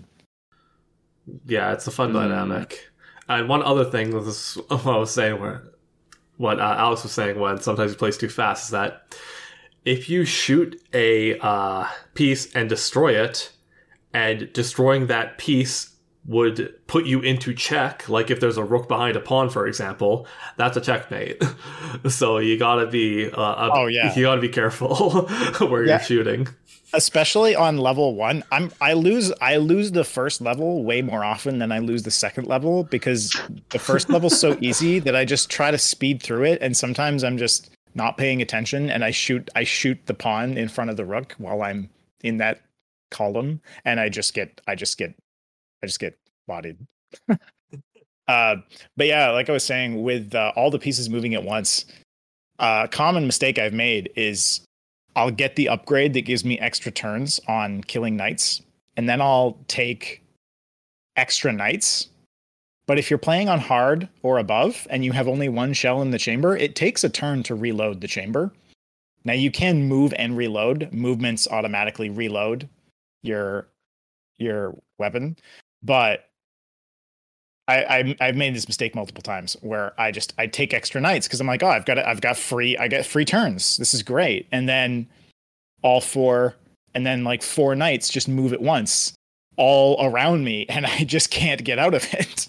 Yeah, 1.46 1.72
it's 1.74 1.88
a 1.88 1.92
fun 1.92 2.10
Hmm. 2.10 2.18
dynamic. 2.18 2.90
And 3.30 3.50
one 3.50 3.62
other 3.64 3.84
thing, 3.84 4.12
this 4.12 4.28
is 4.28 4.56
what 4.70 4.86
I 4.88 4.98
was 4.98 5.14
saying, 5.14 5.40
where 5.42 5.64
what 6.38 6.60
uh, 6.60 6.76
Alex 6.78 7.04
was 7.04 7.12
saying 7.12 7.40
when 7.40 7.60
sometimes 7.60 7.92
he 7.92 7.98
plays 7.98 8.18
too 8.18 8.30
fast, 8.30 8.66
is 8.66 8.70
that 8.72 9.16
if 9.86 10.10
you 10.10 10.26
shoot 10.26 10.82
a 10.94 11.40
uh, 11.40 11.88
piece 12.14 12.54
and 12.54 12.70
destroy 12.70 13.22
it, 13.22 13.52
and 14.14 14.52
destroying 14.54 15.08
that 15.08 15.38
piece 15.38 15.94
would 16.26 16.74
put 16.88 17.06
you 17.06 17.22
into 17.22 17.54
check. 17.54 18.08
Like 18.10 18.30
if 18.30 18.40
there's 18.40 18.58
a 18.58 18.64
rook 18.64 18.88
behind 18.88 19.16
a 19.16 19.20
pawn, 19.20 19.50
for 19.50 19.66
example, 19.66 20.28
that's 20.58 20.76
a 20.76 20.82
checkmate. 20.82 21.42
so 22.10 22.38
you 22.38 22.58
gotta 22.58 22.88
be. 22.88 23.32
Uh, 23.32 23.70
oh 23.74 23.88
yeah. 23.88 24.14
You 24.14 24.24
gotta 24.24 24.42
be 24.42 24.50
careful 24.50 25.28
where 25.60 25.86
yeah. 25.86 25.92
you're 25.92 26.00
shooting. 26.00 26.48
Especially 26.94 27.56
on 27.56 27.78
level 27.78 28.16
one, 28.16 28.44
I'm 28.52 28.72
I 28.80 28.94
lose 28.94 29.34
I 29.42 29.58
lose 29.58 29.92
the 29.92 30.06
first 30.06 30.40
level 30.40 30.84
way 30.84 31.02
more 31.02 31.24
often 31.24 31.60
than 31.60 31.72
I 31.72 31.80
lose 31.80 32.04
the 32.04 32.12
second 32.12 32.48
level 32.48 32.86
because 32.86 33.36
the 33.70 33.80
first 33.80 34.10
level's 34.12 34.40
so 34.40 34.58
easy 34.62 35.00
that 35.00 35.16
I 35.16 35.26
just 35.26 35.50
try 35.50 35.70
to 35.70 35.78
speed 35.78 36.24
through 36.24 36.46
it, 36.46 36.62
and 36.62 36.76
sometimes 36.76 37.24
I'm 37.24 37.38
just 37.38 37.72
not 37.94 38.16
paying 38.16 38.42
attention 38.42 38.90
and 38.90 39.04
I 39.04 39.12
shoot 39.12 39.50
I 39.56 39.64
shoot 39.64 40.00
the 40.06 40.14
pawn 40.14 40.58
in 40.58 40.70
front 40.70 40.90
of 40.90 40.98
the 40.98 41.06
rook 41.06 41.36
while 41.40 41.62
I'm 41.62 41.90
in 42.24 42.38
that 42.38 42.62
column, 43.12 43.62
and 43.84 44.00
I 44.00 44.10
just 44.10 44.34
get 44.34 44.62
I 44.68 44.76
just 44.76 44.98
get 44.98 45.14
I 45.84 45.88
just 45.88 46.00
get 46.00 46.18
bodied. 46.48 46.78
uh, 47.30 48.56
but 48.96 49.08
yeah, 49.08 49.32
like 49.32 49.50
I 49.50 49.54
was 49.54 49.64
saying, 49.64 50.04
with 50.04 50.34
uh, 50.34 50.54
all 50.56 50.72
the 50.72 50.80
pieces 50.80 51.10
moving 51.10 51.34
at 51.36 51.44
once, 51.44 51.86
a 52.60 52.64
uh, 52.64 52.88
common 52.88 53.26
mistake 53.26 53.60
I've 53.60 53.74
made 53.74 54.12
is 54.16 54.62
I'll 55.18 55.32
get 55.32 55.56
the 55.56 55.68
upgrade 55.68 56.14
that 56.14 56.22
gives 56.22 56.46
me 56.46 56.60
extra 56.60 56.92
turns 56.92 57.42
on 57.48 57.82
killing 57.82 58.16
knights, 58.16 58.62
and 58.96 59.10
then 59.10 59.20
I'll 59.20 59.58
take 59.68 60.22
extra 61.16 61.52
knights. 61.52 62.10
But 62.86 63.00
if 63.00 63.10
you're 63.10 63.18
playing 63.18 63.50
on 63.50 63.60
hard 63.60 64.08
or 64.22 64.38
above 64.38 64.86
and 64.92 65.04
you 65.04 65.12
have 65.14 65.28
only 65.28 65.50
one 65.50 65.74
shell 65.74 66.04
in 66.04 66.12
the 66.12 66.20
chamber, 66.20 66.56
it 66.56 66.76
takes 66.76 67.04
a 67.04 67.10
turn 67.10 67.42
to 67.44 67.56
reload 67.56 68.00
the 68.00 68.08
chamber. 68.08 68.54
Now 69.26 69.34
you 69.34 69.50
can 69.50 69.88
move 69.88 70.14
and 70.20 70.38
reload. 70.38 70.94
Movements 70.94 71.48
automatically 71.48 72.12
reload 72.12 72.70
your 73.24 73.68
your 74.38 74.78
weapon, 75.00 75.36
but 75.82 76.27
I, 77.68 78.16
I 78.20 78.26
have 78.28 78.36
made 78.36 78.56
this 78.56 78.68
mistake 78.68 78.96
multiple 78.96 79.22
times 79.22 79.58
where 79.62 79.94
I 80.00 80.12
just 80.12 80.34
I 80.38 80.48
take 80.48 80.74
extra 80.74 81.02
knights 81.02 81.28
because 81.28 81.42
I'm 81.42 81.48
like, 81.48 81.64
oh, 81.64 81.68
I've 81.68 81.86
got 81.86 81.98
I've 82.00 82.22
got 82.22 82.38
free 82.38 82.78
I 82.78 82.88
get 82.88 83.06
free 83.06 83.26
turns. 83.26 83.78
This 83.78 83.94
is 83.94 84.04
great, 84.04 84.48
and 84.52 84.70
then 84.70 85.08
all 85.82 86.02
four 86.02 86.56
and 86.94 87.06
then 87.06 87.24
like 87.24 87.44
four 87.44 87.76
knights 87.76 88.10
just 88.10 88.28
move 88.28 88.54
at 88.54 88.62
once 88.62 89.14
all 89.58 89.98
around 90.06 90.44
me, 90.44 90.66
and 90.70 90.86
I 90.86 91.04
just 91.06 91.30
can't 91.30 91.64
get 91.64 91.78
out 91.78 91.94
of 91.94 92.14
it. 92.14 92.48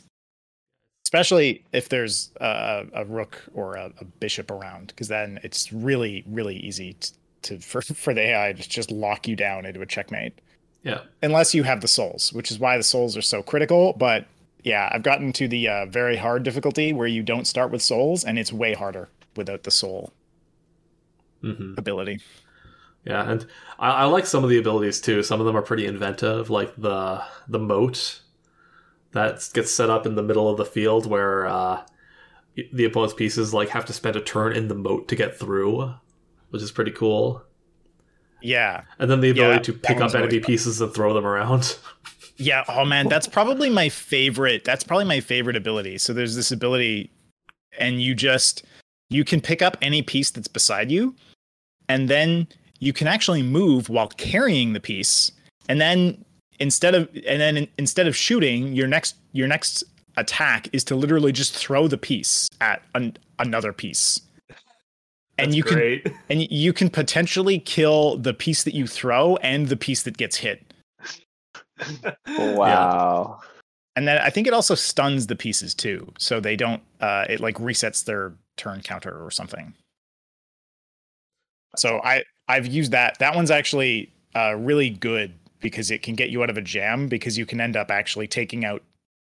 Especially 1.04 1.64
if 1.72 1.88
there's 1.88 2.30
a, 2.40 2.86
a 2.92 3.04
rook 3.04 3.42
or 3.54 3.76
a, 3.76 3.90
a 4.00 4.04
bishop 4.04 4.50
around, 4.50 4.88
because 4.88 5.08
then 5.08 5.40
it's 5.42 5.72
really 5.72 6.22
really 6.28 6.56
easy 6.58 6.92
to, 6.94 7.12
to 7.42 7.58
for 7.58 7.82
for 7.82 8.14
the 8.14 8.20
AI 8.20 8.52
to 8.52 8.68
just 8.68 8.92
lock 8.92 9.26
you 9.26 9.34
down 9.34 9.66
into 9.66 9.80
a 9.80 9.86
checkmate. 9.86 10.38
Yeah. 10.84 11.00
Unless 11.22 11.54
you 11.54 11.64
have 11.64 11.80
the 11.80 11.88
souls, 11.88 12.32
which 12.32 12.52
is 12.52 12.60
why 12.60 12.76
the 12.76 12.84
souls 12.84 13.16
are 13.16 13.22
so 13.22 13.42
critical. 13.42 13.94
But 13.94 14.26
yeah, 14.68 14.90
I've 14.92 15.02
gotten 15.02 15.32
to 15.32 15.48
the 15.48 15.66
uh, 15.66 15.86
very 15.86 16.18
hard 16.18 16.42
difficulty 16.42 16.92
where 16.92 17.06
you 17.06 17.22
don't 17.22 17.46
start 17.46 17.70
with 17.70 17.80
souls, 17.80 18.22
and 18.22 18.38
it's 18.38 18.52
way 18.52 18.74
harder 18.74 19.08
without 19.34 19.62
the 19.62 19.70
soul 19.70 20.12
mm-hmm. 21.42 21.74
ability. 21.78 22.20
Yeah, 23.02 23.30
and 23.30 23.46
I, 23.78 23.90
I, 23.90 24.04
like 24.04 24.26
some 24.26 24.44
of 24.44 24.50
the 24.50 24.58
abilities 24.58 25.00
too. 25.00 25.22
Some 25.22 25.40
of 25.40 25.46
them 25.46 25.56
are 25.56 25.62
pretty 25.62 25.86
inventive, 25.86 26.50
like 26.50 26.76
the 26.76 27.22
the 27.48 27.58
moat 27.58 28.20
that 29.12 29.48
gets 29.54 29.72
set 29.72 29.88
up 29.88 30.04
in 30.04 30.16
the 30.16 30.22
middle 30.22 30.50
of 30.50 30.58
the 30.58 30.66
field 30.66 31.06
where 31.06 31.46
uh, 31.46 31.82
the 32.70 32.84
opponent's 32.84 33.14
pieces 33.14 33.54
like 33.54 33.70
have 33.70 33.86
to 33.86 33.94
spend 33.94 34.16
a 34.16 34.20
turn 34.20 34.52
in 34.52 34.68
the 34.68 34.74
moat 34.74 35.08
to 35.08 35.16
get 35.16 35.38
through, 35.38 35.94
which 36.50 36.60
is 36.60 36.70
pretty 36.70 36.90
cool. 36.90 37.42
Yeah. 38.42 38.82
And 38.98 39.10
then 39.10 39.20
the 39.20 39.30
ability 39.30 39.54
yeah, 39.54 39.62
to 39.62 39.72
pick 39.72 40.00
up 40.02 40.14
enemy 40.14 40.40
pieces 40.40 40.82
and 40.82 40.92
throw 40.92 41.14
them 41.14 41.26
around. 41.26 41.78
yeah. 42.38 42.64
Oh 42.68 42.84
man, 42.84 43.08
that's 43.08 43.26
probably 43.26 43.68
my 43.70 43.88
favorite. 43.88 44.64
That's 44.64 44.84
probably 44.84 45.04
my 45.04 45.20
favorite 45.20 45.56
ability. 45.56 45.98
So 45.98 46.12
there's 46.12 46.36
this 46.36 46.50
ability, 46.50 47.10
and 47.78 48.00
you 48.00 48.14
just 48.14 48.64
you 49.10 49.24
can 49.24 49.40
pick 49.40 49.62
up 49.62 49.76
any 49.82 50.02
piece 50.02 50.30
that's 50.30 50.48
beside 50.48 50.90
you, 50.90 51.14
and 51.88 52.08
then 52.08 52.48
you 52.78 52.92
can 52.92 53.06
actually 53.06 53.42
move 53.42 53.88
while 53.88 54.08
carrying 54.08 54.72
the 54.72 54.80
piece, 54.80 55.30
and 55.68 55.80
then 55.80 56.24
instead 56.60 56.94
of 56.94 57.08
and 57.26 57.40
then 57.40 57.68
instead 57.78 58.06
of 58.06 58.16
shooting, 58.16 58.72
your 58.72 58.86
next 58.86 59.16
your 59.32 59.48
next 59.48 59.84
attack 60.16 60.68
is 60.72 60.82
to 60.84 60.96
literally 60.96 61.32
just 61.32 61.54
throw 61.54 61.86
the 61.86 61.98
piece 61.98 62.48
at 62.60 62.82
an, 62.94 63.16
another 63.38 63.72
piece 63.72 64.20
and 65.38 65.54
you 65.54 65.62
great. 65.62 66.04
can 66.04 66.14
and 66.28 66.50
you 66.50 66.72
can 66.72 66.90
potentially 66.90 67.58
kill 67.58 68.16
the 68.18 68.34
piece 68.34 68.64
that 68.64 68.74
you 68.74 68.86
throw 68.86 69.36
and 69.36 69.68
the 69.68 69.76
piece 69.76 70.02
that 70.02 70.16
gets 70.16 70.36
hit. 70.36 70.67
wow. 72.38 73.38
Yeah. 73.40 73.48
And 73.96 74.06
then 74.06 74.18
I 74.18 74.30
think 74.30 74.46
it 74.46 74.54
also 74.54 74.74
stuns 74.74 75.26
the 75.26 75.34
pieces 75.34 75.74
too, 75.74 76.12
so 76.18 76.38
they 76.38 76.54
don't. 76.54 76.82
Uh, 77.00 77.26
it 77.28 77.40
like 77.40 77.56
resets 77.56 78.04
their 78.04 78.32
turn 78.56 78.80
counter 78.80 79.24
or 79.24 79.30
something. 79.30 79.74
So 81.76 82.00
I 82.04 82.22
I've 82.48 82.66
used 82.66 82.92
that. 82.92 83.18
That 83.18 83.34
one's 83.34 83.50
actually 83.50 84.12
uh, 84.36 84.54
really 84.56 84.90
good 84.90 85.34
because 85.60 85.90
it 85.90 86.02
can 86.02 86.14
get 86.14 86.30
you 86.30 86.42
out 86.42 86.50
of 86.50 86.56
a 86.56 86.62
jam 86.62 87.08
because 87.08 87.36
you 87.36 87.44
can 87.44 87.60
end 87.60 87.76
up 87.76 87.90
actually 87.90 88.28
taking 88.28 88.64
out 88.64 88.82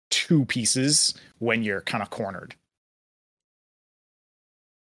two 0.09 0.45
pieces 0.45 1.13
when 1.39 1.63
you're 1.63 1.81
kind 1.81 2.01
of 2.01 2.09
cornered. 2.09 2.55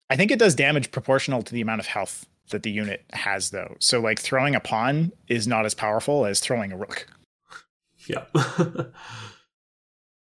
I 0.09 0.15
think 0.15 0.31
it 0.31 0.39
does 0.39 0.53
damage 0.53 0.91
proportional 0.91 1.41
to 1.41 1.53
the 1.53 1.61
amount 1.61 1.79
of 1.79 1.87
health 1.87 2.27
that 2.49 2.63
the 2.63 2.71
unit 2.71 3.03
has, 3.13 3.49
though. 3.49 3.75
So, 3.79 3.99
like 3.99 4.19
throwing 4.19 4.55
a 4.55 4.59
pawn 4.59 5.11
is 5.27 5.47
not 5.47 5.65
as 5.65 5.73
powerful 5.73 6.25
as 6.25 6.39
throwing 6.39 6.71
a 6.71 6.77
rook. 6.77 7.07
Yeah. 8.07 8.25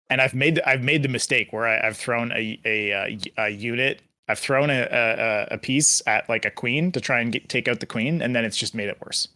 and 0.09 0.21
I've 0.21 0.33
made 0.33 0.59
I've 0.61 0.83
made 0.83 1.03
the 1.03 1.09
mistake 1.09 1.53
where 1.53 1.67
I, 1.67 1.85
have 1.85 1.97
thrown 1.97 2.31
a, 2.31 2.59
a 2.65 2.93
uh, 2.93 3.17
a 3.37 3.49
unit. 3.49 4.01
I've 4.27 4.39
thrown 4.39 4.69
a, 4.69 4.87
a, 4.91 5.55
a 5.55 5.57
piece 5.57 6.01
at 6.05 6.29
like 6.29 6.45
a 6.45 6.51
queen 6.51 6.91
to 6.91 7.01
try 7.01 7.19
and 7.19 7.31
get, 7.31 7.49
take 7.49 7.67
out 7.67 7.79
the 7.79 7.87
queen, 7.87 8.21
and 8.21 8.35
then 8.35 8.45
it's 8.45 8.57
just 8.57 8.75
made 8.75 8.89
it 8.89 8.99
worse. 9.03 9.27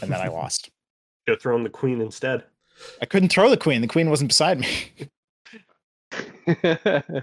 And 0.00 0.10
then 0.10 0.20
I 0.20 0.28
lost. 0.32 0.70
Could 1.26 1.32
have 1.34 1.42
thrown 1.42 1.64
the 1.64 1.70
queen 1.70 2.00
instead. 2.00 2.44
I 3.02 3.06
couldn't 3.06 3.28
throw 3.28 3.50
the 3.50 3.58
queen. 3.58 3.82
The 3.82 3.88
queen 3.88 4.08
wasn't 4.08 4.28
beside 4.28 4.58
me. 4.60 4.90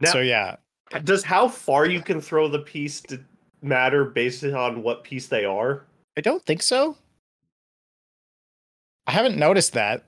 Now, 0.00 0.12
so 0.12 0.20
yeah, 0.20 0.56
does 1.04 1.24
how 1.24 1.48
far 1.48 1.86
you 1.86 2.02
can 2.02 2.20
throw 2.20 2.48
the 2.48 2.58
piece 2.58 3.02
matter 3.62 4.04
based 4.04 4.44
on 4.44 4.82
what 4.82 5.04
piece 5.04 5.26
they 5.28 5.44
are? 5.44 5.86
I 6.16 6.20
don't 6.20 6.44
think 6.44 6.62
so. 6.62 6.96
I 9.06 9.12
haven't 9.12 9.36
noticed 9.36 9.72
that. 9.74 10.04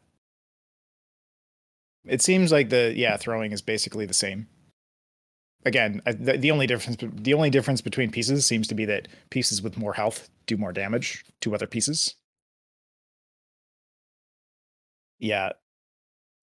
It 2.05 2.23
seems 2.23 2.51
like 2.51 2.71
the 2.71 2.93
yeah 2.97 3.17
throwing 3.17 3.53
is 3.53 3.63
basically 3.63 4.07
the 4.07 4.15
same. 4.15 4.49
Again, 5.65 6.01
the, 6.07 6.39
the 6.39 6.51
only 6.51 6.67
difference 6.67 6.97
the 7.01 7.35
only 7.35 7.51
difference 7.51 7.81
between 7.81 8.11
pieces 8.11 8.47
seems 8.47 8.67
to 8.69 8.75
be 8.75 8.85
that 8.87 9.09
pieces 9.31 9.63
with 9.63 9.77
more 9.77 9.93
health 9.93 10.31
do 10.47 10.57
more 10.57 10.73
damage 10.73 11.25
to 11.43 11.55
other 11.55 11.67
pieces. 11.67 12.15
Yeah, 15.19 15.51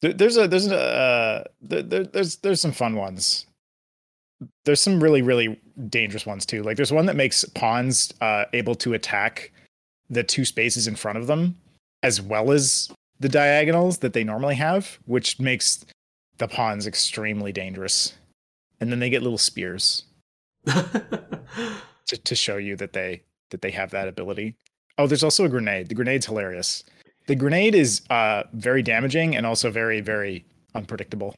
there's 0.02 0.38
a 0.38 0.48
there's 0.48 0.68
a 0.68 0.78
uh, 0.78 1.44
there, 1.62 2.04
there's 2.04 2.38
there's 2.38 2.62
some 2.62 2.74
fun 2.74 2.96
ones. 2.96 3.46
There's 4.66 4.82
some 4.82 5.02
really 5.02 5.22
really 5.22 5.60
dangerous 5.90 6.26
ones 6.26 6.46
too. 6.46 6.62
Like 6.62 6.78
there's 6.78 6.92
one 6.92 7.08
that 7.08 7.16
makes 7.16 7.44
pawns 7.46 8.14
uh, 8.22 8.46
able 8.54 8.76
to 8.76 8.94
attack 8.94 9.52
the 10.10 10.24
two 10.24 10.46
spaces 10.46 10.88
in 10.88 10.96
front 10.96 11.18
of 11.18 11.26
them 11.26 11.58
as 12.06 12.22
well 12.22 12.52
as 12.52 12.92
the 13.20 13.28
diagonals 13.28 13.98
that 13.98 14.14
they 14.14 14.24
normally 14.24 14.54
have, 14.54 15.00
which 15.06 15.40
makes 15.40 15.84
the 16.38 16.48
pawns 16.48 16.86
extremely 16.86 17.52
dangerous. 17.52 18.14
And 18.80 18.92
then 18.92 19.00
they 19.00 19.10
get 19.10 19.24
little 19.24 19.40
spears 19.40 20.04
to 20.68 22.18
to 22.24 22.36
show 22.36 22.58
you 22.58 22.76
that 22.76 22.94
they 22.94 23.24
that 23.50 23.64
they 23.64 23.72
have 23.72 23.90
that 23.90 24.08
ability. 24.08 24.56
Oh, 25.00 25.08
there's 25.08 25.24
also 25.24 25.46
a 25.46 25.50
grenade. 25.50 25.90
The 25.90 25.96
grenade's 25.96 26.28
hilarious. 26.28 26.84
The 27.26 27.36
grenade 27.36 27.74
is 27.74 28.02
uh, 28.12 28.44
very 28.54 28.84
damaging 28.84 29.36
and 29.36 29.46
also 29.46 29.72
very, 29.72 30.00
very 30.00 30.46
unpredictable. 30.76 31.34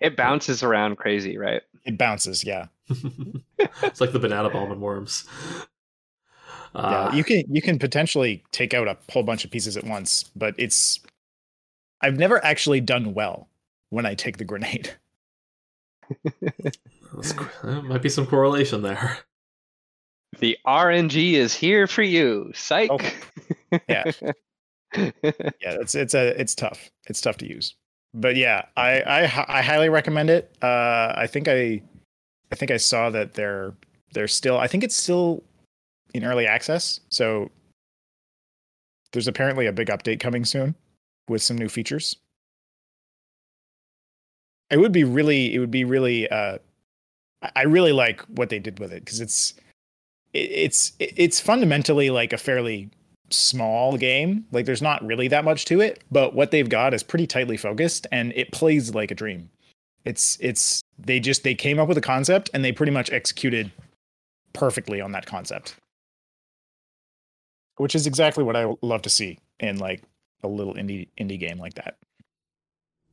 It 0.00 0.16
bounces 0.16 0.64
around 0.64 0.96
crazy, 0.96 1.38
right? 1.38 1.62
It 1.84 1.96
bounces, 1.96 2.42
yeah. 2.42 2.66
it's 3.58 4.00
like 4.00 4.12
the 4.12 4.18
banana 4.18 4.50
bomb 4.50 4.72
and 4.72 4.80
worms. 4.80 5.24
Uh, 6.76 7.08
yeah, 7.10 7.16
you 7.16 7.24
can 7.24 7.42
you 7.48 7.62
can 7.62 7.78
potentially 7.78 8.44
take 8.52 8.74
out 8.74 8.86
a 8.86 8.96
whole 9.10 9.22
bunch 9.22 9.46
of 9.46 9.50
pieces 9.50 9.78
at 9.78 9.84
once, 9.84 10.30
but 10.36 10.54
it's 10.58 11.00
I've 12.02 12.18
never 12.18 12.44
actually 12.44 12.82
done 12.82 13.14
well 13.14 13.48
when 13.88 14.04
I 14.04 14.14
take 14.14 14.36
the 14.36 14.44
grenade. 14.44 14.94
there 17.62 17.82
might 17.82 18.02
be 18.02 18.10
some 18.10 18.26
correlation 18.26 18.82
there. 18.82 19.18
The 20.38 20.58
RNG 20.66 21.32
is 21.32 21.54
here 21.54 21.86
for 21.86 22.02
you. 22.02 22.52
Psych. 22.54 22.90
Oh. 22.90 22.98
Yeah. 23.88 24.04
yeah, 24.94 25.10
it's 25.62 25.94
it's 25.94 26.14
a 26.14 26.40
it's 26.40 26.54
tough. 26.54 26.90
It's 27.08 27.20
tough 27.20 27.36
to 27.38 27.48
use. 27.48 27.74
But 28.14 28.36
yeah, 28.36 28.66
I 28.76 29.00
I 29.00 29.20
I 29.58 29.62
highly 29.62 29.88
recommend 29.88 30.30
it. 30.30 30.56
Uh, 30.62 31.12
I 31.16 31.26
think 31.26 31.48
I 31.48 31.82
I 32.52 32.54
think 32.54 32.70
I 32.70 32.76
saw 32.76 33.10
that 33.10 33.34
they're 33.34 33.74
they're 34.12 34.28
still. 34.28 34.56
I 34.58 34.68
think 34.68 34.84
it's 34.84 34.94
still 34.94 35.42
in 36.14 36.24
early 36.24 36.46
access. 36.46 37.00
So 37.08 37.50
there's 39.12 39.28
apparently 39.28 39.66
a 39.66 39.72
big 39.72 39.88
update 39.88 40.20
coming 40.20 40.44
soon 40.44 40.74
with 41.28 41.42
some 41.42 41.56
new 41.56 41.68
features. 41.68 42.16
It 44.70 44.78
would 44.78 44.92
be 44.92 45.04
really, 45.04 45.54
it 45.54 45.58
would 45.58 45.70
be 45.70 45.84
really. 45.84 46.28
Uh, 46.28 46.58
I- 47.54 47.64
really 47.64 47.92
like 47.92 48.20
what 48.22 48.48
they 48.48 48.58
did 48.58 48.78
with 48.80 48.92
it 48.92 49.04
because 49.04 49.20
it's, 49.20 49.54
it's 50.32 50.92
it's 50.98 51.38
fundamentally 51.38 52.10
like 52.10 52.32
a 52.32 52.38
fairly 52.38 52.90
small 53.30 53.96
game. 53.96 54.46
Like 54.52 54.66
there's 54.66 54.82
not 54.82 55.04
really 55.04 55.28
that 55.28 55.44
much 55.44 55.64
to 55.66 55.80
it, 55.80 56.02
but 56.10 56.34
what 56.34 56.50
they've 56.50 56.68
got 56.68 56.94
is 56.94 57.02
pretty 57.02 57.26
tightly 57.26 57.56
focused 57.56 58.06
and 58.10 58.32
it 58.34 58.52
plays 58.52 58.94
like 58.94 59.10
a 59.10 59.14
dream. 59.14 59.50
It's 60.04 60.38
it's 60.40 60.80
they 60.98 61.20
just 61.20 61.44
they 61.44 61.54
came 61.54 61.78
up 61.78 61.88
with 61.88 61.98
a 61.98 62.02
concept 62.02 62.50
and 62.54 62.64
they 62.64 62.72
pretty 62.72 62.92
much 62.92 63.10
executed 63.10 63.70
perfectly 64.52 65.00
on 65.00 65.12
that 65.12 65.26
concept. 65.26 65.76
Which 67.76 67.94
is 67.94 68.06
exactly 68.06 68.42
what 68.42 68.56
I 68.56 68.74
love 68.82 69.02
to 69.02 69.10
see 69.10 69.38
in 69.60 69.78
like 69.78 70.02
a 70.42 70.48
little 70.48 70.74
indie 70.74 71.08
indie 71.18 71.38
game 71.38 71.58
like 71.58 71.74
that. 71.74 71.96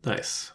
Nice. 0.05 0.51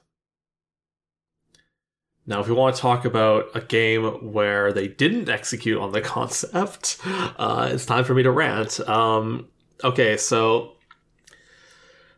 Now, 2.27 2.41
if 2.41 2.47
we 2.47 2.53
want 2.53 2.77
to 2.77 2.83
talk 2.83 3.07
about 3.07 3.47
a 3.55 3.63
game 3.63 4.05
where 4.35 4.71
they 4.71 4.87
didn't 4.87 5.31
execute 5.31 5.81
on 5.81 5.93
the 5.93 6.01
concept, 6.03 6.99
uh, 7.07 7.71
it's 7.73 7.87
time 7.87 8.05
for 8.05 8.13
me 8.15 8.23
to 8.23 8.31
rant. 8.31 8.81
Um, 8.87 9.49
okay, 9.83 10.19
so 10.19 10.75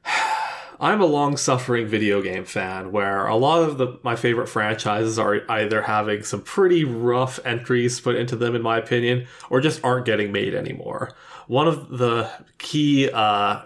I'm 0.80 1.01
a 1.01 1.07
long-suffering 1.07 1.86
video 1.86 2.22
game 2.22 2.45
fan, 2.45 2.91
where 2.91 3.26
a 3.26 3.36
lot 3.36 3.62
of 3.68 3.78
the 3.78 4.01
my 4.03 4.16
favorite 4.16 4.49
franchises 4.49 5.16
are 5.16 5.43
either 5.49 5.82
having 5.82 6.24
some 6.24 6.43
pretty 6.43 6.84
rough 6.84 7.38
entries 7.45 8.01
put 8.01 8.16
into 8.16 8.34
them, 8.34 8.57
in 8.57 8.62
my 8.62 8.78
opinion, 8.78 9.28
or 9.49 9.61
just 9.61 9.84
aren't 9.84 10.07
getting 10.07 10.32
made 10.32 10.55
anymore. 10.55 11.12
One 11.51 11.66
of 11.66 11.88
the 11.88 12.30
key 12.59 13.11
uh, 13.11 13.62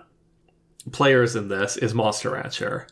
players 0.91 1.37
in 1.37 1.49
this 1.49 1.77
is 1.77 1.93
Monster 1.93 2.31
Rancher. 2.31 2.87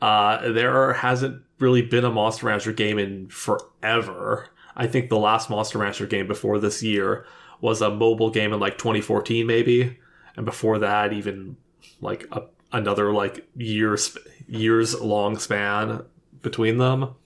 Uh, 0.00 0.52
there 0.52 0.92
hasn't 0.92 1.42
really 1.58 1.82
been 1.82 2.04
a 2.04 2.12
Monster 2.12 2.46
Rancher 2.46 2.72
game 2.72 2.96
in 2.96 3.28
forever. 3.28 4.46
I 4.76 4.86
think 4.86 5.08
the 5.08 5.18
last 5.18 5.50
Monster 5.50 5.78
Rancher 5.78 6.06
game 6.06 6.28
before 6.28 6.60
this 6.60 6.80
year 6.80 7.26
was 7.60 7.82
a 7.82 7.90
mobile 7.90 8.30
game 8.30 8.52
in 8.52 8.60
like 8.60 8.78
2014, 8.78 9.44
maybe, 9.48 9.98
and 10.36 10.46
before 10.46 10.78
that, 10.78 11.12
even 11.12 11.56
like 12.00 12.24
a, 12.30 12.42
another 12.70 13.12
like 13.12 13.48
years 13.56 14.16
years 14.46 15.00
long 15.00 15.40
span 15.40 16.04
between 16.40 16.78
them. 16.78 17.16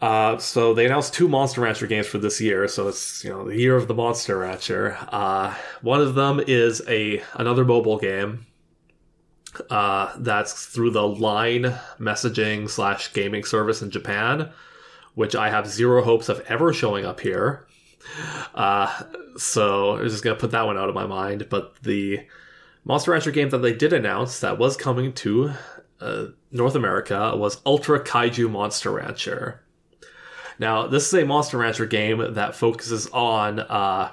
Uh, 0.00 0.38
so 0.38 0.74
they 0.74 0.86
announced 0.86 1.12
two 1.12 1.28
Monster 1.28 1.62
Rancher 1.62 1.86
games 1.86 2.06
for 2.06 2.18
this 2.18 2.40
year. 2.40 2.68
So 2.68 2.88
it's 2.88 3.24
you 3.24 3.30
know 3.30 3.48
the 3.48 3.56
year 3.56 3.76
of 3.76 3.88
the 3.88 3.94
Monster 3.94 4.38
Rancher. 4.38 4.96
Uh, 5.08 5.54
one 5.82 6.00
of 6.00 6.14
them 6.14 6.40
is 6.46 6.82
a 6.88 7.22
another 7.34 7.64
mobile 7.64 7.98
game 7.98 8.46
uh, 9.70 10.14
that's 10.18 10.66
through 10.66 10.90
the 10.90 11.06
line 11.06 11.74
messaging 11.98 12.70
slash 12.70 13.12
gaming 13.12 13.44
service 13.44 13.82
in 13.82 13.90
Japan, 13.90 14.50
which 15.14 15.34
I 15.34 15.50
have 15.50 15.66
zero 15.66 16.02
hopes 16.02 16.28
of 16.28 16.40
ever 16.48 16.72
showing 16.72 17.04
up 17.04 17.20
here. 17.20 17.66
Uh, 18.54 19.02
so 19.36 19.96
I'm 19.96 20.08
just 20.08 20.22
gonna 20.22 20.36
put 20.36 20.52
that 20.52 20.66
one 20.66 20.78
out 20.78 20.88
of 20.88 20.94
my 20.94 21.06
mind. 21.06 21.48
But 21.50 21.82
the 21.82 22.24
Monster 22.84 23.10
Rancher 23.10 23.32
game 23.32 23.50
that 23.50 23.58
they 23.58 23.74
did 23.74 23.92
announce 23.92 24.38
that 24.40 24.58
was 24.58 24.76
coming 24.76 25.12
to 25.14 25.54
uh, 26.00 26.26
North 26.52 26.76
America 26.76 27.34
was 27.36 27.60
Ultra 27.66 27.98
Kaiju 28.04 28.48
Monster 28.48 28.92
Rancher. 28.92 29.64
Now, 30.58 30.86
this 30.86 31.06
is 31.06 31.14
a 31.14 31.24
Monster 31.24 31.58
Rancher 31.58 31.86
game 31.86 32.34
that 32.34 32.54
focuses 32.54 33.06
on 33.08 33.60
uh, 33.60 34.12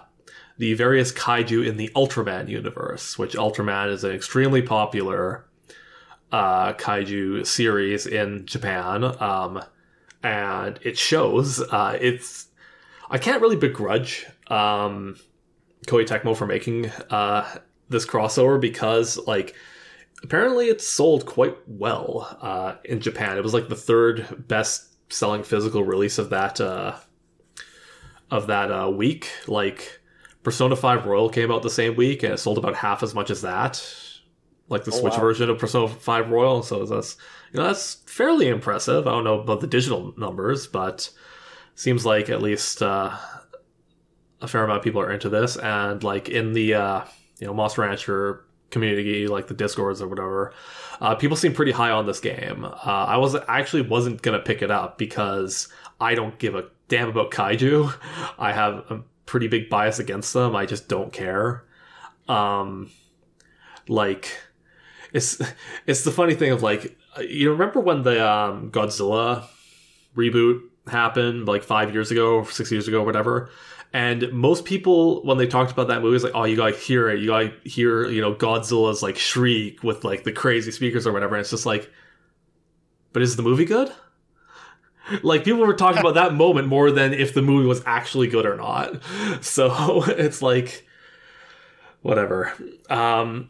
the 0.58 0.74
various 0.76 1.12
kaiju 1.12 1.66
in 1.66 1.78
the 1.78 1.90
Ultraman 1.96 2.48
universe, 2.50 3.18
which 3.18 3.34
Ultraman 3.34 3.92
is 3.92 4.04
an 4.04 4.12
extremely 4.12 4.62
popular 4.62 5.46
uh, 6.32 6.74
kaiju 6.74 7.46
series 7.46 8.06
in 8.06 8.46
Japan. 8.46 9.04
Um, 9.22 9.64
and 10.24 10.80
it 10.82 10.98
shows. 10.98 11.62
Uh, 11.62 11.98
it's 12.02 12.48
I 13.10 13.18
can't 13.18 13.42
really 13.42 13.56
begrudge 13.56 14.26
um, 14.48 15.18
Koei 15.88 16.06
Tecmo 16.06 16.36
for 16.36 16.48
making 16.48 16.90
uh, 17.10 17.60
this 17.90 18.06
crossover 18.06 18.60
because 18.60 19.18
like 19.28 19.56
apparently 20.24 20.70
it 20.70 20.82
sold 20.82 21.26
quite 21.26 21.56
well 21.68 22.38
uh, 22.42 22.76
in 22.84 23.00
Japan. 23.00 23.38
It 23.38 23.44
was 23.44 23.54
like 23.54 23.70
the 23.70 23.76
third 23.76 24.48
best 24.48 24.95
selling 25.10 25.44
physical 25.44 25.84
release 25.84 26.18
of 26.18 26.30
that 26.32 26.60
uh, 26.62 26.96
of 28.32 28.48
that 28.48 28.72
uh, 28.72 28.90
week. 28.90 29.30
Like 29.48 30.00
Persona 30.44 30.76
5 30.76 31.06
Royal 31.06 31.30
came 31.30 31.52
out 31.52 31.64
the 31.64 31.70
same 31.70 31.96
week 31.96 32.24
and 32.24 32.34
it 32.34 32.38
sold 32.38 32.58
about 32.58 32.76
half 32.76 33.04
as 33.04 33.14
much 33.16 33.30
as 33.30 33.42
that. 33.42 33.84
Like 34.68 34.84
the 34.84 34.92
Oh, 34.92 35.00
Switch 35.00 35.14
wow. 35.14 35.20
version 35.20 35.50
of 35.50 35.60
Persona 35.60 35.88
5 35.88 36.30
Royal. 36.32 36.64
So 36.64 36.86
that's 36.86 37.18
you 37.52 37.60
know 37.60 37.68
that's 37.68 37.96
fairly 38.06 38.48
impressive. 38.48 39.08
I 39.08 39.12
don't 39.12 39.24
know 39.24 39.40
about 39.40 39.62
the 39.62 39.68
digital 39.68 40.14
numbers, 40.18 40.68
but 40.68 41.10
seems 41.76 42.06
like 42.06 42.30
at 42.30 42.42
least 42.42 42.82
uh, 42.82 43.16
a 44.42 44.48
fair 44.48 44.64
amount 44.64 44.78
of 44.80 44.84
people 44.84 45.02
are 45.02 45.12
into 45.12 45.30
this. 45.30 45.56
And 45.58 46.04
like 46.04 46.30
in 46.30 46.54
the 46.54 46.74
uh, 46.74 47.02
you 47.40 47.48
know 47.48 47.54
Monster 47.54 47.82
Rancher 47.82 48.46
community, 48.72 49.28
like 49.28 49.48
the 49.48 49.54
discords 49.54 50.02
or 50.02 50.08
whatever, 50.08 50.54
uh, 51.02 51.16
people 51.16 51.38
seem 51.38 51.54
pretty 51.54 51.72
high 51.72 51.92
on 51.92 52.06
this 52.06 52.20
game. 52.20 52.66
Uh, 52.66 52.80
I 52.86 53.18
was 53.18 53.36
I 53.36 53.60
actually 53.60 53.84
wasn't 53.84 54.22
gonna 54.22 54.40
pick 54.40 54.62
it 54.62 54.72
up 54.72 54.98
because 54.98 55.68
I 56.00 56.16
don't 56.16 56.38
give 56.40 56.56
a 56.56 56.66
damn 56.88 57.10
about 57.10 57.32
kaiju. 57.32 57.94
I 58.38 58.54
have 58.54 58.74
a 58.90 59.04
pretty 59.26 59.48
big 59.48 59.70
bias 59.70 60.00
against 60.00 60.34
them. 60.34 60.56
I 60.56 60.66
just 60.66 60.88
don't 60.88 61.12
care. 61.12 61.66
Um, 62.28 62.92
like 63.88 64.30
it's 65.14 65.42
it's 65.88 66.04
the 66.04 66.12
funny 66.12 66.36
thing 66.36 66.52
of 66.52 66.64
like 66.64 66.98
you 67.22 67.52
remember 67.52 67.80
when 67.80 68.04
the 68.04 68.28
um, 68.28 68.72
Godzilla 68.72 69.46
reboot 70.16 70.62
happened 70.88 71.48
like 71.48 71.64
five 71.64 71.94
years 71.94 72.12
ago, 72.12 72.44
six 72.46 72.72
years 72.72 72.88
ago, 72.88 73.04
whatever. 73.04 73.50
And 73.96 74.30
most 74.34 74.66
people, 74.66 75.24
when 75.24 75.38
they 75.38 75.48
talked 75.48 75.72
about 75.72 75.88
that 75.88 76.02
movie, 76.02 76.18
is 76.18 76.24
like, 76.26 76.34
"Oh, 76.36 76.44
you 76.44 76.58
gotta 76.58 76.76
hear 76.76 77.08
it. 77.10 77.22
You 77.22 77.28
gotta 77.28 77.54
hear, 77.64 78.10
you 78.10 78.20
know, 78.20 78.34
Godzilla's 78.36 79.02
like 79.02 79.18
shriek 79.18 79.84
with 79.84 80.04
like 80.04 80.26
the 80.26 80.34
crazy 80.34 80.72
speakers 80.72 81.08
or 81.08 81.14
whatever." 81.14 81.36
And 81.36 81.40
it's 81.40 81.50
just 81.50 81.66
like, 81.66 81.90
but 83.14 83.22
is 83.22 83.38
the 83.38 83.42
movie 83.44 83.64
good? 83.66 83.90
Like 85.22 85.44
people 85.46 85.62
were 85.66 85.76
talking 85.76 86.00
about 86.00 86.16
that 86.16 86.34
moment 86.46 86.68
more 86.68 86.90
than 86.92 87.14
if 87.14 87.34
the 87.36 87.44
movie 87.44 87.68
was 87.68 87.82
actually 87.86 88.28
good 88.28 88.46
or 88.46 88.58
not. 88.58 89.02
So 89.42 90.04
it's 90.08 90.42
like, 90.42 90.86
whatever. 92.02 92.52
Um, 92.90 93.50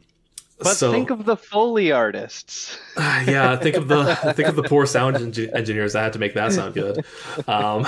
But 0.59 0.75
so, 0.75 0.91
think 0.91 1.09
of 1.09 1.25
the 1.25 1.37
Foley 1.37 1.91
artists. 1.93 2.77
yeah, 2.97 3.55
think 3.55 3.77
of 3.77 3.87
the 3.87 4.15
think 4.35 4.47
of 4.49 4.55
the 4.57 4.63
poor 4.63 4.85
sound 4.85 5.15
engi- 5.15 5.51
engineers 5.55 5.93
that 5.93 6.03
had 6.03 6.13
to 6.13 6.19
make 6.19 6.33
that 6.35 6.51
sound 6.51 6.73
good. 6.75 7.03
Um, 7.47 7.87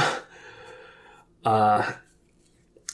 uh, 1.46 1.92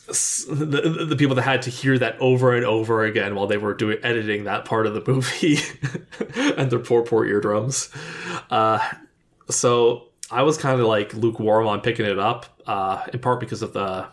the, 0.08 1.06
the 1.08 1.16
people 1.16 1.36
that 1.36 1.44
had 1.44 1.62
to 1.64 1.70
hear 1.70 1.98
that 1.98 2.20
over 2.20 2.54
and 2.54 2.66
over 2.66 3.04
again 3.06 3.36
while 3.36 3.48
they 3.48 3.58
were 3.58 3.74
doing 3.74 3.98
editing 4.04 4.44
that 4.44 4.66
part 4.66 4.86
of 4.86 4.94
the 4.94 5.04
movie 5.12 5.58
and 6.58 6.70
their 6.70 6.80
poor 6.80 7.04
poor 7.04 7.26
eardrums. 7.26 7.90
Uh, 8.50 8.80
so 9.50 10.10
I 10.30 10.44
was 10.44 10.58
kind 10.58 10.80
of 10.80 10.88
like 10.88 11.14
lukewarm 11.14 11.68
on 11.68 11.82
picking 11.82 12.06
it 12.06 12.20
up, 12.20 12.62
uh, 12.68 13.04
in 13.14 13.20
part 13.20 13.40
because 13.40 13.62
of 13.62 13.74
the 13.74 14.08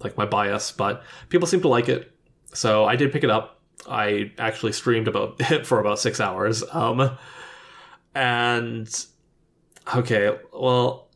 like 0.00 0.16
my 0.16 0.26
bias, 0.26 0.70
but 0.70 1.02
people 1.28 1.48
seem 1.48 1.60
to 1.62 1.68
like 1.68 1.88
it, 1.88 2.12
so 2.54 2.84
I 2.84 2.94
did 2.94 3.12
pick 3.12 3.24
it 3.24 3.30
up. 3.30 3.60
I 3.88 4.32
actually 4.38 4.72
streamed 4.72 5.08
about 5.08 5.36
it 5.50 5.66
for 5.66 5.80
about 5.80 5.98
six 5.98 6.20
hours. 6.20 6.62
Um, 6.70 7.18
and 8.14 9.06
okay, 9.94 10.38
well, 10.52 11.07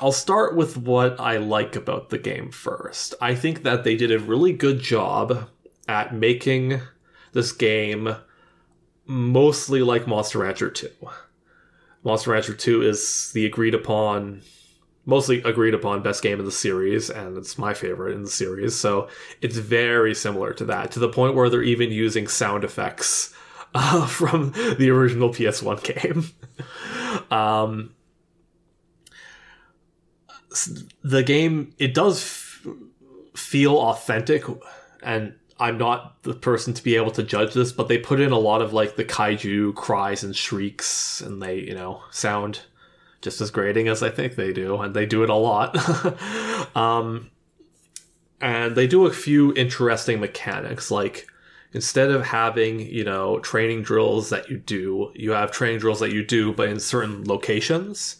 I'll 0.00 0.12
start 0.12 0.56
with 0.56 0.78
what 0.78 1.20
I 1.20 1.36
like 1.36 1.76
about 1.76 2.08
the 2.08 2.16
game 2.16 2.50
first. 2.50 3.14
I 3.20 3.34
think 3.34 3.64
that 3.64 3.84
they 3.84 3.96
did 3.96 4.10
a 4.10 4.18
really 4.18 4.54
good 4.54 4.80
job 4.80 5.50
at 5.86 6.14
making 6.14 6.80
this 7.32 7.52
game 7.52 8.16
mostly 9.04 9.82
like 9.82 10.06
Monster 10.06 10.38
Rancher 10.38 10.70
2. 10.70 10.88
Monster 12.02 12.30
Rancher 12.30 12.54
2 12.54 12.82
is 12.82 13.30
the 13.32 13.44
agreed 13.44 13.74
upon 13.74 14.40
mostly 15.04 15.42
agreed 15.42 15.74
upon 15.74 16.02
best 16.02 16.22
game 16.22 16.38
in 16.38 16.44
the 16.44 16.52
series 16.52 17.10
and 17.10 17.36
it's 17.36 17.58
my 17.58 17.74
favorite 17.74 18.14
in 18.14 18.22
the 18.22 18.30
series 18.30 18.78
so 18.78 19.08
it's 19.40 19.56
very 19.56 20.14
similar 20.14 20.52
to 20.52 20.64
that 20.64 20.92
to 20.92 20.98
the 20.98 21.08
point 21.08 21.34
where 21.34 21.48
they're 21.48 21.62
even 21.62 21.90
using 21.90 22.28
sound 22.28 22.64
effects 22.64 23.34
uh, 23.74 24.06
from 24.06 24.52
the 24.78 24.90
original 24.90 25.30
ps1 25.30 25.82
game 25.82 26.24
um, 27.30 27.92
the 31.02 31.22
game 31.22 31.74
it 31.78 31.94
does 31.94 32.22
f- 32.22 32.66
feel 33.34 33.76
authentic 33.76 34.44
and 35.02 35.34
i'm 35.58 35.78
not 35.78 36.22
the 36.24 36.34
person 36.34 36.74
to 36.74 36.82
be 36.82 36.96
able 36.96 37.10
to 37.10 37.22
judge 37.22 37.54
this 37.54 37.72
but 37.72 37.88
they 37.88 37.98
put 37.98 38.20
in 38.20 38.32
a 38.32 38.38
lot 38.38 38.60
of 38.60 38.72
like 38.72 38.96
the 38.96 39.04
kaiju 39.04 39.74
cries 39.74 40.24
and 40.24 40.34
shrieks 40.34 41.20
and 41.20 41.42
they 41.42 41.58
you 41.58 41.74
know 41.74 42.02
sound 42.10 42.60
just 43.22 43.40
as 43.40 43.50
grating 43.50 43.88
as 43.88 44.02
I 44.02 44.10
think 44.10 44.34
they 44.34 44.52
do, 44.52 44.80
and 44.80 44.94
they 44.94 45.06
do 45.06 45.22
it 45.22 45.30
a 45.30 45.34
lot. 45.34 45.76
um, 46.76 47.30
and 48.40 48.74
they 48.74 48.86
do 48.86 49.06
a 49.06 49.12
few 49.12 49.52
interesting 49.54 50.20
mechanics 50.20 50.90
like 50.90 51.26
instead 51.72 52.10
of 52.10 52.24
having 52.24 52.80
you 52.80 53.04
know 53.04 53.38
training 53.40 53.82
drills 53.82 54.30
that 54.30 54.48
you 54.48 54.56
do 54.56 55.12
you 55.14 55.32
have 55.32 55.52
training 55.52 55.78
drills 55.78 56.00
that 56.00 56.10
you 56.10 56.24
do 56.24 56.52
but 56.52 56.68
in 56.68 56.80
certain 56.80 57.22
locations 57.24 58.16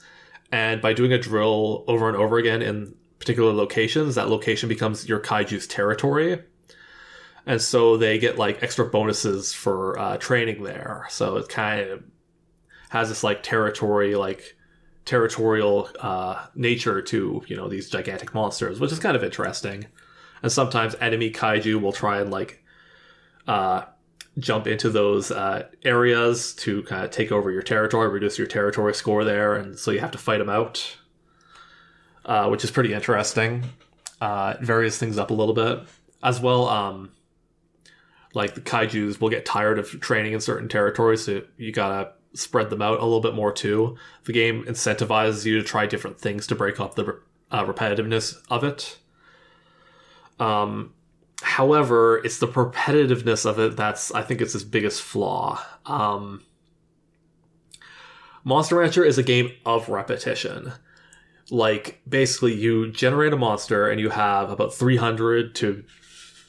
and 0.53 0.81
by 0.81 0.93
doing 0.93 1.13
a 1.13 1.19
drill 1.19 1.85
over 1.87 2.09
and 2.09 2.17
over 2.17 2.39
again 2.39 2.63
in 2.63 2.95
particular 3.19 3.53
locations 3.53 4.15
that 4.15 4.29
location 4.29 4.69
becomes 4.69 5.09
your 5.09 5.21
kaiju's 5.21 5.67
territory. 5.67 6.43
And 7.47 7.61
so 7.61 7.97
they 7.97 8.19
get 8.19 8.39
like 8.39 8.63
extra 8.63 8.87
bonuses 8.87 9.53
for 9.53 9.99
uh, 9.99 10.17
training 10.17 10.63
there. 10.63 11.07
So 11.11 11.37
it 11.37 11.49
kind 11.49 11.89
of 11.89 12.03
has 12.91 13.09
this 13.09 13.23
like 13.23 13.43
territory 13.43 14.15
like 14.17 14.57
territorial 15.05 15.89
uh, 16.01 16.47
nature 16.55 17.01
to 17.03 17.43
you 17.47 17.57
know 17.57 17.69
these 17.69 17.89
gigantic 17.89 18.35
monsters 18.35 18.79
which 18.81 18.93
is 18.93 18.99
kind 18.99 19.17
of 19.17 19.25
interesting. 19.25 19.87
And 20.43 20.51
sometimes 20.51 20.95
enemy 21.01 21.31
kaiju 21.31 21.81
will 21.81 21.93
try 21.93 22.21
and 22.21 22.31
like 22.31 22.65
uh, 23.47 23.85
jump 24.41 24.67
into 24.67 24.91
those 24.91 25.31
uh, 25.31 25.69
areas 25.85 26.55
to 26.55 26.83
kind 26.85 27.05
of 27.05 27.11
take 27.11 27.31
over 27.31 27.51
your 27.51 27.63
territory, 27.63 28.09
reduce 28.09 28.39
your 28.39 28.47
territory 28.47 28.95
score 28.95 29.25
there, 29.25 29.55
and 29.55 29.79
so 29.79 29.91
you 29.91 30.01
have 30.01 30.11
to 30.13 30.19
fight 30.19 30.39
them 30.39 30.49
out, 30.49 30.97
uh, 32.25 32.49
which 32.49 32.65
is 32.65 32.71
pretty 32.71 32.93
interesting. 32.93 33.65
Uh, 34.21 34.55
it 34.59 34.65
varies 34.65 34.99
things 34.99 35.19
up 35.19 35.31
a 35.31 35.35
little 35.35 35.55
bit 35.55 35.81
as 36.23 36.41
well. 36.41 36.69
Um, 36.69 37.11
like 38.35 38.55
the 38.55 38.61
kaiju's 38.61 39.21
will 39.21 39.31
get 39.31 39.45
tired 39.45 39.79
of 39.79 40.01
training 40.01 40.33
in 40.33 40.41
certain 40.41 40.69
territories, 40.69 41.25
so 41.25 41.43
you 41.57 41.73
gotta 41.73 42.13
spread 42.35 42.71
them 42.71 42.83
out 42.83 43.01
a 43.01 43.05
little 43.05 43.21
bit 43.21 43.35
more 43.35 43.53
too. 43.53 43.97
The 44.25 44.33
game 44.33 44.65
incentivizes 44.65 45.45
you 45.45 45.59
to 45.59 45.65
try 45.65 45.87
different 45.87 46.21
things 46.21 46.47
to 46.49 46.55
break 46.55 46.79
up 46.79 46.95
the 46.95 47.19
uh, 47.51 47.65
repetitiveness 47.65 48.41
of 48.49 48.63
it. 48.63 48.99
Um, 50.39 50.95
however, 51.43 52.21
it's 52.25 52.39
the 52.39 52.49
repetitiveness 52.49 53.47
of 53.47 53.59
it 53.59 53.77
that's 53.77 54.13
I 54.13 54.23
think 54.23 54.41
it's 54.41 54.55
its 54.55 54.65
biggest 54.65 55.03
flaw. 55.03 55.63
Um, 55.87 56.43
Monster 58.45 58.77
Rancher 58.77 59.05
is 59.05 59.19
a 59.19 59.23
game 59.23 59.51
of 59.67 59.89
repetition. 59.89 60.73
Like 61.51 62.01
basically, 62.09 62.55
you 62.55 62.91
generate 62.93 63.33
a 63.33 63.37
monster 63.37 63.89
and 63.89 64.01
you 64.01 64.11
have 64.11 64.51
about 64.51 64.75
three 64.75 64.97
hundred 64.97 65.55
to 65.57 65.85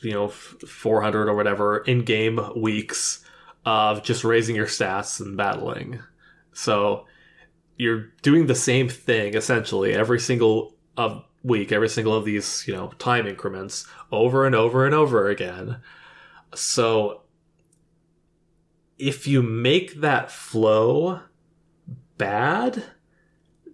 you 0.01 0.11
know 0.11 0.27
400 0.29 1.29
or 1.29 1.35
whatever 1.35 1.79
in 1.79 2.03
game 2.03 2.39
weeks 2.55 3.23
of 3.65 4.03
just 4.03 4.23
raising 4.23 4.55
your 4.55 4.65
stats 4.65 5.19
and 5.19 5.37
battling. 5.37 6.01
So 6.53 7.05
you're 7.77 8.11
doing 8.21 8.47
the 8.47 8.55
same 8.55 8.89
thing 8.89 9.35
essentially 9.35 9.93
every 9.93 10.19
single 10.19 10.75
of 10.97 11.23
week, 11.43 11.71
every 11.71 11.89
single 11.89 12.13
of 12.13 12.25
these, 12.25 12.65
you 12.67 12.73
know, 12.73 12.91
time 12.99 13.27
increments 13.27 13.87
over 14.11 14.45
and 14.45 14.55
over 14.55 14.85
and 14.85 14.93
over 14.93 15.27
again. 15.29 15.77
So 16.53 17.21
if 18.97 19.27
you 19.27 19.41
make 19.41 20.01
that 20.01 20.31
flow 20.31 21.21
bad, 22.17 22.83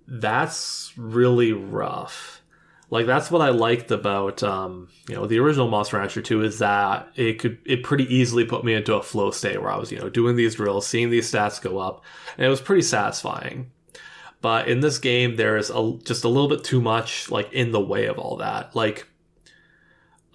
that's 0.07 0.93
really 0.95 1.51
rough. 1.51 2.41
Like 2.89 3.05
that's 3.05 3.30
what 3.30 3.41
I 3.41 3.49
liked 3.49 3.91
about 3.91 4.41
um, 4.43 4.88
you 5.09 5.15
know 5.15 5.26
the 5.26 5.39
original 5.39 5.68
Monster 5.68 5.97
Rancher 5.97 6.22
2 6.22 6.43
is 6.43 6.59
that 6.59 7.09
it 7.15 7.38
could 7.39 7.57
it 7.65 7.84
pretty 7.84 8.05
easily 8.13 8.45
put 8.45 8.63
me 8.63 8.74
into 8.74 8.95
a 8.95 9.03
flow 9.03 9.32
state 9.32 9.61
where 9.61 9.72
I 9.72 9.78
was 9.78 9.91
you 9.91 9.99
know 9.99 10.09
doing 10.09 10.38
these 10.38 10.55
drills, 10.55 10.88
seeing 10.88 11.09
these 11.09 11.30
stats 11.30 11.61
go 11.61 11.80
up, 11.80 12.05
and 12.38 12.45
it 12.45 12.49
was 12.49 12.61
pretty 12.61 12.84
satisfying. 12.84 13.72
But 14.42 14.68
in 14.68 14.82
this 14.82 15.00
game, 15.00 15.36
there 15.36 15.58
is 15.58 15.70
a, 15.70 15.98
just 16.04 16.24
a 16.24 16.30
little 16.30 16.50
bit 16.50 16.64
too 16.64 16.82
much 16.82 17.32
like 17.32 17.52
in 17.54 17.72
the 17.72 17.80
way 17.80 18.06
of 18.06 18.20
all 18.20 18.38
that. 18.38 18.76
Like 18.76 19.08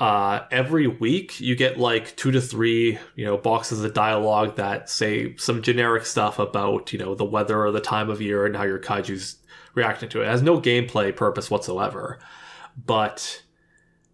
uh, 0.00 0.46
every 0.50 0.88
week, 0.88 1.40
you 1.40 1.54
get 1.54 1.78
like 1.78 2.16
two 2.16 2.32
to 2.32 2.40
three 2.40 2.98
you 3.14 3.24
know 3.24 3.36
boxes 3.36 3.84
of 3.84 3.94
dialogue 3.94 4.56
that 4.56 4.90
say 4.90 5.36
some 5.36 5.62
generic 5.62 6.04
stuff 6.04 6.40
about 6.40 6.92
you 6.92 6.98
know 6.98 7.14
the 7.14 7.24
weather 7.24 7.64
or 7.64 7.70
the 7.70 7.80
time 7.80 8.10
of 8.10 8.20
year 8.20 8.44
and 8.44 8.56
how 8.56 8.64
your 8.64 8.80
kaiju's 8.80 9.36
reacting 9.74 10.08
to 10.08 10.20
it. 10.20 10.24
It 10.24 10.30
has 10.30 10.42
no 10.42 10.60
gameplay 10.60 11.14
purpose 11.14 11.50
whatsoever. 11.50 12.18
But 12.84 13.42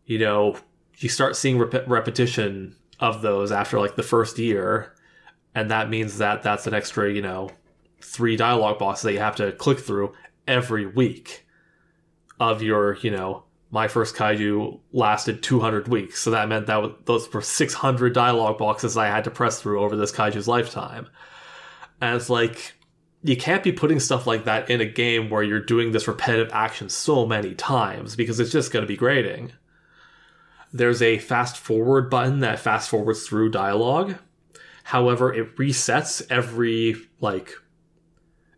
you 0.05 0.19
know, 0.19 0.57
you 0.99 1.09
start 1.09 1.37
seeing 1.37 1.59
rep- 1.59 1.89
repetition 1.89 2.77
of 3.01 3.23
those 3.23 3.51
after 3.51 3.79
like 3.79 3.97
the 3.97 4.03
first 4.03 4.39
year, 4.39 4.95
and 5.55 5.71
that 5.71 5.89
means 5.89 6.19
that 6.19 6.43
that's 6.43 6.67
an 6.67 6.75
extra 6.75 7.11
you 7.11 7.23
know 7.23 7.51
three 8.01 8.37
dialogue 8.37 8.79
boxes 8.79 9.03
that 9.05 9.13
you 9.13 9.19
have 9.19 9.37
to 9.37 9.53
click 9.53 9.79
through 9.79 10.13
every 10.47 10.87
week 10.87 11.47
of 12.41 12.63
your, 12.63 12.97
you 12.99 13.11
know, 13.11 13.45
my 13.71 13.89
first 13.89 14.15
kaiju 14.15 14.81
lasted 14.93 15.43
200 15.43 15.89
weeks. 15.89 16.21
So 16.21 16.31
that 16.31 16.49
meant 16.49 16.67
that 16.67 17.07
those 17.07 17.33
were 17.33 17.43
600 17.43 18.15
dialogue 18.15 18.59
boxes 18.59 18.97
I 18.97 19.07
had 19.07 19.25
to 19.25 19.31
press 19.31 19.61
through 19.61 19.81
over 19.81 19.97
this 19.97 20.13
kaiju's 20.13 20.49
lifetime. 20.49 21.09
And 22.01 22.17
it's 22.17 22.31
like, 22.31 22.75
you 23.23 23.37
can't 23.37 23.65
be 23.65 23.73
putting 23.73 24.01
stuff 24.01 24.27
like 24.27 24.45
that 24.45 24.71
in 24.71 24.81
a 24.81 24.87
game 24.87 25.29
where 25.29 25.43
you're 25.43 25.61
doing 25.61 25.93
this 25.93 26.09
repetitive 26.09 26.53
action 26.53 26.89
so 26.89 27.27
many 27.27 27.55
times 27.55 28.15
because 28.15 28.39
it's 28.39 28.53
just 28.53 28.73
going 28.73 28.85
to 28.85 28.89
be 28.89 28.97
grating. 28.97 29.53
There's 30.73 31.03
a 31.03 31.19
fast 31.19 31.57
forward 31.57 32.09
button 32.09 32.41
that 32.41 32.61
fast 32.61 32.89
forwards 32.89 33.27
through 33.27 33.51
dialogue. 33.51 34.17
However, 34.85 35.35
it 35.35 35.57
resets 35.57 36.25
every 36.31 36.97
like 37.21 37.53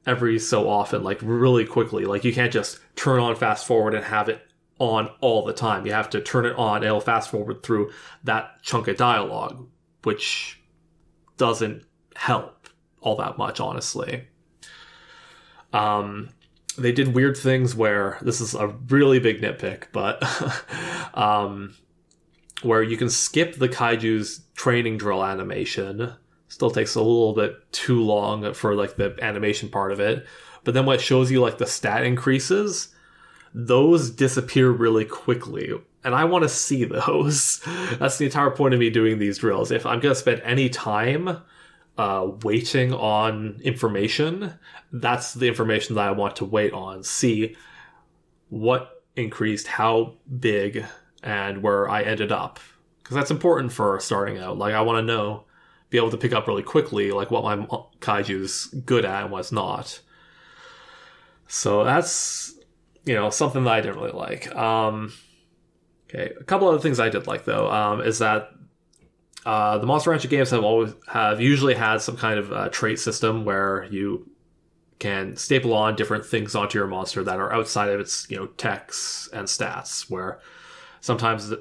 every 0.06 0.38
so 0.38 0.68
often, 0.68 1.02
like 1.02 1.18
really 1.22 1.64
quickly. 1.64 2.04
Like 2.04 2.24
you 2.24 2.32
can't 2.32 2.52
just 2.52 2.80
turn 2.96 3.20
on 3.20 3.36
fast 3.36 3.66
forward 3.66 3.94
and 3.94 4.04
have 4.04 4.28
it 4.28 4.42
on 4.78 5.10
all 5.20 5.44
the 5.44 5.52
time. 5.52 5.86
You 5.86 5.92
have 5.92 6.10
to 6.10 6.20
turn 6.20 6.46
it 6.46 6.56
on 6.56 6.82
it'll 6.82 7.00
fast 7.00 7.30
forward 7.30 7.62
through 7.62 7.92
that 8.24 8.62
chunk 8.62 8.88
of 8.88 8.96
dialogue, 8.96 9.66
which 10.04 10.60
doesn't 11.36 11.84
help 12.16 12.68
all 13.00 13.16
that 13.16 13.38
much, 13.38 13.60
honestly. 13.60 14.26
Um, 15.72 16.30
they 16.76 16.92
did 16.92 17.14
weird 17.14 17.36
things 17.36 17.74
where 17.74 18.18
this 18.22 18.40
is 18.40 18.54
a 18.54 18.68
really 18.68 19.18
big 19.20 19.40
nitpick, 19.40 19.84
but 19.92 20.22
um, 21.14 21.74
where 22.62 22.82
you 22.82 22.96
can 22.96 23.10
skip 23.10 23.56
the 23.56 23.68
kaiju's 23.68 24.42
training 24.54 24.96
drill 24.96 25.24
animation 25.24 26.14
still 26.50 26.70
takes 26.70 26.96
a 26.96 27.00
little 27.00 27.32
bit 27.32 27.72
too 27.72 28.02
long 28.02 28.52
for 28.52 28.74
like 28.74 28.96
the 28.96 29.16
animation 29.22 29.70
part 29.70 29.92
of 29.92 30.00
it. 30.00 30.26
But 30.64 30.74
then 30.74 30.84
what 30.84 31.00
shows 31.00 31.30
you 31.30 31.40
like 31.40 31.58
the 31.58 31.66
stat 31.66 32.04
increases, 32.04 32.88
those 33.54 34.10
disappear 34.10 34.70
really 34.70 35.04
quickly. 35.04 35.72
And 36.04 36.14
I 36.14 36.24
want 36.24 36.42
to 36.42 36.48
see 36.48 36.84
those. 37.06 37.60
That's 37.98 38.18
the 38.18 38.26
entire 38.26 38.50
point 38.50 38.74
of 38.74 38.80
me 38.80 38.90
doing 38.90 39.18
these 39.18 39.38
drills. 39.38 39.70
If 39.70 39.86
I'm 39.86 40.00
going 40.00 40.14
to 40.14 40.20
spend 40.20 40.42
any 40.42 40.68
time 40.68 41.40
uh, 41.96 42.30
waiting 42.42 42.92
on 42.92 43.60
information, 43.62 44.54
that's 44.92 45.34
the 45.34 45.48
information 45.48 45.94
that 45.94 46.08
I 46.08 46.10
want 46.10 46.36
to 46.36 46.44
wait 46.44 46.72
on. 46.72 47.04
See 47.04 47.56
what 48.48 49.04
increased, 49.14 49.68
how 49.68 50.14
big, 50.40 50.84
and 51.22 51.62
where 51.62 51.88
I 51.88 52.02
ended 52.02 52.32
up. 52.32 52.58
Because 52.98 53.14
that's 53.14 53.30
important 53.30 53.72
for 53.72 54.00
starting 54.00 54.38
out. 54.38 54.58
Like, 54.58 54.74
I 54.74 54.80
want 54.80 54.98
to 54.98 55.14
know 55.14 55.44
be 55.90 55.98
able 55.98 56.10
to 56.10 56.16
pick 56.16 56.32
up 56.32 56.46
really 56.46 56.62
quickly, 56.62 57.10
like 57.10 57.30
what 57.30 57.44
my 57.44 57.66
kaiju's 58.00 58.66
good 58.66 59.04
at 59.04 59.24
and 59.24 59.32
what's 59.32 59.52
not. 59.52 60.00
So 61.48 61.84
that's 61.84 62.54
you 63.04 63.14
know 63.14 63.30
something 63.30 63.64
that 63.64 63.72
I 63.72 63.80
didn't 63.80 63.96
really 63.96 64.12
like. 64.12 64.54
Um, 64.54 65.12
okay, 66.08 66.32
a 66.38 66.44
couple 66.44 66.68
other 66.68 66.78
things 66.78 67.00
I 67.00 67.08
did 67.08 67.26
like 67.26 67.44
though 67.44 67.70
um, 67.70 68.00
is 68.00 68.20
that 68.20 68.50
uh, 69.44 69.78
the 69.78 69.86
Monster 69.86 70.10
Rancher 70.10 70.28
games 70.28 70.50
have 70.50 70.64
always 70.64 70.94
have 71.08 71.40
usually 71.40 71.74
had 71.74 72.00
some 72.00 72.16
kind 72.16 72.38
of 72.38 72.52
uh, 72.52 72.68
trait 72.68 72.98
system 72.98 73.44
where 73.44 73.84
you 73.90 74.30
can 75.00 75.34
staple 75.34 75.72
on 75.72 75.96
different 75.96 76.26
things 76.26 76.54
onto 76.54 76.78
your 76.78 76.86
monster 76.86 77.24
that 77.24 77.40
are 77.40 77.52
outside 77.52 77.88
of 77.88 77.98
its 77.98 78.30
you 78.30 78.36
know 78.36 78.46
techs 78.46 79.28
and 79.32 79.48
stats. 79.48 80.10
Where 80.10 80.40
sometimes 81.00 81.52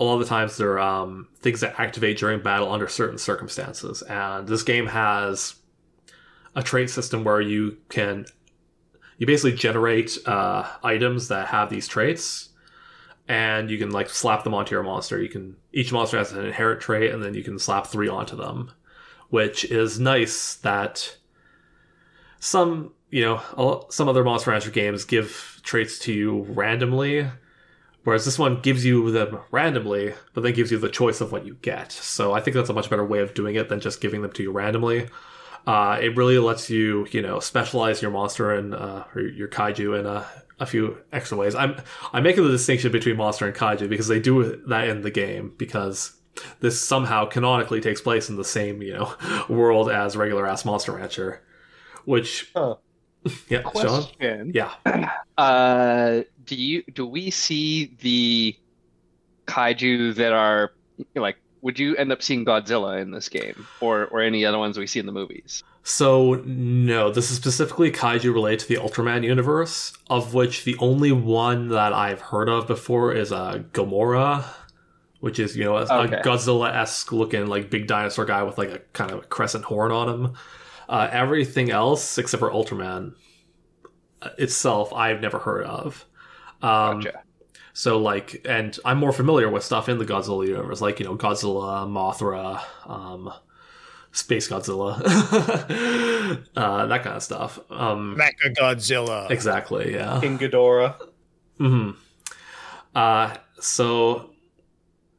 a 0.00 0.04
lot 0.04 0.14
of 0.14 0.20
the 0.20 0.26
times 0.26 0.56
they're 0.56 0.80
um, 0.80 1.28
things 1.40 1.60
that 1.60 1.78
activate 1.78 2.18
during 2.18 2.40
battle 2.40 2.72
under 2.72 2.88
certain 2.88 3.18
circumstances. 3.18 4.00
And 4.02 4.48
this 4.48 4.62
game 4.62 4.86
has 4.86 5.54
a 6.56 6.62
trait 6.62 6.88
system 6.88 7.22
where 7.22 7.40
you 7.40 7.76
can 7.90 8.24
you 9.18 9.26
basically 9.26 9.52
generate 9.52 10.16
uh, 10.26 10.66
items 10.82 11.28
that 11.28 11.48
have 11.48 11.68
these 11.68 11.86
traits, 11.86 12.48
and 13.28 13.70
you 13.70 13.76
can 13.76 13.90
like 13.90 14.08
slap 14.08 14.42
them 14.42 14.54
onto 14.54 14.74
your 14.74 14.82
monster. 14.82 15.22
You 15.22 15.28
can 15.28 15.56
each 15.72 15.92
monster 15.92 16.16
has 16.16 16.32
an 16.32 16.46
inherent 16.46 16.80
trait, 16.80 17.12
and 17.12 17.22
then 17.22 17.34
you 17.34 17.44
can 17.44 17.58
slap 17.58 17.86
three 17.86 18.08
onto 18.08 18.34
them, 18.34 18.72
which 19.28 19.66
is 19.66 20.00
nice. 20.00 20.54
That 20.54 21.18
some 22.38 22.94
you 23.10 23.22
know 23.22 23.86
some 23.90 24.08
other 24.08 24.24
Monster 24.24 24.50
Rancher 24.50 24.70
games 24.70 25.04
give 25.04 25.60
traits 25.62 25.98
to 26.00 26.12
you 26.14 26.46
randomly 26.48 27.26
Whereas 28.04 28.24
this 28.24 28.38
one 28.38 28.60
gives 28.62 28.84
you 28.84 29.10
them 29.10 29.38
randomly, 29.50 30.14
but 30.32 30.42
then 30.42 30.54
gives 30.54 30.70
you 30.70 30.78
the 30.78 30.88
choice 30.88 31.20
of 31.20 31.32
what 31.32 31.44
you 31.44 31.54
get. 31.60 31.92
So 31.92 32.32
I 32.32 32.40
think 32.40 32.54
that's 32.54 32.70
a 32.70 32.74
much 32.74 32.88
better 32.88 33.04
way 33.04 33.18
of 33.18 33.34
doing 33.34 33.56
it 33.56 33.68
than 33.68 33.80
just 33.80 34.00
giving 34.00 34.22
them 34.22 34.32
to 34.32 34.42
you 34.42 34.52
randomly. 34.52 35.08
Uh, 35.66 35.98
it 36.00 36.16
really 36.16 36.38
lets 36.38 36.70
you, 36.70 37.06
you 37.10 37.20
know, 37.20 37.40
specialize 37.40 38.00
your 38.00 38.10
monster 38.10 38.52
and 38.52 38.74
uh, 38.74 39.04
or 39.14 39.20
your 39.20 39.48
kaiju 39.48 39.98
in 40.00 40.06
a, 40.06 40.26
a 40.58 40.64
few 40.64 40.96
extra 41.12 41.36
ways. 41.36 41.54
I'm 41.54 41.76
I'm 42.14 42.22
making 42.22 42.44
the 42.44 42.50
distinction 42.50 42.90
between 42.90 43.16
monster 43.18 43.46
and 43.46 43.54
kaiju 43.54 43.88
because 43.90 44.08
they 44.08 44.18
do 44.20 44.62
that 44.68 44.88
in 44.88 45.02
the 45.02 45.10
game 45.10 45.52
because 45.58 46.16
this 46.60 46.80
somehow 46.80 47.26
canonically 47.26 47.82
takes 47.82 48.00
place 48.00 48.30
in 48.30 48.36
the 48.36 48.44
same, 48.44 48.80
you 48.80 48.94
know, 48.94 49.14
world 49.50 49.90
as 49.90 50.16
regular 50.16 50.46
ass 50.46 50.64
Monster 50.64 50.92
Rancher, 50.92 51.42
which 52.06 52.50
Huh. 52.56 52.76
yeah, 53.50 53.60
Sean, 53.60 54.04
Question. 54.04 54.52
yeah. 54.54 54.72
Uh, 55.38 56.22
do 56.44 56.54
you 56.56 56.82
do 56.92 57.06
we 57.06 57.30
see 57.30 57.94
the 58.00 58.56
kaiju 59.46 60.14
that 60.16 60.32
are 60.32 60.72
like? 61.14 61.36
Would 61.62 61.78
you 61.78 61.94
end 61.96 62.10
up 62.10 62.22
seeing 62.22 62.44
Godzilla 62.46 63.02
in 63.02 63.10
this 63.10 63.28
game, 63.28 63.66
or 63.80 64.06
or 64.06 64.20
any 64.22 64.44
other 64.46 64.58
ones 64.58 64.78
we 64.78 64.86
see 64.86 64.98
in 65.00 65.06
the 65.06 65.12
movies? 65.12 65.62
So 65.82 66.42
no, 66.46 67.10
this 67.10 67.30
is 67.30 67.36
specifically 67.36 67.90
kaiju 67.90 68.32
related 68.32 68.60
to 68.60 68.68
the 68.68 68.76
Ultraman 68.76 69.24
universe, 69.24 69.92
of 70.08 70.34
which 70.34 70.64
the 70.64 70.76
only 70.78 71.12
one 71.12 71.68
that 71.68 71.92
I've 71.92 72.20
heard 72.20 72.48
of 72.48 72.66
before 72.66 73.12
is 73.12 73.32
uh, 73.32 73.62
Gomora, 73.72 74.44
which 75.20 75.38
is 75.38 75.56
you 75.56 75.64
know 75.64 75.76
a, 75.76 75.82
Okay. 75.82 76.16
a 76.16 76.22
Godzilla-esque 76.22 77.12
looking 77.12 77.46
like 77.46 77.70
big 77.70 77.86
dinosaur 77.86 78.24
guy 78.24 78.42
with 78.42 78.56
like 78.58 78.70
a 78.70 78.78
kind 78.92 79.10
of 79.10 79.28
crescent 79.28 79.64
horn 79.64 79.92
on 79.92 80.08
him. 80.08 80.34
Uh, 80.88 81.08
everything 81.12 81.70
else 81.70 82.18
except 82.18 82.40
for 82.40 82.50
Ultraman 82.50 83.14
uh, 84.22 84.30
itself, 84.38 84.92
I've 84.92 85.20
never 85.20 85.38
heard 85.38 85.64
of. 85.64 86.06
Um, 86.62 87.00
Gotcha. 87.00 87.22
so 87.72 87.98
like, 87.98 88.44
and 88.48 88.78
I'm 88.84 88.98
more 88.98 89.12
familiar 89.12 89.48
with 89.50 89.64
stuff 89.64 89.88
in 89.88 89.98
the 89.98 90.04
Godzilla 90.06 90.46
universe, 90.46 90.80
like 90.80 90.98
you 91.00 91.06
know 91.06 91.16
Godzilla, 91.16 91.86
Mothra, 91.88 92.60
um, 92.86 93.32
Space 94.12 94.48
Godzilla, 94.48 95.00
uh, 96.56 96.86
that 96.86 97.02
kind 97.02 97.16
of 97.16 97.22
stuff. 97.22 97.58
Um, 97.70 98.16
Mecha 98.18 98.54
Godzilla. 98.54 99.30
exactly, 99.30 99.94
yeah. 99.94 100.18
King 100.20 100.38
Ghidorah. 100.38 100.96
hmm 101.58 101.90
Uh, 102.94 103.36
so 103.60 104.26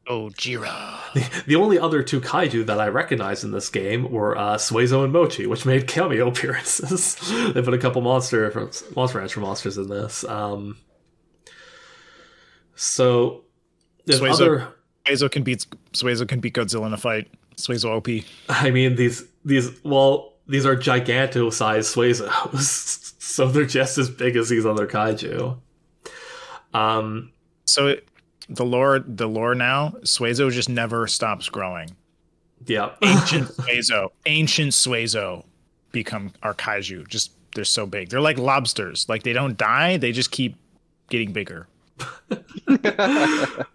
Oh, 0.08 0.30
Jira. 0.36 1.44
the 1.46 1.54
only 1.54 1.78
other 1.78 2.02
two 2.02 2.20
kaiju 2.20 2.66
that 2.66 2.80
I 2.80 2.88
recognized 2.88 3.44
in 3.44 3.52
this 3.52 3.68
game 3.68 4.10
were 4.10 4.36
uh, 4.36 4.56
Suezo 4.56 5.04
and 5.04 5.14
Mocchi, 5.14 5.46
which 5.46 5.64
made 5.64 5.86
cameo 5.86 6.26
appearances. 6.28 7.14
they 7.54 7.62
put 7.62 7.72
a 7.72 7.78
couple 7.78 8.02
monster 8.02 8.50
from 8.50 8.70
Monster 8.96 9.18
Rancher 9.20 9.40
monsters 9.40 9.78
in 9.78 9.88
this. 9.88 10.24
Um, 10.24 10.76
so 12.82 13.42
there's 14.06 14.20
Suezo- 14.20 14.34
other. 14.34 14.68
Suezo 15.06 15.28
can 15.30 15.42
beat 15.42 15.66
Suezo 15.92 16.26
can 16.26 16.40
beat 16.40 16.54
Godzilla 16.54 16.86
in 16.86 16.92
a 16.92 16.96
fight. 16.96 17.28
Suezo 17.56 17.92
OP. 17.96 18.08
I 18.48 18.70
mean 18.70 18.96
these 18.96 19.24
these 19.44 19.70
well 19.84 20.32
these 20.48 20.66
are 20.66 20.76
giganto 20.76 21.52
sized 21.52 21.94
Suezos, 21.94 23.14
so 23.22 23.46
they're 23.48 23.64
just 23.64 23.98
as 23.98 24.10
big 24.10 24.36
as 24.36 24.48
these 24.48 24.66
other 24.66 24.86
kaiju. 24.86 25.56
Um, 26.74 27.30
So 27.66 27.88
it, 27.88 28.08
the 28.48 28.64
lore, 28.64 28.98
the 29.06 29.28
lore 29.28 29.54
now, 29.54 29.94
Suezo 30.04 30.50
just 30.50 30.68
never 30.68 31.06
stops 31.06 31.48
growing. 31.48 31.90
yeah, 32.66 32.90
Ancient 33.02 33.48
Suezo, 33.48 34.12
ancient 34.26 34.72
Suezo 34.74 35.44
become 35.92 36.32
our 36.42 36.54
kaiju. 36.54 37.06
Just 37.08 37.32
they're 37.54 37.64
so 37.64 37.86
big. 37.86 38.08
They're 38.08 38.20
like 38.20 38.38
lobsters. 38.38 39.08
Like 39.08 39.22
they 39.22 39.32
don't 39.32 39.56
die. 39.56 39.96
They 39.98 40.10
just 40.12 40.30
keep 40.32 40.56
getting 41.10 41.32
bigger 41.32 41.66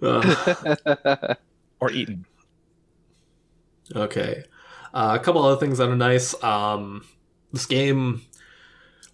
Uh, 0.02 1.36
or 1.80 1.92
eaten. 1.92 2.26
Okay. 3.96 4.44
Uh, 4.94 5.18
a 5.20 5.24
couple 5.24 5.44
other 5.44 5.60
things 5.60 5.78
that 5.78 5.90
are 5.90 5.96
nice. 5.96 6.42
Um, 6.44 7.06
this 7.54 7.66
game, 7.66 8.22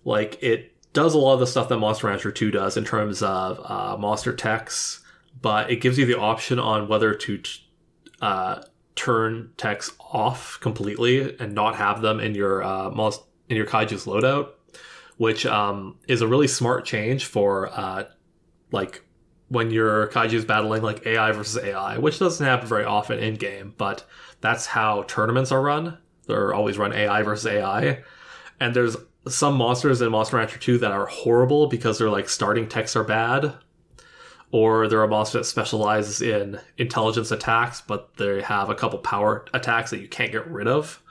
like, 0.06 0.42
it 0.42 0.74
does 0.94 1.14
a 1.14 1.18
lot 1.18 1.34
of 1.34 1.40
the 1.40 1.48
stuff 1.48 1.70
that 1.70 1.78
Monster 1.78 2.08
Rancher 2.08 2.32
2 2.32 2.52
does 2.52 2.78
in 2.78 2.86
terms 2.86 3.22
of 3.22 3.60
uh, 3.64 3.98
monster 3.98 4.34
techs, 4.36 5.02
but 5.42 5.72
it 5.72 5.78
gives 5.78 5.98
you 5.98 6.06
the 6.06 6.18
option 6.18 6.60
on 6.60 6.88
whether 6.88 7.14
to 7.14 7.38
t- 7.40 7.62
uh, 8.22 8.62
turn 8.96 9.52
techs 9.58 9.92
off 10.00 10.60
completely 10.62 11.38
and 11.40 11.54
not 11.54 11.76
have 11.76 12.02
them 12.02 12.20
in 12.20 12.36
your 12.36 12.64
uh, 12.64 12.90
most 12.92 13.24
in 13.50 13.58
your 13.58 13.66
kaiju's 13.66 14.06
loadout, 14.06 14.52
which 15.18 15.46
um, 15.46 15.98
is 16.08 16.22
a 16.22 16.28
really 16.28 16.48
smart 16.48 16.86
change 16.86 17.26
for 17.26 17.70
uh, 17.74 18.06
like 18.74 19.02
when 19.48 19.72
your 19.72 20.08
kaiju 20.08 20.34
is 20.34 20.46
battling 20.46 20.82
like 20.82 21.06
AI 21.06 21.32
versus 21.32 21.64
AI, 21.64 21.98
which 22.00 22.20
doesn't 22.20 22.46
happen 22.46 22.68
very 22.68 22.84
often 22.84 23.20
in 23.20 23.36
game, 23.36 23.74
but 23.78 24.04
that's 24.42 24.66
how 24.66 25.04
tournaments 25.04 25.52
are 25.52 25.62
run. 25.62 25.98
They're 26.28 26.54
always 26.54 26.78
run 26.78 26.92
AI 26.92 27.22
versus 27.22 27.46
AI. 27.46 28.04
And 28.60 28.76
there's 28.76 28.98
some 29.28 29.56
monsters 29.56 30.02
in 30.02 30.12
Monster 30.12 30.38
Rancher 30.38 30.60
2 30.60 30.80
that 30.80 30.92
are 30.92 31.06
horrible 31.06 31.68
because 31.68 32.00
their 32.00 32.10
like 32.10 32.28
starting 32.28 32.68
techs 32.68 32.96
are 32.96 33.04
bad. 33.04 33.54
Or 34.52 34.88
they're 34.88 35.04
a 35.04 35.08
monster 35.08 35.40
that 35.40 35.46
specializes 35.46 36.22
in 36.22 36.60
intelligence 36.78 37.32
attacks, 37.32 37.82
but 37.82 38.16
they 38.18 38.42
have 38.42 38.70
a 38.70 38.76
couple 38.76 39.00
power 39.00 39.46
attacks 39.54 39.90
that 39.92 40.00
you 40.00 40.08
can't 40.08 40.32
get 40.32 40.48
rid 40.48 40.68
of. 40.68 41.02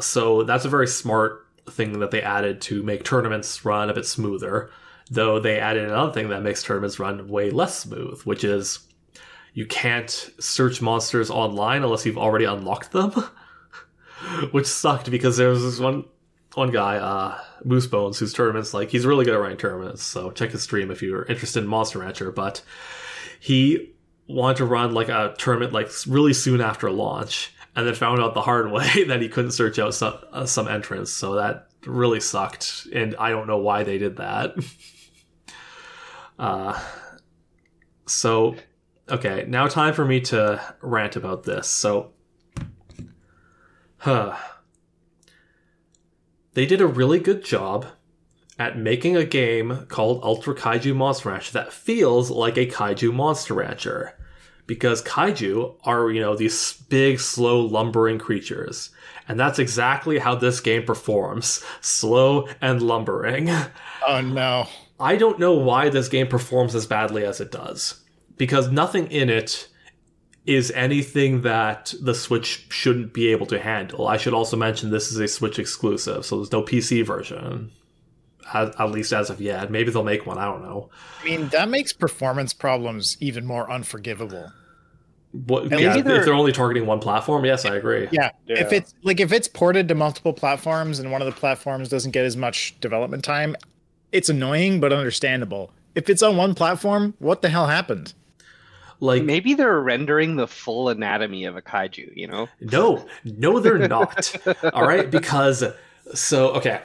So 0.00 0.42
that's 0.42 0.64
a 0.64 0.70
very 0.70 0.86
smart 0.86 1.46
thing 1.68 1.98
that 2.00 2.10
they 2.10 2.22
added 2.22 2.60
to 2.62 2.82
make 2.82 3.04
tournaments 3.04 3.64
run 3.64 3.90
a 3.90 3.94
bit 3.94 4.06
smoother. 4.06 4.70
Though 5.10 5.38
they 5.38 5.60
added 5.60 5.84
another 5.84 6.12
thing 6.12 6.30
that 6.30 6.42
makes 6.42 6.62
tournaments 6.62 6.98
run 6.98 7.28
way 7.28 7.50
less 7.50 7.78
smooth, 7.78 8.22
which 8.22 8.42
is 8.42 8.80
you 9.54 9.64
can't 9.64 10.10
search 10.38 10.82
monsters 10.82 11.30
online 11.30 11.82
unless 11.82 12.04
you've 12.04 12.18
already 12.18 12.44
unlocked 12.44 12.92
them. 12.92 13.12
Which 14.50 14.66
sucked 14.66 15.10
because 15.10 15.36
there 15.36 15.48
was 15.48 15.62
this 15.62 15.78
one 15.78 16.04
one 16.54 16.70
guy, 16.70 16.96
uh, 16.96 17.38
Moose 17.64 17.86
Bones, 17.86 18.18
whose 18.18 18.32
tournaments 18.32 18.74
like 18.74 18.90
he's 18.90 19.06
really 19.06 19.24
good 19.24 19.34
at 19.34 19.40
running 19.40 19.58
tournaments. 19.58 20.02
So 20.02 20.30
check 20.30 20.50
his 20.50 20.62
stream 20.62 20.90
if 20.90 21.02
you're 21.02 21.24
interested 21.24 21.62
in 21.62 21.68
Monster 21.68 22.00
Rancher. 22.00 22.32
But 22.32 22.62
he 23.40 23.94
wanted 24.26 24.56
to 24.58 24.64
run 24.64 24.92
like 24.92 25.08
a 25.08 25.34
tournament 25.38 25.72
like 25.72 25.90
really 26.06 26.32
soon 26.32 26.60
after 26.60 26.90
launch, 26.90 27.54
and 27.74 27.86
then 27.86 27.94
found 27.94 28.20
out 28.20 28.34
the 28.34 28.42
hard 28.42 28.70
way 28.72 29.04
that 29.04 29.22
he 29.22 29.28
couldn't 29.28 29.52
search 29.52 29.78
out 29.78 29.94
some 29.94 30.18
uh, 30.32 30.46
some 30.46 30.68
entrance. 30.68 31.10
So 31.10 31.34
that 31.34 31.68
really 31.84 32.20
sucked, 32.20 32.86
and 32.92 33.14
I 33.16 33.30
don't 33.30 33.46
know 33.46 33.58
why 33.58 33.84
they 33.84 33.98
did 33.98 34.16
that. 34.16 34.54
uh, 36.38 36.80
so 38.06 38.56
okay, 39.08 39.44
now 39.48 39.66
time 39.66 39.94
for 39.94 40.04
me 40.04 40.20
to 40.20 40.60
rant 40.80 41.16
about 41.16 41.44
this. 41.44 41.68
So, 41.68 42.12
huh. 43.98 44.36
They 46.54 46.66
did 46.66 46.80
a 46.80 46.86
really 46.86 47.18
good 47.18 47.44
job 47.44 47.86
at 48.58 48.78
making 48.78 49.16
a 49.16 49.24
game 49.24 49.84
called 49.88 50.24
Ultra 50.24 50.54
Kaiju 50.54 50.96
Monster 50.96 51.28
Rancher 51.28 51.52
that 51.52 51.72
feels 51.72 52.30
like 52.30 52.56
a 52.56 52.66
Kaiju 52.66 53.12
Monster 53.12 53.54
Rancher. 53.54 54.14
Because 54.66 55.00
kaiju 55.02 55.76
are, 55.84 56.10
you 56.10 56.20
know, 56.20 56.34
these 56.34 56.72
big, 56.88 57.20
slow, 57.20 57.60
lumbering 57.60 58.18
creatures. 58.18 58.90
And 59.28 59.38
that's 59.38 59.60
exactly 59.60 60.18
how 60.18 60.34
this 60.34 60.58
game 60.58 60.82
performs 60.82 61.64
slow 61.80 62.48
and 62.60 62.82
lumbering. 62.82 63.48
Oh 64.08 64.20
no. 64.20 64.66
I 64.98 65.16
don't 65.16 65.38
know 65.38 65.52
why 65.54 65.88
this 65.88 66.08
game 66.08 66.26
performs 66.26 66.74
as 66.74 66.86
badly 66.86 67.24
as 67.24 67.40
it 67.40 67.50
does. 67.52 68.02
Because 68.36 68.70
nothing 68.70 69.10
in 69.10 69.28
it 69.30 69.68
is 70.46 70.70
anything 70.72 71.42
that 71.42 71.92
the 72.00 72.14
Switch 72.14 72.66
shouldn't 72.70 73.12
be 73.12 73.28
able 73.28 73.46
to 73.46 73.58
handle. 73.58 74.06
I 74.06 74.16
should 74.16 74.32
also 74.34 74.56
mention 74.56 74.90
this 74.90 75.10
is 75.10 75.18
a 75.18 75.26
Switch 75.28 75.58
exclusive, 75.58 76.24
so 76.24 76.36
there's 76.36 76.52
no 76.52 76.62
PC 76.62 77.04
version. 77.04 77.72
At, 78.54 78.78
at 78.80 78.92
least 78.92 79.12
as 79.12 79.28
of 79.28 79.40
yet. 79.40 79.72
Maybe 79.72 79.90
they'll 79.90 80.04
make 80.04 80.24
one, 80.24 80.38
I 80.38 80.44
don't 80.44 80.62
know. 80.62 80.88
I 81.20 81.24
mean, 81.24 81.48
that 81.48 81.68
makes 81.68 81.92
performance 81.92 82.52
problems 82.54 83.16
even 83.18 83.44
more 83.44 83.68
unforgivable. 83.68 84.52
What, 85.32 85.64
yeah, 85.70 85.96
if 85.98 86.04
they're- 86.04 86.24
they're 86.24 86.32
only 86.32 86.52
targeting 86.52 86.86
one 86.86 87.00
platform, 87.00 87.44
yes, 87.44 87.64
I 87.64 87.74
agree. 87.74 88.06
Yeah. 88.12 88.30
Yeah. 88.46 88.60
If 88.60 88.72
it's 88.72 88.94
like 89.02 89.18
if 89.18 89.32
it's 89.32 89.48
ported 89.48 89.88
to 89.88 89.96
multiple 89.96 90.32
platforms 90.32 91.00
and 91.00 91.10
one 91.10 91.20
of 91.22 91.26
the 91.26 91.32
platforms 91.38 91.88
doesn't 91.88 92.12
get 92.12 92.24
as 92.24 92.36
much 92.36 92.78
development 92.80 93.24
time, 93.24 93.56
it's 94.12 94.28
annoying 94.28 94.80
but 94.80 94.92
understandable. 94.92 95.72
If 95.94 96.10
it's 96.10 96.22
on 96.22 96.36
one 96.36 96.54
platform, 96.54 97.14
what 97.18 97.42
the 97.42 97.48
hell 97.48 97.66
happened? 97.66 98.12
Like, 99.00 99.24
Maybe 99.24 99.54
they're 99.54 99.80
rendering 99.80 100.36
the 100.36 100.46
full 100.46 100.88
anatomy 100.88 101.44
of 101.44 101.56
a 101.56 101.62
kaiju, 101.62 102.16
you 102.16 102.26
know? 102.26 102.48
No, 102.60 103.06
no, 103.24 103.60
they're 103.60 103.88
not. 103.88 104.34
All 104.72 104.86
right, 104.86 105.10
because 105.10 105.64
so 106.14 106.50
okay. 106.50 106.80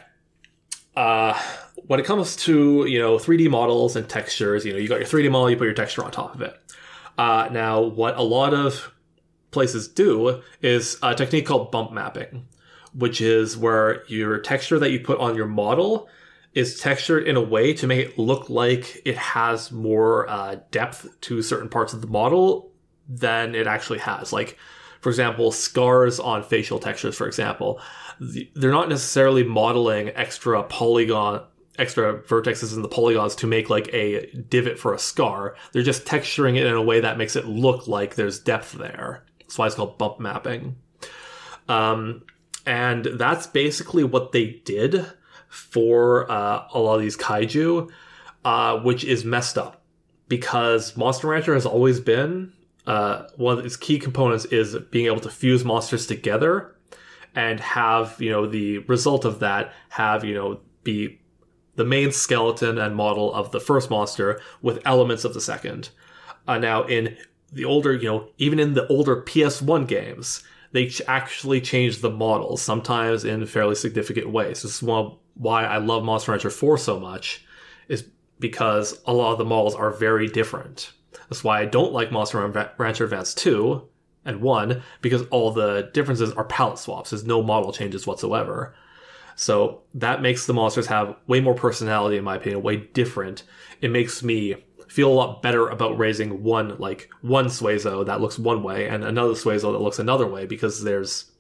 Uh, 0.96 1.40
when 1.88 2.00
it 2.00 2.06
comes 2.06 2.36
to 2.36 2.86
you 2.86 3.00
know 3.00 3.18
3D 3.18 3.50
models 3.50 3.96
and 3.96 4.08
textures, 4.10 4.66
you 4.66 4.74
know 4.74 4.80
you 4.80 4.90
got 4.90 5.00
your 5.00 5.08
3D 5.08 5.32
model, 5.32 5.50
you 5.50 5.56
put 5.56 5.66
your 5.66 5.74
texture 5.74 6.04
on 6.04 6.12
top 6.12 6.36
of 6.36 6.42
it. 6.42 6.58
Uh, 7.18 7.48
now, 7.52 7.82
what 7.82 8.18
a 8.18 8.22
lot 8.22 8.54
of 8.54 8.92
places 9.52 9.88
do 9.88 10.42
is 10.62 10.98
a 11.04 11.14
technique 11.14 11.46
called 11.46 11.72
bump 11.72 11.92
mapping, 11.92 12.46
which 12.94 13.22
is 13.22 13.58
where 13.58 14.04
your 14.08 14.40
texture 14.40 14.80
that 14.80 14.92
you 14.92 15.00
put 15.00 15.20
on 15.20 15.36
your 15.36 15.48
model 15.48 16.10
is 16.54 16.80
textured 16.80 17.28
in 17.28 17.38
a 17.38 17.42
way 17.42 17.74
to 17.74 17.88
make 17.88 18.08
it 18.08 18.20
look 18.20 18.50
like 18.50 19.02
it 19.06 19.18
has 19.18 19.72
more 19.72 20.30
uh, 20.30 20.58
depth 20.72 21.08
to 21.22 21.42
certain 21.42 21.70
parts 21.70 21.94
of 21.94 22.02
the 22.02 22.08
model 22.08 22.72
than 23.08 23.56
it 23.56 23.68
actually 23.68 24.00
has. 24.00 24.34
Like, 24.34 24.58
for 25.00 25.10
example, 25.10 25.52
scars 25.52 26.20
on 26.20 26.44
facial 26.44 26.80
textures, 26.80 27.16
for 27.16 27.28
example, 27.28 27.80
they're 28.20 28.72
not 28.72 28.90
necessarily 28.90 29.44
modeling 29.44 30.10
extra 30.10 30.64
polygon 30.64 31.44
extra 31.80 32.22
vertexes 32.24 32.76
in 32.76 32.82
the 32.82 32.88
polygons 32.88 33.34
to 33.34 33.48
make 33.48 33.70
like 33.70 33.88
a 33.94 34.30
divot 34.50 34.78
for 34.78 34.94
a 34.94 35.00
scar. 35.00 35.56
They're 35.72 35.82
just 35.82 36.06
texturing 36.06 36.58
it 36.58 36.68
in 36.68 36.74
a 36.74 36.82
way 36.82 37.00
that 37.00 37.18
makes 37.18 37.36
it 37.36 37.48
look 37.48 37.88
like 37.88 38.14
there's 38.16 38.40
depth 38.40 38.74
there. 38.74 39.24
That's 39.40 39.58
why 39.58 39.68
it's 39.68 39.76
called 39.76 39.98
bump 39.98 40.20
mapping. 40.20 40.76
Um, 41.68 42.24
and 42.68 43.06
that's 43.06 43.48
basically 43.48 44.04
what 44.04 44.32
they 44.32 44.62
did 44.66 45.08
for 45.52 46.32
uh, 46.32 46.66
a 46.74 46.80
lot 46.80 46.96
of 46.96 47.02
these 47.02 47.18
kaiju, 47.18 47.92
uh, 48.46 48.80
which 48.80 49.04
is 49.04 49.24
messed 49.24 49.58
up 49.58 49.84
because 50.28 50.96
Monster 50.96 51.28
Rancher 51.28 51.54
has 51.54 51.66
always 51.66 52.00
been 52.00 52.54
uh, 52.88 53.28
one 53.36 53.60
of 53.60 53.66
its 53.66 53.78
key 53.78 54.00
components 54.00 54.46
is 54.46 54.76
being 54.90 55.06
able 55.06 55.20
to 55.20 55.30
fuse 55.30 55.64
monsters 55.64 56.08
together 56.08 56.76
and 57.36 57.60
have 57.60 58.16
you 58.20 58.30
know 58.30 58.48
the 58.48 58.80
result 58.80 59.24
of 59.24 59.40
that 59.40 59.74
have 59.90 60.26
you 60.26 60.34
know 60.34 60.60
be 60.84 61.20
the 61.76 61.86
main 61.86 62.12
skeleton 62.12 62.78
and 62.78 62.96
model 62.96 63.34
of 63.34 63.52
the 63.52 63.60
first 63.60 63.90
monster 63.90 64.42
with 64.62 64.82
elements 64.86 65.24
of 65.24 65.34
the 65.34 65.42
second. 65.42 65.90
Uh, 66.48 66.58
now, 66.58 66.84
in 66.84 67.16
the 67.52 67.64
older, 67.64 67.94
you 67.94 68.08
know, 68.08 68.28
even 68.38 68.60
in 68.60 68.74
the 68.74 68.86
older 68.88 69.22
PS1 69.22 69.88
games, 69.88 70.44
they 70.74 70.92
actually 71.08 71.62
changed 71.62 72.02
the 72.02 72.10
models, 72.10 72.62
sometimes 72.62 73.24
in 73.24 73.46
fairly 73.46 73.76
significant 73.76 74.30
ways. 74.30 74.64
This 74.64 74.76
is 74.76 74.84
one 74.84 75.14
why 75.36 75.66
I 75.66 75.78
love 75.78 76.04
Monster 76.04 76.32
Rancher 76.32 76.50
4 76.50 76.78
so 76.78 77.00
much, 77.00 77.46
is 77.88 78.06
because 78.40 79.02
a 79.06 79.14
lot 79.14 79.32
of 79.32 79.38
the 79.38 79.46
models 79.46 79.76
are 79.76 79.92
very 79.92 80.28
different. 80.28 80.92
That's 81.30 81.44
why 81.44 81.62
I 81.62 81.66
don't 81.66 81.94
like 81.94 82.12
Monster 82.12 82.72
Rancher 82.78 83.06
Advance 83.06 83.34
2 83.36 83.88
and 84.26 84.42
1, 84.42 84.82
because 85.02 85.24
all 85.28 85.52
the 85.52 85.90
differences 85.94 86.32
are 86.34 86.44
palette 86.44 86.80
swaps. 86.80 87.10
There's 87.10 87.26
no 87.26 87.42
model 87.42 87.72
changes 87.72 88.06
whatsoever. 88.06 88.76
So 89.36 89.82
that 89.96 90.22
makes 90.22 90.46
the 90.46 90.54
monsters 90.54 90.88
have 90.88 91.16
way 91.28 91.40
more 91.40 91.56
personality, 91.56 92.18
in 92.18 92.24
my 92.24 92.36
opinion, 92.36 92.62
way 92.62 92.78
different. 92.78 93.44
It 93.82 93.90
makes 93.90 94.22
me 94.22 94.56
feel 94.88 95.10
a 95.10 95.14
lot 95.14 95.42
better 95.42 95.70
about 95.70 95.98
raising 95.98 96.44
one, 96.44 96.78
like 96.78 97.10
one 97.22 97.46
Suezo 97.46 98.06
that 98.06 98.20
looks 98.20 98.38
one 98.38 98.62
way 98.62 98.90
and 98.90 99.06
another 99.06 99.34
Suezo 99.34 99.72
that 99.72 99.82
looks 99.82 100.00
another 100.00 100.28
way 100.28 100.46
because 100.46 100.84
there's 100.84 101.32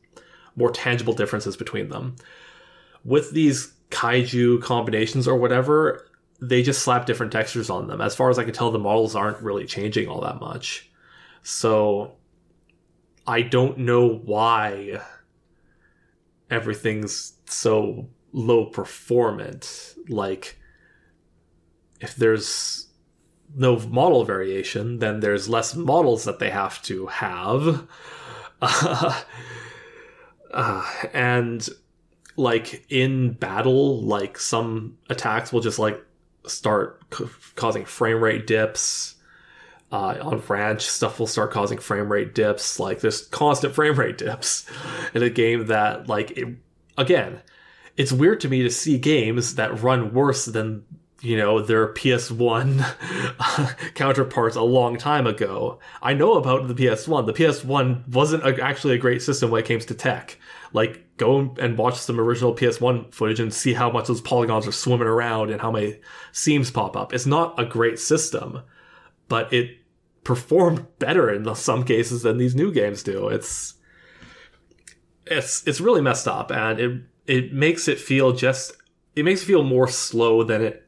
more 0.56 0.72
tangible 0.72 1.14
differences 1.14 1.58
between 1.58 1.90
them. 1.90 2.16
With 3.04 3.32
these 3.32 3.74
kaiju 3.92 4.62
combinations 4.62 5.28
or 5.28 5.36
whatever, 5.36 6.08
they 6.42 6.64
just 6.64 6.82
slap 6.82 7.06
different 7.06 7.32
textures 7.32 7.70
on 7.70 7.88
them. 7.88 8.02
As 8.02 8.16
far 8.16 8.30
as 8.30 8.40
I 8.40 8.44
can 8.44 8.54
tell, 8.54 8.72
the 8.72 8.80
models 8.80 9.16
aren't 9.16 9.42
really 9.42 9.66
changing 9.66 10.08
all 10.08 10.22
that 10.22 10.40
much. 10.40 10.90
So 11.44 12.16
I 13.28 13.44
don't 13.44 13.80
know 13.80 14.08
why 14.08 15.02
everything's 16.50 17.34
so 17.46 18.10
low 18.32 18.66
performant. 18.66 19.96
Like, 20.10 20.58
if 22.00 22.16
there's 22.16 22.88
no 23.56 23.78
model 23.78 24.24
variation, 24.24 25.00
then 25.00 25.20
there's 25.20 25.50
less 25.50 25.76
models 25.76 26.24
that 26.24 26.40
they 26.40 26.50
have 26.50 26.82
to 26.84 27.08
have. 27.08 27.88
Uh, 28.62 29.22
uh, 30.52 30.92
and 31.14 31.70
like 32.36 32.86
in 32.90 33.34
battle, 33.34 34.02
like 34.02 34.40
some 34.40 34.98
attacks 35.10 35.52
will 35.52 35.62
just 35.62 35.80
like 35.80 36.04
start 36.46 37.02
c- 37.14 37.26
causing 37.56 37.86
frame 37.86 38.24
rate 38.24 38.48
dips. 38.48 39.16
Uh, 39.92 40.18
on 40.22 40.42
ranch, 40.48 40.84
stuff 40.84 41.20
will 41.20 41.28
start 41.28 41.52
causing 41.52 41.78
frame 41.78 42.10
rate 42.10 42.34
dips. 42.34 42.80
Like 42.80 43.02
there's 43.02 43.28
constant 43.28 43.76
frame 43.76 44.00
rate 44.00 44.18
dips 44.18 44.66
in 45.14 45.22
a 45.22 45.30
game 45.30 45.68
that 45.68 46.08
like 46.08 46.32
it 46.32 46.48
again, 46.98 47.42
it's 47.98 48.12
weird 48.12 48.40
to 48.42 48.50
me 48.50 48.64
to 48.64 48.70
see 48.70 48.98
games 48.98 49.56
that 49.56 49.82
run 49.82 50.14
worse 50.14 50.46
than 50.46 50.86
you 51.22 51.38
know 51.38 51.62
their 51.62 51.94
PS1 51.94 52.84
counterparts 53.96 54.56
a 54.56 54.62
long 54.62 54.98
time 54.98 55.28
ago. 55.28 55.80
I 56.02 56.14
know 56.14 56.34
about 56.34 56.68
the 56.68 56.74
PS1. 56.74 57.26
The 57.26 57.34
PS1 57.34 58.08
wasn't 58.10 58.44
a, 58.44 58.64
actually 58.64 58.96
a 58.96 59.00
great 59.00 59.22
system 59.22 59.52
when 59.52 59.62
it 59.62 59.68
came 59.68 59.80
to 59.80 59.94
tech. 59.94 60.38
Like 60.74 61.18
go 61.18 61.54
and 61.60 61.78
watch 61.78 61.98
some 61.98 62.20
original 62.20 62.56
PS1 62.56 63.14
footage 63.14 63.40
and 63.40 63.54
see 63.54 63.74
how 63.74 63.92
much 63.92 64.08
those 64.08 64.22
polygons 64.22 64.68
are 64.68 64.72
swimming 64.72 65.08
around 65.08 65.52
and 65.52 65.62
how 65.62 65.72
many 65.72 66.00
seams 66.32 66.72
pop 66.72 66.96
up. 66.96 67.14
It's 67.14 67.26
not 67.26 67.60
a 67.60 67.66
great 67.66 68.00
system, 68.00 68.62
but 69.28 69.52
it 69.52 69.78
performed 70.24 70.86
better 71.00 71.34
in 71.34 71.54
some 71.56 71.84
cases 71.84 72.24
than 72.24 72.38
these 72.38 72.56
new 72.56 72.72
games 72.72 73.04
do. 73.04 73.28
It's 73.28 73.76
it's 75.26 75.66
it's 75.68 75.82
really 75.82 76.02
messed 76.02 76.28
up 76.28 76.52
and 76.52 76.80
it 76.80 77.02
it 77.28 77.54
makes 77.54 77.88
it 77.88 78.00
feel 78.00 78.32
just 78.34 78.74
it 79.16 79.26
makes 79.26 79.42
it 79.42 79.46
feel 79.46 79.64
more 79.64 79.88
slow 79.88 80.44
than 80.44 80.62
it 80.62 80.88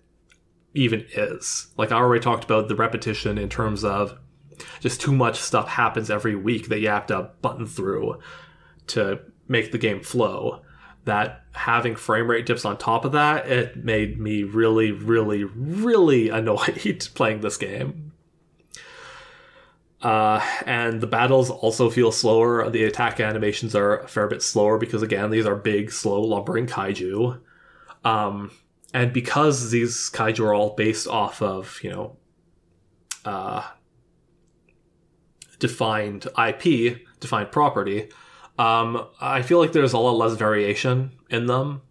even 0.74 1.06
is. 1.14 1.68
Like 1.78 1.92
I 1.92 1.98
already 1.98 2.24
talked 2.24 2.44
about 2.44 2.68
the 2.68 2.76
repetition 2.76 3.38
in 3.38 3.50
terms 3.50 3.84
of 3.84 4.18
just 4.80 5.02
too 5.02 5.12
much 5.12 5.40
stuff 5.40 5.68
happens 5.68 6.10
every 6.10 6.36
week 6.36 6.70
that 6.70 6.80
you 6.80 6.90
have 6.90 7.08
to 7.08 7.32
button 7.42 7.66
through 7.66 8.20
to 8.88 9.20
make 9.54 9.72
the 9.72 9.78
game 9.78 10.02
flow. 10.02 10.62
That 11.06 11.44
having 11.52 11.96
frame 11.96 12.30
rate 12.30 12.46
dips 12.46 12.66
on 12.66 12.78
top 12.78 13.06
of 13.06 13.14
that, 13.14 13.48
it 13.48 13.78
made 13.78 14.20
me 14.20 14.44
really, 14.44 14.92
really, 14.92 15.46
really 15.46 16.30
annoyed 16.40 17.08
playing 17.16 17.40
this 17.40 17.56
game. 17.56 18.12
Uh, 20.02 20.46
and 20.66 21.00
the 21.00 21.08
battles 21.08 21.50
also 21.50 21.90
feel 21.90 22.12
slower. 22.12 22.70
The 22.70 22.84
attack 22.84 23.22
animations 23.22 23.74
are 23.74 24.00
a 24.00 24.08
fair 24.08 24.28
bit 24.28 24.42
slower 24.42 24.78
because, 24.78 25.02
again, 25.02 25.30
these 25.30 25.46
are 25.46 25.56
big, 25.56 25.94
slow, 25.94 26.22
lumbering 26.22 26.68
kaiju. 26.68 27.40
Um, 28.04 28.52
and 28.94 29.14
because 29.14 29.72
these 29.72 30.10
kaiju 30.14 30.42
are 30.42 30.54
all 30.54 30.76
based 30.76 31.08
off 31.08 31.42
of, 31.42 31.80
you 31.82 31.90
know, 31.90 32.18
uh, 33.24 33.64
defined 35.60 36.28
IP, 36.38 37.00
defined 37.22 37.52
property, 37.54 38.10
um, 38.58 39.08
I 39.20 39.42
feel 39.42 39.60
like 39.60 39.72
there's 39.72 39.94
a 39.94 39.98
lot 39.98 40.18
less 40.18 40.38
variation 40.38 41.12
in 41.30 41.46
them. 41.46 41.82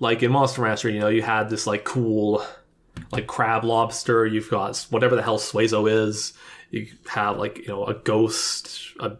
Like 0.00 0.22
in 0.22 0.32
Monster 0.32 0.62
Rancher, 0.62 0.90
you 0.90 1.00
know, 1.00 1.08
you 1.08 1.22
had 1.22 1.48
this 1.48 1.66
like 1.66 1.84
cool, 1.84 2.44
like 3.12 3.26
crab 3.26 3.64
lobster. 3.64 4.26
You've 4.26 4.50
got 4.50 4.86
whatever 4.90 5.16
the 5.16 5.22
hell 5.22 5.38
Suezo 5.38 5.86
is 5.90 6.34
you 6.74 6.88
have 7.06 7.38
like 7.38 7.58
you 7.58 7.68
know 7.68 7.84
a 7.86 7.94
ghost, 7.94 8.94
a, 8.98 9.12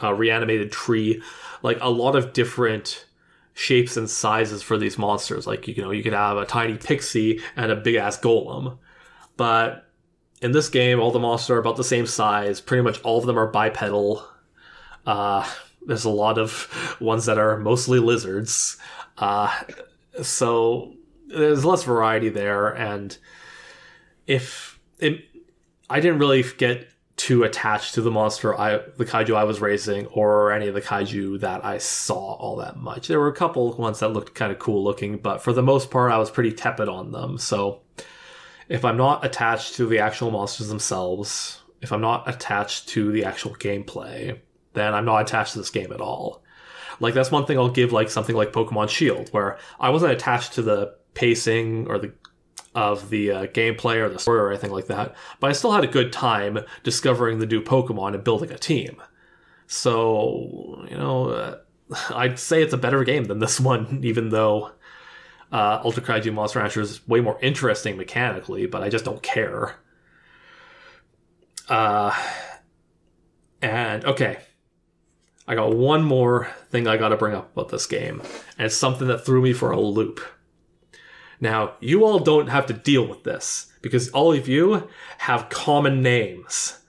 a 0.00 0.14
reanimated 0.14 0.72
tree, 0.72 1.22
like 1.62 1.78
a 1.80 1.90
lot 1.90 2.16
of 2.16 2.32
different 2.32 3.06
shapes 3.52 3.96
and 3.96 4.08
sizes 4.08 4.62
for 4.62 4.78
these 4.78 4.96
monsters. 4.96 5.46
Like 5.46 5.68
you 5.68 5.82
know 5.82 5.90
you 5.90 6.02
could 6.02 6.14
have 6.14 6.38
a 6.38 6.46
tiny 6.46 6.78
pixie 6.78 7.40
and 7.56 7.70
a 7.70 7.76
big 7.76 7.96
ass 7.96 8.18
golem, 8.18 8.78
but 9.36 9.84
in 10.40 10.52
this 10.52 10.68
game 10.68 10.98
all 10.98 11.10
the 11.10 11.18
monsters 11.18 11.50
are 11.50 11.58
about 11.58 11.76
the 11.76 11.84
same 11.84 12.06
size. 12.06 12.60
Pretty 12.60 12.82
much 12.82 13.00
all 13.02 13.18
of 13.18 13.26
them 13.26 13.38
are 13.38 13.48
bipedal. 13.48 14.26
Uh, 15.04 15.46
there's 15.86 16.04
a 16.04 16.10
lot 16.10 16.38
of 16.38 16.96
ones 17.00 17.26
that 17.26 17.38
are 17.38 17.56
mostly 17.58 17.98
lizards. 17.98 18.76
Uh, 19.16 19.52
so 20.22 20.94
there's 21.28 21.64
less 21.64 21.84
variety 21.84 22.28
there, 22.28 22.68
and 22.68 23.16
if 24.26 24.78
it 24.98 25.24
I 25.88 26.00
didn't 26.00 26.18
really 26.18 26.44
get 26.58 26.88
too 27.16 27.44
attached 27.44 27.94
to 27.94 28.02
the 28.02 28.10
monster 28.10 28.58
I 28.58 28.78
the 28.96 29.06
kaiju 29.06 29.34
I 29.34 29.44
was 29.44 29.60
raising 29.60 30.06
or 30.08 30.52
any 30.52 30.68
of 30.68 30.74
the 30.74 30.82
kaiju 30.82 31.40
that 31.40 31.64
I 31.64 31.78
saw 31.78 32.34
all 32.34 32.56
that 32.56 32.76
much. 32.76 33.08
There 33.08 33.18
were 33.18 33.28
a 33.28 33.34
couple 33.34 33.72
ones 33.72 34.00
that 34.00 34.08
looked 34.08 34.34
kind 34.34 34.52
of 34.52 34.58
cool 34.58 34.84
looking, 34.84 35.16
but 35.18 35.40
for 35.40 35.52
the 35.52 35.62
most 35.62 35.90
part 35.90 36.12
I 36.12 36.18
was 36.18 36.30
pretty 36.30 36.52
tepid 36.52 36.88
on 36.88 37.12
them. 37.12 37.38
So 37.38 37.80
if 38.68 38.84
I'm 38.84 38.96
not 38.96 39.24
attached 39.24 39.76
to 39.76 39.86
the 39.86 40.00
actual 40.00 40.30
monsters 40.30 40.68
themselves, 40.68 41.62
if 41.80 41.92
I'm 41.92 42.00
not 42.00 42.28
attached 42.28 42.88
to 42.90 43.10
the 43.12 43.24
actual 43.24 43.54
gameplay, 43.54 44.38
then 44.76 44.94
I'm 44.94 45.04
not 45.04 45.22
attached 45.22 45.54
to 45.54 45.58
this 45.58 45.70
game 45.70 45.92
at 45.92 46.00
all. 46.00 46.44
Like 47.00 47.14
that's 47.14 47.30
one 47.30 47.44
thing 47.44 47.58
I'll 47.58 47.68
give 47.68 47.92
like 47.92 48.08
something 48.10 48.36
like 48.36 48.52
Pokemon 48.52 48.88
Shield 48.88 49.28
where 49.30 49.58
I 49.80 49.90
wasn't 49.90 50.12
attached 50.12 50.54
to 50.54 50.62
the 50.62 50.94
pacing 51.14 51.88
or 51.88 51.98
the 51.98 52.12
of 52.76 53.08
the 53.08 53.32
uh, 53.32 53.46
gameplay 53.46 53.96
or 53.96 54.10
the 54.10 54.18
story 54.18 54.38
or 54.38 54.50
anything 54.50 54.70
like 54.70 54.86
that, 54.86 55.16
but 55.40 55.48
I 55.48 55.54
still 55.54 55.72
had 55.72 55.82
a 55.82 55.88
good 55.88 56.12
time 56.12 56.58
discovering 56.82 57.38
the 57.38 57.46
new 57.46 57.62
Pokemon 57.62 58.14
and 58.14 58.22
building 58.22 58.50
a 58.50 58.58
team. 58.58 59.02
So, 59.66 60.84
you 60.88 60.96
know, 60.96 61.30
uh, 61.30 61.58
I'd 62.14 62.38
say 62.38 62.62
it's 62.62 62.74
a 62.74 62.78
better 62.78 63.02
game 63.02 63.24
than 63.24 63.38
this 63.38 63.58
one, 63.72 64.00
even 64.04 64.28
though 64.28 64.72
uh, 65.50 65.80
Ultra 65.84 66.02
Kaiju 66.02 66.32
Monster 66.34 66.58
Rancher 66.58 66.82
is 66.82 67.06
way 67.08 67.20
more 67.20 67.38
interesting 67.40 67.96
mechanically, 67.96 68.66
but 68.66 68.82
I 68.82 68.90
just 68.90 69.06
don't 69.06 69.22
care. 69.22 69.76
Uh, 71.68 72.14
and 73.62 74.04
okay, 74.04 74.38
I 75.48 75.54
got 75.54 75.74
one 75.74 76.02
more 76.02 76.48
thing 76.70 76.88
I 76.88 76.96
got 76.96 77.10
to 77.10 77.16
bring 77.16 77.34
up 77.34 77.52
about 77.52 77.68
this 77.68 77.86
game, 77.86 78.20
and 78.58 78.66
it's 78.66 78.76
something 78.76 79.08
that 79.08 79.24
threw 79.24 79.42
me 79.42 79.52
for 79.52 79.70
a 79.70 79.80
loop. 79.80 80.20
Now, 81.40 81.74
you 81.80 82.04
all 82.04 82.18
don't 82.18 82.48
have 82.48 82.66
to 82.66 82.72
deal 82.72 83.06
with 83.06 83.24
this 83.24 83.72
because 83.82 84.08
all 84.10 84.32
of 84.32 84.48
you 84.48 84.88
have 85.18 85.48
common 85.48 86.02
names. 86.02 86.80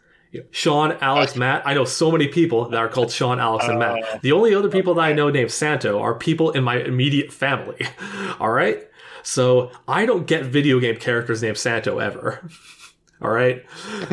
Sean, 0.51 0.97
Alex, 1.01 1.35
Matt. 1.35 1.65
I 1.65 1.73
know 1.73 1.85
so 1.85 2.11
many 2.11 2.27
people 2.27 2.69
that 2.69 2.77
are 2.77 2.89
called 2.89 3.11
Sean, 3.11 3.39
Alex, 3.39 3.65
and 3.65 3.75
Uh, 3.75 3.95
Matt. 3.95 4.21
The 4.21 4.31
only 4.31 4.53
other 4.53 4.69
people 4.69 4.93
that 4.95 5.01
I 5.01 5.13
know 5.13 5.29
named 5.29 5.51
Santo 5.51 5.99
are 5.99 6.15
people 6.15 6.51
in 6.51 6.63
my 6.63 6.77
immediate 6.77 7.31
family. 7.31 7.85
All 8.39 8.49
right? 8.49 8.87
So 9.23 9.71
I 9.87 10.05
don't 10.05 10.27
get 10.27 10.45
video 10.45 10.79
game 10.79 10.97
characters 10.97 11.41
named 11.41 11.57
Santo 11.57 11.99
ever. 11.99 12.47
All 13.21 13.31
right? 13.31 13.65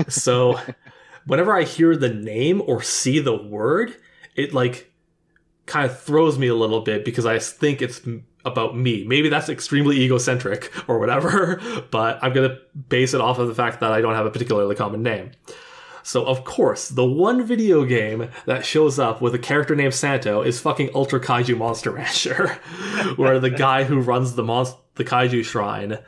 So 0.08 0.58
whenever 1.26 1.54
I 1.56 1.64
hear 1.64 1.96
the 1.96 2.12
name 2.12 2.62
or 2.64 2.82
see 2.82 3.18
the 3.18 3.36
word, 3.36 3.94
it 4.34 4.52
like 4.52 4.92
kind 5.66 5.90
of 5.90 5.98
throws 6.00 6.38
me 6.38 6.48
a 6.48 6.54
little 6.54 6.80
bit 6.80 7.04
because 7.04 7.26
I 7.26 7.38
think 7.38 7.82
it's 7.82 8.02
about 8.44 8.76
me. 8.76 9.04
Maybe 9.04 9.28
that's 9.28 9.48
extremely 9.48 10.00
egocentric 10.02 10.70
or 10.88 10.98
whatever, 10.98 11.60
but 11.90 12.18
I'm 12.22 12.32
going 12.32 12.50
to 12.50 12.58
base 12.88 13.14
it 13.14 13.20
off 13.20 13.38
of 13.38 13.48
the 13.48 13.54
fact 13.54 13.80
that 13.80 13.92
I 13.92 14.00
don't 14.00 14.14
have 14.14 14.26
a 14.26 14.30
particularly 14.30 14.74
common 14.74 15.02
name. 15.02 15.32
So, 16.06 16.26
of 16.26 16.44
course, 16.44 16.90
the 16.90 17.04
one 17.04 17.44
video 17.44 17.86
game 17.86 18.28
that 18.44 18.66
shows 18.66 18.98
up 18.98 19.22
with 19.22 19.34
a 19.34 19.38
character 19.38 19.74
named 19.74 19.94
Santo 19.94 20.42
is 20.42 20.60
fucking 20.60 20.90
Ultra 20.94 21.18
Kaiju 21.18 21.56
Monster 21.56 21.90
Rancher, 21.92 22.48
where 23.16 23.40
the 23.40 23.48
guy 23.48 23.84
who 23.84 24.00
runs 24.00 24.34
the 24.34 24.42
mon- 24.42 24.66
the 24.96 25.04
Kaiju 25.04 25.44
shrine 25.44 25.98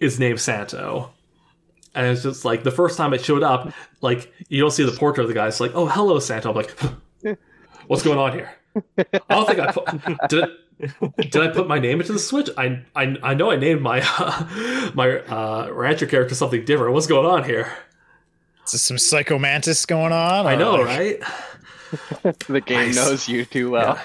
is 0.00 0.18
named 0.18 0.40
Santo. 0.40 1.12
And 1.94 2.06
it's 2.06 2.22
just 2.22 2.46
like 2.46 2.62
the 2.62 2.70
first 2.70 2.96
time 2.96 3.12
it 3.12 3.22
showed 3.22 3.42
up, 3.42 3.72
like 4.00 4.32
you 4.48 4.60
don't 4.60 4.70
see 4.70 4.84
the 4.84 4.92
portrait 4.92 5.24
of 5.24 5.28
the 5.28 5.34
guy. 5.34 5.48
It's 5.48 5.60
like, 5.60 5.72
oh, 5.74 5.86
hello, 5.86 6.18
Santo. 6.18 6.50
I'm 6.50 6.56
like, 6.56 7.38
what's 7.86 8.02
going 8.02 8.18
on 8.18 8.32
here? 8.32 8.50
I 8.98 9.20
don't 9.30 9.46
think 9.46 9.58
I 9.60 9.72
put, 9.72 9.86
did. 10.28 10.44
I, 10.44 10.48
did 11.22 11.36
I 11.36 11.48
put 11.48 11.66
my 11.66 11.78
name 11.78 12.00
into 12.00 12.12
the 12.12 12.18
switch? 12.18 12.50
I 12.58 12.82
I, 12.94 13.16
I 13.22 13.34
know 13.34 13.50
I 13.50 13.56
named 13.56 13.80
my 13.80 14.02
uh, 14.18 14.90
my 14.94 15.18
uh, 15.20 15.70
rancher 15.72 16.06
character 16.06 16.34
something 16.34 16.64
different. 16.64 16.92
What's 16.92 17.06
going 17.06 17.26
on 17.26 17.44
here? 17.44 17.72
Is 18.66 18.72
there 18.72 18.78
some 18.78 18.98
psycho 18.98 19.38
mantis 19.38 19.86
going 19.86 20.12
on? 20.12 20.46
I 20.46 20.54
or 20.54 20.58
know, 20.58 20.82
right? 20.82 21.20
The 22.48 22.60
game 22.60 22.88
Nice. 22.88 22.96
knows 22.96 23.28
you 23.28 23.44
too 23.44 23.70
well. 23.70 23.98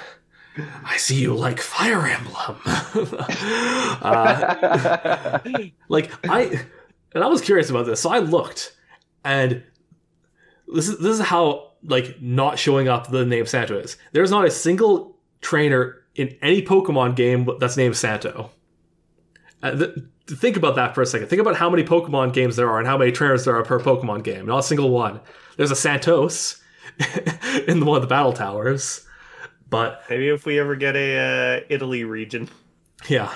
I 0.86 0.98
see 0.98 1.16
you 1.16 1.34
like 1.34 1.60
Fire 1.60 2.06
Emblem. 2.06 2.58
uh, 4.02 5.40
like 5.90 6.12
I, 6.30 6.64
and 7.14 7.24
I 7.24 7.28
was 7.28 7.42
curious 7.42 7.70
about 7.72 7.86
this, 7.88 8.00
so 8.00 8.12
I 8.12 8.20
looked, 8.20 8.76
and 9.26 9.64
this 10.68 10.88
is 10.90 11.00
this 11.00 11.20
is 11.20 11.26
how 11.26 11.71
like 11.84 12.22
not 12.22 12.60
showing 12.60 12.88
up 12.88 13.10
the 13.10 13.26
name 13.26 13.46
Santo 13.46 13.78
is. 13.80 13.98
There's 14.12 14.32
not 14.32 14.46
a 14.46 14.52
single 14.52 15.18
trainer 15.42 15.98
in 16.16 16.36
any 16.42 16.62
Pokemon 16.62 17.16
game 17.16 17.50
that's 17.60 17.78
named 17.78 17.96
Santo. 17.98 18.52
Uh, 19.64 19.72
th- 19.76 19.96
think 20.28 20.58
about 20.58 20.76
that 20.76 20.94
for 20.96 21.02
a 21.02 21.06
second. 21.06 21.28
Think 21.28 21.42
about 21.42 21.56
how 21.56 21.70
many 21.70 21.84
Pokemon 21.84 22.34
games 22.34 22.56
there 22.56 22.70
are 22.70 22.80
and 22.80 22.88
how 22.88 22.98
many 22.98 23.12
trainers 23.12 23.46
there 23.46 23.56
are 23.56 23.64
per 23.64 23.80
Pokemon 23.80 24.24
game. 24.24 24.46
Not 24.46 24.60
a 24.60 24.64
single 24.64 24.90
one. 24.90 25.20
There's 25.58 25.72
a 25.72 25.76
Santos 25.76 26.62
in 27.68 27.80
the, 27.80 27.86
one 27.86 27.98
of 27.98 28.02
the 28.02 28.08
battle 28.08 28.34
towers, 28.34 29.06
but 29.70 30.04
Maybe 30.10 30.30
if 30.30 30.46
we 30.46 30.60
ever 30.60 30.76
get 30.76 30.96
a 30.96 31.60
uh, 31.60 31.66
Italy 31.70 32.04
region. 32.04 32.50
yeah, 33.08 33.34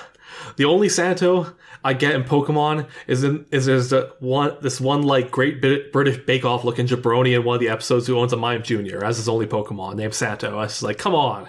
the 0.56 0.64
only 0.64 0.88
Santo 0.88 1.54
I 1.86 1.92
get 1.92 2.16
in 2.16 2.24
Pokemon 2.24 2.88
is 3.06 3.22
in 3.22 3.46
is 3.52 3.66
there's 3.66 3.90
the 3.90 4.12
one 4.18 4.56
this 4.60 4.80
one 4.80 5.02
like 5.02 5.30
Great 5.30 5.60
British 5.60 6.18
Bake 6.26 6.44
Off 6.44 6.64
looking 6.64 6.84
jabroni 6.84 7.36
in 7.36 7.44
one 7.44 7.54
of 7.54 7.60
the 7.60 7.68
episodes 7.68 8.08
who 8.08 8.18
owns 8.18 8.32
a 8.32 8.36
Mime 8.36 8.64
Junior 8.64 9.04
as 9.04 9.18
his 9.18 9.28
only 9.28 9.46
Pokemon 9.46 9.94
named 9.94 10.12
Santo. 10.12 10.58
I 10.58 10.62
was 10.62 10.82
like, 10.82 10.98
come 10.98 11.14
on. 11.14 11.48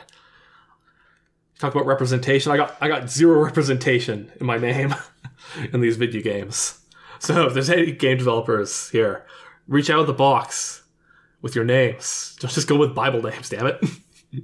Talk 1.57 1.73
about 1.73 1.87
representation. 1.87 2.51
I 2.51 2.57
got 2.57 2.77
I 2.79 2.87
got 2.87 3.09
zero 3.09 3.39
representation 3.45 4.31
in 4.39 4.45
my 4.45 4.59
name 4.59 4.93
in 5.73 5.81
these 5.81 5.97
video 5.97 6.21
games. 6.21 6.81
So 7.17 7.47
if 7.47 7.55
there's 7.55 7.71
any 7.71 7.91
game 7.91 8.19
developers 8.19 8.91
here, 8.91 9.25
reach 9.67 9.89
out 9.89 10.01
of 10.01 10.07
the 10.07 10.13
box 10.13 10.83
with 11.41 11.55
your 11.55 11.65
names. 11.65 12.37
Don't 12.39 12.53
just 12.53 12.67
go 12.67 12.77
with 12.77 12.93
Bible 12.93 13.23
names, 13.23 13.49
damn 13.49 13.65
it. 13.65 13.83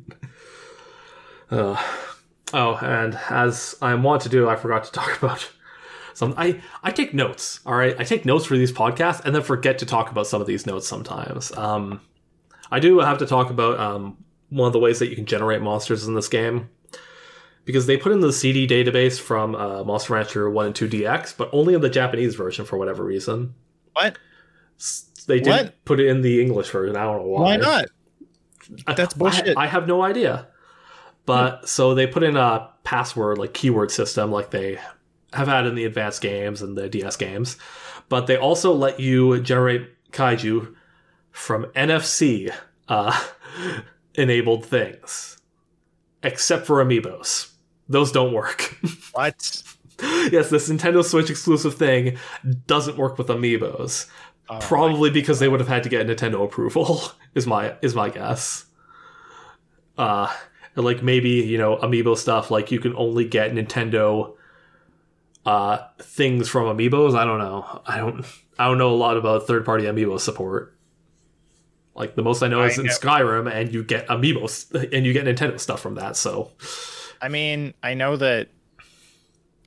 uh, 1.52 1.80
oh, 2.52 2.80
and 2.82 3.16
as 3.30 3.76
I 3.80 3.94
want 3.94 4.24
to 4.24 4.30
do, 4.30 4.50
I 4.50 4.56
forgot 4.56 4.86
to 4.86 4.92
talk 4.92 5.22
about 5.22 5.52
some. 6.14 6.34
I 6.38 6.62
I 6.84 6.92
take 6.92 7.14
notes. 7.14 7.60
All 7.66 7.76
right, 7.76 7.96
I 8.00 8.04
take 8.04 8.26
notes 8.26 8.46
for 8.46 8.58
these 8.58 8.72
podcasts, 8.72 9.24
and 9.26 9.34
then 9.36 9.42
forget 9.44 9.78
to 9.80 9.86
talk 9.86 10.12
about 10.12 10.28
some 10.28 10.42
of 10.42 10.48
these 10.48 10.66
notes 10.66 10.88
sometimes. 10.88 11.52
Um, 11.58 12.02
I 12.72 12.80
do 12.80 13.00
have 13.00 13.18
to 13.20 13.26
talk 13.26 13.50
about 13.50 13.80
um 13.80 14.18
one 14.50 14.68
of 14.68 14.74
the 14.74 14.80
ways 14.80 15.00
that 15.00 15.10
you 15.10 15.16
can 15.16 15.26
generate 15.26 15.62
monsters 15.62 16.06
in 16.08 16.14
this 16.14 16.28
game 16.28 16.70
because 17.66 17.88
they 17.88 17.98
put 17.98 18.12
in 18.12 18.20
the 18.20 18.32
CD 18.34 18.68
database 18.68 19.20
from 19.20 19.56
uh, 19.56 19.84
Monster 19.84 20.14
Rancher 20.14 20.50
1 20.50 20.66
and 20.68 20.76
2 20.76 20.88
DX, 20.90 21.36
but 21.38 21.50
only 21.54 21.74
in 21.74 21.82
the 21.82 21.90
Japanese 21.90 22.36
version 22.36 22.64
for 22.66 22.78
whatever 22.78 23.04
reason. 23.04 23.56
What? 23.94 24.18
They 25.28 25.40
didn't 25.40 25.66
What? 25.68 25.86
put 25.86 26.00
it 26.02 26.08
in 26.08 26.22
the 26.22 26.42
English 26.42 26.70
version. 26.70 26.96
I 26.98 27.04
don't 27.06 27.18
know 27.22 27.28
why. 27.28 27.42
Why 27.42 27.56
not? 27.58 27.86
That's 28.96 29.14
bullshit. 29.14 29.58
I, 29.58 29.64
I 29.64 29.68
have 29.68 29.88
no 29.88 30.02
idea. 30.04 30.48
But 31.26 31.68
so 31.70 31.96
they 31.96 32.06
put 32.06 32.22
in 32.24 32.36
a 32.36 32.70
password, 32.84 33.38
like 33.38 33.54
keyword 33.54 33.92
system, 33.92 34.32
like 34.32 34.52
they 34.52 34.78
have 35.34 35.48
had 35.48 35.66
in 35.66 35.76
the 35.76 35.86
advanced 35.86 36.22
games 36.22 36.62
and 36.62 36.78
the 36.78 36.90
DS 36.90 37.16
games. 37.16 37.58
But 38.10 38.28
they 38.28 38.38
also 38.38 38.74
let 38.74 39.00
you 39.00 39.40
generate 39.42 39.90
kaiju 40.12 40.74
from 41.32 41.66
NFC 41.76 42.54
uh, 42.88 43.20
enabled 44.16 44.66
things, 44.66 45.38
except 46.22 46.66
for 46.66 46.84
amiibos. 46.84 47.52
Those 47.90 48.12
don't 48.12 48.34
work. 48.34 48.78
What? 49.14 49.62
yes, 50.02 50.50
this 50.50 50.70
Nintendo 50.70 51.04
Switch 51.04 51.30
exclusive 51.30 51.76
thing 51.76 52.18
doesn't 52.66 52.98
work 52.98 53.20
with 53.20 53.28
amiibos. 53.28 54.08
Oh, 54.50 54.58
Probably 54.60 55.12
because 55.12 55.40
they 55.40 55.48
would 55.48 55.60
have 55.60 55.70
had 55.70 55.84
to 55.84 55.90
get 55.90 56.08
Nintendo 56.08 56.44
approval. 56.44 57.02
Is 57.36 57.48
my 57.48 57.76
is 57.82 57.96
my 57.96 58.10
guess. 58.10 58.66
Uh, 59.98 60.32
like 60.76 61.02
maybe 61.02 61.30
you 61.30 61.58
know 61.58 61.78
amiibo 61.78 62.16
stuff. 62.16 62.52
Like 62.52 62.72
you 62.72 62.80
can 62.80 62.96
only 62.96 63.26
get 63.26 63.54
Nintendo 63.54 64.36
uh 65.46 65.80
things 66.00 66.50
from 66.50 66.66
amiibos. 66.66 67.16
I 67.18 67.26
don't 67.26 67.40
know. 67.40 67.82
I 67.86 67.98
don't. 67.98 68.26
I 68.58 68.68
don't 68.68 68.78
know 68.78 68.92
a 68.92 68.96
lot 68.96 69.18
about 69.18 69.48
third 69.48 69.66
party 69.66 69.86
amiibo 69.86 70.20
support. 70.20 70.78
Like 71.96 72.16
the 72.16 72.24
most 72.24 72.42
I 72.42 72.48
know 72.48 72.64
is 72.64 72.78
in 72.78 72.86
know. 72.86 72.92
Skyrim, 72.92 73.52
and 73.52 73.74
you 73.74 73.84
get 73.84 74.08
amiibos 74.08 74.92
and 74.94 75.06
you 75.06 75.14
get 75.14 75.26
Nintendo 75.26 75.60
stuff 75.60 75.80
from 75.80 75.96
that. 75.96 76.16
So 76.18 76.52
I 77.22 77.30
mean, 77.30 77.74
I 77.84 77.94
know 77.94 78.16
that 78.18 78.50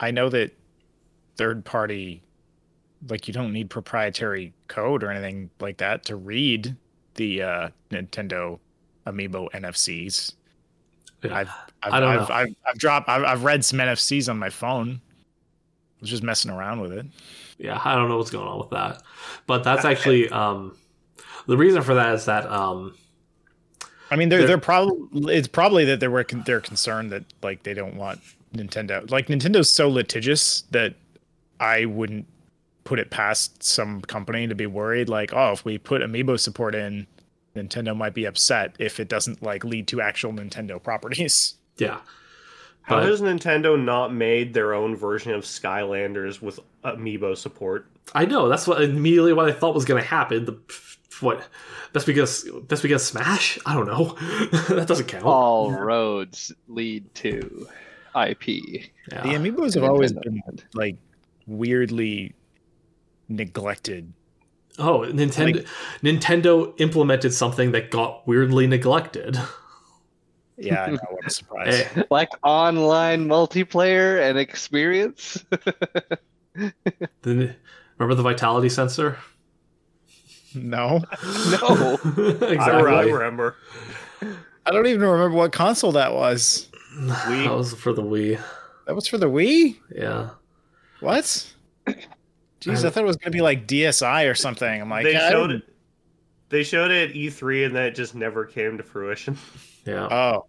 I 0.01 0.11
know 0.11 0.29
that 0.29 0.53
third 1.37 1.65
party 1.65 2.23
like 3.09 3.29
you 3.29 3.35
don't 3.35 3.53
need 3.53 3.71
proprietary 3.71 4.53
code 4.69 5.05
or 5.05 5.11
anything 5.11 5.51
like 5.61 5.77
that 5.79 6.05
to 6.07 6.17
read 6.17 6.77
the 7.15 7.43
uh 7.43 7.69
Nintendo 7.91 8.59
Amiibo 9.07 9.51
NFCs. 9.53 10.35
I've 11.25 11.33
I've, 11.33 11.49
I 11.83 12.01
don't 12.01 12.09
I've, 12.09 12.29
know. 12.29 12.35
I've, 12.35 12.55
I've 12.67 12.79
dropped 12.79 13.09
I've, 13.09 13.25
I've 13.25 13.45
read 13.45 13.65
some 13.65 13.79
NFCs 13.79 14.29
on 14.29 14.39
my 14.39 14.51
phone. 14.51 15.01
I 15.97 16.03
was 16.03 16.11
just 16.11 16.23
messing 16.23 16.51
around 16.51 16.81
with 16.81 16.93
it. 16.93 17.07
yeah, 17.59 17.81
I 17.85 17.95
don't 17.95 18.09
know 18.09 18.19
what's 18.19 18.31
going 18.31 18.47
on 18.47 18.59
with 18.59 18.71
that. 18.71 19.03
But 19.47 19.65
that's 19.65 19.85
actually 19.85 20.29
um 20.31 20.77
the 21.47 21.57
reason 21.57 21.83
for 21.83 21.95
that 21.95 22.15
is 22.15 22.25
that 22.27 22.47
um 22.51 22.95
I 24.11 24.17
mean, 24.17 24.29
they're 24.29 24.41
They're- 24.41 24.49
they're 24.49 24.59
probably 24.59 25.35
it's 25.35 25.49
probably 25.49 25.85
that 25.87 26.01
they 26.01 26.09
were 26.09 26.23
con- 26.25 26.43
they're 26.47 26.61
concerned 26.61 27.11
that 27.13 27.25
like 27.43 27.63
they 27.65 27.75
don't 27.75 27.97
want 27.97 28.21
Nintendo 28.55 29.11
like 29.11 29.27
Nintendo's 29.29 29.71
so 29.71 29.89
litigious 29.89 30.63
that 30.71 30.95
I 31.59 31.87
wouldn't 31.87 32.27
put 32.85 32.99
it 33.01 33.11
past 33.11 33.63
some 33.65 34.01
company 34.03 34.47
to 34.47 34.55
be 34.55 34.67
worried 34.67 35.09
like 35.09 35.33
oh 35.33 35.53
if 35.53 35.65
we 35.65 35.77
put 35.79 36.03
amiibo 36.03 36.39
support 36.39 36.75
in 36.75 37.07
Nintendo 37.57 37.97
might 37.97 38.15
be 38.15 38.27
upset 38.27 38.77
if 38.79 39.01
it 39.01 39.09
doesn't 39.09 39.43
like 39.43 39.65
lead 39.65 39.89
to 39.89 40.01
actual 40.01 40.33
Nintendo 40.33 40.81
properties. 40.83 41.55
yeah. 41.79 41.99
How 42.87 42.97
But- 43.01 43.09
has 43.09 43.21
Nintendo 43.21 43.81
not 43.83 44.15
made 44.15 44.55
their 44.55 44.73
own 44.73 44.95
version 44.97 45.33
of 45.33 45.43
Skylanders 45.45 46.41
with 46.41 46.61
amiibo 46.85 47.37
support? 47.37 47.87
I 48.15 48.25
know 48.27 48.49
that's 48.49 48.67
what 48.69 48.81
immediately 48.81 49.33
what 49.33 49.49
I 49.49 49.53
thought 49.53 49.75
was 49.75 49.85
going 49.85 50.01
to 50.01 50.09
happen. 50.09 50.45
The 50.45 50.57
what? 51.21 51.43
That's 51.93 52.05
because 52.07 52.49
that's 52.69 52.83
because 52.83 53.05
Smash. 53.05 53.59
I 53.67 53.75
don't 53.75 53.87
know. 53.87 54.15
that 54.69 54.87
doesn't 54.87 55.09
count. 55.09 55.25
All 55.25 55.73
roads 55.73 56.53
lead 56.69 57.13
to 57.17 57.67
IP. 58.15 58.47
Yeah. 59.11 59.23
The 59.23 59.31
amiibos 59.31 59.75
have 59.75 59.83
always 59.85 60.13
been 60.13 60.41
like 60.75 60.97
weirdly 61.49 62.35
neglected. 63.29 64.13
oh, 64.79 65.01
Nintendo. 65.01 65.67
Nintendo 66.03 66.73
implemented 66.81 67.35
something 67.35 67.73
that 67.73 67.91
got 67.91 68.27
weirdly 68.29 68.69
neglected. 68.69 69.37
Yeah, 70.59 70.85
I 70.85 70.91
know, 70.91 70.99
what 71.11 71.27
a 71.27 71.31
surprise. 71.31 71.87
Eh, 71.97 72.03
Like 72.11 72.31
online 72.43 73.27
multiplayer 73.29 74.21
and 74.29 74.39
experience. 74.39 75.45
the- 77.23 77.55
remember 77.99 78.15
the 78.15 78.23
vitality 78.23 78.69
sensor? 78.69 79.19
No. 80.55 80.99
no. 81.51 81.99
I, 82.05 82.45
exactly. 82.47 82.93
I 82.93 83.03
remember. 83.03 83.57
I 84.65 84.71
don't 84.71 84.87
even 84.87 85.03
remember 85.03 85.37
what 85.37 85.53
console 85.53 85.93
that 85.93 86.15
was. 86.15 86.69
That 86.99 87.51
was 87.51 87.75
for 87.75 87.93
the 87.93 88.03
Wii. 88.03 88.41
That 88.87 88.95
was 88.95 89.07
for 89.07 89.19
the 89.19 89.29
Wii? 89.29 89.77
Yeah. 89.95 90.31
What? 91.01 91.25
Jeez, 92.61 92.85
I 92.85 92.91
thought 92.91 93.05
it 93.05 93.07
was 93.07 93.17
gonna 93.17 93.33
be 93.33 93.43
like 93.43 93.67
DSi 93.69 94.31
or 94.31 94.35
something. 94.35 94.81
I'm 94.81 94.89
like, 94.89 95.05
they 95.05 95.13
showed 95.13 95.51
it. 95.51 95.63
They 96.49 96.63
showed 96.63 96.91
it 96.91 97.11
at 97.11 97.17
E3 97.17 97.67
and 97.67 97.77
then 97.77 97.85
it 97.85 97.95
just 97.95 98.15
never 98.15 98.45
came 98.47 98.79
to 98.79 98.83
fruition. 98.83 99.37
Yeah. 99.87 100.09
Oh, 100.11 100.47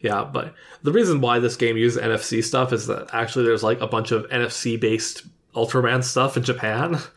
Yeah, 0.00 0.24
but 0.24 0.54
the 0.82 0.92
reason 0.92 1.20
why 1.20 1.38
this 1.40 1.56
game 1.56 1.76
uses 1.76 2.00
NFC 2.00 2.42
stuff 2.44 2.72
is 2.72 2.86
that 2.86 3.08
actually 3.12 3.44
there's 3.44 3.62
like 3.64 3.80
a 3.80 3.86
bunch 3.86 4.12
of 4.12 4.28
NFC 4.28 4.80
based 4.80 5.26
Ultraman 5.54 6.04
stuff 6.04 6.36
in 6.36 6.42
Japan. 6.42 6.98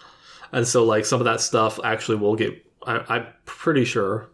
And 0.53 0.67
so 0.67 0.83
like 0.83 1.05
some 1.05 1.21
of 1.21 1.25
that 1.25 1.39
stuff 1.39 1.79
actually 1.81 2.17
will 2.17 2.35
get 2.35 2.61
I, 2.85 3.05
I'm 3.07 3.27
pretty 3.45 3.85
sure 3.85 4.29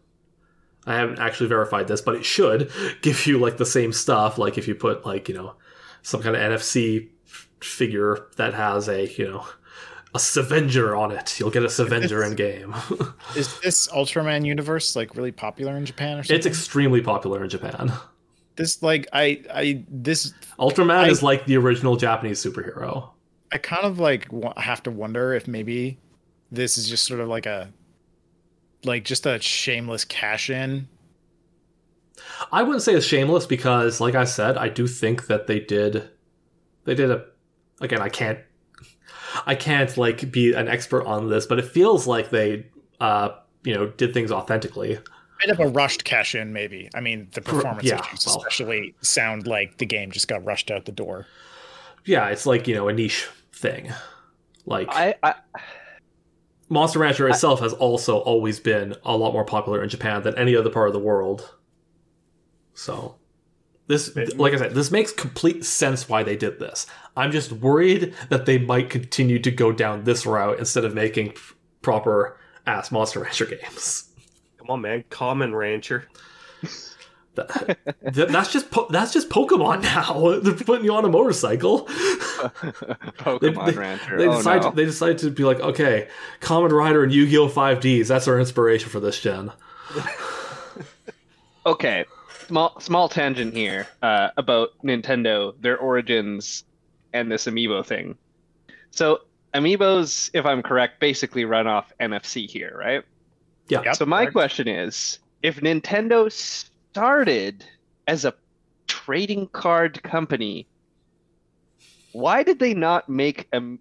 I 0.87 0.95
haven't 0.95 1.19
actually 1.19 1.49
verified 1.49 1.87
this, 1.87 2.01
but 2.01 2.15
it 2.15 2.25
should 2.25 2.71
give 3.03 3.27
you 3.27 3.37
like 3.37 3.57
the 3.57 3.67
same 3.67 3.93
stuff. 3.93 4.39
Like 4.39 4.57
if 4.57 4.67
you 4.67 4.73
put 4.73 5.05
like, 5.05 5.29
you 5.29 5.35
know, 5.35 5.53
some 6.01 6.23
kind 6.23 6.35
of 6.35 6.41
NFC 6.41 7.09
f- 7.27 7.49
figure 7.61 8.27
that 8.37 8.55
has 8.55 8.87
a, 8.89 9.07
you 9.13 9.29
know, 9.29 9.45
a 10.17 10.19
Savenger 10.19 10.97
on 10.97 11.11
it. 11.11 11.39
You'll 11.39 11.51
get 11.51 11.63
a 11.63 11.67
Savenger 11.67 12.25
in 12.25 12.35
game. 12.35 12.75
is 13.35 13.59
this 13.59 13.87
Ultraman 13.89 14.45
universe 14.45 14.95
like 14.95 15.15
really 15.15 15.31
popular 15.31 15.77
in 15.77 15.85
Japan 15.85 16.17
or 16.19 16.23
something? 16.23 16.35
it's 16.35 16.45
extremely 16.45 17.01
popular 17.01 17.43
in 17.43 17.49
Japan. 17.49 17.91
this 18.55 18.81
like 18.81 19.07
I 19.13 19.43
I 19.53 19.83
this 19.89 20.33
Ultraman 20.59 20.91
I- 20.97 21.09
is 21.09 21.23
like 21.23 21.45
the 21.45 21.57
original 21.57 21.95
Japanese 21.95 22.43
superhero. 22.43 23.09
I 23.51 23.57
kind 23.57 23.85
of 23.85 23.99
like 23.99 24.27
have 24.57 24.83
to 24.83 24.91
wonder 24.91 25.33
if 25.33 25.47
maybe 25.47 25.99
this 26.51 26.77
is 26.77 26.89
just 26.89 27.05
sort 27.05 27.19
of 27.19 27.29
like 27.29 27.45
a 27.45 27.71
like 28.83 29.05
just 29.05 29.25
a 29.25 29.39
shameless 29.41 30.03
cash 30.05 30.49
in. 30.49 30.87
I 32.51 32.63
wouldn't 32.63 32.81
say 32.81 32.93
it's 32.93 33.05
shameless 33.05 33.45
because, 33.45 34.01
like 34.01 34.15
I 34.15 34.23
said, 34.23 34.57
I 34.57 34.69
do 34.69 34.87
think 34.87 35.27
that 35.27 35.47
they 35.47 35.59
did. 35.59 36.09
They 36.85 36.95
did 36.95 37.11
a. 37.11 37.25
Again, 37.79 38.01
I 38.01 38.09
can't. 38.09 38.39
I 39.45 39.55
can't 39.55 39.95
like 39.97 40.31
be 40.31 40.53
an 40.53 40.67
expert 40.67 41.05
on 41.05 41.29
this, 41.29 41.45
but 41.45 41.59
it 41.59 41.65
feels 41.65 42.07
like 42.07 42.29
they, 42.29 42.65
uh, 42.99 43.29
you 43.63 43.73
know, 43.73 43.87
did 43.87 44.13
things 44.13 44.31
authentically. 44.31 44.99
Bit 45.39 45.51
of 45.51 45.59
a 45.59 45.67
rushed 45.67 46.03
cash 46.03 46.33
in, 46.33 46.51
maybe. 46.51 46.89
I 46.95 47.01
mean, 47.01 47.27
the 47.33 47.41
performance 47.41 47.83
yeah, 47.83 47.99
issues 47.99 48.25
well. 48.25 48.37
especially 48.37 48.95
sound 49.01 49.45
like 49.45 49.77
the 49.77 49.85
game 49.85 50.11
just 50.11 50.27
got 50.27 50.43
rushed 50.43 50.71
out 50.71 50.85
the 50.85 50.91
door. 50.91 51.27
Yeah, 52.05 52.29
it's 52.29 52.45
like 52.45 52.67
you 52.67 52.73
know 52.73 52.87
a 52.87 52.93
niche 52.93 53.27
thing. 53.53 53.91
Like 54.65 54.87
I, 54.89 55.15
I 55.21 55.35
Monster 56.69 56.99
Rancher 56.99 57.29
itself 57.29 57.61
has 57.61 57.73
also 57.73 58.17
always 58.19 58.59
been 58.59 58.95
a 59.05 59.15
lot 59.15 59.31
more 59.31 59.45
popular 59.45 59.81
in 59.81 59.89
Japan 59.89 60.23
than 60.23 60.37
any 60.37 60.55
other 60.55 60.69
part 60.69 60.87
of 60.87 60.93
the 60.93 60.99
world. 60.99 61.55
So, 62.73 63.16
this, 63.87 64.15
like 64.35 64.53
I 64.53 64.57
said, 64.57 64.75
this 64.75 64.91
makes 64.91 65.11
complete 65.11 65.63
sense 65.65 66.09
why 66.09 66.23
they 66.23 66.35
did 66.35 66.59
this. 66.59 66.85
I'm 67.15 67.31
just 67.31 67.51
worried 67.51 68.13
that 68.29 68.45
they 68.45 68.57
might 68.57 68.89
continue 68.89 69.39
to 69.39 69.49
go 69.51 69.71
down 69.71 70.03
this 70.03 70.25
route 70.25 70.59
instead 70.59 70.83
of 70.85 70.93
making 70.93 71.33
proper 71.81 72.37
ass 72.65 72.91
Monster 72.91 73.21
Rancher 73.21 73.45
games. 73.61 74.09
Come 74.57 74.69
on, 74.69 74.81
man. 74.81 75.03
Kamen 75.09 75.57
Rancher. 75.57 76.07
That- 77.35 77.77
that- 78.01 78.29
that's 78.29 78.51
just 78.51 78.71
po- 78.71 78.87
that's 78.89 79.13
just 79.13 79.29
Pokemon 79.29 79.83
now. 79.83 80.39
They're 80.39 80.53
putting 80.55 80.85
you 80.85 80.93
on 80.95 81.05
a 81.05 81.09
motorcycle. 81.09 81.85
Pokemon 81.87 83.65
they, 83.67 83.71
Rancher. 83.73 84.17
They 84.17 84.27
oh 84.27 84.37
decide 84.37 84.63
no. 84.63 84.71
they 84.71 84.85
decide 84.85 85.19
to 85.19 85.29
be 85.29 85.43
like, 85.43 85.59
okay, 85.59 86.07
Kamen 86.41 86.71
Rider 86.71 87.03
and 87.03 87.13
Yu-Gi-Oh! 87.13 87.47
5Ds. 87.47 88.07
That's 88.07 88.27
our 88.27 88.39
inspiration 88.39 88.89
for 88.89 88.99
this 88.99 89.19
gen. 89.21 89.51
Okay, 91.65 92.05
small 92.47 92.79
small 92.79 93.09
tangent 93.09 93.53
here 93.53 93.87
uh, 94.01 94.29
about 94.37 94.69
Nintendo, 94.83 95.53
their 95.61 95.77
origins, 95.77 96.63
and 97.13 97.31
this 97.31 97.45
amiibo 97.45 97.85
thing. 97.85 98.17
So 98.91 99.21
amiibos, 99.53 100.29
if 100.33 100.45
I'm 100.45 100.63
correct, 100.63 100.99
basically 100.99 101.45
run 101.45 101.67
off 101.67 101.91
NFC 101.99 102.49
here, 102.49 102.75
right? 102.77 103.03
Yeah. 103.69 103.81
Yep. 103.83 103.95
so 103.97 104.05
my 104.05 104.23
correct. 104.23 104.33
question 104.33 104.67
is, 104.67 105.19
if 105.43 105.59
Nintendo 105.59 106.31
started 106.31 107.65
as 108.07 108.25
a 108.25 108.33
trading 108.87 109.47
card 109.47 110.01
company, 110.03 110.67
why 112.13 112.43
did 112.43 112.59
they 112.59 112.73
not 112.73 113.09
make 113.09 113.47
um, 113.51 113.79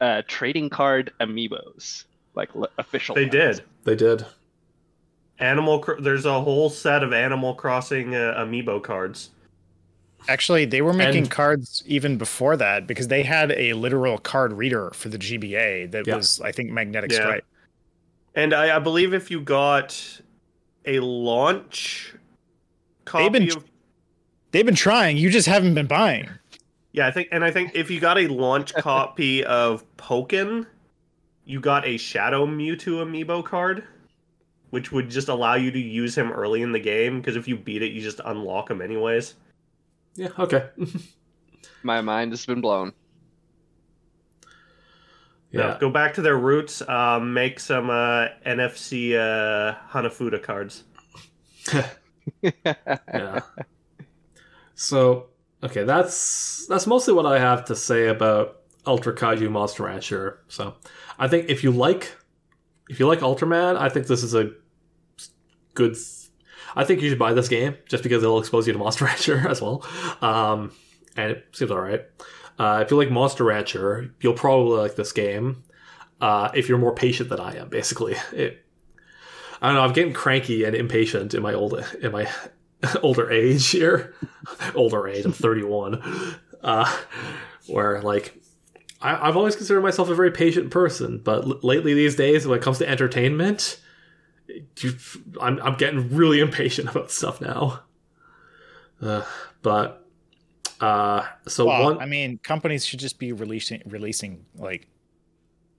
uh, 0.00 0.22
trading 0.26 0.68
card 0.68 1.12
amiibos 1.20 2.04
like 2.34 2.50
official? 2.78 3.14
They 3.14 3.22
ones? 3.22 3.32
did. 3.32 3.62
They 3.84 3.96
did. 3.96 4.26
Animal. 5.40 5.84
There's 5.98 6.26
a 6.26 6.40
whole 6.40 6.70
set 6.70 7.02
of 7.02 7.12
Animal 7.12 7.54
Crossing 7.54 8.14
uh, 8.14 8.34
amiibo 8.38 8.82
cards. 8.82 9.30
Actually, 10.28 10.66
they 10.66 10.82
were 10.82 10.92
making 10.92 11.22
And- 11.22 11.30
cards 11.30 11.82
even 11.86 12.18
before 12.18 12.56
that 12.58 12.86
because 12.86 13.08
they 13.08 13.22
had 13.22 13.52
a 13.52 13.72
literal 13.72 14.18
card 14.18 14.52
reader 14.52 14.90
for 14.90 15.08
the 15.08 15.16
GBA 15.18 15.90
that 15.92 16.06
Yeah. 16.06 16.16
was, 16.16 16.40
I 16.42 16.52
think, 16.52 16.70
Magnetic 16.70 17.10
Yeah. 17.10 17.16
Stripe. 17.20 17.44
And 18.34 18.52
I, 18.52 18.76
I 18.76 18.78
believe 18.78 19.14
if 19.14 19.30
you 19.30 19.40
got 19.40 20.20
a 20.84 21.00
launch 21.00 22.14
copy 23.06 23.28
been- 23.30 23.50
of 23.56 23.64
They've 24.52 24.66
been 24.66 24.74
trying. 24.74 25.16
You 25.16 25.30
just 25.30 25.46
haven't 25.46 25.74
been 25.74 25.86
buying. 25.86 26.28
Yeah, 26.92 27.06
I 27.06 27.12
think, 27.12 27.28
and 27.30 27.44
I 27.44 27.52
think 27.52 27.70
if 27.74 27.88
you 27.88 28.00
got 28.00 28.18
a 28.18 28.26
launch 28.26 28.74
copy 28.78 29.44
of 29.44 29.84
Pokken, 29.96 30.66
you 31.44 31.60
got 31.60 31.86
a 31.86 31.96
Shadow 31.96 32.46
Mewtwo 32.46 33.04
amiibo 33.06 33.44
card, 33.44 33.84
which 34.70 34.92
would 34.92 35.10
just 35.10 35.28
allow 35.28 35.54
you 35.54 35.70
to 35.70 35.78
use 35.78 36.16
him 36.16 36.32
early 36.32 36.62
in 36.62 36.72
the 36.72 36.80
game. 36.80 37.20
Because 37.20 37.36
if 37.36 37.46
you 37.46 37.56
beat 37.56 37.82
it, 37.82 37.92
you 37.92 38.00
just 38.00 38.20
unlock 38.24 38.70
him 38.70 38.80
anyways. 38.80 39.34
Yeah, 40.14 40.28
okay. 40.38 40.68
My 41.82 42.00
mind 42.00 42.32
has 42.32 42.44
been 42.46 42.60
blown. 42.60 42.92
No, 45.52 45.68
yeah. 45.68 45.78
go 45.80 45.90
back 45.90 46.14
to 46.14 46.22
their 46.22 46.38
roots. 46.38 46.86
Um, 46.88 47.32
make 47.32 47.58
some 47.58 47.90
uh, 47.90 48.28
NFC 48.46 49.14
uh, 49.14 49.74
Hanafuda 49.90 50.40
cards. 50.42 50.84
yeah. 52.42 53.40
So, 54.76 55.26
okay, 55.62 55.82
that's 55.82 56.66
that's 56.68 56.86
mostly 56.86 57.14
what 57.14 57.26
I 57.26 57.38
have 57.38 57.64
to 57.66 57.74
say 57.76 58.06
about 58.08 58.60
Ultra 58.86 59.14
Kaiju 59.14 59.50
Monster 59.50 59.82
Rancher. 59.82 60.40
So, 60.48 60.74
I 61.18 61.26
think 61.26 61.50
if 61.50 61.64
you 61.64 61.72
like 61.72 62.16
if 62.90 63.00
you 63.00 63.06
like 63.06 63.20
Ultraman, 63.20 63.76
I 63.76 63.88
think 63.88 64.06
this 64.08 64.22
is 64.22 64.34
a 64.34 64.50
good 65.74 65.96
I 66.74 66.84
think 66.84 67.02
you 67.02 67.08
should 67.08 67.18
buy 67.18 67.32
this 67.32 67.48
game 67.48 67.76
just 67.88 68.02
because 68.02 68.22
it'll 68.22 68.38
expose 68.38 68.66
you 68.66 68.72
to 68.72 68.78
Monster 68.78 69.04
Rancher 69.06 69.48
as 69.48 69.60
well. 69.60 69.84
Um, 70.20 70.72
and 71.16 71.32
it 71.32 71.46
seems 71.52 71.70
all 71.70 71.80
right. 71.80 72.02
Uh, 72.58 72.80
if 72.84 72.90
you 72.90 72.96
like 72.96 73.10
Monster 73.10 73.44
Rancher, 73.44 74.14
you'll 74.20 74.34
probably 74.34 74.78
like 74.78 74.96
this 74.96 75.12
game. 75.12 75.62
Uh, 76.20 76.50
if 76.54 76.68
you're 76.68 76.78
more 76.78 76.94
patient 76.94 77.30
than 77.30 77.40
I 77.40 77.56
am, 77.56 77.68
basically, 77.68 78.14
it. 78.32 78.64
I 79.62 79.68
don't 79.68 79.76
know. 79.76 79.82
I'm 79.82 79.92
getting 79.92 80.12
cranky 80.12 80.64
and 80.64 80.74
impatient 80.74 81.34
in 81.34 81.42
my 81.42 81.52
old 81.52 81.84
in 82.00 82.12
my 82.12 82.30
older 83.02 83.30
age 83.30 83.68
here. 83.68 84.14
older 84.74 85.06
age. 85.06 85.24
I'm 85.24 85.32
31. 85.32 86.02
Uh, 86.62 86.98
where 87.66 88.00
like 88.02 88.40
I, 89.00 89.28
I've 89.28 89.36
always 89.36 89.56
considered 89.56 89.80
myself 89.82 90.08
a 90.08 90.14
very 90.14 90.30
patient 90.30 90.70
person, 90.70 91.18
but 91.18 91.44
l- 91.44 91.58
lately 91.62 91.94
these 91.94 92.16
days, 92.16 92.46
when 92.46 92.58
it 92.58 92.62
comes 92.62 92.78
to 92.78 92.88
entertainment, 92.88 93.80
you, 94.48 94.92
I'm 95.40 95.60
I'm 95.62 95.74
getting 95.76 96.14
really 96.14 96.40
impatient 96.40 96.88
about 96.90 97.10
stuff 97.10 97.40
now. 97.40 97.80
Uh, 99.00 99.24
but 99.62 100.06
uh, 100.80 101.26
so 101.46 101.66
well, 101.66 101.84
one, 101.84 101.98
I 101.98 102.06
mean, 102.06 102.38
companies 102.42 102.84
should 102.84 103.00
just 103.00 103.18
be 103.18 103.32
releasing 103.32 103.82
releasing 103.86 104.44
like 104.56 104.88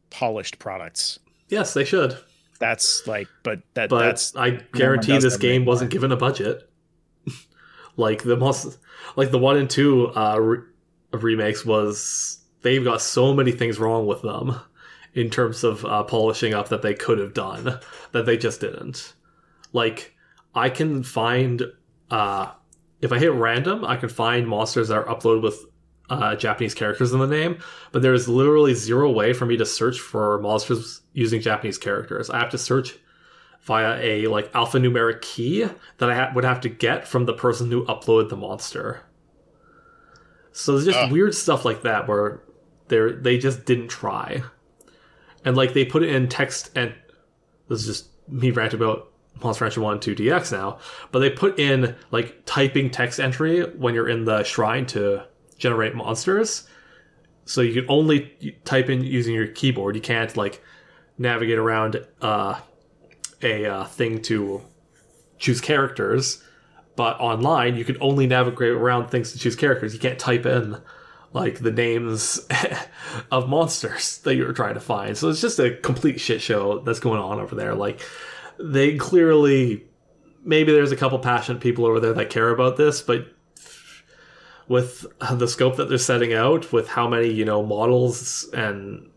polished 0.10 0.60
products. 0.60 1.20
yes, 1.50 1.74
they 1.74 1.84
should. 1.86 2.18
That's 2.60 3.08
like, 3.08 3.28
but 3.42 3.62
that 3.74 3.90
But 3.90 4.06
that's 4.06 4.36
I 4.36 4.52
guarantee 4.74 5.14
does 5.14 5.24
this 5.24 5.38
game 5.38 5.66
wasn't 5.66 5.90
given 5.90 6.12
a 6.12 6.16
budget. 6.18 6.70
like 7.98 8.22
the 8.22 8.38
most, 8.38 8.78
like 9.16 9.32
the 9.32 9.40
one 9.40 9.58
and 9.58 9.68
two 9.68 10.10
uh, 10.16 10.38
re- 10.38 10.64
remakes 11.12 11.66
was 11.66 12.38
they've 12.62 12.84
got 12.84 13.02
so 13.02 13.34
many 13.34 13.52
things 13.52 13.80
wrong 13.80 14.08
with 14.08 14.22
them 14.22 14.60
in 15.14 15.30
terms 15.30 15.64
of 15.64 15.84
uh, 15.86 16.04
polishing 16.04 16.54
up 16.54 16.70
that 16.70 16.82
they 16.82 16.94
could 16.94 17.20
have 17.20 17.34
done 17.34 17.80
that 18.12 18.26
they 18.26 18.38
just 18.38 18.62
didn't. 18.62 19.14
Like 19.74 20.16
I 20.56 20.70
can 20.70 21.04
find 21.04 21.64
uh, 22.10 22.52
if 23.02 23.12
I 23.12 23.20
hit 23.20 23.32
random, 23.32 23.84
I 23.84 23.96
can 23.98 24.10
find 24.10 24.48
monsters 24.48 24.90
that 24.90 24.98
are 24.98 25.06
uploaded 25.06 25.42
with 25.42 25.66
uh, 26.10 26.36
Japanese 26.36 26.74
characters 26.74 27.14
in 27.14 27.20
the 27.20 27.28
name, 27.28 27.58
but 27.92 28.02
there's 28.02 28.28
literally 28.28 28.74
zero 28.74 29.10
way 29.10 29.34
for 29.34 29.46
me 29.46 29.58
to 29.58 29.66
search 29.66 30.00
for 30.00 30.40
monsters 30.40 31.02
using 31.14 31.42
Japanese 31.42 31.78
characters. 31.78 32.30
I 32.30 32.40
have 32.40 32.50
to 32.52 32.58
search 32.58 32.98
via 33.62 33.98
a 34.02 34.28
like 34.28 34.52
alphanumeric 34.54 35.22
key 35.22 35.68
that 35.98 36.10
I 36.10 36.16
ha- 36.16 36.32
would 36.36 36.44
have 36.44 36.62
to 36.62 36.70
get 36.70 37.08
from 37.08 37.26
the 37.26 37.34
person 37.34 37.72
who 37.72 37.86
uploaded 37.86 38.30
the 38.30 38.36
monster. 38.36 39.02
So 40.52 40.74
there's 40.74 40.86
just 40.86 40.98
Ugh. 40.98 41.12
weird 41.12 41.34
stuff 41.34 41.64
like 41.64 41.84
that 41.84 42.08
where 42.08 42.42
they 42.92 43.14
they 43.14 43.38
just 43.40 43.66
didn't 43.66 43.88
try, 43.88 44.44
and 45.44 45.58
like 45.58 45.74
they 45.74 45.86
put 45.86 46.04
it 46.04 46.14
in 46.14 46.30
text 46.30 46.70
and 46.76 46.94
this 47.68 47.82
is 47.82 47.88
just 47.88 48.10
me 48.28 48.52
ranting 48.52 48.80
about 48.80 49.12
Monster 49.42 49.66
Rancher 49.66 49.82
One 49.82 50.00
Two 50.00 50.16
DX 50.16 50.52
now, 50.52 50.78
but 51.12 51.20
they 51.20 51.30
put 51.30 51.58
in 51.58 51.96
like 52.12 52.46
typing 52.46 52.92
text 52.92 53.20
entry 53.20 53.62
when 53.62 53.96
you're 53.96 54.10
in 54.10 54.26
the 54.26 54.44
shrine 54.44 54.86
to 54.88 55.26
generate 55.58 55.96
monsters. 55.96 56.68
So 57.46 57.62
you 57.62 57.74
can 57.82 57.90
only 57.90 58.56
type 58.66 58.90
in 58.90 59.04
using 59.04 59.34
your 59.34 59.48
keyboard. 59.48 59.96
You 59.96 60.02
can't 60.02 60.36
like 60.38 60.62
navigate 61.18 61.58
around 61.58 62.06
uh, 62.22 62.60
a 63.42 63.66
uh, 63.66 63.86
thing 63.86 64.22
to 64.24 64.62
choose 65.40 65.62
characters, 65.62 66.44
but 66.96 67.20
online 67.20 67.78
you 67.78 67.86
can 67.86 67.98
only 68.02 68.28
navigate 68.28 68.70
around 68.70 69.08
things 69.08 69.32
to 69.32 69.40
choose 69.40 69.56
characters. 69.56 69.94
You 69.94 70.00
can't 70.00 70.20
type 70.20 70.46
in 70.46 70.78
like 71.34 71.60
the 71.60 71.72
names 71.72 72.40
of 73.32 73.48
monsters 73.48 74.20
that 74.20 74.36
you're 74.36 74.54
trying 74.54 74.74
to 74.74 74.80
find. 74.80 75.18
So 75.18 75.30
it's 75.30 75.42
just 75.42 75.60
a 75.60 75.76
complete 75.78 76.20
shit 76.20 76.42
show 76.42 76.80
that's 76.80 77.00
going 77.00 77.20
on 77.20 77.40
over 77.40 77.56
there. 77.56 77.76
Like 77.76 78.02
they 78.60 78.98
clearly 78.98 79.86
maybe 80.44 80.72
there's 80.72 80.92
a 80.92 80.98
couple 80.98 81.20
passionate 81.20 81.62
people 81.62 81.86
over 81.86 82.00
there 82.00 82.14
that 82.14 82.30
care 82.30 82.50
about 82.50 82.78
this, 82.78 83.02
but 83.02 83.28
with 84.68 85.06
the 85.32 85.48
scope 85.48 85.76
that 85.78 85.90
they're 85.90 85.98
setting 85.98 86.34
out, 86.34 86.72
with 86.72 86.88
how 86.88 87.08
many, 87.08 87.28
you 87.28 87.46
know, 87.46 87.62
models 87.64 88.50
and 88.54 89.10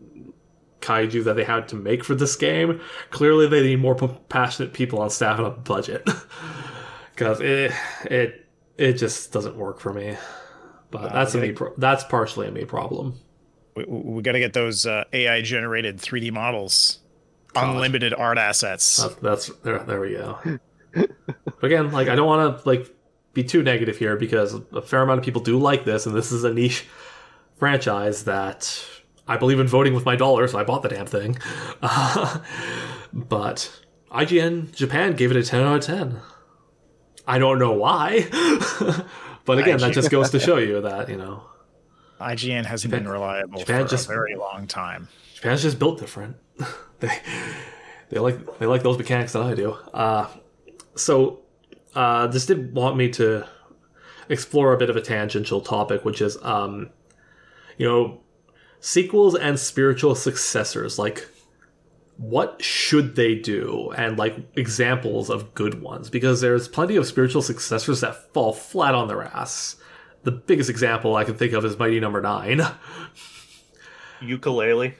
kaiju 0.81 1.23
that 1.23 1.35
they 1.35 1.43
had 1.43 1.67
to 1.69 1.75
make 1.75 2.03
for 2.03 2.13
this 2.13 2.35
game, 2.35 2.81
clearly 3.09 3.47
they 3.47 3.63
need 3.63 3.79
more 3.79 3.95
passionate 3.95 4.73
people 4.73 4.99
on 4.99 5.09
staff 5.09 5.37
and 5.37 5.47
a 5.47 5.51
budget. 5.51 6.07
Because 7.15 7.39
it 7.39 7.71
it 8.03 8.45
it 8.77 8.93
just 8.95 9.31
doesn't 9.31 9.55
work 9.55 9.79
for 9.79 9.93
me. 9.93 10.17
But 10.91 11.11
that's 11.11 11.35
a 11.35 11.39
me. 11.39 11.51
Pro- 11.51 11.73
that's 11.77 12.03
partially 12.03 12.47
a 12.47 12.51
me 12.51 12.65
problem. 12.65 13.19
We, 13.75 13.85
we 13.85 14.21
got 14.21 14.33
to 14.33 14.39
get 14.39 14.53
those 14.53 14.85
uh, 14.85 15.03
AI 15.11 15.41
generated 15.41 15.97
3D 15.97 16.31
models, 16.31 16.99
God. 17.53 17.75
unlimited 17.75 18.13
art 18.13 18.37
assets. 18.37 18.97
That's, 18.97 19.15
that's 19.15 19.47
there. 19.63 19.79
There 19.79 19.99
we 19.99 20.13
go. 20.13 20.39
again, 21.61 21.91
like 21.91 22.07
I 22.07 22.15
don't 22.15 22.27
want 22.27 22.59
to 22.59 22.67
like 22.67 22.89
be 23.33 23.43
too 23.43 23.61
negative 23.61 23.97
here 23.97 24.15
because 24.15 24.53
a 24.71 24.81
fair 24.81 25.01
amount 25.01 25.19
of 25.19 25.25
people 25.25 25.41
do 25.41 25.59
like 25.59 25.85
this, 25.85 26.05
and 26.05 26.15
this 26.15 26.31
is 26.31 26.43
a 26.43 26.53
niche 26.53 26.85
franchise 27.57 28.23
that 28.23 28.85
I 29.27 29.37
believe 29.37 29.59
in 29.59 29.67
voting 29.67 29.93
with 29.93 30.05
my 30.05 30.15
dollar, 30.15 30.47
so 30.47 30.57
I 30.59 30.63
bought 30.63 30.83
the 30.83 30.89
damn 30.89 31.05
thing. 31.05 31.37
Uh, 31.81 32.39
but 33.13 33.83
IGN 34.11 34.73
Japan 34.73 35.13
gave 35.13 35.31
it 35.31 35.37
a 35.37 35.43
10 35.43 35.61
out 35.61 35.75
of 35.77 35.83
10. 35.83 36.19
I 37.27 37.39
don't 37.39 37.59
know 37.59 37.73
why. 37.73 38.27
but 39.45 39.59
again, 39.59 39.77
IGN. 39.77 39.81
that 39.81 39.93
just 39.93 40.11
goes 40.11 40.29
to 40.31 40.39
show 40.39 40.57
you 40.57 40.81
that, 40.81 41.09
you 41.09 41.17
know. 41.17 41.43
IGN 42.19 42.65
hasn't 42.65 42.91
Japan, 42.91 43.03
been 43.03 43.11
reliable 43.11 43.59
Japan 43.59 43.83
for 43.83 43.89
just, 43.89 44.05
a 44.05 44.07
very 44.07 44.35
long 44.35 44.67
time. 44.67 45.07
Japan's 45.35 45.61
just 45.61 45.79
built 45.79 45.99
different. 45.99 46.37
they 46.99 47.19
they 48.09 48.19
like 48.19 48.57
they 48.59 48.65
like 48.65 48.83
those 48.83 48.97
mechanics 48.97 49.33
that 49.33 49.43
I 49.43 49.53
do. 49.53 49.73
Uh, 49.93 50.27
so 50.95 51.41
uh, 51.93 52.27
this 52.27 52.45
did 52.45 52.73
want 52.73 52.97
me 52.97 53.09
to 53.09 53.45
explore 54.29 54.73
a 54.73 54.77
bit 54.77 54.89
of 54.89 54.95
a 54.95 55.01
tangential 55.01 55.61
topic, 55.61 56.03
which 56.03 56.21
is, 56.21 56.37
um, 56.43 56.89
you 57.77 57.87
know, 57.87 58.21
sequels 58.79 59.35
and 59.35 59.59
spiritual 59.59 60.15
successors. 60.15 60.99
Like, 60.99 61.27
what 62.17 62.63
should 62.63 63.15
they 63.15 63.35
do? 63.35 63.91
And 63.97 64.17
like 64.17 64.35
examples 64.55 65.29
of 65.29 65.53
good 65.53 65.81
ones, 65.81 66.09
because 66.09 66.41
there's 66.41 66.67
plenty 66.67 66.95
of 66.95 67.05
spiritual 67.07 67.41
successors 67.41 68.01
that 68.01 68.33
fall 68.33 68.53
flat 68.53 68.95
on 68.95 69.07
their 69.07 69.23
ass. 69.23 69.75
The 70.23 70.31
biggest 70.31 70.69
example 70.69 71.15
I 71.15 71.23
can 71.23 71.35
think 71.35 71.53
of 71.53 71.65
is 71.65 71.77
Mighty 71.77 71.99
Number 71.99 72.21
no. 72.21 72.39
Nine. 72.39 72.57
Yooka-Laylee. 74.21 74.95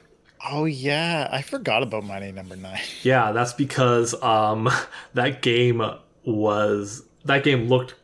Oh 0.48 0.66
yeah, 0.66 1.28
I 1.32 1.42
forgot 1.42 1.82
about 1.82 2.04
Mighty 2.04 2.32
Number 2.32 2.56
no. 2.56 2.70
Nine. 2.70 2.80
Yeah, 3.02 3.32
that's 3.32 3.52
because 3.52 4.14
um, 4.22 4.70
that 5.14 5.42
game 5.42 5.82
was 6.24 7.02
that 7.24 7.44
game 7.44 7.68
looked 7.68 7.94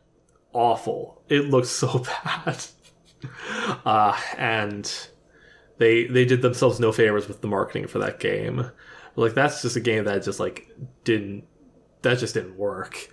awful. 0.52 1.22
It 1.28 1.46
looked 1.46 1.68
so 1.68 1.98
bad. 2.24 2.64
Uh, 3.84 4.18
and 4.36 5.08
they 5.78 6.06
they 6.06 6.24
did 6.24 6.42
themselves 6.42 6.80
no 6.80 6.92
favors 6.92 7.28
with 7.28 7.40
the 7.40 7.48
marketing 7.48 7.86
for 7.86 7.98
that 7.98 8.18
game. 8.18 8.70
Like 9.16 9.34
that's 9.34 9.62
just 9.62 9.76
a 9.76 9.80
game 9.80 10.04
that 10.04 10.22
just 10.22 10.40
like 10.40 10.70
didn't 11.04 11.44
that 12.02 12.18
just 12.18 12.34
didn't 12.34 12.56
work. 12.56 13.10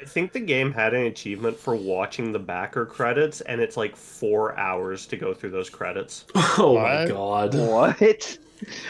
I 0.00 0.04
think 0.04 0.32
the 0.32 0.40
game 0.40 0.72
had 0.72 0.92
an 0.92 1.06
achievement 1.06 1.58
for 1.58 1.74
watching 1.74 2.32
the 2.32 2.38
backer 2.38 2.84
credits, 2.84 3.40
and 3.42 3.60
it's 3.60 3.76
like 3.76 3.96
four 3.96 4.58
hours 4.58 5.06
to 5.06 5.16
go 5.16 5.32
through 5.32 5.50
those 5.50 5.70
credits. 5.70 6.26
Oh 6.56 6.72
what? 6.72 6.82
my 6.82 7.06
god! 7.06 7.54
What? 7.54 8.38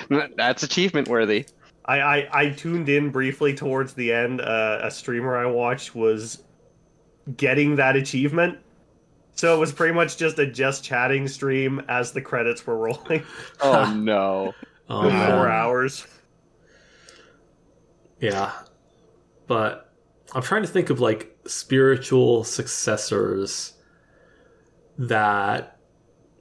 That's 0.36 0.62
achievement 0.62 1.08
worthy. 1.08 1.46
I, 1.86 2.00
I, 2.00 2.28
I 2.32 2.50
tuned 2.50 2.88
in 2.88 3.10
briefly 3.10 3.54
towards 3.54 3.94
the 3.94 4.12
end. 4.12 4.40
Uh, 4.40 4.80
a 4.82 4.90
streamer 4.90 5.36
I 5.36 5.46
watched 5.46 5.94
was 5.94 6.42
getting 7.36 7.76
that 7.76 7.96
achievement. 7.96 8.58
So 9.34 9.54
it 9.54 9.58
was 9.58 9.72
pretty 9.72 9.94
much 9.94 10.16
just 10.16 10.38
a 10.38 10.46
just 10.46 10.84
chatting 10.84 11.26
stream 11.26 11.82
as 11.88 12.12
the 12.12 12.20
credits 12.20 12.66
were 12.66 12.76
rolling. 12.76 13.24
Oh 13.60 13.92
no. 13.96 14.54
oh, 14.88 15.02
four 15.10 15.48
hours. 15.48 16.06
Yeah. 18.24 18.52
But 19.46 19.92
I'm 20.34 20.42
trying 20.42 20.62
to 20.62 20.68
think 20.68 20.90
of 20.90 21.00
like 21.00 21.36
spiritual 21.46 22.44
successors 22.44 23.74
that 24.98 25.78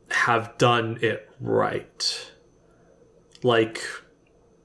have 0.09 0.57
done 0.57 0.99
it 1.01 1.29
right. 1.39 2.31
Like 3.41 3.81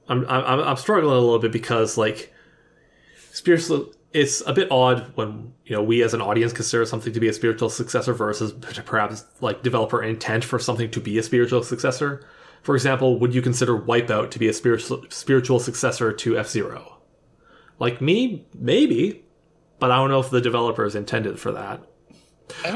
I'm 0.07 0.25
I'm 0.29 0.61
I'm 0.61 0.77
struggling 0.77 1.13
a 1.13 1.19
little 1.19 1.39
bit 1.39 1.51
because 1.51 1.97
like 1.97 2.33
spiritual 3.31 3.91
it's 4.13 4.41
a 4.47 4.53
bit 4.53 4.71
odd 4.71 5.11
when 5.15 5.53
you 5.65 5.75
know 5.75 5.83
we 5.83 6.01
as 6.01 6.13
an 6.13 6.21
audience 6.21 6.53
consider 6.53 6.85
something 6.85 7.11
to 7.11 7.19
be 7.19 7.27
a 7.27 7.33
spiritual 7.33 7.69
successor 7.69 8.13
versus 8.13 8.53
perhaps 8.85 9.25
like 9.41 9.61
developer 9.61 10.01
intent 10.01 10.45
for 10.45 10.57
something 10.57 10.89
to 10.91 11.01
be 11.01 11.17
a 11.17 11.23
spiritual 11.23 11.63
successor. 11.63 12.25
For 12.61 12.75
example, 12.75 13.19
would 13.19 13.33
you 13.35 13.41
consider 13.41 13.77
Wipeout 13.77 14.31
to 14.31 14.39
be 14.39 14.47
a 14.47 14.53
spiritual 14.53 15.05
spiritual 15.09 15.59
successor 15.59 16.13
to 16.13 16.37
F 16.37 16.47
Zero? 16.47 16.98
Like 17.79 18.01
me, 18.01 18.45
maybe, 18.53 19.23
but 19.79 19.91
I 19.91 19.95
don't 19.95 20.09
know 20.09 20.19
if 20.19 20.29
the 20.29 20.41
developers 20.41 20.95
intended 20.95 21.39
for 21.39 21.51
that, 21.53 21.81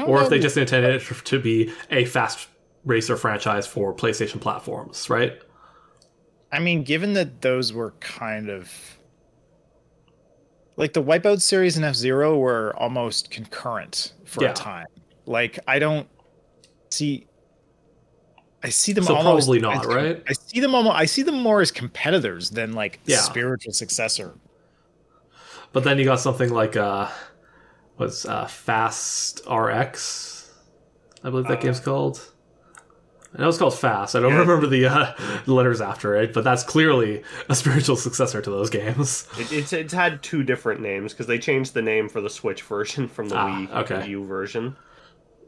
or 0.06 0.22
if 0.22 0.30
they 0.30 0.38
just 0.38 0.56
intended 0.56 1.02
it 1.02 1.24
to 1.26 1.38
be 1.38 1.72
a 1.90 2.06
fast 2.06 2.48
racer 2.84 3.16
franchise 3.16 3.66
for 3.66 3.94
PlayStation 3.94 4.40
platforms, 4.40 5.08
right? 5.10 5.38
I 6.50 6.58
mean, 6.58 6.84
given 6.84 7.12
that 7.14 7.42
those 7.42 7.72
were 7.72 7.92
kind 8.00 8.48
of 8.48 8.70
like 10.76 10.92
the 10.92 11.02
Wipeout 11.02 11.40
series 11.40 11.76
and 11.76 11.84
F 11.84 11.94
Zero 11.94 12.38
were 12.38 12.74
almost 12.76 13.30
concurrent 13.30 14.12
for 14.24 14.42
yeah. 14.44 14.50
a 14.50 14.54
time. 14.54 14.86
Like 15.26 15.58
I 15.66 15.78
don't 15.78 16.08
see. 16.90 17.26
I 18.62 18.70
see 18.70 18.92
them 18.92 19.04
so 19.04 19.14
almost, 19.14 19.46
probably 19.46 19.60
not, 19.60 19.86
I, 19.86 19.94
right? 19.94 20.22
I 20.26 20.32
see 20.32 20.60
them 20.60 20.74
almost. 20.74 20.96
I 20.96 21.04
see 21.04 21.22
them 21.22 21.40
more 21.40 21.60
as 21.60 21.70
competitors 21.70 22.50
than 22.50 22.72
like 22.72 22.98
yeah. 23.04 23.18
spiritual 23.18 23.72
successor. 23.72 24.34
But 25.74 25.82
then 25.82 25.98
you 25.98 26.04
got 26.04 26.20
something 26.20 26.50
like 26.50 26.76
uh, 26.76 27.08
what's 27.96 28.24
uh, 28.24 28.46
Fast 28.46 29.40
RX, 29.50 30.52
I 31.24 31.30
believe 31.30 31.48
that 31.48 31.58
uh, 31.58 31.60
game's 31.60 31.80
called. 31.80 32.30
I 33.36 33.42
know 33.42 33.48
it's 33.48 33.58
called 33.58 33.76
Fast. 33.76 34.14
I 34.14 34.20
don't 34.20 34.32
yeah. 34.32 34.38
remember 34.38 34.68
the, 34.68 34.86
uh, 34.86 35.12
letters 35.52 35.80
after 35.80 36.14
it, 36.14 36.32
but 36.32 36.44
that's 36.44 36.62
clearly 36.62 37.24
a 37.48 37.56
spiritual 37.56 37.96
successor 37.96 38.40
to 38.40 38.50
those 38.50 38.70
games. 38.70 39.26
It, 39.36 39.52
it's 39.52 39.72
it's 39.72 39.92
had 39.92 40.22
two 40.22 40.44
different 40.44 40.80
names 40.80 41.12
because 41.12 41.26
they 41.26 41.40
changed 41.40 41.74
the 41.74 41.82
name 41.82 42.08
for 42.08 42.20
the 42.20 42.30
Switch 42.30 42.62
version 42.62 43.08
from 43.08 43.28
the 43.28 43.36
ah, 43.36 43.48
Wii 43.48 43.70
okay. 43.82 44.08
U 44.10 44.24
version. 44.24 44.76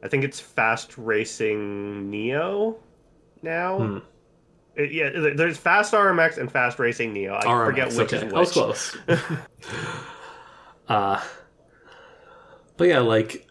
I 0.02 0.08
think 0.08 0.24
it's 0.24 0.40
Fast 0.40 0.98
Racing 0.98 2.10
Neo 2.10 2.76
now. 3.42 3.78
Hmm. 3.78 3.98
It, 4.74 4.90
yeah, 4.90 5.10
there's 5.36 5.56
Fast 5.56 5.94
RMX 5.94 6.36
and 6.36 6.50
Fast 6.50 6.80
Racing 6.80 7.12
Neo. 7.12 7.34
I 7.36 7.44
RMX, 7.44 7.64
forget 7.64 7.88
which 7.88 8.12
okay. 8.12 8.16
is 8.16 8.24
which. 8.24 8.34
I 8.34 8.38
was 8.40 8.50
close. 8.50 8.96
uh, 10.88 11.22
but 12.76 12.88
yeah, 12.88 13.00
like 13.00 13.46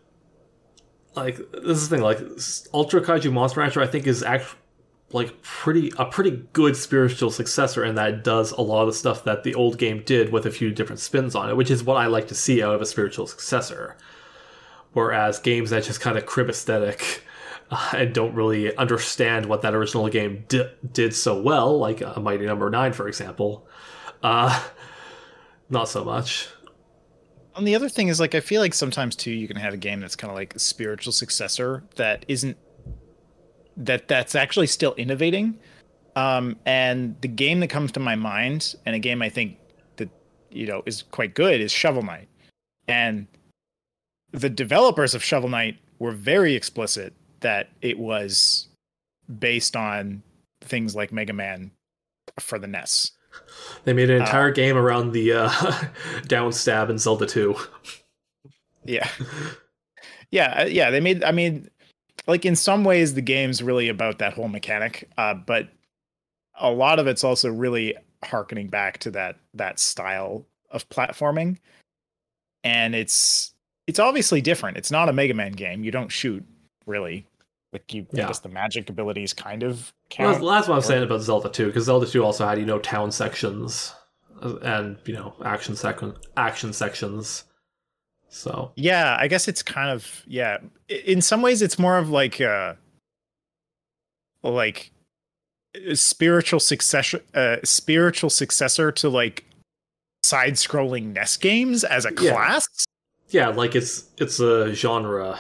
like 1.15 1.37
this 1.51 1.77
is 1.77 1.89
the 1.89 1.95
thing 1.95 2.03
like 2.03 2.19
ultra 2.73 3.01
kaiju 3.01 3.31
monster 3.31 3.59
rancher 3.59 3.81
i 3.81 3.87
think 3.87 4.05
is 4.05 4.23
actually 4.23 4.59
like 5.11 5.41
pretty 5.41 5.91
a 5.97 6.05
pretty 6.05 6.31
good 6.53 6.75
spiritual 6.75 7.31
successor 7.31 7.83
and 7.83 7.97
that 7.97 8.23
does 8.23 8.51
a 8.51 8.61
lot 8.61 8.81
of 8.81 8.87
the 8.87 8.93
stuff 8.93 9.23
that 9.23 9.43
the 9.43 9.55
old 9.55 9.77
game 9.77 10.03
did 10.05 10.31
with 10.31 10.45
a 10.45 10.51
few 10.51 10.71
different 10.71 10.99
spins 10.99 11.35
on 11.35 11.49
it 11.49 11.55
which 11.55 11.71
is 11.71 11.83
what 11.83 11.97
i 11.97 12.07
like 12.07 12.27
to 12.27 12.35
see 12.35 12.61
out 12.61 12.75
of 12.75 12.81
a 12.81 12.85
spiritual 12.85 13.27
successor 13.27 13.95
whereas 14.93 15.39
games 15.39 15.69
that 15.69 15.83
just 15.83 16.01
kind 16.01 16.17
of 16.17 16.25
crib 16.25 16.49
aesthetic 16.49 17.23
uh, 17.71 17.91
and 17.95 18.13
don't 18.13 18.35
really 18.35 18.75
understand 18.77 19.45
what 19.45 19.61
that 19.61 19.73
original 19.73 20.07
game 20.09 20.43
di- 20.47 20.69
did 20.91 21.13
so 21.13 21.39
well 21.39 21.77
like 21.77 22.01
a 22.01 22.19
mighty 22.19 22.45
number 22.45 22.69
no. 22.69 22.79
9 22.79 22.93
for 22.93 23.07
example 23.07 23.67
uh 24.23 24.63
not 25.69 25.87
so 25.87 26.03
much 26.03 26.49
and 27.55 27.67
the 27.67 27.75
other 27.75 27.89
thing 27.89 28.07
is 28.07 28.19
like 28.19 28.35
I 28.35 28.39
feel 28.39 28.61
like 28.61 28.73
sometimes 28.73 29.15
too 29.15 29.31
you 29.31 29.47
can 29.47 29.57
have 29.57 29.73
a 29.73 29.77
game 29.77 29.99
that's 29.99 30.15
kind 30.15 30.29
of 30.29 30.35
like 30.35 30.55
a 30.55 30.59
spiritual 30.59 31.13
successor 31.13 31.83
that 31.95 32.25
isn't 32.27 32.57
that 33.77 34.07
that's 34.07 34.35
actually 34.35 34.67
still 34.67 34.93
innovating. 34.95 35.59
Um, 36.15 36.55
and 36.65 37.15
the 37.21 37.27
game 37.27 37.59
that 37.59 37.67
comes 37.67 37.91
to 37.93 37.99
my 37.99 38.15
mind, 38.15 38.75
and 38.85 38.95
a 38.95 38.99
game 38.99 39.21
I 39.21 39.29
think 39.29 39.57
that 39.97 40.09
you 40.49 40.65
know 40.65 40.83
is 40.85 41.03
quite 41.11 41.33
good, 41.33 41.59
is 41.61 41.71
Shovel 41.71 42.03
Knight. 42.03 42.27
And 42.87 43.27
the 44.31 44.49
developers 44.49 45.13
of 45.13 45.23
Shovel 45.23 45.49
Knight 45.49 45.77
were 45.99 46.11
very 46.11 46.55
explicit 46.55 47.13
that 47.41 47.69
it 47.81 47.97
was 47.97 48.67
based 49.39 49.75
on 49.75 50.23
things 50.61 50.95
like 50.95 51.11
Mega 51.11 51.33
Man 51.33 51.71
for 52.39 52.59
the 52.59 52.67
NES. 52.67 53.11
They 53.83 53.93
made 53.93 54.09
an 54.09 54.21
Uh, 54.21 54.25
entire 54.25 54.51
game 54.51 54.77
around 54.77 55.11
the 55.11 55.31
uh, 55.33 55.83
down 56.27 56.51
stab 56.53 56.89
in 56.89 56.97
Zelda 56.97 57.25
2. 57.25 57.55
Yeah. 58.85 59.07
Yeah, 60.31 60.61
uh, 60.61 60.65
yeah, 60.65 60.89
they 60.89 60.99
made 60.99 61.23
I 61.23 61.31
mean 61.31 61.69
like 62.27 62.45
in 62.45 62.55
some 62.55 62.83
ways 62.83 63.13
the 63.13 63.21
game's 63.21 63.61
really 63.61 63.89
about 63.89 64.19
that 64.19 64.33
whole 64.33 64.47
mechanic, 64.47 65.09
uh 65.17 65.33
but 65.33 65.69
a 66.59 66.71
lot 66.71 66.99
of 66.99 67.07
it's 67.07 67.23
also 67.23 67.49
really 67.51 67.95
harkening 68.23 68.67
back 68.67 68.97
to 68.99 69.11
that 69.11 69.37
that 69.53 69.79
style 69.79 70.45
of 70.71 70.87
platforming. 70.89 71.57
And 72.63 72.95
it's 72.95 73.53
it's 73.87 73.99
obviously 73.99 74.41
different. 74.41 74.77
It's 74.77 74.91
not 74.91 75.09
a 75.09 75.13
Mega 75.13 75.33
Man 75.35 75.51
game. 75.51 75.83
You 75.83 75.91
don't 75.91 76.11
shoot 76.11 76.43
really. 76.85 77.27
Like 77.75 77.93
you 77.93 78.07
I 78.13 78.17
guess 78.17 78.39
the 78.39 78.47
magic 78.47 78.89
abilities 78.89 79.33
kind 79.33 79.61
of 79.61 79.91
Well, 80.17 80.31
count. 80.31 80.33
that's, 80.41 80.45
that's 80.45 80.67
what 80.69 80.75
I'm 80.75 80.81
saying 80.81 81.03
about 81.03 81.19
Zelda 81.21 81.49
2, 81.49 81.65
because 81.67 81.83
Zelda 81.85 82.05
2 82.05 82.23
also 82.23 82.47
had, 82.47 82.57
you 82.57 82.65
know, 82.65 82.79
town 82.79 83.11
sections 83.11 83.93
uh, 84.41 84.55
and, 84.61 84.97
you 85.05 85.13
know, 85.13 85.33
action, 85.43 85.75
sec- 85.75 85.99
action 86.37 86.71
sections. 86.71 87.43
So, 88.29 88.71
Yeah, 88.77 89.17
I 89.19 89.27
guess 89.27 89.49
it's 89.49 89.61
kind 89.61 89.89
of 89.89 90.23
yeah. 90.25 90.59
In 90.87 91.21
some 91.21 91.41
ways, 91.41 91.61
it's 91.61 91.77
more 91.77 91.97
of 91.97 92.09
like 92.09 92.39
uh 92.39 92.75
like 94.43 94.91
spiritual 95.93 96.59
successor, 96.59 97.21
uh, 97.33 97.57
spiritual 97.63 98.29
successor 98.29 98.91
to 98.93 99.09
like 99.09 99.43
side-scrolling 100.23 101.13
NES 101.13 101.37
games 101.37 101.83
as 101.83 102.05
a 102.05 102.11
Yeah. 102.21 102.31
class. 102.31 102.67
yeah, 103.29 103.47
like 103.49 103.75
it's 103.75 104.05
it's 104.17 104.39
a 104.39 104.73
genre 104.73 105.37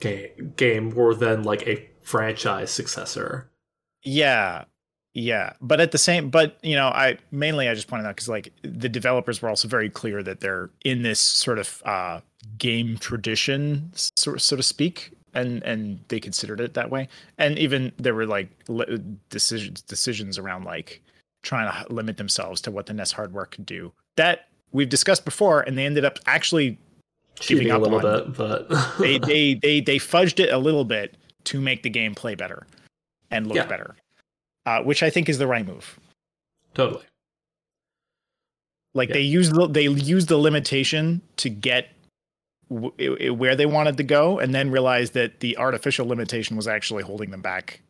game, 0.00 0.52
game 0.56 0.94
more 0.94 1.14
than 1.14 1.42
like 1.42 1.66
a 1.66 1.88
franchise 2.02 2.70
successor. 2.70 3.50
Yeah, 4.02 4.64
yeah, 5.14 5.54
but 5.60 5.80
at 5.80 5.92
the 5.92 5.98
same, 5.98 6.30
but 6.30 6.58
you 6.62 6.76
know, 6.76 6.88
I 6.88 7.18
mainly 7.30 7.68
I 7.68 7.74
just 7.74 7.88
pointed 7.88 8.06
out 8.06 8.16
because 8.16 8.28
like 8.28 8.52
the 8.62 8.88
developers 8.88 9.42
were 9.42 9.48
also 9.48 9.68
very 9.68 9.90
clear 9.90 10.22
that 10.22 10.40
they're 10.40 10.70
in 10.84 11.02
this 11.02 11.20
sort 11.20 11.58
of 11.58 11.82
uh 11.84 12.20
game 12.58 12.96
tradition, 12.98 13.90
so, 13.94 14.36
so 14.36 14.56
to 14.56 14.62
speak, 14.62 15.12
and 15.34 15.62
and 15.64 16.00
they 16.08 16.20
considered 16.20 16.60
it 16.60 16.74
that 16.74 16.90
way. 16.90 17.08
And 17.36 17.58
even 17.58 17.92
there 17.98 18.14
were 18.14 18.26
like 18.26 18.48
li- 18.68 19.02
decisions 19.30 19.82
decisions 19.82 20.38
around 20.38 20.64
like 20.64 21.02
trying 21.42 21.70
to 21.70 21.92
limit 21.92 22.16
themselves 22.16 22.60
to 22.60 22.70
what 22.70 22.86
the 22.86 22.94
NES 22.94 23.12
hardware 23.12 23.46
could 23.46 23.64
do 23.64 23.92
that 24.16 24.48
we've 24.72 24.88
discussed 24.88 25.24
before, 25.24 25.60
and 25.62 25.78
they 25.78 25.86
ended 25.86 26.04
up 26.04 26.18
actually 26.26 26.78
Cheating 27.40 27.70
a 27.70 27.78
little 27.78 28.04
on- 28.06 28.26
bit, 28.32 28.36
but 28.36 28.68
they 28.98 29.18
they 29.18 29.54
they 29.62 29.80
they 29.80 29.96
fudged 29.98 30.40
it 30.40 30.52
a 30.52 30.58
little 30.58 30.84
bit 30.84 31.16
to 31.44 31.60
make 31.60 31.82
the 31.82 31.90
game 31.90 32.14
play 32.14 32.34
better 32.34 32.66
and 33.30 33.46
look 33.46 33.56
Yeah. 33.56 33.66
better, 33.66 33.96
uh, 34.66 34.82
which 34.82 35.02
I 35.02 35.10
think 35.10 35.28
is 35.28 35.38
the 35.38 35.46
right 35.46 35.66
move. 35.66 35.98
totally. 36.74 37.04
Like 38.94 39.08
Yeah. 39.10 39.14
they 39.14 39.20
used 39.22 39.54
the, 39.54 39.66
they 39.68 39.82
used 39.88 40.28
the 40.28 40.36
limitation 40.38 41.22
to 41.36 41.48
get 41.50 41.88
w- 42.70 42.92
i- 42.98 43.26
i- 43.26 43.30
where 43.30 43.54
they 43.54 43.66
wanted 43.66 43.96
to 43.98 44.02
go, 44.02 44.38
and 44.38 44.54
then 44.54 44.70
realized 44.70 45.12
that 45.14 45.40
the 45.40 45.56
artificial 45.58 46.06
limitation 46.06 46.56
was 46.56 46.66
actually 46.66 47.02
holding 47.02 47.30
them 47.30 47.42
back 47.42 47.80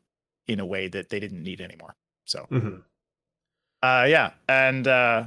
in 0.49 0.61
a 0.61 0.66
way 0.66 0.89
that 0.89 1.09
they 1.11 1.20
didn't 1.20 1.43
need 1.43 1.61
anymore. 1.61 1.95
So, 2.27 2.47
hmm 2.51 2.77
uh, 3.83 4.07
yeah, 4.09 4.33
and 4.49 4.89
uh, 4.89 5.25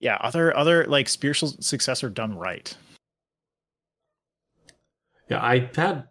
yeah, 0.00 0.16
other 0.20 0.54
other 0.56 0.84
like 0.86 1.08
spiritual 1.08 1.48
successor 1.60 2.10
done 2.10 2.36
right. 2.36 2.76
Yeah, 5.28 5.42
I 5.42 5.70
had 5.74 6.08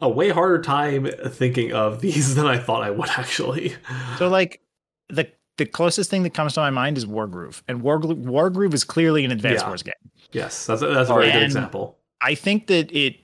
a 0.00 0.08
way 0.08 0.28
harder 0.30 0.60
time 0.60 1.08
thinking 1.28 1.72
of 1.72 2.00
these 2.02 2.34
than 2.34 2.46
I 2.46 2.58
thought 2.58 2.82
I 2.82 2.90
would 2.90 3.08
actually. 3.10 3.74
So 4.18 4.28
like 4.28 4.60
the 5.08 5.28
the 5.58 5.66
closest 5.66 6.10
thing 6.10 6.22
that 6.24 6.34
comes 6.34 6.54
to 6.54 6.60
my 6.60 6.70
mind 6.70 6.98
is 6.98 7.06
Wargroove, 7.06 7.62
and 7.66 7.80
Wargroove, 7.82 8.24
Wargroove 8.24 8.74
is 8.74 8.84
clearly 8.84 9.24
an 9.24 9.30
Advance 9.32 9.62
Yeah. 9.62 9.68
Wars 9.68 9.82
game. 9.82 9.94
Yes, 10.32 10.66
that's 10.66 10.82
a, 10.82 10.86
that's 10.88 11.08
a 11.08 11.14
very 11.14 11.32
good 11.32 11.42
example. 11.42 11.98
I 12.20 12.34
think 12.34 12.66
that 12.66 12.94
it 12.94 13.16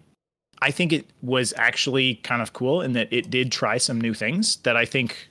I 0.62 0.70
think 0.70 0.92
it 0.92 1.06
was 1.22 1.52
actually 1.56 2.16
kind 2.16 2.40
of 2.40 2.52
cool 2.52 2.82
in 2.82 2.92
that 2.92 3.12
it 3.12 3.30
did 3.30 3.50
try 3.50 3.78
some 3.78 4.00
new 4.00 4.14
things 4.14 4.56
that 4.58 4.76
I 4.76 4.84
think 4.84 5.28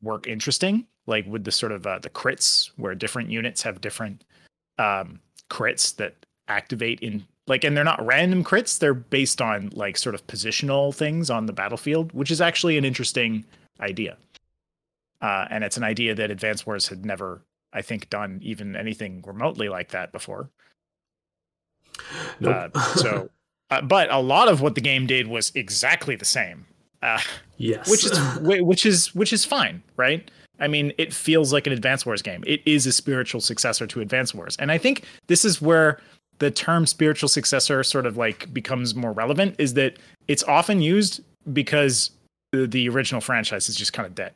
work 0.00 0.28
interesting, 0.28 0.86
like 1.06 1.26
with 1.26 1.44
the 1.44 1.50
sort 1.50 1.72
of 1.72 1.86
uh, 1.86 1.98
the 1.98 2.10
crits 2.10 2.70
where 2.76 2.94
different 2.94 3.28
units 3.30 3.62
have 3.62 3.80
different 3.80 4.24
um, 4.78 5.18
crits 5.50 5.96
that 5.96 6.14
activate 6.48 7.00
in 7.00 7.26
like 7.46 7.64
and 7.64 7.76
they're 7.76 7.84
not 7.84 8.04
random 8.04 8.42
crits, 8.42 8.78
they're 8.78 8.94
based 8.94 9.40
on 9.40 9.70
like 9.72 9.96
sort 9.96 10.14
of 10.14 10.26
positional 10.26 10.94
things 10.94 11.30
on 11.30 11.46
the 11.46 11.52
battlefield, 11.52 12.12
which 12.12 12.30
is 12.30 12.40
actually 12.40 12.76
an 12.76 12.84
interesting 12.84 13.44
idea. 13.80 14.16
Uh, 15.20 15.46
and 15.50 15.64
it's 15.64 15.76
an 15.76 15.84
idea 15.84 16.14
that 16.14 16.30
Advance 16.30 16.66
Wars 16.66 16.88
had 16.88 17.06
never, 17.06 17.42
I 17.72 17.82
think, 17.82 18.10
done 18.10 18.40
even 18.42 18.76
anything 18.76 19.22
remotely 19.26 19.68
like 19.68 19.90
that 19.90 20.12
before. 20.12 20.50
Nope. 22.40 22.72
Uh, 22.74 22.94
so, 22.96 23.30
uh, 23.70 23.80
but 23.80 24.10
a 24.10 24.20
lot 24.20 24.48
of 24.48 24.60
what 24.60 24.74
the 24.74 24.80
game 24.80 25.06
did 25.06 25.28
was 25.28 25.52
exactly 25.54 26.16
the 26.16 26.24
same, 26.24 26.66
uh, 27.02 27.20
yes, 27.56 27.88
which 27.88 28.04
is 28.04 28.18
which 28.40 28.84
is 28.84 29.14
which 29.14 29.32
is 29.32 29.44
fine, 29.44 29.82
right? 29.96 30.30
I 30.58 30.68
mean, 30.68 30.92
it 30.98 31.12
feels 31.12 31.52
like 31.52 31.66
an 31.66 31.72
Advance 31.72 32.06
Wars 32.06 32.22
game. 32.22 32.42
It 32.46 32.62
is 32.66 32.86
a 32.86 32.92
spiritual 32.92 33.40
successor 33.40 33.86
to 33.86 34.00
Advance 34.00 34.34
Wars, 34.34 34.56
and 34.58 34.70
I 34.70 34.78
think 34.78 35.04
this 35.26 35.44
is 35.44 35.60
where 35.62 36.00
the 36.38 36.50
term 36.50 36.86
spiritual 36.86 37.28
successor 37.28 37.82
sort 37.82 38.06
of 38.06 38.16
like 38.16 38.52
becomes 38.52 38.94
more 38.94 39.12
relevant. 39.12 39.54
Is 39.58 39.74
that 39.74 39.98
it's 40.28 40.42
often 40.44 40.80
used 40.82 41.20
because 41.52 42.10
the, 42.52 42.66
the 42.66 42.88
original 42.88 43.20
franchise 43.20 43.68
is 43.68 43.76
just 43.76 43.92
kind 43.92 44.06
of 44.06 44.14
dead. 44.14 44.32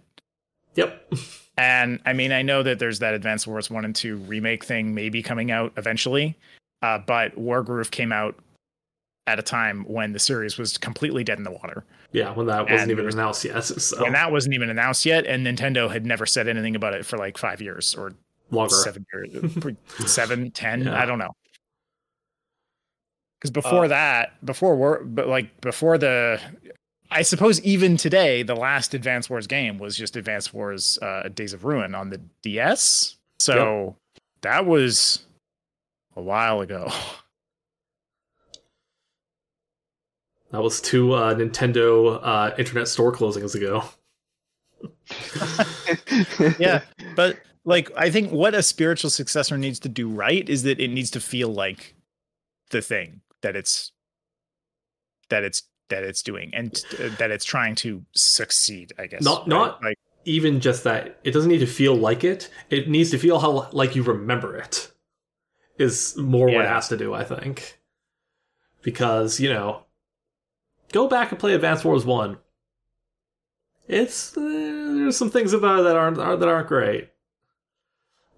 yep. 0.74 1.10
And 1.58 2.00
I 2.06 2.14
mean, 2.14 2.32
I 2.32 2.40
know 2.40 2.62
that 2.62 2.78
there's 2.78 3.00
that 3.00 3.12
Advance 3.12 3.46
Wars 3.46 3.68
1 3.70 3.84
and 3.84 3.94
2 3.94 4.16
remake 4.16 4.64
thing 4.64 4.94
maybe 4.94 5.22
coming 5.22 5.50
out 5.50 5.74
eventually, 5.76 6.34
uh, 6.80 6.96
but 7.06 7.36
Wargroove 7.38 7.90
came 7.90 8.12
out 8.12 8.34
at 9.26 9.38
a 9.38 9.42
time 9.42 9.84
when 9.86 10.12
the 10.14 10.18
series 10.18 10.56
was 10.56 10.78
completely 10.78 11.22
dead 11.22 11.36
in 11.36 11.44
the 11.44 11.50
water. 11.50 11.84
Yeah, 12.12 12.32
when 12.32 12.46
that 12.46 12.62
wasn't 12.62 12.80
And 12.80 12.90
even 12.92 13.06
announced 13.08 13.44
yet. 13.44 13.62
So 13.64 14.02
When 14.02 14.12
that 14.14 14.32
wasn't 14.32 14.54
even 14.54 14.70
announced 14.70 15.04
yet, 15.04 15.26
and 15.26 15.46
Nintendo 15.46 15.90
had 15.90 16.06
never 16.06 16.24
said 16.24 16.48
anything 16.48 16.76
about 16.76 16.94
it 16.94 17.04
for 17.04 17.18
like 17.18 17.36
five 17.36 17.60
years 17.60 17.94
or 17.94 18.14
longer. 18.50 18.74
seven 18.76 19.04
years, 19.12 19.76
seven, 20.10 20.50
ten, 20.52 20.84
Yeah. 20.84 20.98
I 20.98 21.04
don't 21.04 21.18
know. 21.18 21.34
Because 23.40 23.50
before 23.50 23.86
Uh, 23.86 23.88
that, 23.88 24.44
before 24.44 24.76
War, 24.76 25.02
but 25.02 25.26
like 25.26 25.62
before 25.62 25.96
the, 25.96 26.38
I 27.10 27.22
suppose 27.22 27.58
even 27.62 27.96
today, 27.96 28.42
the 28.42 28.54
last 28.54 28.92
Advance 28.92 29.30
Wars 29.30 29.46
game 29.46 29.78
was 29.78 29.96
just 29.96 30.14
Advance 30.14 30.52
Wars 30.52 30.98
uh, 31.00 31.28
Days 31.32 31.54
of 31.54 31.64
Ruin 31.64 31.94
on 31.94 32.10
the 32.10 32.20
DS. 32.42 33.16
So 33.38 33.96
that 34.42 34.66
was 34.66 35.24
a 36.16 36.22
while 36.22 36.60
ago. 36.60 36.92
That 40.52 40.62
was 40.62 40.80
two 40.80 41.12
uh, 41.12 41.34
Nintendo 41.34 42.18
uh, 42.22 42.54
internet 42.58 42.88
store 42.88 43.12
closings 43.12 43.54
ago. 43.54 43.84
yeah, 46.58 46.82
but 47.14 47.38
like 47.64 47.90
I 47.96 48.10
think 48.10 48.32
what 48.32 48.54
a 48.54 48.62
spiritual 48.62 49.10
successor 49.10 49.56
needs 49.56 49.78
to 49.80 49.88
do 49.88 50.08
right 50.08 50.48
is 50.48 50.64
that 50.64 50.80
it 50.80 50.88
needs 50.88 51.10
to 51.12 51.20
feel 51.20 51.48
like 51.48 51.94
the 52.70 52.82
thing 52.82 53.20
that 53.42 53.56
it's 53.56 53.92
that 55.28 55.44
it's 55.44 55.62
that 55.88 56.02
it's 56.04 56.22
doing 56.22 56.50
and 56.54 56.84
uh, 57.00 57.08
that 57.18 57.30
it's 57.30 57.44
trying 57.44 57.74
to 57.76 58.04
succeed. 58.14 58.92
I 58.98 59.06
guess 59.06 59.22
Not- 59.22 59.40
right? 59.40 59.48
not- 59.48 59.82
like 59.82 59.98
Even 60.24 60.60
just 60.60 60.84
that, 60.84 61.18
it 61.24 61.32
doesn't 61.32 61.50
need 61.50 61.58
to 61.60 61.66
feel 61.66 61.94
like 61.96 62.24
it. 62.24 62.50
It 62.68 62.88
needs 62.88 63.10
to 63.10 63.18
feel 63.18 63.38
how 63.40 63.68
like 63.72 63.96
you 63.96 64.02
remember 64.02 64.56
it. 64.56 64.90
Is 65.78 66.14
more 66.18 66.46
what 66.46 66.64
it 66.66 66.68
has 66.68 66.88
to 66.88 66.96
do, 66.98 67.14
I 67.14 67.24
think. 67.24 67.78
Because 68.82 69.40
you 69.40 69.48
know, 69.48 69.84
go 70.92 71.08
back 71.08 71.30
and 71.30 71.38
play 71.40 71.54
Advance 71.54 71.82
Wars 71.84 72.04
One. 72.04 72.36
It's 73.88 74.36
uh, 74.36 74.40
there's 74.40 75.16
some 75.16 75.30
things 75.30 75.54
about 75.54 75.80
it 75.80 75.82
that 75.84 75.96
aren't 75.96 76.18
are, 76.18 76.36
that 76.36 76.48
aren't 76.48 76.68
great. 76.68 77.08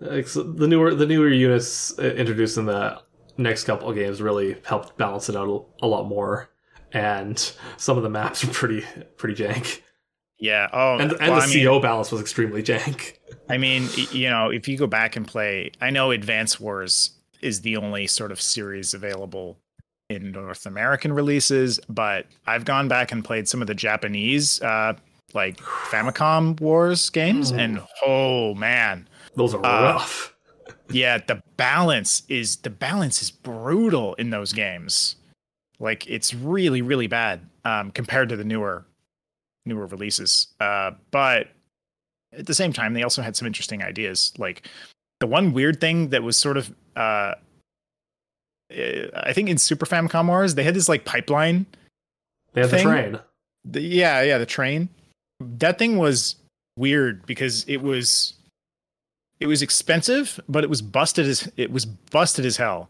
Like, 0.01 0.27
the 0.33 0.67
newer 0.69 0.95
the 0.95 1.07
newer 1.07 1.29
units 1.29 1.99
uh, 1.99 2.03
introduced 2.03 2.59
in 2.59 2.67
the 2.67 3.03
next 3.37 3.65
couple 3.65 3.89
of 3.89 3.95
games 3.95 4.21
really 4.21 4.57
helped 4.65 4.97
balance 4.97 5.29
it 5.29 5.37
out 5.37 5.67
a, 5.83 5.87
lot 5.87 6.07
more, 6.07 6.51
and 6.93 7.39
some 7.77 7.97
of 7.97 8.03
the 8.03 8.11
maps 8.11 8.45
are 8.45 8.49
pretty 8.49 8.85
pretty 9.17 9.43
jank, 9.43 9.81
yeah. 10.39 10.69
Oh, 10.73 10.99
and 10.99 11.13
and 11.13 11.21
well, 11.21 11.37
the 11.37 11.43
I 11.43 11.47
mean, 11.47 11.65
CO 11.65 11.81
balance 11.81 12.11
was 12.13 12.21
extremely 12.21 12.63
jank. 12.63 13.15
I 13.49 13.59
mean, 13.59 13.89
you 14.13 14.29
know, 14.31 14.51
if 14.51 14.69
you 14.69 14.77
go 14.77 14.87
back 14.87 15.17
and 15.17 15.27
play, 15.27 15.71
I 15.81 15.91
know 15.91 16.11
Advance 16.11 16.59
Wars 16.61 17.11
is 17.41 17.63
the 17.63 17.77
only 17.77 18.07
sort 18.07 18.31
of 18.33 18.41
series 18.41 18.95
available 18.95 19.59
in 20.09 20.31
North 20.31 20.67
American 20.67 21.13
releases, 21.13 21.81
but 21.89 22.27
I've 22.47 22.65
gone 22.65 22.87
back 22.89 23.13
and 23.13 23.25
played 23.25 23.49
some 23.49 23.61
of 23.63 23.67
the 23.67 23.75
Japanese, 23.75 24.61
uh, 24.63 24.95
like 25.35 25.57
Famicom 25.59 26.61
Wars 26.61 27.09
games, 27.11 27.51
and 27.51 27.81
oh 28.05 28.55
man, 28.55 29.09
Those 29.35 29.55
are 29.55 29.65
Uh, 29.65 29.83
rough. 29.95 30.35
Yeah, 30.93 31.19
the 31.19 31.43
balance 31.57 32.23
is 32.29 32.57
the 32.57 32.71
balance 32.71 33.23
is 33.23 33.31
brutal 33.31 34.15
in 34.15 34.31
those 34.31 34.53
games. 34.53 35.17
Like 35.79 36.07
it's 36.09 36.33
really, 36.33 36.83
really 36.83 37.07
bad 37.07 37.41
um, 37.65 37.91
compared 37.91 38.29
to 38.29 38.37
the 38.37 38.45
newer, 38.45 38.85
newer 39.67 39.87
releases. 39.87 40.49
Uh, 40.61 40.93
but 41.11 41.49
at 42.33 42.47
the 42.47 42.55
same 42.55 42.73
time, 42.73 42.95
they 42.95 43.03
also 43.03 43.23
had 43.23 43.37
some 43.37 43.47
interesting 43.47 43.83
ideas. 43.83 44.33
Like 44.39 44.69
the 45.21 45.27
one 45.27 45.53
weird 45.53 45.81
thing 45.81 46.09
that 46.11 46.23
was 46.23 46.37
sort 46.37 46.57
of, 46.57 46.75
uh, 46.97 47.35
eh, 48.71 49.09
I 49.15 49.33
think 49.33 49.49
in 49.49 49.59
Super 49.59 49.87
Famicom 49.87 50.29
Wars, 50.29 50.55
they 50.55 50.63
had 50.63 50.75
this 50.75 50.89
like 50.89 51.05
pipeline. 51.05 51.67
They 52.53 52.61
have 52.61 52.71
the 52.71 52.83
train. 52.83 53.19
The, 53.65 53.81
yeah, 53.81 54.23
yeah, 54.23 54.39
the 54.39 54.47
train. 54.47 54.89
That 55.41 55.79
thing 55.79 55.97
was 55.97 56.37
weird 56.77 57.27
because 57.27 57.65
it 57.69 57.83
was, 57.83 58.35
it 59.43 59.47
was 59.47 59.61
expensive, 59.63 60.41
but 60.49 60.65
it 60.65 60.71
was 60.71 60.81
busted 60.83 61.27
as 61.27 61.51
it 61.57 61.71
was 61.71 61.85
busted 61.87 62.47
as 62.47 62.57
hell. 62.57 62.89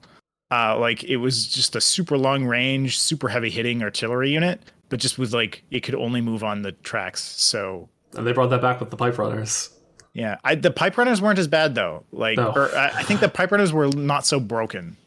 Uh, 0.51 0.79
like 0.79 1.03
it 1.05 1.17
was 1.17 1.47
just 1.47 1.75
a 1.75 1.81
super 1.81 2.19
long 2.19 2.45
range, 2.45 2.99
super 2.99 3.29
heavy 3.29 3.49
hitting 3.51 3.83
artillery 3.83 4.31
unit, 4.33 4.61
but 4.91 5.01
just 5.01 5.19
with 5.19 5.33
like 5.33 5.65
it 5.71 5.81
could 5.81 5.95
only 5.95 6.21
move 6.21 6.45
on 6.45 6.63
the 6.63 6.73
tracks. 6.73 7.23
So 7.23 7.89
And 8.17 8.27
they 8.27 8.33
brought 8.33 8.51
that 8.51 8.61
back 8.63 8.79
with 8.79 8.91
the 8.91 8.97
pipe 8.97 9.17
runners. 9.19 9.71
yeah, 10.13 10.37
I, 10.45 10.55
the 10.57 10.71
pipe 10.71 10.99
runners 10.99 11.23
weren't 11.23 11.39
as 11.39 11.49
bad 11.49 11.75
though. 11.75 12.05
Like, 12.13 12.37
No. 12.37 12.53
or 12.55 12.75
I, 12.77 12.89
I 12.99 13.03
think 13.03 13.21
the 13.21 13.31
pipe 13.31 13.51
runners 13.51 13.73
were 13.73 13.89
not 13.89 14.27
so 14.27 14.39
broken. 14.39 14.99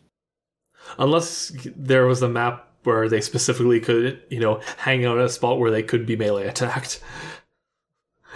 Unless 0.98 1.52
there 1.76 2.06
was 2.06 2.22
a 2.22 2.30
map 2.30 2.68
where 2.84 3.10
they 3.10 3.22
specifically 3.22 3.80
could, 3.80 4.22
you 4.30 4.40
know, 4.40 4.62
hang 4.78 5.06
out 5.06 5.18
at 5.18 5.26
a 5.26 5.30
spot 5.30 5.58
where 5.60 5.72
they 5.72 5.82
could 5.84 6.06
be 6.06 6.16
melee 6.16 6.48
attacked. 6.48 7.02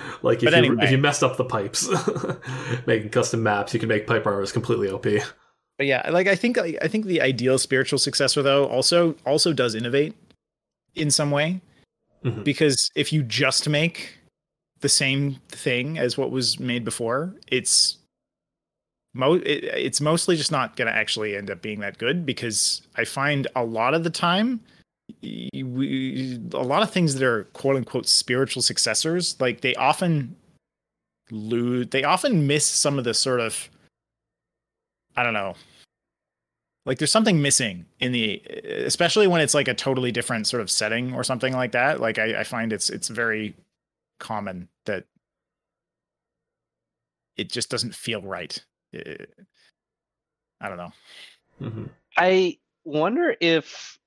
Like 0.21 0.39
if 0.43 0.45
But 0.51 0.53
you 0.53 0.57
anyway. 0.71 0.83
if 0.83 0.91
you 0.91 0.97
messed 0.97 1.23
up 1.23 1.37
the 1.37 1.45
pipes, 1.45 1.87
making 2.85 3.09
custom 3.09 3.41
maps, 3.43 3.73
you 3.73 3.79
can 3.79 3.87
make 3.89 4.05
pipe 4.05 4.25
runners 4.25 4.51
completely 4.51 4.89
OP. 4.89 5.05
But 5.77 5.87
yeah, 5.87 6.09
like 6.11 6.27
I 6.27 6.35
think 6.35 6.57
I 6.57 6.87
think 6.87 7.05
the 7.05 7.21
ideal 7.21 7.57
spiritual 7.57 7.99
successor 7.99 8.41
though 8.41 8.65
also 8.67 9.15
also 9.25 9.53
does 9.53 9.75
innovate 9.75 10.13
in 10.95 11.09
some 11.11 11.31
way 11.31 11.61
Mhm. 12.25 12.43
because 12.43 12.89
if 12.95 13.13
you 13.13 13.23
just 13.23 13.69
make 13.69 14.17
the 14.81 14.89
same 14.89 15.35
thing 15.47 15.97
as 15.97 16.17
what 16.17 16.31
was 16.31 16.59
made 16.59 16.83
before, 16.83 17.33
it's 17.47 17.97
mo 19.13 19.35
it, 19.35 19.63
it's 19.63 20.01
mostly 20.01 20.35
just 20.35 20.51
not 20.51 20.75
going 20.75 20.87
to 20.87 20.93
actually 20.95 21.35
end 21.37 21.49
up 21.49 21.61
being 21.61 21.79
that 21.79 21.97
good 21.97 22.25
because 22.25 22.81
I 22.95 23.05
find 23.05 23.47
a 23.55 23.63
lot 23.63 23.93
of 23.93 24.03
the 24.03 24.09
time 24.09 24.59
we, 25.21 26.39
a 26.53 26.57
lot 26.57 26.83
of 26.83 26.91
things 26.91 27.15
that 27.15 27.23
are 27.23 27.45
quote 27.53 27.75
unquote 27.75 28.07
spiritual 28.07 28.61
successors 28.61 29.39
like 29.39 29.61
they 29.61 29.75
often 29.75 30.35
lose 31.31 31.87
they 31.89 32.03
often 32.03 32.47
miss 32.47 32.65
some 32.65 32.97
of 32.97 33.03
the 33.03 33.13
sort 33.13 33.39
of 33.39 33.69
I 35.15 35.23
don't 35.23 35.33
know. 35.33 35.55
Like 36.85 36.97
there's 36.97 37.11
something 37.11 37.41
missing 37.41 37.85
in 37.99 38.11
the 38.13 38.41
especially 38.85 39.27
when 39.27 39.41
it's 39.41 39.53
like 39.53 39.67
a 39.67 39.73
totally 39.73 40.11
different 40.11 40.47
sort 40.47 40.61
of 40.61 40.71
setting 40.71 41.13
or 41.13 41.23
something 41.23 41.53
like 41.53 41.73
that. 41.73 41.99
Like 41.99 42.17
I, 42.17 42.39
I 42.39 42.43
find 42.43 42.73
it's 42.73 42.89
it's 42.89 43.09
very 43.09 43.53
common 44.19 44.69
that 44.85 45.05
it 47.37 47.51
just 47.51 47.69
doesn't 47.69 47.93
feel 47.93 48.21
right. 48.21 48.63
Eh, 48.93 49.17
I 50.61 50.69
don't 50.69 50.77
know. 50.77 50.91
hmm 51.59 51.83
I 52.17 52.57
wonder 52.85 53.35
if 53.39 53.98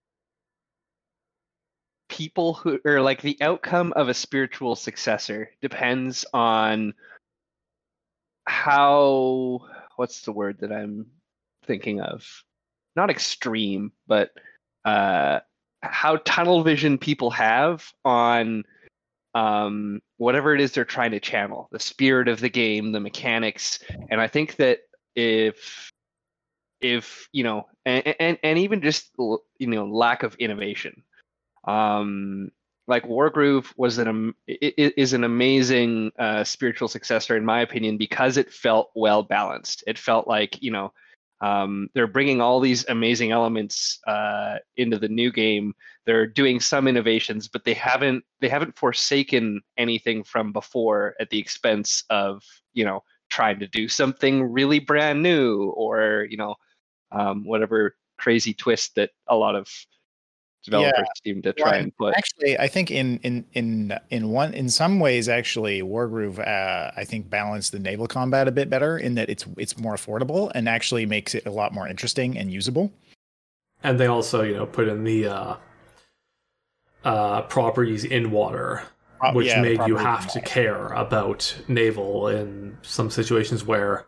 people 2.13 2.53
who 2.53 2.79
or 2.85 3.01
like 3.01 3.23
the 3.23 3.39
outcome 3.41 3.95
of 3.97 4.11
a 4.11 4.15
spiritual 4.15 4.77
successor 4.77 5.51
depends 5.63 6.27
on 6.35 6.93
how 8.47 9.61
what's 9.97 10.21
the 10.21 10.33
word 10.33 10.59
that 10.61 10.71
I'm 10.71 11.07
thinking 11.65 12.03
of? 12.03 12.27
Not 12.95 13.09
extreme, 13.09 13.93
but 14.07 14.31
uh 14.85 15.41
how 15.81 16.17
tunnel 16.19 16.63
vision 16.63 16.99
people 16.99 17.31
have 17.31 17.91
on 18.05 18.65
um 19.35 20.03
whatever 20.19 20.55
it 20.55 20.61
is 20.61 20.73
they're 20.73 20.85
trying 20.85 21.13
to 21.13 21.21
channel, 21.21 21.69
the 21.73 21.81
spirit 21.81 22.29
of 22.29 22.41
the 22.41 22.51
game, 22.51 22.93
the 22.93 23.01
mechanics. 23.01 23.79
And 24.11 24.21
I 24.21 24.29
think 24.29 24.57
that 24.57 24.81
if 25.17 25.91
if 26.83 27.31
you 27.33 27.43
know 27.43 27.69
and 27.87 28.15
and, 28.21 28.39
and 28.43 28.59
even 28.59 28.83
just 28.83 29.11
you 29.17 29.67
know 29.67 29.87
lack 29.87 30.25
of 30.25 30.35
innovation 30.35 31.03
um 31.67 32.51
like 32.89 33.05
wargroove 33.05 33.73
was 33.77 33.99
an 33.99 34.35
i- 34.49 34.59
is 34.77 35.13
an 35.13 35.25
amazing 35.25 36.11
uh, 36.19 36.43
spiritual 36.45 36.89
successor 36.89 37.37
in 37.37 37.45
my 37.45 37.61
opinion 37.61 37.97
because 37.97 38.37
it 38.37 38.53
felt 38.53 38.91
well 38.95 39.23
balanced 39.23 39.85
it 39.87 39.99
felt 39.99 40.27
like 40.27 40.61
you 40.63 40.71
know 40.71 40.93
um, 41.43 41.89
they're 41.93 42.07
bringing 42.07 42.41
all 42.41 42.61
these 42.61 42.87
amazing 42.89 43.33
elements 43.33 43.99
uh, 44.07 44.59
into 44.77 44.97
the 44.97 45.09
new 45.09 45.33
game. 45.33 45.75
They're 46.07 46.27
doing 46.27 46.61
some 46.61 46.87
innovations 46.89 47.49
but 47.49 47.65
they 47.65 47.75
haven't 47.75 48.25
they 48.41 48.49
haven't 48.49 48.77
forsaken 48.79 49.61
anything 49.77 50.25
from 50.25 50.53
before 50.53 51.15
at 51.21 51.31
the 51.31 51.39
expense 51.39 52.05
of 52.11 52.43
you 52.73 52.85
know 52.85 53.03
trying 53.31 53.59
to 53.61 53.67
do 53.69 53.89
something 53.89 54.53
really 54.53 54.79
brand 54.79 55.23
new 55.23 55.71
or 55.77 56.27
you 56.29 56.37
know 56.37 56.55
um, 57.13 57.45
whatever 57.45 57.97
crazy 58.19 58.53
twist 58.55 58.95
that 58.97 59.11
a 59.29 59.37
lot 59.37 59.55
of 59.55 59.69
developers 60.63 61.07
seem 61.25 61.43
to 61.43 61.53
try 61.53 61.73
Well, 61.73 61.81
and 61.81 61.97
put. 61.97 62.15
Actually, 62.15 62.59
I 62.59 62.69
think 62.69 62.91
in 62.91 63.19
in 63.19 63.45
in 63.53 63.99
in 64.11 64.31
one 64.31 64.55
in 64.55 64.69
some 64.69 65.01
ways, 65.01 65.29
actually, 65.29 65.83
Wargroove 65.83 66.39
uh, 66.39 66.93
I 66.97 67.05
think 67.05 67.29
balanced 67.29 67.73
the 67.73 67.79
naval 67.79 68.07
combat 68.07 68.49
a 68.49 68.53
bit 68.53 68.71
better 68.71 68.97
in 68.97 69.15
that 69.17 69.29
it's 69.29 69.45
it's 69.57 69.79
more 69.79 69.95
affordable 69.95 70.51
and 70.55 70.69
actually 70.69 71.07
makes 71.07 71.35
it 71.35 71.47
a 71.47 71.51
lot 71.51 71.73
more 71.73 71.89
interesting 71.89 72.39
and 72.39 72.53
usable. 72.53 72.93
And 73.83 73.99
they 73.99 74.07
also, 74.07 74.43
you 74.43 74.55
know, 74.55 74.67
put 74.67 74.89
in 74.89 75.05
the 75.05 75.27
uh, 75.27 75.57
uh, 77.05 77.43
properties 77.43 78.05
in 78.05 78.31
water, 78.31 78.83
Pro- 79.19 79.35
which 79.35 79.49
yeah, 79.49 79.61
made 79.61 79.81
you 79.87 79.97
have 79.97 80.33
to 80.33 80.41
care 80.41 80.87
about 80.89 81.55
naval 81.69 82.29
in 82.29 82.79
some 82.83 83.11
situations 83.11 83.65
where 83.65 84.07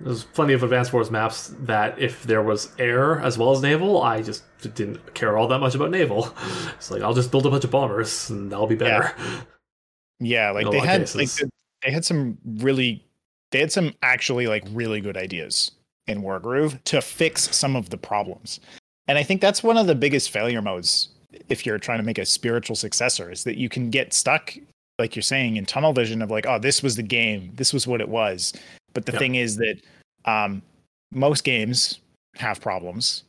there's 0.00 0.24
plenty 0.24 0.54
of 0.54 0.62
Advance 0.62 0.92
Wars 0.92 1.10
maps 1.10 1.54
that 1.60 1.98
if 1.98 2.22
there 2.24 2.42
was 2.42 2.72
air 2.78 3.20
as 3.20 3.36
well 3.36 3.52
as 3.52 3.60
naval, 3.60 4.02
I 4.02 4.22
just 4.22 4.44
didn't 4.74 5.14
care 5.14 5.36
all 5.36 5.46
that 5.48 5.58
much 5.58 5.74
about 5.74 5.90
naval. 5.90 6.34
It's 6.76 6.90
like 6.90 7.02
I'll 7.02 7.14
just 7.14 7.30
build 7.30 7.46
a 7.46 7.50
bunch 7.50 7.64
of 7.64 7.70
bombers 7.70 8.30
and 8.30 8.50
that'll 8.50 8.66
be 8.66 8.74
better. 8.74 9.12
Yeah, 10.18 10.50
like 10.50 10.70
they 10.70 10.78
had 10.78 11.02
cases. 11.02 11.40
like 11.42 11.50
they 11.82 11.90
had 11.90 12.04
some 12.04 12.38
really 12.44 13.04
they 13.50 13.60
had 13.60 13.72
some 13.72 13.94
actually 14.02 14.46
like 14.46 14.64
really 14.70 15.00
good 15.00 15.16
ideas 15.16 15.72
in 16.06 16.22
Wargroove 16.22 16.82
to 16.84 17.02
fix 17.02 17.54
some 17.54 17.76
of 17.76 17.90
the 17.90 17.98
problems. 17.98 18.60
And 19.08 19.18
I 19.18 19.22
think 19.22 19.40
that's 19.40 19.62
one 19.62 19.76
of 19.76 19.86
the 19.86 19.94
biggest 19.94 20.30
failure 20.30 20.62
modes 20.62 21.08
if 21.48 21.66
you're 21.66 21.78
trying 21.78 21.98
to 21.98 22.04
make 22.04 22.18
a 22.18 22.26
spiritual 22.26 22.76
successor 22.76 23.30
is 23.30 23.44
that 23.44 23.56
you 23.56 23.68
can 23.68 23.90
get 23.90 24.12
stuck 24.12 24.54
like 24.98 25.14
you're 25.14 25.22
saying 25.22 25.56
in 25.56 25.64
tunnel 25.64 25.92
vision 25.92 26.22
of 26.22 26.30
like 26.30 26.46
oh 26.46 26.58
this 26.58 26.82
was 26.82 26.96
the 26.96 27.02
game, 27.02 27.50
this 27.54 27.72
was 27.72 27.86
what 27.86 28.00
it 28.00 28.08
was. 28.08 28.52
But 28.94 29.06
the 29.06 29.12
Yeah. 29.12 29.18
thing 29.18 29.34
is 29.36 29.56
that 29.56 29.76
um 30.24 30.62
most 31.12 31.44
games 31.44 32.00
have 32.36 32.60
problems. 32.60 33.24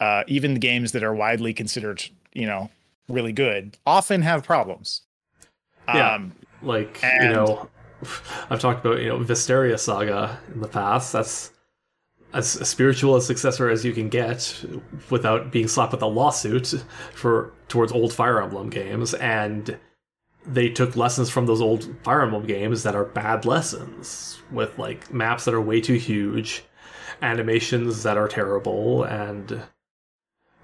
Uh 0.00 0.24
even 0.26 0.54
the 0.54 0.60
games 0.60 0.92
that 0.92 1.02
are 1.02 1.14
widely 1.14 1.52
considered, 1.54 2.02
you 2.32 2.46
know, 2.46 2.70
really 3.08 3.32
good 3.32 3.76
often 3.86 4.22
have 4.22 4.44
problems. 4.44 5.02
Yeah. 5.88 6.14
Um 6.14 6.32
Like 6.62 7.00
you 7.02 7.28
know, 7.28 7.68
I've 8.50 8.60
talked 8.60 8.84
about 8.84 9.00
you 9.00 9.08
know 9.08 9.18
Vestaria 9.18 9.78
Saga 9.78 10.38
in 10.54 10.60
the 10.60 10.68
past. 10.68 11.12
That's 11.12 11.50
as 12.34 12.48
spiritual 12.66 13.16
a 13.16 13.20
successor 13.20 13.68
as 13.68 13.84
you 13.84 13.92
can 13.92 14.08
get 14.08 14.64
without 15.10 15.50
being 15.52 15.68
slapped 15.68 15.92
with 15.92 16.00
a 16.02 16.06
lawsuit 16.06 16.82
for 17.14 17.52
towards 17.68 17.92
old 17.92 18.12
Fire 18.12 18.40
Emblem 18.42 18.70
games, 18.70 19.12
and 19.14 19.78
they 20.46 20.68
took 20.68 20.96
lessons 20.96 21.30
from 21.30 21.46
those 21.46 21.60
old 21.60 21.88
Fire 22.02 22.22
Emblem 22.22 22.46
games 22.46 22.82
that 22.82 22.94
are 22.94 23.04
bad 23.04 23.44
lessons 23.44 24.40
with 24.50 24.78
like 24.78 25.12
maps 25.12 25.44
that 25.44 25.54
are 25.54 25.60
way 25.60 25.80
too 25.80 25.94
huge, 25.94 26.64
animations 27.20 28.02
that 28.02 28.16
are 28.16 28.28
terrible, 28.28 29.04
and 29.04 29.62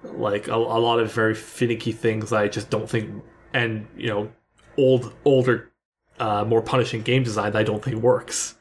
like 0.03 0.47
a, 0.47 0.55
a 0.55 0.55
lot 0.55 0.99
of 0.99 1.11
very 1.11 1.35
finicky 1.35 1.91
things 1.91 2.33
I 2.33 2.47
just 2.47 2.69
don't 2.69 2.89
think, 2.89 3.23
and 3.53 3.87
you 3.95 4.07
know, 4.07 4.31
old 4.77 5.13
older, 5.25 5.71
uh, 6.19 6.43
more 6.43 6.61
punishing 6.61 7.01
game 7.01 7.23
design 7.23 7.53
that 7.53 7.59
I 7.59 7.63
don't 7.63 7.83
think 7.83 7.97
works. 7.97 8.55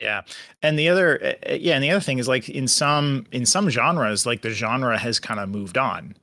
Yeah. 0.00 0.22
And 0.62 0.78
the 0.78 0.88
other 0.88 1.36
uh, 1.48 1.54
yeah, 1.54 1.74
and 1.74 1.82
the 1.82 1.90
other 1.90 2.00
thing 2.00 2.18
is 2.18 2.28
like 2.28 2.48
in 2.48 2.68
some 2.68 3.26
in 3.32 3.46
some 3.46 3.70
genres 3.70 4.26
like 4.26 4.42
the 4.42 4.50
genre 4.50 4.98
has 4.98 5.18
kind 5.18 5.40
of 5.40 5.48
moved 5.48 5.78
on. 5.78 6.16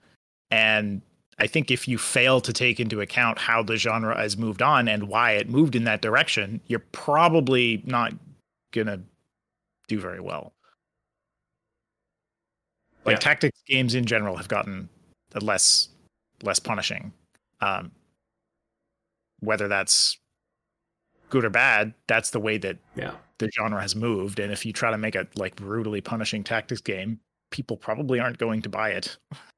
And 0.51 1.01
I 1.43 1.47
think 1.47 1.69
if 1.71 1.89
you 1.89 1.97
fail 1.97 2.39
to 2.39 2.53
take 2.53 2.79
into 2.79 3.01
account 3.01 3.37
how 3.37 3.61
the 3.63 3.75
genre 3.75 4.15
has 4.15 4.37
moved 4.37 4.61
on 4.61 4.87
and 4.87 5.09
why 5.09 5.33
it 5.33 5.49
moved 5.49 5.75
in 5.75 5.83
that 5.83 6.01
direction, 6.01 6.61
you're 6.67 6.85
probably 6.93 7.83
not 7.85 8.13
going 8.71 8.87
to 8.87 9.01
do 9.89 9.99
very 9.99 10.21
well. 10.21 10.53
Like 13.05 13.15
Yeah. 13.15 13.19
tactics 13.19 13.61
games 13.67 13.93
in 13.93 14.05
general 14.05 14.37
have 14.37 14.47
gotten 14.47 14.87
less 15.35 15.89
less 16.43 16.59
punishing. 16.59 17.11
Um 17.59 17.91
whether 19.41 19.67
that's 19.67 20.17
good 21.29 21.43
or 21.43 21.49
bad, 21.49 21.93
that's 22.07 22.29
the 22.29 22.39
way 22.39 22.57
that 22.59 22.77
Yeah. 22.95 23.15
the 23.39 23.49
genre 23.51 23.81
has 23.81 23.97
moved 23.97 24.39
and 24.39 24.53
if 24.53 24.65
you 24.65 24.71
try 24.71 24.91
to 24.91 24.97
make 24.97 25.15
a 25.15 25.27
like 25.35 25.57
brutally 25.57 25.99
punishing 25.99 26.41
tactics 26.45 26.79
game 26.79 27.19
people 27.51 27.75
probably 27.75 28.21
aren't 28.21 28.37
going 28.37 28.61
to 28.61 28.69
buy 28.69 28.91
it 28.91 29.17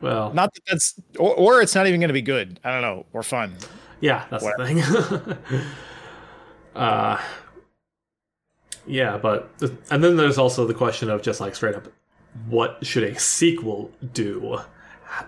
Well, 0.00 0.32
not 0.32 0.54
that 0.54 0.62
that's 0.66 1.00
or, 1.18 1.34
or 1.34 1.62
it's 1.62 1.74
not 1.74 1.86
even 1.86 2.00
going 2.00 2.08
to 2.08 2.14
be 2.14 2.22
good 2.22 2.58
i 2.64 2.70
don't 2.70 2.80
know 2.80 3.04
or 3.12 3.22
fun 3.22 3.54
yeah, 4.00 4.24
that's 4.30 4.44
the 4.44 5.36
thing. 5.46 5.58
Uh, 6.72 7.20
yeah, 8.86 9.18
but 9.18 9.50
and 9.90 10.04
then 10.04 10.16
there's 10.16 10.38
also 10.38 10.64
the 10.64 10.72
question 10.72 11.10
of 11.10 11.20
just 11.20 11.40
like 11.40 11.56
straight 11.56 11.74
up, 11.74 11.88
what 12.48 12.86
should 12.86 13.02
a 13.02 13.18
sequel 13.18 13.90
do? 14.12 14.60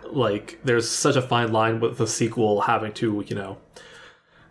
Like, 0.04 0.60
there's 0.62 0.88
such 0.88 1.16
a 1.16 1.20
fine 1.20 1.52
line 1.52 1.80
with 1.80 1.98
the 1.98 2.06
sequel 2.06 2.60
having 2.60 2.92
to, 2.92 3.24
you 3.26 3.34
know, 3.34 3.58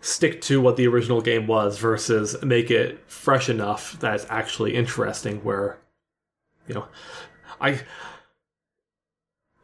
stick 0.01 0.41
to 0.41 0.59
what 0.59 0.75
the 0.75 0.85
original 0.85 1.21
game 1.21 1.47
was 1.47 1.77
versus 1.77 2.35
make 2.43 2.69
it 2.69 2.99
fresh 3.09 3.47
enough 3.47 3.97
that 4.01 4.15
it's 4.15 4.25
actually 4.29 4.75
interesting. 4.75 5.37
Where, 5.45 5.77
you 6.67 6.75
know, 6.75 6.87
I, 7.61 7.79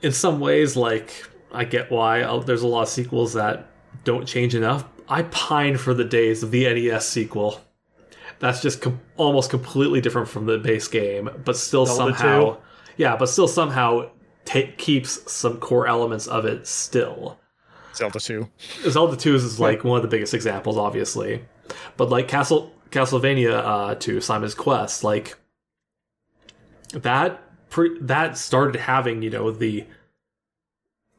in 0.02 0.12
some 0.12 0.40
ways, 0.40 0.76
like 0.76 1.26
I 1.52 1.64
get 1.64 1.92
why 1.92 2.22
uh, 2.22 2.40
there's 2.40 2.62
a 2.62 2.68
lot 2.68 2.84
of 2.84 2.90
sequels 2.90 3.34
that 3.34 3.68
don't 4.04 4.26
change 4.26 4.56
enough. 4.56 4.86
I 5.10 5.24
pine 5.24 5.78
for 5.78 5.94
the 5.94 6.04
days 6.04 6.44
of 6.44 6.52
the 6.52 6.66
NES 6.66 7.08
sequel. 7.08 7.62
That's 8.40 8.62
just 8.62 8.82
com- 8.82 9.00
almost 9.16 9.50
completely 9.50 10.02
different 10.02 10.28
from 10.28 10.46
the 10.46 10.58
base 10.58 10.88
game, 10.88 11.30
but 11.44 11.58
still 11.58 11.86
Zelda 11.86 12.18
somehow, 12.18 12.54
2? 12.54 12.58
yeah, 12.98 13.16
but 13.16 13.28
still 13.28 13.48
somehow 13.48 14.12
ta 14.46 14.62
keeps 14.78 15.32
some 15.32 15.58
core 15.58 15.88
elements 15.88 16.28
of 16.28 16.46
it 16.46 16.68
still. 16.68 17.40
Zelda 17.96 18.20
2. 18.20 18.48
Zelda 18.90 19.18
2 19.18 19.36
is 19.36 19.60
like 19.60 19.84
one 19.84 19.98
of 19.98 20.04
the 20.04 20.08
biggest 20.08 20.36
examples, 20.36 20.78
obviously. 20.78 21.44
But 21.96 22.10
like 22.10 22.28
Castle 22.28 22.72
Castlevania 22.92 23.60
uh, 23.64 23.96
to 23.96 24.22
Simon's 24.22 24.54
Quest, 24.54 25.04
like 25.04 25.36
that 26.94 27.42
pre- 27.78 28.00
that 28.02 28.36
started 28.36 28.80
having 28.82 29.22
you 29.22 29.30
know 29.30 29.52
the 29.52 29.86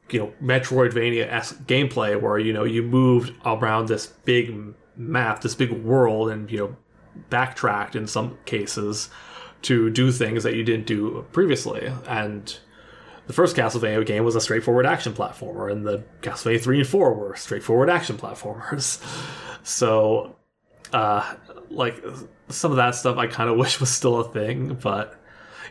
you 0.09 0.19
know 0.19 0.33
Metroidvania 0.43 1.25
esque 1.25 1.63
gameplay 1.63 2.19
where 2.19 2.37
you 2.37 2.51
know 2.51 2.65
you 2.65 2.83
moved 2.83 3.33
around 3.45 3.87
this 3.87 4.07
big 4.07 4.75
map, 4.97 5.39
this 5.39 5.55
big 5.55 5.71
world, 5.71 6.29
and 6.29 6.51
you 6.51 6.57
know 6.57 6.75
backtracked 7.29 7.95
in 7.95 8.07
some 8.07 8.37
cases 8.45 9.09
to 9.61 9.89
do 9.89 10.11
things 10.11 10.43
that 10.43 10.53
you 10.53 10.65
didn't 10.65 10.85
do 10.85 11.25
previously. 11.31 11.89
And 12.05 12.57
the 13.27 13.33
first 13.33 13.55
Castlevania 13.55 14.05
game 14.05 14.25
was 14.25 14.35
a 14.35 14.41
straightforward 14.41 14.85
action 14.85 15.13
platformer, 15.13 15.71
and 15.71 15.85
the 15.85 16.03
Castlevania 16.21 16.61
3 16.61 16.79
and 16.79 16.87
4 16.87 17.13
were 17.13 17.35
straightforward 17.35 17.89
action 17.89 18.17
platformers. 18.17 19.01
So, 19.61 20.37
uh, 20.93 21.35
like, 21.69 22.01
some 22.47 22.71
of 22.71 22.77
that 22.77 22.95
stuff 22.95 23.17
I 23.17 23.27
kind 23.27 23.49
of 23.49 23.57
wish 23.63 23.81
was 23.81 23.89
still 23.89 24.21
a 24.21 24.31
thing, 24.31 24.79
but 24.81 25.18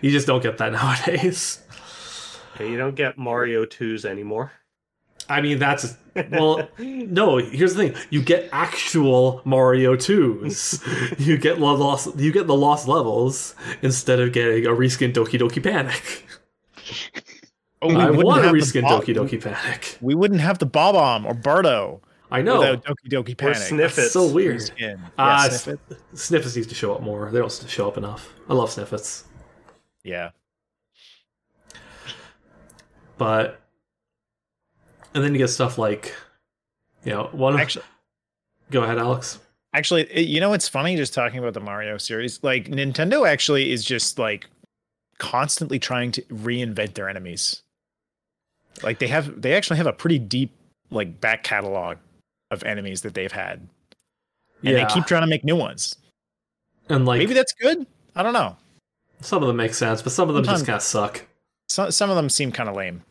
you 0.01 0.11
just 0.11 0.27
don't 0.27 0.43
get 0.43 0.59
that 0.59 0.73
nowadays. 0.73 1.61
Yeah, 2.59 2.66
you 2.66 2.77
don't 2.77 2.95
get 2.97 3.16
Mario 3.19 3.65
2s 3.65 4.05
anymore. 4.05 4.53
I 5.31 5.41
mean, 5.43 5.59
that's 5.59 5.95
well, 6.31 6.66
no. 6.79 7.37
Here's 7.37 7.75
the 7.75 7.91
thing: 7.91 8.03
you 8.09 8.23
get 8.23 8.49
actual 8.51 9.43
Mario 9.45 9.95
twos. 9.95 10.83
you 11.19 11.37
get 11.37 11.61
lo- 11.61 11.75
lost. 11.75 12.19
You 12.19 12.33
get 12.33 12.47
the 12.47 12.57
lost 12.57 12.89
levels 12.89 13.55
instead 13.83 14.19
of 14.20 14.33
getting 14.33 14.65
a 14.65 14.70
reskin 14.70 15.12
Doki 15.12 15.39
Doki 15.39 15.62
Panic. 15.62 16.25
Oh, 17.81 17.91
I 17.95 18.07
wouldn't 18.11 18.25
want 18.27 18.41
a 18.43 18.47
have 18.47 18.55
reskin 18.55 18.83
Bob- 18.83 19.05
Doki 19.05 19.15
Doki 19.15 19.41
Panic. 19.41 19.99
We 20.01 20.15
wouldn't 20.15 20.41
have 20.41 20.59
the 20.59 20.66
Bob-omb 20.66 21.27
or 21.27 21.35
Birdo 21.35 22.01
I 22.31 22.43
know. 22.43 22.59
without 22.61 22.85
Doki 22.85 23.09
Doki 23.09 23.33
Or 23.33 23.35
Panic. 23.37 23.57
Sniff 23.59 23.99
It. 23.99 24.09
so 24.11 24.27
weird. 24.33 24.62
Skin. 24.62 24.99
Yeah, 24.99 25.09
Ah, 25.19 25.49
Sniff 25.51 25.79
Sniffits 26.15 26.57
needs 26.57 26.66
to 26.69 26.75
show 26.75 26.95
up 26.95 27.03
more. 27.03 27.31
They 27.31 27.39
don't 27.39 27.53
show 27.69 27.87
up 27.87 27.97
enough. 27.97 28.33
I 28.49 28.55
love 28.55 28.70
Sniffits, 28.70 29.25
Yeah. 30.09 30.30
but 33.18 33.60
and 35.14 35.22
then 35.22 35.32
you 35.35 35.39
get 35.39 35.48
stuff 35.48 35.76
like, 35.76 36.14
you 37.05 37.12
know, 37.12 37.28
one. 37.32 37.55
Of, 37.55 37.60
Actually, 37.60 37.85
go 38.70 38.82
ahead, 38.85 38.98
Alex. 38.98 39.39
actually, 39.74 40.26
you 40.26 40.40
know 40.40 40.51
what's 40.51 40.68
funny? 40.68 40.97
Just 40.97 41.12
talking 41.12 41.39
about 41.39 41.55
the 41.55 41.60
Mario 41.60 41.98
series, 41.98 42.43
like 42.43 42.66
Nintendo 42.68 43.28
actually 43.28 43.70
is 43.70 43.85
just 43.85 44.18
like 44.18 44.47
constantly 45.18 45.78
trying 45.78 46.12
to 46.12 46.22
reinvent 46.22 46.94
their 46.94 47.09
enemies. 47.09 47.62
Like 48.82 48.98
they 48.98 49.09
have, 49.09 49.43
they 49.43 49.55
actually 49.55 49.76
have 49.76 49.86
a 49.86 49.93
pretty 49.93 50.18
deep 50.18 50.52
like 50.90 51.20
back 51.20 51.43
catalog 51.43 51.98
of 52.51 52.62
enemies 52.62 53.02
that 53.02 53.12
they've 53.14 53.32
had, 53.32 53.59
and 53.59 53.68
yeah, 54.62 54.72
they 54.86 54.94
keep 54.94 55.05
trying 55.05 55.22
to 55.22 55.26
make 55.26 55.44
new 55.44 55.56
ones. 55.56 55.97
and 56.89 57.05
like 57.05 57.18
Maybe 57.18 57.35
that's 57.35 57.52
good. 57.60 57.86
I 58.14 58.22
don't 58.22 58.32
know. 58.32 58.56
Some 59.20 59.43
of 59.43 59.49
them 59.49 59.57
make 59.57 59.74
sense, 59.74 60.03
but 60.03 60.12
some 60.12 60.28
of 60.28 60.35
them 60.35 60.45
just 60.45 60.66
kind 60.66 60.77
of 60.77 60.82
suck. 60.82 61.27
Some 61.69 61.90
some 61.90 62.11
of 62.11 62.16
them 62.16 62.28
seem 62.28 62.53
kind 62.53 62.69
of 62.69 62.77
lame. 62.77 63.03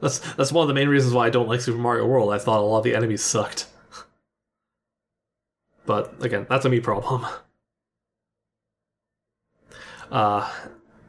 That's 0.00 0.18
that's 0.34 0.52
one 0.52 0.62
of 0.62 0.68
the 0.68 0.74
main 0.74 0.88
reasons 0.88 1.14
why 1.14 1.26
I 1.26 1.30
don't 1.30 1.48
like 1.48 1.60
Super 1.60 1.78
Mario 1.78 2.06
World. 2.06 2.32
I 2.32 2.38
thought 2.38 2.60
a 2.60 2.62
lot 2.62 2.78
of 2.78 2.84
the 2.84 2.94
enemies 2.94 3.22
sucked. 3.22 3.66
But 5.86 6.22
again, 6.22 6.46
that's 6.48 6.64
a 6.64 6.68
me 6.68 6.80
problem. 6.80 7.26
Uh, 10.10 10.48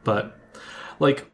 but 0.02 0.36
like 0.98 1.30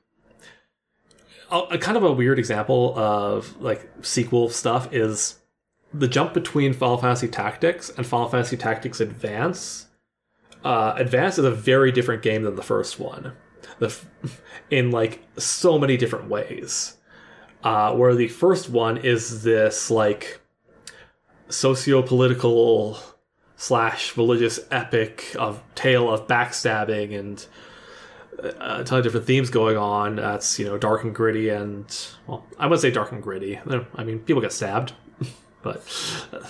a, 1.51 1.59
a 1.59 1.79
kind 1.79 1.97
of 1.97 2.03
a 2.03 2.13
weird 2.13 2.39
example 2.39 2.93
of 2.99 3.59
like 3.63 3.89
sequel 4.03 4.51
stuff 4.51 4.93
is 4.93 5.39
the 5.95 6.09
jump 6.09 6.35
between 6.35 6.73
Final 6.73 6.99
Fantasy 6.99 7.29
Tactics 7.29 7.89
and 7.91 8.07
Final 8.07 8.29
Fantasy 8.29 8.57
Tactics 8.57 9.01
Advance. 9.01 9.87
Uh, 10.65 10.95
Advance 10.97 11.39
is 11.39 11.45
a 11.45 11.51
very 11.51 11.91
different 11.93 12.23
game 12.23 12.43
than 12.43 12.57
the 12.57 12.63
first 12.63 13.01
one, 13.01 13.33
the 13.79 13.87
f- 13.87 14.07
in 14.71 14.91
like 14.91 15.23
so 15.39 15.79
many 15.79 15.97
different 15.97 16.29
ways 16.29 16.97
uh, 17.65 17.95
where 17.95 18.15
the 18.15 18.29
first 18.29 18.69
one 18.69 18.99
is 18.99 19.43
this 19.43 19.91
like 19.91 20.41
socio-political 21.49 22.99
slash 23.57 24.17
religious 24.17 24.59
epic 24.71 25.35
of 25.39 25.63
tale 25.75 26.13
of 26.13 26.27
backstabbing 26.27 27.19
and 27.19 27.47
uh, 28.43 28.81
a 28.81 28.85
ton 28.85 28.99
of 28.99 29.05
different 29.05 29.27
themes 29.27 29.51
going 29.51 29.77
on. 29.77 30.17
That's 30.17 30.59
you 30.59 30.65
know 30.65 30.79
dark 30.79 31.05
and 31.05 31.15
gritty 31.15 31.49
and 31.49 31.85
well, 32.27 32.45
I 32.59 32.67
would 32.67 32.81
say 32.81 32.91
dark 32.91 33.13
and 33.13 33.23
gritty. 33.23 33.61
I 33.95 34.05
mean, 34.05 34.21
people 34.21 34.43
get 34.43 34.53
stabbed, 34.53 34.95
but 35.63 35.85
uh, 36.33 36.47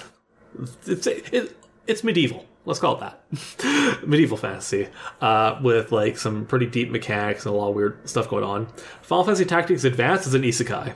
it's 0.86 1.06
it, 1.06 1.56
it's 1.86 2.04
medieval. 2.04 2.46
Let's 2.64 2.78
call 2.78 2.96
it 2.96 3.00
that. 3.00 4.06
medieval 4.06 4.36
fantasy 4.36 4.88
uh, 5.20 5.58
with 5.62 5.90
like 5.90 6.16
some 6.16 6.46
pretty 6.46 6.66
deep 6.66 6.90
mechanics 6.90 7.44
and 7.44 7.54
a 7.54 7.58
lot 7.58 7.70
of 7.70 7.74
weird 7.74 8.08
stuff 8.08 8.28
going 8.28 8.44
on. 8.44 8.66
Final 9.02 9.24
Fantasy 9.24 9.44
Tactics 9.44 9.84
Advance 9.84 10.26
is 10.26 10.34
an 10.34 10.42
isekai. 10.42 10.94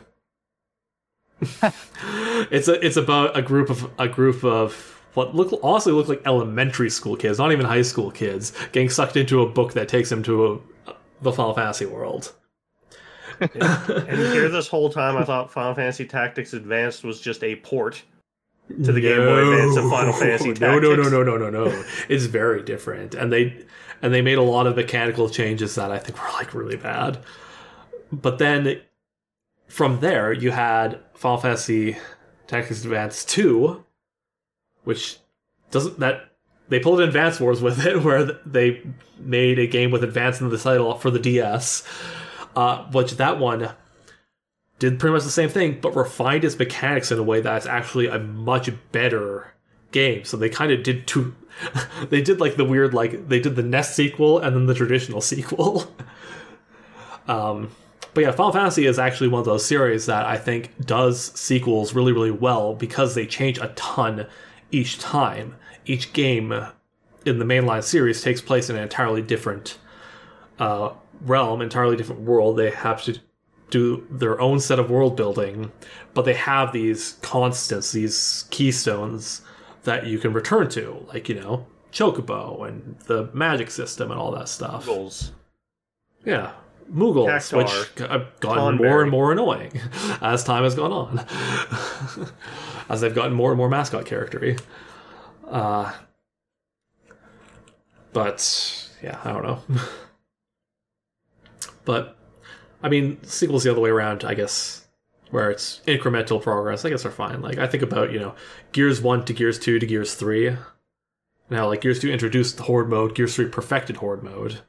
it's 2.51 2.69
a 2.69 2.87
it's 2.87 2.97
about 2.97 3.37
a 3.37 3.43
group 3.43 3.69
of 3.69 3.91
a 3.99 4.09
group 4.09 4.43
of 4.43 5.03
what 5.15 5.35
look 5.35 5.59
honestly 5.63 5.93
look 5.93 6.09
like 6.09 6.23
elementary 6.25 6.89
school 6.89 7.17
kids, 7.17 7.39
not 7.39 7.53
even 7.53 7.67
high 7.67 7.83
school 7.83 8.11
kids, 8.11 8.53
getting 8.73 8.89
sucked 8.89 9.17
into 9.17 9.43
a 9.43 9.47
book 9.49 9.73
that 9.75 9.89
takes 9.89 10.09
them 10.09 10.23
to 10.23 10.63
a, 10.87 10.95
the 11.21 11.33
Final 11.33 11.55
Fantasy 11.55 11.87
world. 11.87 12.33
And 13.41 14.19
here, 14.19 14.49
this 14.49 14.69
whole 14.69 14.89
time, 14.89 15.17
I 15.17 15.25
thought 15.25 15.51
Final 15.51 15.75
Fantasy 15.75 16.07
Tactics 16.07 16.55
Advanced 16.55 17.05
was 17.05 17.21
just 17.21 17.45
a 17.45 17.57
port 17.57 18.03
to 18.69 18.93
the 18.93 19.01
Game 19.01 19.19
Boy 19.19 19.53
Advance 19.53 19.77
of 19.77 19.91
Final 19.91 20.13
Fantasy 20.13 20.53
Tactics. 20.55 20.61
No, 20.61 20.79
no, 20.79 20.95
no, 20.95 21.09
no, 21.09 21.23
no, 21.23 21.37
no, 21.37 21.51
no. 21.51 21.85
It's 22.09 22.25
very 22.25 22.63
different, 22.63 23.15
and 23.15 23.33
they 23.33 23.65
and 24.03 24.13
they 24.13 24.23
made 24.23 24.39
a 24.39 24.43
lot 24.43 24.67
of 24.67 24.77
mechanical 24.77 25.29
changes 25.29 25.75
that 25.77 25.91
I 25.91 25.99
think 25.99 26.23
were 26.23 26.33
like 26.33 26.55
really 26.55 26.77
bad. 26.77 27.19
But 28.13 28.39
then 28.39 28.81
from 29.69 30.01
there, 30.01 30.33
you 30.33 30.51
had 30.51 31.01
Final 31.15 31.39
Fantasy 31.39 31.97
Tactics 32.47 32.85
Advance 32.85 33.25
two, 33.25 33.85
which 34.85 35.19
doesn't 35.71 35.99
that 36.01 36.31
they 36.69 36.81
pulled 36.81 37.01
in 37.01 37.09
Advance 37.09 37.41
Wars 37.41 37.63
with 37.63 37.85
it, 37.87 38.03
where 38.05 38.25
they 38.25 38.83
made 39.19 39.59
a 39.59 39.67
game 39.67 39.91
with 39.91 40.05
Advance 40.05 40.41
in 40.41 40.49
the 40.49 40.59
title 40.59 40.95
for 40.95 41.11
the 41.11 41.19
DS. 41.21 41.83
Uh, 42.55 42.91
which 42.91 43.13
that 43.19 43.39
one 43.39 43.69
did 44.78 44.98
pretty 44.98 45.15
much 45.15 45.24
the 45.24 45.31
same 45.31 45.48
thing, 45.48 45.78
but 45.81 45.97
refined 45.97 46.44
its 46.44 46.59
mechanics 46.59 47.11
in 47.11 47.19
a 47.19 47.23
way 47.23 47.40
that's 47.40 47.66
actually 47.66 48.07
a 48.07 48.19
much 48.19 48.70
better 48.93 49.55
game. 49.90 50.24
So 50.24 50.36
they 50.36 50.51
kind 50.51 50.73
of 50.73 50.82
did 50.82 51.07
two. 51.07 51.35
they 52.11 52.20
did 52.20 52.40
like 52.40 52.57
the 52.57 52.65
weird, 52.65 52.93
like 52.93 53.28
they 53.28 53.40
did 53.40 53.57
the 53.57 53.62
NES 53.62 53.94
sequel 53.94 54.39
and 54.39 54.55
then 54.55 54.66
the 54.66 54.74
traditional 54.74 55.20
sequel. 55.23 55.90
um, 57.27 57.70
but 58.12 58.24
yeah, 58.24 58.31
Final 58.31 58.53
Fantasy 58.53 58.86
is 58.86 58.98
actually 58.98 59.28
one 59.28 59.40
of 59.40 59.47
those 59.47 59.65
series 59.65 60.07
that 60.07 60.24
I 60.24 60.39
think 60.39 60.86
does 60.86 61.32
sequels 61.39 61.94
really, 61.94 62.12
really 62.12 62.31
well 62.31 62.74
because 62.74 63.15
they 63.15 63.27
change 63.27 63.59
a 63.59 63.69
ton 63.77 64.27
each 64.70 64.98
time. 64.98 65.57
Each 65.85 66.12
game 66.12 66.53
in 67.24 67.39
the 67.39 67.44
mainline 67.44 67.82
series 67.82 68.23
takes 68.23 68.40
place 68.40 68.70
in 68.70 68.77
an 68.77 68.82
entirely 68.82 69.23
different 69.23 69.78
uh, 70.59 70.93
realm, 71.23 71.61
entirely 71.61 71.97
different 71.97 72.23
world. 72.23 72.57
They 72.57 72.70
have 72.70 73.03
to 73.05 73.20
do 73.71 74.07
their 74.11 74.41
own 74.41 74.61
set 74.61 74.79
of 74.79 74.91
world 74.91 75.17
building, 75.17 75.73
but 76.15 76.25
they 76.25 76.35
have 76.35 76.73
these 76.73 77.19
constants, 77.23 77.93
these 77.93 78.47
keystones 78.51 79.43
that 79.85 80.07
you 80.07 80.19
can 80.19 80.33
return 80.33 80.69
to, 80.71 81.05
like, 81.09 81.29
you 81.29 81.35
know, 81.35 81.67
Chocobo 81.93 82.67
and 82.67 82.99
the 83.07 83.31
magic 83.33 83.71
system 83.71 84.11
and 84.11 84.21
all 84.21 84.31
that 84.33 84.49
stuff. 84.49 84.87
Goals. 84.87 85.33
Yeah. 86.25 86.53
Moogles, 86.93 87.27
Cactuar. 87.29 87.57
which 87.59 88.09
have 88.11 88.41
gotten 88.41 88.79
Tonberry. 88.79 88.89
more 88.89 89.03
and 89.03 89.11
more 89.11 89.33
annoying 89.33 89.81
as 90.21 90.45
time 90.45 90.63
has 90.63 90.75
gone 90.75 90.93
on. 90.93 91.27
as 92.89 93.01
they've 93.01 93.15
gotten 93.15 93.33
more 93.33 93.51
and 93.51 93.59
more 93.59 93.69
mascot 93.69 94.05
charactery. 94.05 94.61
Uh, 95.49 95.93
but 98.13 98.89
yeah, 99.03 99.21
I 99.25 99.33
don't 99.33 99.43
know. 99.43 99.63
but 101.85 102.16
I 102.87 102.89
mean, 102.89 103.21
sequels 103.25 103.65
the 103.65 103.73
other 103.73 103.81
way 103.81 103.91
around, 103.91 104.23
I 104.23 104.35
guess, 104.35 104.87
where 105.33 105.51
it's 105.51 105.81
incremental 105.89 106.41
progress. 106.41 106.85
I 106.85 106.91
guess 106.91 107.05
are 107.05 107.11
fine. 107.11 107.43
Like 107.43 107.59
I 107.59 107.67
think 107.67 107.83
about 107.83 108.13
you 108.13 108.21
know 108.21 108.37
Gears 108.71 109.01
One 109.01 109.25
to 109.25 109.33
Gears 109.33 109.59
Two 109.59 109.81
to 109.81 109.87
Gears 109.87 110.15
Three. 110.15 110.57
Now, 111.51 111.67
like 111.67 111.81
Gears 111.81 111.99
Two 111.99 112.13
introduced 112.13 112.59
the 112.59 112.63
Horde 112.63 112.89
mode, 112.89 113.17
Gears 113.17 113.35
Three 113.35 113.49
perfected 113.49 113.97
Horde 113.97 114.23
mode, 114.23 114.61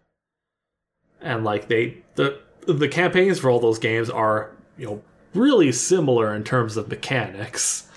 and 1.22 1.44
like 1.44 1.68
they 1.68 2.00
the 2.16 2.40
the 2.68 2.88
campaigns 2.88 3.38
for 3.38 3.52
all 3.52 3.60
those 3.60 3.78
games 3.78 4.10
are 4.10 4.50
you 4.80 4.88
know 4.88 5.04
really 5.36 5.72
similar 5.72 6.34
in 6.34 6.44
terms 6.44 6.76
of 6.76 6.90
mechanics. 6.90 7.88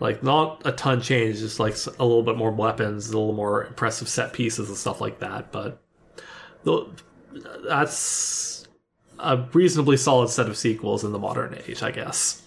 Like 0.00 0.22
not 0.22 0.62
a 0.64 0.72
ton 0.72 1.02
change, 1.02 1.40
just 1.40 1.60
like 1.60 1.76
a 1.98 2.06
little 2.06 2.22
bit 2.22 2.38
more 2.38 2.50
weapons, 2.50 3.10
a 3.10 3.18
little 3.18 3.34
more 3.34 3.66
impressive 3.66 4.08
set 4.08 4.32
pieces 4.32 4.70
and 4.70 4.78
stuff 4.78 5.02
like 5.02 5.18
that. 5.18 5.52
But 5.52 5.82
the, 6.64 6.86
that's 7.68 8.59
a 9.22 9.48
reasonably 9.52 9.96
solid 9.96 10.28
set 10.28 10.48
of 10.48 10.56
sequels 10.56 11.04
in 11.04 11.12
the 11.12 11.18
modern 11.18 11.56
age, 11.66 11.82
I 11.82 11.90
guess. 11.90 12.42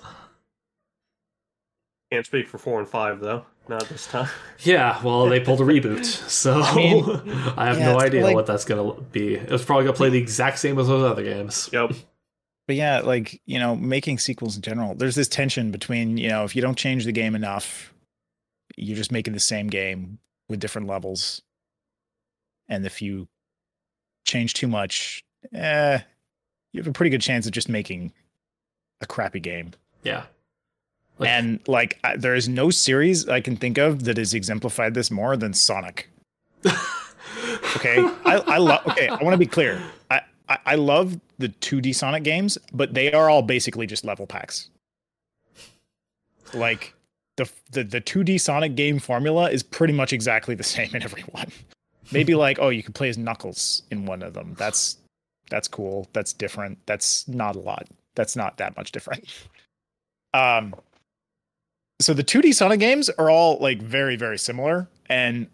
Can't 2.11 2.25
speak 2.25 2.47
for 2.47 2.57
four 2.57 2.79
and 2.79 2.87
five 2.87 3.19
though. 3.19 3.45
Not 3.67 3.87
this 3.87 4.07
time. 4.07 4.27
Yeah, 4.59 5.01
well, 5.03 5.25
they 5.27 5.39
pulled 5.41 5.59
a 5.59 5.63
reboot, 5.63 6.05
so 6.05 6.61
I, 6.61 6.75
mean, 6.75 7.03
I 7.57 7.65
have 7.65 7.79
yeah, 7.79 7.91
no 7.91 7.99
idea 7.99 8.23
like- 8.23 8.35
what 8.35 8.45
that's 8.45 8.63
gonna 8.65 8.93
be. 9.11 9.35
It's 9.35 9.65
probably 9.65 9.85
gonna 9.85 9.97
play 9.97 10.09
the 10.09 10.19
exact 10.19 10.59
same 10.59 10.77
as 10.79 10.87
those 10.87 11.03
other 11.03 11.23
games. 11.23 11.69
Yep. 11.73 11.93
But 12.65 12.75
yeah, 12.77 13.01
like, 13.01 13.41
you 13.45 13.59
know, 13.59 13.75
making 13.75 14.19
sequels 14.19 14.55
in 14.55 14.61
general, 14.61 14.95
there's 14.95 15.15
this 15.15 15.27
tension 15.27 15.71
between, 15.71 16.15
you 16.17 16.29
know, 16.29 16.45
if 16.45 16.55
you 16.55 16.61
don't 16.61 16.77
change 16.77 17.03
the 17.03 17.11
game 17.11 17.35
enough, 17.35 17.93
you're 18.77 18.95
just 18.95 19.11
making 19.11 19.33
the 19.33 19.39
same 19.41 19.67
game 19.67 20.19
with 20.47 20.61
different 20.61 20.87
levels. 20.87 21.41
And 22.69 22.85
if 22.85 23.01
you 23.01 23.27
change 24.25 24.53
too 24.53 24.67
much, 24.69 25.25
eh, 25.53 25.99
you 26.73 26.81
have 26.81 26.87
a 26.87 26.91
pretty 26.91 27.09
good 27.09 27.21
chance 27.21 27.45
of 27.45 27.53
just 27.53 27.69
making 27.69 28.11
a 28.99 29.05
crappy 29.05 29.39
game. 29.39 29.71
Yeah, 30.03 30.23
Like- 31.19 31.29
and 31.29 31.59
like, 31.67 31.99
I, 32.03 32.17
there 32.17 32.35
is 32.35 32.49
no 32.49 32.69
series 32.69 33.29
I 33.29 33.39
can 33.39 33.55
think 33.55 33.77
of 33.77 34.03
that 34.03 34.17
has 34.17 34.33
exemplified 34.33 34.93
this 34.93 35.09
more 35.09 35.37
than 35.37 35.53
Sonic. 35.53 36.09
Okay, 37.75 37.97
I, 38.25 38.35
I 38.45 38.57
love. 38.57 38.85
Okay, 38.87 39.07
I 39.07 39.15
want 39.23 39.33
to 39.33 39.37
be 39.37 39.47
clear. 39.47 39.81
I, 40.11 40.21
I 40.47 40.57
I 40.65 40.75
love 40.75 41.19
the 41.39 41.49
2D 41.49 41.95
Sonic 41.95 42.23
games, 42.23 42.57
but 42.71 42.93
they 42.93 43.11
are 43.11 43.29
all 43.29 43.41
basically 43.41 43.87
just 43.87 44.05
level 44.05 44.27
packs. 44.27 44.69
Like 46.53 46.93
the 47.35 47.49
the 47.71 47.83
the 47.83 48.01
2D 48.01 48.39
Sonic 48.39 48.75
game 48.75 48.99
formula 48.99 49.49
is 49.49 49.63
pretty 49.63 49.93
much 49.93 50.13
exactly 50.13 50.53
the 50.55 50.63
same 50.63 50.93
in 50.95 51.01
every 51.03 51.23
one. 51.23 51.47
Maybe 52.11 52.35
like, 52.35 52.59
oh, 52.59 52.69
you 52.69 52.83
can 52.83 52.93
play 52.93 53.09
as 53.09 53.17
Knuckles 53.17 53.83
in 53.89 54.05
one 54.05 54.21
of 54.21 54.33
them. 54.33 54.55
That's 54.57 54.97
that's 55.49 55.67
cool. 55.67 56.07
That's 56.13 56.33
different. 56.33 56.79
That's 56.85 57.27
not 57.27 57.55
a 57.55 57.59
lot. 57.59 57.87
That's 58.15 58.35
not 58.35 58.57
that 58.57 58.75
much 58.77 58.91
different. 58.91 59.25
Um 60.35 60.73
so 62.01 62.11
the 62.11 62.23
2D 62.23 62.55
Sonic 62.55 62.79
games 62.79 63.07
are 63.07 63.29
all 63.29 63.59
like 63.59 63.79
very 63.79 64.15
very 64.15 64.39
similar 64.39 64.87
and 65.09 65.45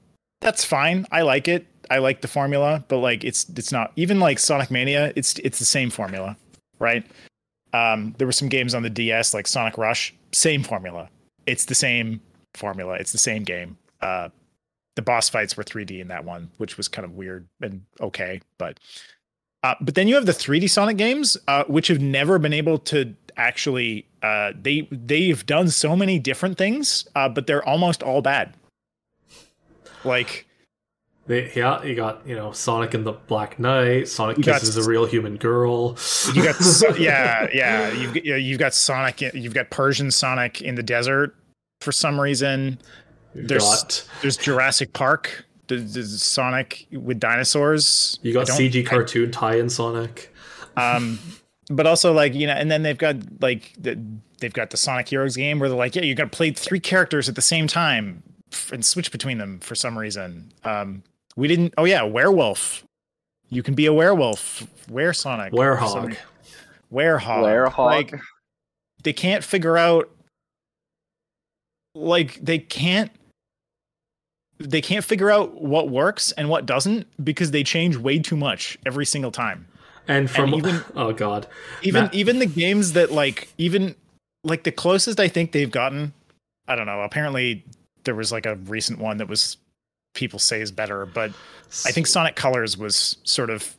that's 0.42 0.64
fine. 0.64 1.06
I 1.12 1.24
like 1.24 1.48
it. 1.48 1.68
I 1.90 1.98
like 1.98 2.22
the 2.22 2.28
formula, 2.28 2.84
but 2.88 2.98
like 2.98 3.24
it's 3.24 3.50
it's 3.50 3.72
not 3.72 3.92
even 3.96 4.20
like 4.20 4.40
Sonic 4.40 4.72
Mania. 4.72 5.12
It's 5.16 5.38
it's 5.40 5.60
the 5.60 5.66
same 5.66 5.90
formula, 5.90 6.38
right? 6.80 7.06
Um, 7.74 8.16
there 8.18 8.28
were 8.28 8.34
some 8.34 8.50
games 8.50 8.74
on 8.74 8.84
the 8.84 8.90
DS 8.90 9.34
like 9.34 9.48
Sonic 9.48 9.78
Rush, 9.78 10.14
same 10.32 10.64
formula. 10.64 11.10
It's 11.46 11.66
the 11.66 11.76
same 11.76 12.22
formula. 12.54 12.96
It's 12.96 13.12
the 13.12 13.18
same 13.18 13.44
game. 13.44 13.78
Uh, 14.02 14.30
the 14.96 15.02
boss 15.02 15.30
fights 15.30 15.56
were 15.58 15.64
3D 15.64 16.00
in 16.00 16.08
that 16.10 16.26
one, 16.26 16.50
which 16.58 16.78
was 16.78 16.88
kind 16.88 17.06
of 17.06 17.14
weird 17.14 17.48
and 17.62 17.82
okay, 18.02 18.42
but 18.58 18.80
uh, 19.64 19.76
but 19.82 19.96
then 19.96 20.08
you 20.08 20.16
have 20.16 20.26
the 20.26 20.32
3D 20.32 20.70
Sonic 20.70 20.98
games, 20.98 21.38
uh, 21.48 21.64
which 21.66 21.88
have 21.88 22.00
never 22.02 22.40
been 22.40 22.54
able 22.54 22.78
to 22.80 23.14
actually. 23.38 24.06
Uh, 24.22 24.52
they 24.62 24.88
they've 24.92 25.46
done 25.46 25.70
so 25.70 25.96
many 25.96 26.20
different 26.20 26.58
things, 26.58 27.08
uh, 27.16 27.30
but 27.30 27.48
they're 27.48 27.64
almost 27.68 28.04
all 28.04 28.22
bad. 28.22 28.54
Like 30.04 30.46
they, 31.28 31.52
yeah, 31.56 31.84
you 31.84 31.96
got 31.96 32.26
you 32.28 32.36
know 32.36 32.52
Sonic 32.52 32.94
and 32.94 33.06
the 33.06 33.14
Black 33.14 33.60
Knight. 33.60 34.08
Sonic 34.08 34.38
You 34.38 34.44
got 34.44 34.60
kisses 34.62 34.78
a 34.78 34.90
real 34.90 35.06
human 35.06 35.38
girl. 35.38 35.98
You 36.34 36.44
got 36.44 36.56
yeah, 37.00 37.48
yeah. 37.54 37.92
You've 37.92 38.14
got- 38.14 38.24
you've 38.24 38.60
got 38.60 38.74
Sonic. 38.74 39.22
You've 39.34 39.54
got 39.54 39.70
Persian 39.70 40.12
Sonic 40.12 40.62
in 40.62 40.76
the 40.76 40.84
desert 40.84 41.36
for 41.82 41.92
some 41.92 42.20
reason. 42.20 42.80
There's 43.36 43.64
got 43.64 44.08
there's 44.22 44.38
Jurassic 44.38 44.94
Park. 44.94 45.46
There's, 45.70 45.94
there's 45.94 46.22
Sonic 46.22 46.88
with 46.92 47.20
dinosaurs. 47.20 48.20
you 48.22 48.34
got 48.34 48.48
CG 48.48 48.86
cartoon 48.86 49.32
tie-in 49.32 49.70
Sonic. 49.70 50.34
Um, 50.76 51.20
but 51.70 51.88
also 51.88 52.12
like 52.12 52.34
you 52.34 52.48
know, 52.48 52.54
and 52.54 52.70
then 52.70 52.84
they've 52.84 52.98
got 52.98 53.16
like 53.42 53.74
the, 53.80 54.00
they've 54.40 54.54
got 54.54 54.72
the 54.72 54.78
Sonic 54.78 55.08
Heroes 55.08 55.36
game 55.36 55.60
where 55.60 55.70
they're 55.70 55.78
like, 55.78 55.96
yeah, 55.96 56.04
you're 56.04 56.16
gonna 56.16 56.30
play 56.30 56.52
three 56.52 56.80
characters 56.80 57.30
at 57.30 57.36
the 57.36 57.42
same 57.42 57.68
time 57.68 58.24
and 58.74 58.84
switch 58.84 59.12
between 59.12 59.38
them 59.38 59.60
for 59.60 59.76
some 59.76 59.98
reason. 59.98 60.52
Um, 60.64 61.04
we 61.36 61.48
didn't. 61.48 61.74
Oh 61.78 61.86
yeah, 61.86 62.04
werewolf. 62.04 62.84
You 63.50 63.64
can 63.64 63.74
be 63.74 63.86
a 63.86 63.94
werewolf. 63.94 64.68
Where 64.90 65.14
Sonic. 65.14 65.52
for 65.52 65.78
some 65.88 66.10
Werehog. 66.10 66.18
Werehog. 66.92 67.72
Werehog. 67.72 67.78
Like, 67.78 68.20
they 69.04 69.14
can't 69.14 69.44
figure 69.44 69.78
out 69.78 70.10
like 71.96 72.40
they 72.42 72.60
can't 72.60 73.12
they 74.60 74.82
can't 74.82 75.06
figure 75.06 75.32
out 75.32 75.62
what 75.62 75.90
works 75.90 76.32
and 76.34 76.50
what 76.50 76.66
doesn't 76.66 77.08
because 77.24 77.52
they 77.52 77.64
change 77.64 77.96
way 77.96 78.20
too 78.20 78.36
much 78.36 78.78
every 78.86 79.06
single 79.06 79.32
time. 79.32 79.66
And 80.08 80.30
from 80.30 80.54
even- 80.54 80.82
oh 80.96 81.14
god, 81.14 81.48
Even 81.82 82.04
Matt- 82.04 82.14
even 82.14 82.40
the 82.40 82.46
games 82.46 82.94
that 82.94 83.12
like 83.12 83.50
even 83.58 83.96
like 84.44 84.64
the 84.64 84.72
closest 84.72 85.20
I 85.20 85.28
think 85.28 85.52
they've 85.52 85.72
gotten, 85.72 86.14
I 86.68 86.76
don't 86.76 86.86
know. 86.86 87.02
Apparently 87.02 87.64
there 88.04 88.16
was 88.16 88.32
like 88.32 88.46
a 88.46 88.56
recent 88.56 89.00
one 89.00 89.18
that 89.18 89.28
was 89.28 89.58
people 90.16 90.40
say 90.40 90.62
is 90.62 90.72
better, 90.72 91.06
but 91.06 91.32
I 91.86 91.92
think 91.92 92.08
Sonic 92.08 92.36
Colors 92.36 92.78
was 92.78 93.18
sort 93.24 93.50
of 93.50 93.76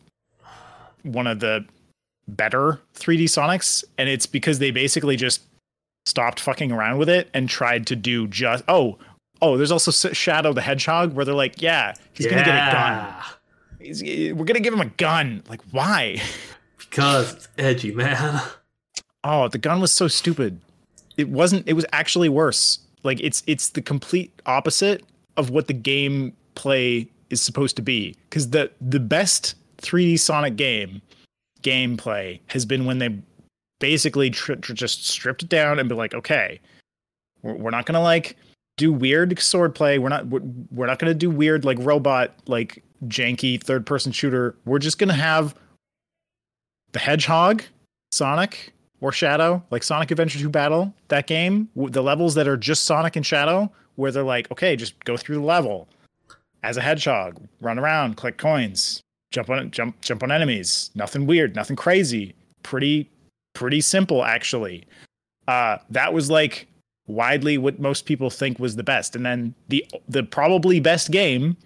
one 1.02 1.26
of 1.26 1.40
the 1.40 1.64
better 2.28 2.80
3D 2.94 3.24
Sonics, 3.24 3.82
and 3.98 4.08
it's 4.08 4.26
because 4.26 4.60
they 4.60 4.70
basically 4.70 5.16
just 5.16 5.42
stopped 6.06 6.40
fucking 6.40 6.72
around 6.72 6.98
with 6.98 7.08
it 7.08 7.28
and 7.34 7.48
tried 7.48 7.86
to 7.88 7.96
do 7.96 8.26
just 8.28 8.64
oh 8.68 8.96
oh. 9.42 9.56
There's 9.56 9.72
also 9.72 9.90
Shadow 10.12 10.52
the 10.52 10.62
Hedgehog 10.62 11.14
where 11.14 11.24
they're 11.24 11.34
like, 11.34 11.60
yeah, 11.60 11.94
he's 12.12 12.26
gonna 12.26 12.44
get 12.44 12.54
a 12.54 12.72
gun. 12.72 13.14
He's, 13.80 14.02
eh, 14.02 14.32
we're 14.32 14.44
gonna 14.44 14.60
give 14.60 14.74
him 14.74 14.80
a 14.80 14.86
gun. 14.86 15.42
Like 15.48 15.60
why? 15.70 16.20
because 16.78 17.32
it's 17.34 17.48
edgy, 17.56 17.92
man. 17.92 18.40
Oh, 19.22 19.48
the 19.48 19.58
gun 19.58 19.80
was 19.80 19.92
so 19.92 20.08
stupid. 20.08 20.60
It 21.16 21.28
wasn't. 21.28 21.68
It 21.68 21.74
was 21.74 21.86
actually 21.92 22.28
worse. 22.28 22.78
Like 23.02 23.20
it's 23.20 23.42
it's 23.46 23.70
the 23.70 23.82
complete 23.82 24.32
opposite 24.46 25.04
of 25.36 25.50
what 25.50 25.66
the 25.66 25.74
game 25.74 26.34
play 26.54 27.08
is 27.30 27.40
supposed 27.40 27.76
to 27.76 27.82
be. 27.82 28.16
Because 28.28 28.50
the 28.50 28.70
the 28.80 29.00
best 29.00 29.54
3D 29.78 30.18
Sonic 30.18 30.56
game 30.56 31.00
gameplay 31.62 32.40
has 32.46 32.64
been 32.64 32.86
when 32.86 32.98
they 32.98 33.16
basically 33.78 34.30
tr- 34.30 34.54
tr- 34.54 34.72
just 34.72 35.06
stripped 35.06 35.42
it 35.42 35.48
down 35.48 35.78
and 35.78 35.88
be 35.88 35.94
like, 35.94 36.14
okay, 36.14 36.60
we're, 37.42 37.54
we're 37.54 37.70
not 37.70 37.86
gonna 37.86 38.02
like 38.02 38.36
do 38.80 38.92
weird 38.92 39.38
sword 39.38 39.74
play. 39.74 39.98
We're 39.98 40.08
not 40.08 40.26
we're, 40.26 40.40
we're 40.70 40.86
not 40.86 40.98
gonna 40.98 41.14
do 41.14 41.30
weird 41.30 41.64
like 41.66 41.76
robot 41.80 42.34
like 42.46 42.82
janky 43.06 43.62
third 43.62 43.84
person 43.84 44.10
shooter. 44.10 44.56
We're 44.64 44.78
just 44.78 44.98
gonna 44.98 45.12
have 45.12 45.54
the 46.92 46.98
Hedgehog, 46.98 47.62
Sonic, 48.10 48.72
or 49.02 49.12
Shadow, 49.12 49.62
like 49.70 49.82
Sonic 49.82 50.10
Adventure 50.10 50.38
2 50.38 50.48
Battle, 50.48 50.92
that 51.08 51.26
game, 51.26 51.68
the 51.76 52.02
levels 52.02 52.34
that 52.34 52.48
are 52.48 52.56
just 52.56 52.84
Sonic 52.84 53.16
and 53.16 53.24
Shadow, 53.24 53.70
where 53.96 54.10
they're 54.10 54.24
like, 54.24 54.50
okay, 54.50 54.74
just 54.76 54.98
go 55.04 55.16
through 55.16 55.36
the 55.36 55.42
level 55.42 55.86
as 56.62 56.76
a 56.78 56.80
hedgehog, 56.80 57.36
run 57.60 57.78
around, 57.78 58.16
collect 58.16 58.38
coins, 58.38 59.02
jump 59.30 59.50
on 59.50 59.70
jump 59.70 60.00
jump 60.00 60.22
on 60.22 60.32
enemies. 60.32 60.90
Nothing 60.94 61.26
weird, 61.26 61.54
nothing 61.54 61.76
crazy. 61.76 62.34
Pretty 62.62 63.10
pretty 63.52 63.82
simple 63.82 64.24
actually. 64.24 64.84
Uh 65.46 65.76
that 65.90 66.14
was 66.14 66.30
like 66.30 66.66
widely 67.10 67.58
what 67.58 67.78
most 67.78 68.06
people 68.06 68.30
think 68.30 68.58
was 68.58 68.76
the 68.76 68.82
best. 68.82 69.16
And 69.16 69.24
then 69.24 69.54
the 69.68 69.84
the 70.08 70.22
probably 70.22 70.80
best 70.80 71.10
game 71.10 71.56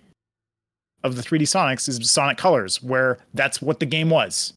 of 1.02 1.16
the 1.16 1.22
3D 1.22 1.42
Sonics 1.42 1.88
is 1.88 2.10
Sonic 2.10 2.38
Colors, 2.38 2.82
where 2.82 3.18
that's 3.34 3.60
what 3.60 3.80
the 3.80 3.86
game 3.86 4.10
was. 4.10 4.54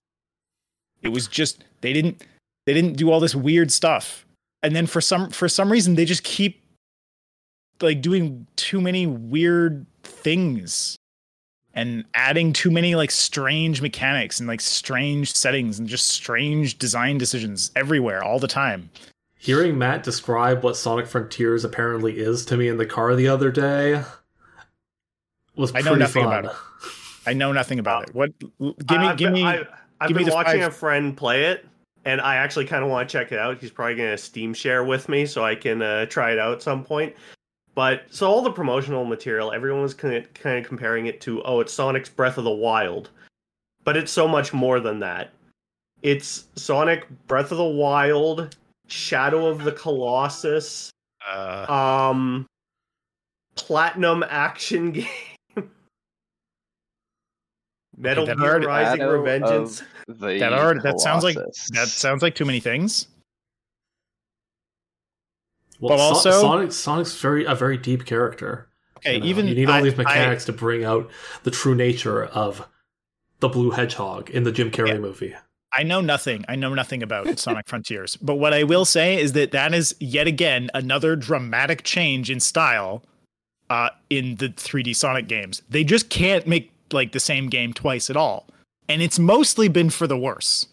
It 1.01 1.09
was 1.09 1.27
just 1.27 1.63
they 1.81 1.93
didn't 1.93 2.23
they 2.65 2.73
didn't 2.73 2.97
do 2.97 3.11
all 3.11 3.19
this 3.19 3.35
weird 3.35 3.71
stuff. 3.71 4.25
And 4.63 4.75
then 4.75 4.87
for 4.87 5.01
some 5.01 5.29
for 5.29 5.47
some 5.47 5.71
reason 5.71 5.95
they 5.95 6.05
just 6.05 6.23
keep 6.23 6.61
like 7.81 8.01
doing 8.01 8.47
too 8.55 8.81
many 8.81 9.05
weird 9.05 9.85
things 10.03 10.97
and 11.73 12.03
adding 12.15 12.53
too 12.53 12.71
many 12.71 12.95
like 12.95 13.11
strange 13.11 13.81
mechanics 13.81 14.39
and 14.39 14.47
like 14.47 14.61
strange 14.61 15.33
settings 15.33 15.77
and 15.77 15.87
just 15.87 16.07
strange 16.07 16.79
design 16.79 17.19
decisions 17.19 17.71
everywhere 17.75 18.23
all 18.23 18.39
the 18.39 18.47
time. 18.47 18.89
Hearing 19.39 19.77
Matt 19.77 20.03
describe 20.03 20.63
what 20.63 20.75
Sonic 20.75 21.07
Frontiers 21.07 21.63
apparently 21.63 22.17
is 22.19 22.43
to 22.45 22.57
me 22.57 22.67
in 22.67 22.77
the 22.77 22.85
car 22.85 23.15
the 23.15 23.27
other 23.27 23.51
day 23.51 24.03
was 25.55 25.73
I 25.75 25.79
know 25.79 25.91
pretty 25.91 25.99
nothing 25.99 26.23
fun. 26.23 26.39
about 26.39 26.53
it. 26.53 26.57
I 27.25 27.33
know 27.33 27.51
nothing 27.51 27.79
about 27.79 28.03
Uh, 28.03 28.05
it. 28.07 28.15
What? 28.15 28.39
Give 28.39 28.99
me, 29.01 29.07
I've 29.07 29.17
give 29.17 29.27
been, 29.27 29.33
me. 29.33 29.43
I, 29.45 29.63
I've 30.01 30.07
give 30.09 30.17
been 30.17 30.27
the 30.27 30.33
watching 30.33 30.61
five- 30.61 30.69
a 30.69 30.71
friend 30.71 31.15
play 31.15 31.45
it, 31.45 31.65
and 32.05 32.19
I 32.21 32.35
actually 32.37 32.65
kind 32.65 32.83
of 32.83 32.89
want 32.89 33.07
to 33.09 33.11
check 33.17 33.31
it 33.31 33.39
out. 33.39 33.59
He's 33.59 33.71
probably 33.71 33.95
going 33.95 34.11
to 34.11 34.17
Steam 34.17 34.53
share 34.53 34.83
with 34.83 35.07
me 35.09 35.25
so 35.25 35.43
I 35.45 35.55
can 35.55 35.81
uh, 35.81 36.05
try 36.07 36.31
it 36.31 36.39
out 36.39 36.53
at 36.53 36.61
some 36.61 36.83
point. 36.83 37.15
But 37.75 38.03
so 38.09 38.27
all 38.27 38.41
the 38.41 38.51
promotional 38.51 39.05
material, 39.05 39.51
everyone 39.51 39.83
was 39.83 39.93
kind 39.93 40.15
of, 40.15 40.33
kind 40.33 40.57
of 40.57 40.65
comparing 40.67 41.05
it 41.05 41.21
to, 41.21 41.43
oh, 41.43 41.59
it's 41.59 41.71
Sonic's 41.71 42.09
Breath 42.09 42.39
of 42.39 42.43
the 42.43 42.49
Wild, 42.49 43.11
but 43.83 43.95
it's 43.95 44.11
so 44.11 44.27
much 44.27 44.51
more 44.51 44.79
than 44.79 44.99
that. 44.99 45.29
It's 46.01 46.45
Sonic 46.55 47.05
Breath 47.27 47.51
of 47.51 47.57
the 47.59 47.63
Wild, 47.63 48.55
Shadow 48.87 49.47
of 49.47 49.63
the 49.63 49.71
Colossus, 49.71 50.89
uh, 51.27 51.65
um, 52.11 52.45
Platinum 53.55 54.23
action 54.27 54.91
game. 54.93 55.07
Metal 57.97 58.25
Gear 58.27 58.35
already- 58.39 58.65
Rising 58.67 58.99
Shadow 58.99 59.23
Revengeance. 59.23 59.83
That 60.07 60.53
already- 60.53 60.81
that 60.81 60.99
sounds 60.99 61.23
like- 61.23 61.37
that 61.73 61.87
sounds 61.87 62.21
like 62.21 62.35
too 62.35 62.45
many 62.45 62.59
things. 62.59 63.07
Well, 65.79 65.89
But 65.89 65.97
So- 65.97 66.03
also- 66.31 66.41
Sonic, 66.41 66.71
Sonic's 66.71 67.19
very 67.19 67.45
a 67.45 67.55
very 67.55 67.77
deep 67.77 68.05
character. 68.05 68.69
Okay, 68.97 69.15
you 69.15 69.19
know? 69.19 69.25
even 69.27 69.47
you 69.47 69.55
need 69.55 69.67
all 69.69 69.75
I- 69.75 69.81
these 69.81 69.93
I- 69.93 69.97
mechanics 70.03 70.45
to 70.45 70.53
bring 70.53 70.83
out 70.83 71.09
the 71.43 71.51
true 71.51 71.75
nature 71.75 72.25
of 72.25 72.67
the 73.39 73.49
blue 73.49 73.71
hedgehog 73.71 74.29
in 74.31 74.43
the 74.43 74.51
Jim 74.51 74.71
Carrey 74.71 74.89
Yeah. 74.89 74.97
movie. 74.99 75.35
I 75.77 75.83
know 75.83 76.01
nothing. 76.01 76.43
I 76.49 76.55
know 76.55 76.73
nothing 76.73 77.03
about 77.03 77.37
Sonic 77.39 77.67
Frontiers. 77.67 78.15
But 78.15 78.35
what 78.35 78.53
I 78.53 78.63
will 78.63 78.83
say 78.85 79.21
is 79.21 79.33
that 79.33 79.51
that 79.51 79.73
is 79.73 79.95
yet 79.99 80.25
again 80.27 80.69
another 80.73 81.15
dramatic 81.15 81.83
change 81.83 82.31
in 82.31 82.39
style 82.39 83.03
uh, 83.69 83.89
in 84.09 84.35
the 84.37 84.49
3D 84.49 84.95
Sonic 84.95 85.27
games. 85.27 85.61
They 85.69 85.83
just 85.83 86.09
can't 86.09 86.47
make 86.47 86.71
like 86.91 87.11
the 87.11 87.19
same 87.19 87.47
game 87.49 87.73
twice 87.73 88.09
at 88.09 88.17
all, 88.17 88.47
and 88.89 89.01
it's 89.01 89.19
mostly 89.19 89.67
been 89.67 89.89
for 89.89 90.07
the 90.07 90.17
worse. 90.17 90.65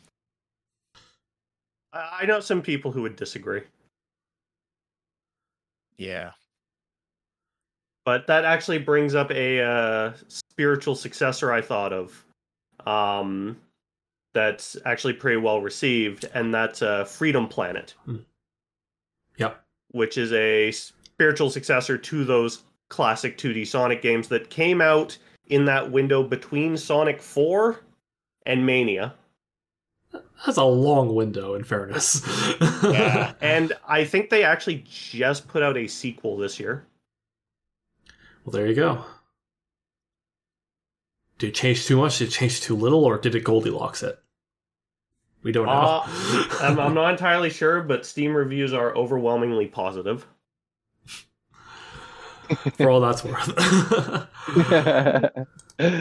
I 1.92 2.20
I 2.22 2.26
know 2.26 2.40
some 2.40 2.62
people 2.62 2.90
who 2.92 3.02
would 3.02 3.16
disagree, 3.16 3.62
Yeah. 5.98 6.30
but 8.04 8.26
that 8.28 8.44
actually 8.44 8.78
brings 8.78 9.14
up 9.14 9.30
a 9.32 9.60
uh, 9.60 10.12
spiritual 10.28 10.94
successor 10.94 11.52
I 11.52 11.60
thought 11.60 11.92
of. 11.92 12.24
Um, 12.86 13.56
that's 14.34 14.76
actually 14.84 15.14
pretty 15.14 15.38
well 15.38 15.60
received, 15.62 16.26
and 16.34 16.52
that's 16.52 16.82
uh, 16.82 17.04
Freedom 17.04 17.48
Planet, 17.48 17.94
Yep. 19.38 19.64
which 19.92 20.18
is 20.18 20.32
a 20.32 20.70
spiritual 20.72 21.48
successor 21.50 21.96
to 21.96 22.24
those 22.24 22.64
classic 22.88 23.38
2D 23.38 23.66
Sonic 23.66 24.02
games 24.02 24.28
that 24.28 24.50
came 24.50 24.80
out 24.80 25.16
in 25.46 25.64
that 25.66 25.90
window 25.90 26.22
between 26.22 26.76
Sonic 26.76 27.20
4 27.22 27.80
and 28.46 28.66
Mania. 28.66 29.14
That's 30.44 30.58
a 30.58 30.64
long 30.64 31.14
window, 31.14 31.54
in 31.54 31.64
fairness. 31.64 32.22
Yeah. 32.82 33.32
And 33.40 33.72
I 33.88 34.04
think 34.04 34.30
they 34.30 34.42
actually 34.44 34.84
just 34.88 35.48
put 35.48 35.62
out 35.62 35.76
a 35.76 35.86
sequel 35.86 36.36
this 36.36 36.58
year. 36.60 36.86
well, 38.44 38.52
there 38.52 38.66
you 38.66 38.74
go. 38.74 39.04
Did 41.38 41.48
it 41.50 41.54
change 41.54 41.84
too 41.86 41.96
much? 41.96 42.18
Did 42.18 42.28
it 42.28 42.32
change 42.32 42.60
too 42.60 42.76
little, 42.76 43.04
or 43.04 43.18
did 43.18 43.34
it 43.34 43.44
Goldilocks 43.44 44.02
it? 44.02 44.18
We 45.44 45.52
don't 45.52 45.66
know. 45.66 45.72
Uh, 45.72 46.48
I'm, 46.60 46.80
I'm 46.80 46.94
not 46.94 47.10
entirely 47.10 47.50
sure, 47.50 47.82
but 47.82 48.04
Steam 48.06 48.34
reviews 48.34 48.72
are 48.72 48.96
overwhelmingly 48.96 49.66
positive. 49.66 50.26
For 52.76 52.90
all 52.90 53.00
that's 53.00 53.22
worth. 53.22 53.48
all 55.78 55.94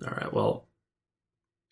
right. 0.00 0.32
Well, 0.32 0.66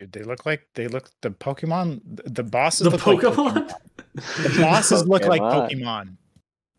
Dude, 0.00 0.12
they 0.12 0.22
look 0.22 0.44
like 0.44 0.66
they 0.74 0.88
look 0.88 1.10
the 1.20 1.30
Pokemon. 1.30 2.00
The 2.04 2.42
bosses 2.42 2.84
the 2.84 2.90
look 2.90 3.06
like 3.06 3.18
Pokemon. 3.18 3.72
The 4.14 4.58
bosses 4.60 5.06
look 5.06 5.24
like 5.26 5.40
Pokemon. 5.40 5.70
Pokemon. 5.70 6.16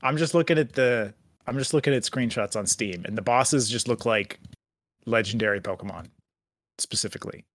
I'm 0.02 0.18
just 0.18 0.34
looking 0.34 0.58
at 0.58 0.74
the. 0.74 1.14
I'm 1.48 1.58
just 1.58 1.74
looking 1.74 1.94
at 1.94 2.04
screenshots 2.04 2.58
on 2.58 2.66
Steam, 2.66 3.06
and 3.06 3.18
the 3.18 3.22
bosses 3.22 3.70
just 3.70 3.88
look 3.88 4.06
like 4.06 4.40
legendary 5.06 5.62
Pokemon, 5.62 6.08
specifically. 6.78 7.46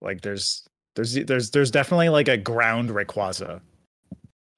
Like 0.00 0.20
there's 0.20 0.66
there's 0.96 1.14
there's 1.14 1.50
there's 1.50 1.70
definitely 1.70 2.08
like 2.08 2.28
a 2.28 2.36
ground 2.36 2.90
Rayquaza. 2.90 3.60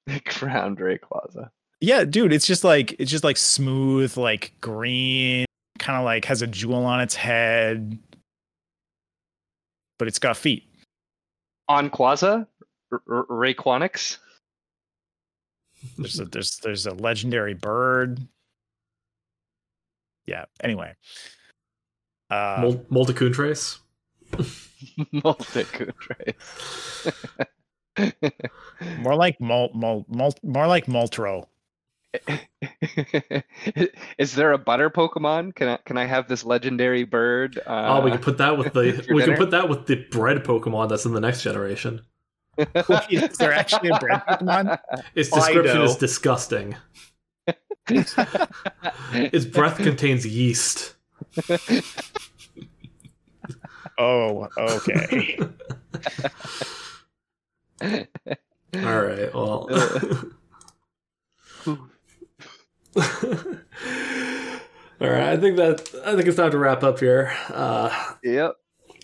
Ground 0.25 0.79
Rayquaza. 0.79 1.49
Yeah, 1.79 2.03
dude, 2.03 2.33
it's 2.33 2.45
just 2.47 2.63
like 2.63 2.95
it's 2.99 3.11
just 3.11 3.23
like 3.23 3.37
smooth, 3.37 4.17
like 4.17 4.53
green, 4.61 5.45
kind 5.79 5.97
of 5.97 6.05
like 6.05 6.25
has 6.25 6.41
a 6.41 6.47
jewel 6.47 6.85
on 6.85 7.01
its 7.01 7.15
head, 7.15 7.97
but 9.99 10.07
it's 10.07 10.19
got 10.19 10.37
feet. 10.37 10.63
On 11.69 11.89
Quaza? 11.89 12.45
R- 12.91 13.01
R- 13.09 13.25
Rayquanix? 13.25 14.17
There's 15.97 16.19
a 16.19 16.25
there's 16.25 16.57
there's 16.57 16.85
a 16.85 16.93
legendary 16.93 17.53
bird. 17.55 18.19
Yeah. 20.27 20.45
Anyway. 20.63 20.93
Uh, 22.29 22.57
Mol- 22.61 23.05
Moltecoon 23.05 23.33
Trace. 23.33 23.79
Multicoon 25.13 25.93
Trace. 25.99 27.11
more 28.99 29.15
like 29.15 29.39
mul, 29.39 29.69
mul, 29.73 30.05
mul, 30.09 30.33
more 30.43 30.67
like 30.67 30.85
Moltro. 30.85 31.47
Is 34.17 34.35
there 34.35 34.51
a 34.51 34.57
butter 34.57 34.89
Pokemon? 34.89 35.55
Can 35.55 35.69
I 35.69 35.77
can 35.85 35.97
I 35.97 36.05
have 36.05 36.27
this 36.27 36.43
legendary 36.43 37.05
bird? 37.05 37.57
Uh, 37.65 37.99
oh, 37.99 38.01
we 38.03 38.11
can 38.11 38.19
put 38.19 38.37
that 38.37 38.57
with 38.57 38.73
the 38.73 38.91
for 39.07 39.15
we 39.15 39.23
can 39.23 39.37
put 39.37 39.51
that 39.51 39.69
with 39.69 39.85
the 39.87 39.95
bread 40.11 40.43
Pokemon 40.43 40.89
that's 40.89 41.05
in 41.05 41.13
the 41.13 41.21
next 41.21 41.41
generation. 41.41 42.01
Is 42.57 43.37
there 43.37 43.53
actually 43.53 43.89
a 43.89 43.99
bread 43.99 44.21
Pokemon? 44.27 44.77
Its 45.15 45.29
description 45.29 45.81
is 45.83 45.95
disgusting. 45.95 46.75
Its 47.87 49.45
breath 49.45 49.77
contains 49.77 50.25
yeast. 50.25 50.95
Oh, 53.97 54.47
okay. 54.57 55.37
All 58.75 59.01
right. 59.01 59.33
Well. 59.33 59.69
All 65.01 65.09
right. 65.09 65.29
I 65.29 65.37
think 65.37 65.57
that 65.57 65.89
I 66.05 66.15
think 66.15 66.27
it's 66.27 66.37
time 66.37 66.51
to 66.51 66.57
wrap 66.57 66.83
up 66.83 66.99
here. 66.99 67.33
Uh, 67.49 67.89
yep. 68.23 68.55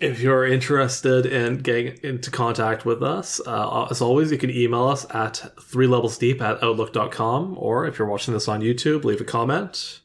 if 0.01 0.19
you're 0.21 0.45
interested 0.45 1.25
in 1.25 1.57
getting 1.57 1.97
into 2.03 2.31
contact 2.31 2.85
with 2.85 3.01
us, 3.03 3.41
uh, 3.45 3.87
as 3.89 4.01
always, 4.01 4.31
you 4.31 4.37
can 4.37 4.49
email 4.51 4.87
us 4.87 5.05
at 5.13 5.43
three 5.61 5.87
levels 5.87 6.17
deep 6.17 6.41
at 6.41 6.61
outlook.com, 6.63 7.55
or 7.57 7.85
if 7.87 7.97
you're 7.99 8.07
watching 8.07 8.33
this 8.33 8.47
on 8.47 8.61
YouTube, 8.61 9.03
leave 9.03 9.21
a 9.21 9.25
comment. 9.25 10.01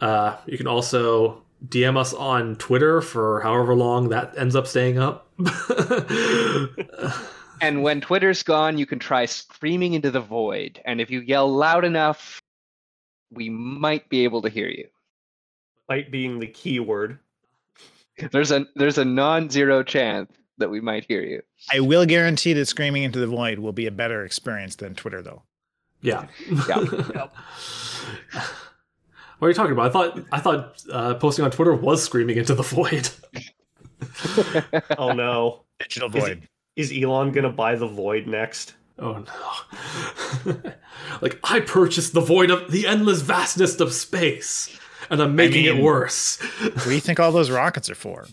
Uh, 0.00 0.36
you 0.46 0.56
can 0.56 0.66
also 0.68 1.42
DM 1.66 1.96
us 1.96 2.14
on 2.14 2.56
Twitter 2.56 3.00
for 3.00 3.40
however 3.40 3.74
long 3.74 4.10
that 4.10 4.34
ends 4.36 4.54
up 4.54 4.66
staying 4.66 4.98
up. 4.98 5.28
And 7.60 7.82
when 7.82 8.00
Twitter's 8.00 8.42
gone, 8.42 8.78
you 8.78 8.86
can 8.86 8.98
try 8.98 9.26
screaming 9.26 9.94
into 9.94 10.10
the 10.10 10.20
void. 10.20 10.80
And 10.84 11.00
if 11.00 11.10
you 11.10 11.20
yell 11.20 11.52
loud 11.52 11.84
enough, 11.84 12.40
we 13.30 13.48
might 13.48 14.08
be 14.08 14.24
able 14.24 14.42
to 14.42 14.48
hear 14.48 14.68
you. 14.68 14.88
Light 15.88 16.10
being 16.10 16.38
the 16.38 16.46
key 16.46 16.80
word. 16.80 17.18
There's 18.32 18.50
a 18.50 18.66
there's 18.74 18.98
a 18.98 19.04
non-zero 19.04 19.82
chance 19.82 20.32
that 20.58 20.70
we 20.70 20.80
might 20.80 21.06
hear 21.06 21.22
you. 21.22 21.42
I 21.72 21.80
will 21.80 22.04
guarantee 22.04 22.52
that 22.54 22.66
screaming 22.66 23.04
into 23.04 23.20
the 23.20 23.28
void 23.28 23.60
will 23.60 23.72
be 23.72 23.86
a 23.86 23.92
better 23.92 24.24
experience 24.24 24.76
than 24.76 24.94
Twitter, 24.94 25.22
though. 25.22 25.42
yeah. 26.02 26.26
Yeah. 26.68 27.28
What 29.38 29.46
are 29.46 29.50
you 29.50 29.54
talking 29.54 29.72
about? 29.72 29.86
I 29.86 29.90
thought 29.90 30.24
I 30.32 30.40
thought 30.40 30.82
uh, 30.92 31.14
posting 31.14 31.44
on 31.44 31.50
Twitter 31.50 31.74
was 31.74 32.02
screaming 32.02 32.36
into 32.38 32.54
the 32.54 32.62
void. 32.62 33.08
Oh 34.96 35.12
no. 35.12 35.62
Digital 35.80 36.08
void. 36.08 36.48
Is 36.76 36.92
Elon 36.92 37.32
gonna 37.32 37.50
buy 37.50 37.74
the 37.74 37.86
void 37.86 38.26
next? 38.26 38.74
Oh 38.98 39.24
no! 40.46 40.52
like 41.20 41.38
I 41.44 41.60
purchased 41.60 42.14
the 42.14 42.20
void 42.20 42.50
of 42.50 42.70
the 42.70 42.86
endless 42.86 43.22
vastness 43.22 43.78
of 43.80 43.92
space, 43.92 44.76
and 45.10 45.20
I'm 45.22 45.36
making 45.36 45.64
it 45.66 45.74
mean- 45.74 45.84
worse. 45.84 46.40
What 46.60 46.84
do 46.84 46.94
you 46.94 47.00
think 47.00 47.20
all 47.20 47.30
those 47.32 47.50
rockets 47.50 47.88
are 47.90 47.94
for? 47.94 48.26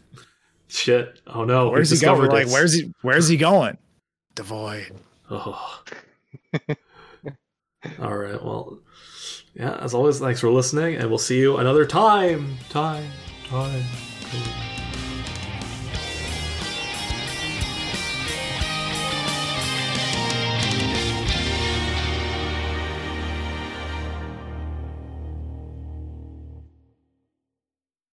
Shit! 0.67 1.21
Oh 1.27 1.43
no! 1.43 1.69
Where's 1.69 1.89
he 1.91 1.97
going? 2.03 2.21
discovered 2.21 2.33
Like, 2.33 2.47
where's 2.53 2.73
he? 2.73 2.93
Where's 3.01 3.27
he 3.27 3.37
going? 3.37 3.77
The 4.35 4.43
void. 4.43 4.91
Oh. 5.29 5.83
All 7.99 8.15
right. 8.17 8.43
Well, 8.43 8.79
yeah. 9.55 9.77
As 9.81 9.93
always, 9.93 10.19
thanks 10.19 10.39
for 10.39 10.49
listening, 10.49 10.95
and 10.95 11.09
we'll 11.09 11.17
see 11.17 11.39
you 11.39 11.57
another 11.57 11.85
time. 11.85 12.57
Time. 12.69 13.09
Time. 13.49 13.83
time. 14.21 14.74